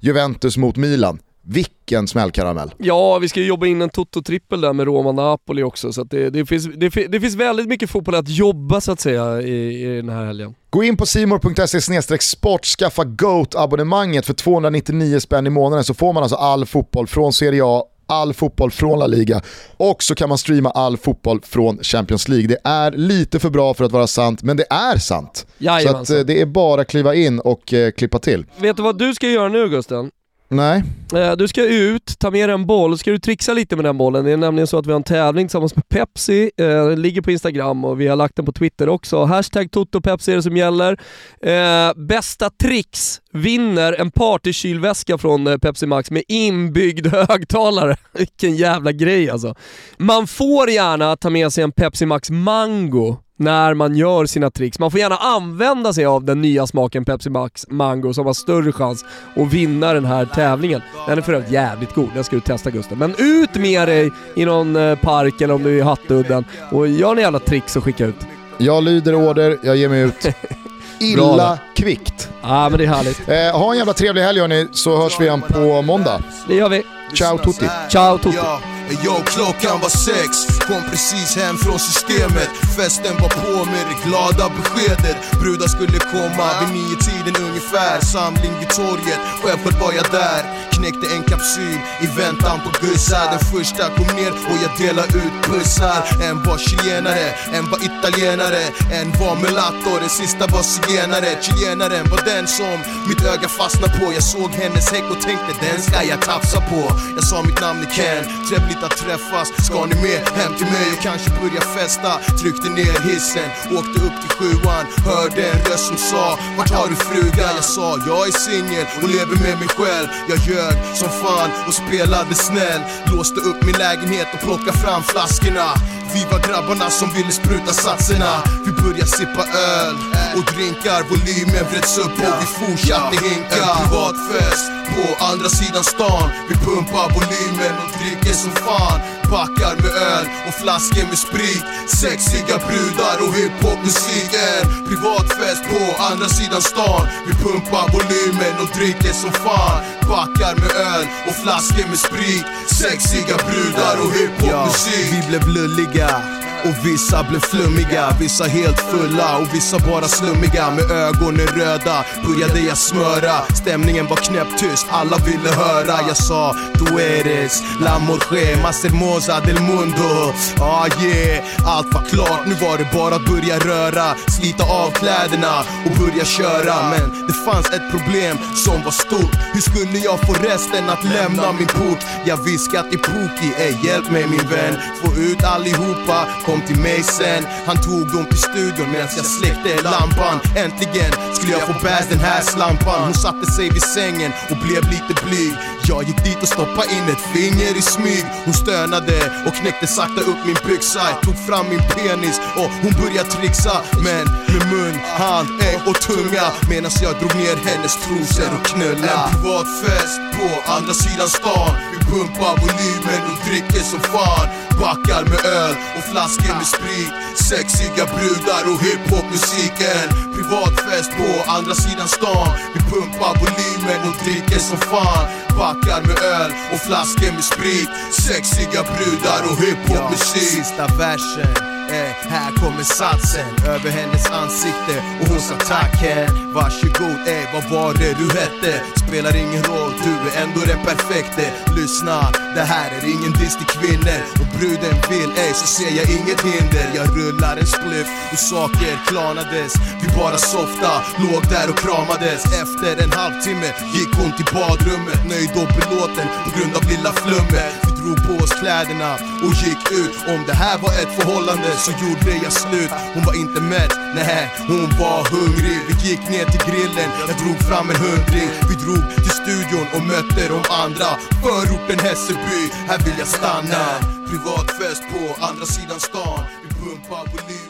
Juventus 0.00 0.56
mot 0.56 0.76
Milan. 0.76 1.18
Vilken 1.42 2.08
smällkaramell. 2.08 2.74
Ja, 2.78 3.18
vi 3.18 3.28
ska 3.28 3.40
ju 3.40 3.46
jobba 3.46 3.66
in 3.66 3.82
en 3.82 3.90
Toto-trippel 3.90 4.60
där 4.60 4.72
med 4.72 4.86
Roma-Napoli 4.86 5.62
också, 5.62 5.92
så 5.92 6.04
det, 6.04 6.30
det, 6.30 6.46
finns, 6.46 6.64
det, 6.64 6.88
det, 7.08 7.20
finns 7.20 7.34
väldigt 7.34 7.68
mycket 7.68 7.90
fotboll 7.90 8.14
att 8.14 8.28
jobba 8.28 8.80
så 8.80 8.92
att 8.92 9.00
säga 9.00 9.40
i, 9.42 9.84
i 9.84 9.96
den 9.96 10.08
här 10.08 10.26
helgen. 10.26 10.54
Gå 10.70 10.84
in 10.84 10.96
på 10.96 11.06
simor.se 11.06 12.18
sport, 12.20 12.64
skaffa 12.64 13.04
GOAT-abonnemanget 13.04 14.26
för 14.26 14.34
299 14.34 15.20
spänn 15.20 15.46
i 15.46 15.50
månaden 15.50 15.84
så 15.84 15.94
får 15.94 16.12
man 16.12 16.22
alltså 16.22 16.36
all 16.36 16.66
fotboll 16.66 17.06
från 17.06 17.32
Serie 17.32 17.62
A 17.64 17.84
all 18.10 18.34
fotboll 18.34 18.70
från 18.70 18.98
La 18.98 19.06
Liga 19.06 19.42
och 19.76 20.02
så 20.02 20.14
kan 20.14 20.28
man 20.28 20.38
streama 20.38 20.70
all 20.70 20.96
fotboll 20.96 21.40
från 21.42 21.78
Champions 21.82 22.28
League. 22.28 22.48
Det 22.48 22.58
är 22.64 22.90
lite 22.90 23.38
för 23.38 23.50
bra 23.50 23.74
för 23.74 23.84
att 23.84 23.92
vara 23.92 24.06
sant, 24.06 24.42
men 24.42 24.56
det 24.56 24.66
är 24.70 24.98
sant. 24.98 25.46
Jajamensan. 25.58 26.06
Så 26.06 26.12
att, 26.14 26.18
eh, 26.18 26.26
det 26.26 26.40
är 26.40 26.46
bara 26.46 26.80
att 26.80 26.88
kliva 26.88 27.14
in 27.14 27.40
och 27.40 27.72
eh, 27.72 27.90
klippa 27.90 28.18
till. 28.18 28.44
Vet 28.56 28.76
du 28.76 28.82
vad 28.82 28.98
du 28.98 29.14
ska 29.14 29.28
göra 29.28 29.48
nu 29.48 29.68
Gusten? 29.68 30.10
Nej. 30.52 30.82
Eh, 31.14 31.32
du 31.32 31.48
ska 31.48 31.64
ut, 31.64 32.14
ta 32.18 32.30
med 32.30 32.48
dig 32.48 32.54
en 32.54 32.66
boll, 32.66 32.98
ska 32.98 33.10
du 33.10 33.18
trixa 33.18 33.52
lite 33.52 33.76
med 33.76 33.84
den 33.84 33.98
bollen. 33.98 34.24
Det 34.24 34.32
är 34.32 34.36
nämligen 34.36 34.66
så 34.66 34.78
att 34.78 34.86
vi 34.86 34.92
har 34.92 34.96
en 34.96 35.02
tävling 35.02 35.46
tillsammans 35.46 35.76
med 35.76 35.88
Pepsi. 35.88 36.50
Eh, 36.56 36.66
den 36.66 37.02
ligger 37.02 37.22
på 37.22 37.30
Instagram 37.30 37.84
och 37.84 38.00
vi 38.00 38.08
har 38.08 38.16
lagt 38.16 38.36
den 38.36 38.46
på 38.46 38.52
Twitter 38.52 38.88
också. 38.88 39.24
Hashtag 39.24 39.70
TotoPepsi 39.70 40.32
är 40.32 40.36
det 40.36 40.42
som 40.42 40.56
gäller. 40.56 41.00
Eh, 41.42 41.94
bästa 41.96 42.50
tricks 42.50 43.20
vinner 43.32 43.92
en 43.92 44.10
partykylväska 44.10 45.18
från 45.18 45.60
Pepsi 45.60 45.86
Max 45.86 46.10
med 46.10 46.22
inbyggd 46.28 47.06
högtalare. 47.12 47.96
Vilken 48.12 48.56
jävla 48.56 48.92
grej 48.92 49.30
alltså. 49.30 49.54
Man 49.98 50.26
får 50.26 50.70
gärna 50.70 51.16
ta 51.16 51.30
med 51.30 51.52
sig 51.52 51.64
en 51.64 51.72
Pepsi 51.72 52.06
Max 52.06 52.30
Mango 52.30 53.16
när 53.40 53.74
man 53.74 53.96
gör 53.96 54.26
sina 54.26 54.50
tricks. 54.50 54.78
Man 54.78 54.90
får 54.90 55.00
gärna 55.00 55.16
använda 55.16 55.92
sig 55.92 56.04
av 56.04 56.24
den 56.24 56.42
nya 56.42 56.66
smaken 56.66 57.04
Pepsi 57.04 57.30
Max 57.30 57.66
Mango 57.70 58.14
som 58.14 58.26
har 58.26 58.32
större 58.32 58.72
chans 58.72 59.04
att 59.36 59.52
vinna 59.52 59.92
den 59.92 60.04
här 60.04 60.24
tävlingen. 60.24 60.82
Den 61.08 61.18
är 61.18 61.22
för 61.22 61.32
övrigt 61.32 61.50
jävligt 61.50 61.94
god, 61.94 62.08
den 62.14 62.24
ska 62.24 62.36
du 62.36 62.40
testa 62.40 62.70
Gusten. 62.70 62.98
Men 62.98 63.14
ut 63.18 63.54
med 63.54 63.88
dig 63.88 64.10
i 64.36 64.44
någon 64.44 64.76
eh, 64.76 64.98
park 64.98 65.40
eller 65.40 65.54
om 65.54 65.62
du 65.62 65.70
är 65.70 65.78
i 65.78 65.80
Hattudden 65.80 66.44
och 66.70 66.88
gör 66.88 67.08
några 67.08 67.20
jävla 67.20 67.38
tricks 67.38 67.76
och 67.76 67.84
skicka 67.84 68.06
ut. 68.06 68.26
Jag 68.58 68.82
lyder 68.84 69.14
order, 69.14 69.58
jag 69.62 69.76
ger 69.76 69.88
mig 69.88 70.02
ut. 70.02 70.26
Illa 71.00 71.58
kvickt. 71.76 72.28
Ja 72.42 72.68
men 72.68 72.78
det 72.78 72.84
är 72.84 72.88
härligt. 72.88 73.28
Eh, 73.28 73.60
ha 73.60 73.72
en 73.72 73.78
jävla 73.78 73.92
trevlig 73.92 74.22
helg 74.22 74.40
hörni, 74.40 74.68
så 74.72 75.02
hörs 75.02 75.20
vi 75.20 75.24
igen 75.24 75.42
på 75.48 75.82
måndag. 75.82 76.22
Det 76.48 76.54
gör 76.54 76.68
vi. 76.68 76.82
Ciao 77.14 77.38
tutti. 77.38 77.68
Ciao 77.88 78.18
Toto. 78.18 78.79
Yo, 78.90 79.14
klockan 79.26 79.80
var 79.80 79.88
sex, 79.88 80.46
kom 80.66 80.82
precis 80.90 81.36
hem 81.36 81.56
från 81.56 81.78
systemet. 81.78 82.50
Festen 82.76 83.14
var 83.22 83.28
på 83.28 83.64
med 83.70 83.84
det 83.90 84.08
glada 84.08 84.48
beskedet. 84.48 85.16
Brudar 85.40 85.68
skulle 85.68 85.98
komma 85.98 86.46
vid 86.60 86.70
nio 86.74 86.96
tiden 86.96 87.44
ungefär. 87.48 88.00
Samling 88.00 88.54
vid 88.60 88.68
torget, 88.68 89.20
självklart 89.42 89.80
var 89.80 89.92
jag 89.92 90.06
där. 90.10 90.42
Knäckte 90.72 91.06
en 91.14 91.24
kapsyl 91.24 91.78
i 92.04 92.06
väntan 92.20 92.60
på 92.64 92.70
gussar 92.86 93.26
Den 93.30 93.42
första 93.52 93.84
kom 93.96 94.10
ner 94.16 94.32
och 94.50 94.58
jag 94.64 94.72
delade 94.78 95.18
ut 95.18 95.34
pussar 95.42 96.00
En 96.22 96.42
var 96.42 96.58
chilenare, 96.58 97.26
en 97.56 97.70
var 97.70 97.78
italienare. 97.90 98.62
En 98.98 99.08
var 99.20 99.34
mulatto, 99.44 99.90
den 100.00 100.08
sista 100.08 100.46
var 100.46 100.62
zigenare. 100.62 101.30
Chilenaren 101.42 102.10
var 102.10 102.20
den 102.24 102.46
som 102.46 102.76
mitt 103.08 103.22
öga 103.32 103.48
fastnade 103.48 103.98
på. 103.98 104.12
Jag 104.12 104.22
såg 104.22 104.50
hennes 104.50 104.92
häck 104.92 105.06
och 105.10 105.20
tänkte 105.20 105.50
den 105.66 105.82
ska 105.82 106.02
jag 106.02 106.20
tafsa 106.22 106.60
på. 106.60 106.82
Jag 107.16 107.24
sa 107.24 107.42
mitt 107.42 107.60
namn 107.60 107.80
är 107.86 107.90
Ken, 107.96 108.24
trevligt 108.48 108.79
att 108.82 108.96
träffas. 108.96 109.48
Ska 109.66 109.86
ni 109.86 109.94
med 109.94 110.20
hem 110.38 110.52
till 110.58 110.66
mig 110.66 110.86
och 110.94 111.02
kanske 111.02 111.30
börja 111.30 111.60
festa? 111.60 112.10
Tryckte 112.40 112.68
ner 112.68 112.96
hissen, 113.08 113.48
åkte 113.78 113.96
upp 114.06 114.16
till 114.22 114.32
sjuan. 114.38 114.84
Hörde 115.08 115.42
en 115.50 115.58
röst 115.68 115.86
som 115.86 115.96
sa 115.96 116.38
Vart 116.58 116.70
har 116.70 116.88
du 116.88 116.96
frugan? 116.96 117.52
Jag 117.60 117.64
sa 117.64 117.98
jag 118.06 118.28
är 118.28 118.32
singel 118.32 118.86
och 119.02 119.08
lever 119.08 119.36
med 119.46 119.56
mig 119.58 119.68
själv. 119.78 120.08
Jag 120.28 120.38
ljög 120.48 120.74
som 121.00 121.10
fan 121.22 121.50
och 121.68 121.74
spelade 121.74 122.34
snäll. 122.34 122.82
Låste 123.12 123.40
upp 123.40 123.60
min 123.66 123.78
lägenhet 123.84 124.28
och 124.34 124.40
plockade 124.40 124.78
fram 124.78 125.02
flaskorna 125.02 125.68
vi 126.14 126.24
var 126.30 126.40
grabbarna 126.48 126.90
som 126.90 127.08
ville 127.16 127.32
spruta 127.32 127.72
satserna. 127.72 128.32
Vi 128.66 128.72
började 128.82 129.06
sippa 129.06 129.44
öl 129.76 129.96
och 130.36 130.44
drinkar. 130.52 131.00
Volymen 131.10 131.64
vreds 131.70 131.98
upp 131.98 132.16
och 132.28 132.34
vi 132.40 132.46
fortsatte 132.60 133.16
hinka. 133.28 133.56
En 133.56 133.76
privatfest 133.78 134.66
på 134.92 135.24
andra 135.24 135.48
sidan 135.48 135.84
stan. 135.84 136.30
Vi 136.48 136.54
pumpar 136.66 137.06
volymen 137.16 137.74
och 137.82 137.90
dricker 137.98 138.34
som 138.42 138.50
fan 138.50 139.00
Backar 139.30 139.76
med 139.82 139.92
öl 140.12 140.26
och 140.48 140.54
flaskor 140.54 141.06
med 141.08 141.18
sprit. 141.18 141.64
Sexiga 142.00 142.56
brudar 142.66 143.16
och 143.24 143.34
hiphopmusik 143.34 144.30
En 144.48 144.86
privatfest 144.88 145.62
på 145.70 146.02
andra 146.02 146.28
sidan 146.28 146.62
stan. 146.62 147.06
Vi 147.26 147.32
pumpar 147.44 147.86
volymen 147.94 148.54
och 148.62 148.70
dricker 148.76 149.12
som 149.12 149.32
fan. 149.32 149.80
Backar 150.08 150.54
med 150.60 150.72
öl 150.92 151.06
och 151.28 151.36
flaskor 151.42 151.88
med 151.88 151.98
sprit. 151.98 152.44
Sexiga 152.80 153.36
brudar 153.46 153.96
och 154.04 154.12
hiphopmusik. 154.16 155.06
Vi 155.14 155.28
blev 155.28 155.48
lulliga 155.48 156.39
och 156.64 156.86
vissa 156.86 157.22
blev 157.22 157.40
flummiga, 157.40 158.16
vissa 158.20 158.44
helt 158.44 158.80
fulla. 158.80 159.36
Och 159.38 159.54
vissa 159.54 159.78
bara 159.78 160.08
slummiga 160.08 160.70
Med 160.70 160.90
ögonen 160.90 161.46
röda. 161.46 162.04
Började 162.24 162.60
jag 162.60 162.78
smöra 162.78 163.34
Stämningen 163.54 164.06
var 164.06 164.16
knäpptyst, 164.16 164.86
alla 164.90 165.16
ville 165.16 165.50
höra. 165.50 165.98
Jag 166.08 166.16
sa 166.16 166.56
du 166.74 167.02
eres 167.02 167.62
la 167.80 167.98
morge, 167.98 168.56
mas 168.62 168.84
hermosa 168.84 169.40
del 169.40 169.60
mundo. 169.60 170.32
Ah 170.60 170.88
yeah, 171.02 171.44
allt 171.64 171.94
var 171.94 172.02
klart, 172.02 172.46
nu 172.46 172.54
var 172.54 172.78
det 172.78 172.88
bara 172.92 173.14
att 173.14 173.24
börja 173.24 173.58
röra. 173.58 174.14
Slita 174.28 174.64
av 174.64 174.90
kläderna 174.90 175.54
och 175.84 175.98
börja 176.00 176.24
köra. 176.24 176.74
Men 176.90 177.26
det 177.26 177.32
fanns 177.44 177.66
ett 177.66 177.90
problem 177.90 178.36
som 178.54 178.82
var 178.82 178.90
stort. 178.90 179.34
Hur 179.52 179.60
skulle 179.60 179.98
jag 179.98 180.20
få 180.26 180.32
resten 180.32 180.90
att 180.90 181.04
lämna 181.04 181.52
min 181.52 181.66
port? 181.66 182.04
Jag 182.24 182.36
viskat 182.36 182.86
i 182.92 182.96
Pookie, 182.96 183.54
ey 183.58 183.76
hjälp 183.86 184.10
mig 184.10 184.26
min 184.26 184.48
vän. 184.48 184.74
Få 185.02 185.16
ut 185.16 185.44
allihopa, 185.44 186.26
kom 186.50 186.60
till 186.66 186.80
mig 186.80 187.02
sen. 187.02 187.42
Han 187.66 187.76
tog 187.76 188.12
dem 188.12 188.24
till 188.30 188.42
studion 188.50 188.90
medan 188.92 189.08
jag 189.16 189.26
släckte 189.26 189.82
lampan. 189.82 190.36
Äntligen 190.56 191.12
skulle 191.34 191.52
jag 191.52 191.62
få 191.62 191.74
bärs 191.82 192.06
den 192.10 192.18
här 192.18 192.40
slampan. 192.42 193.02
Hon 193.04 193.14
satte 193.14 193.46
sig 193.52 193.70
vid 193.70 193.82
sängen 193.82 194.32
och 194.50 194.56
blev 194.66 194.82
lite 194.94 195.14
blyg. 195.24 195.54
Jag 195.90 196.04
gick 196.08 196.24
dit 196.24 196.42
och 196.42 196.48
stoppa 196.48 196.84
in 196.96 197.06
ett 197.12 197.24
finger 197.34 197.72
i 197.80 197.82
smyg. 197.82 198.24
Hon 198.44 198.54
stönade 198.54 199.18
och 199.46 199.54
knäckte 199.54 199.86
sakta 199.86 200.20
upp 200.30 200.40
min 200.46 200.60
byxa. 200.66 201.02
Jag 201.12 201.22
tog 201.22 201.36
fram 201.48 201.66
min 201.68 201.84
penis 201.94 202.40
och 202.60 202.70
hon 202.82 202.92
började 203.02 203.30
trixa. 203.30 203.74
Men 204.06 204.24
med 204.52 204.64
mun, 204.72 204.96
hand, 205.20 205.48
ägg 205.68 205.82
och 205.90 206.00
tunga 206.08 206.46
Medan 206.70 206.90
jag 207.02 207.14
drog 207.20 207.34
ner 207.42 207.56
hennes 207.68 207.94
trosor 208.04 208.50
och 208.56 208.66
knulla 208.66 209.14
En 209.24 209.42
privat 209.42 209.68
fest 209.82 210.20
på 210.36 210.72
andra 210.72 210.94
sidan 210.94 211.28
stan. 211.28 211.72
Vi 211.92 211.98
pumpar 212.10 212.54
volymen 212.62 213.22
och 213.30 213.38
dricker 213.46 213.84
som 213.92 214.00
fan. 214.00 214.46
Backar 214.80 215.22
med 215.30 215.40
öl 215.44 215.74
och 215.96 216.04
flaskor 216.10 216.54
med 216.60 216.66
sprit. 216.66 217.12
Sexiga 217.48 218.04
brudar 218.14 218.62
och 218.72 218.80
hiphopmusiken. 218.84 220.29
Privatfest 220.40 221.10
på 221.10 221.50
andra 221.50 221.74
sidan 221.74 222.08
stan. 222.08 222.48
Vi 222.74 222.80
pumpar 222.80 223.32
volymen 223.40 224.08
och 224.08 224.24
dricker 224.24 224.58
som 224.58 224.78
fan. 224.78 225.26
Backar 225.58 226.00
med 226.06 226.18
öl 226.18 226.52
och 226.72 226.80
flaskor 226.80 227.32
med 227.32 227.44
sprit. 227.44 227.90
Sexiga 228.12 228.82
brudar 228.82 229.42
och 229.50 229.58
hiphopmusik. 229.64 230.42
Sista 230.42 230.86
versen. 230.86 231.79
Eh, 231.92 232.30
här 232.30 232.50
kommer 232.52 232.82
satsen 232.82 233.54
över 233.66 233.90
hennes 233.90 234.30
ansikte 234.30 234.94
och 235.20 235.28
hon 235.28 235.40
sa 235.40 235.54
tack 235.56 235.96
hen 235.96 236.52
Varsågod, 236.54 237.20
ey 237.26 237.44
vad 237.54 237.64
var 237.70 237.94
det 237.94 238.14
du 238.20 238.26
hette? 238.40 238.72
Spelar 239.06 239.36
ingen 239.36 239.62
roll, 239.62 239.92
du 240.04 240.12
är 240.28 240.42
ändå 240.42 240.60
den 240.60 240.84
perfekte. 240.84 241.44
Lyssna, 241.76 242.18
det 242.54 242.66
här 242.72 242.88
är 242.98 243.04
ingen 243.14 243.32
diss 243.32 243.56
till 243.56 243.72
kvinnor. 243.76 244.20
Om 244.40 244.48
bruden 244.58 244.96
vill, 245.10 245.30
ej 245.44 245.52
så 245.54 245.66
ser 245.66 245.92
jag 245.98 246.06
inget 246.18 246.40
hinder. 246.50 246.86
Jag 246.94 247.08
rullar 247.18 247.56
en 247.56 247.66
spliff 247.66 248.08
och 248.32 248.38
saker 248.38 248.92
klarnades. 249.08 249.72
Vi 250.02 250.08
bara 250.20 250.38
softa, 250.38 250.92
låg 251.24 251.42
där 251.54 251.70
och 251.70 251.78
kramades. 251.78 252.42
Efter 252.62 253.02
en 253.04 253.12
halvtimme 253.12 253.70
gick 253.94 254.12
hon 254.20 254.32
till 254.36 254.48
badrummet 254.54 255.20
Nöjd 255.30 255.50
och 255.62 255.70
belåten 255.76 256.26
på 256.44 256.50
grund 256.56 256.72
av 256.76 256.84
lilla 256.92 257.12
flummet 257.12 257.89
drog 258.00 258.18
på 258.26 258.44
oss 258.44 258.52
kläderna 258.60 259.10
och 259.44 259.54
gick 259.64 259.82
ut 260.00 260.16
Om 260.32 260.40
det 260.46 260.56
här 260.64 260.78
var 260.84 260.92
ett 261.02 261.12
förhållande 261.18 261.70
så 261.84 261.90
gjorde 262.02 262.30
jag 262.44 262.52
slut. 262.52 262.92
Hon 263.14 263.24
var 263.28 263.34
inte 263.34 263.60
mätt, 263.60 263.94
nej 264.14 264.42
hon 264.70 264.88
var 265.02 265.20
hungrig. 265.36 265.80
Vi 265.88 265.94
gick 266.08 266.22
ner 266.34 266.46
till 266.52 266.64
grillen, 266.70 267.10
jag 267.28 267.36
drog 267.42 267.58
fram 267.68 267.90
en 267.90 267.96
hundring. 267.96 268.50
Vi 268.70 268.74
drog 268.84 269.02
till 269.24 269.36
studion 269.42 269.86
och 269.94 270.02
mötte 270.12 270.48
de 270.54 270.60
andra. 270.84 271.10
Förorten 271.42 271.98
Hässelby, 272.06 272.62
här 272.88 272.98
vill 273.04 273.18
jag 273.18 273.28
stanna. 273.28 273.84
Privatfest 274.28 275.02
på 275.12 275.44
andra 275.46 275.66
sidan 275.66 276.00
stan. 276.00 276.40
Vi 276.62 276.68
pumpar 276.74 277.24
volym. 277.32 277.69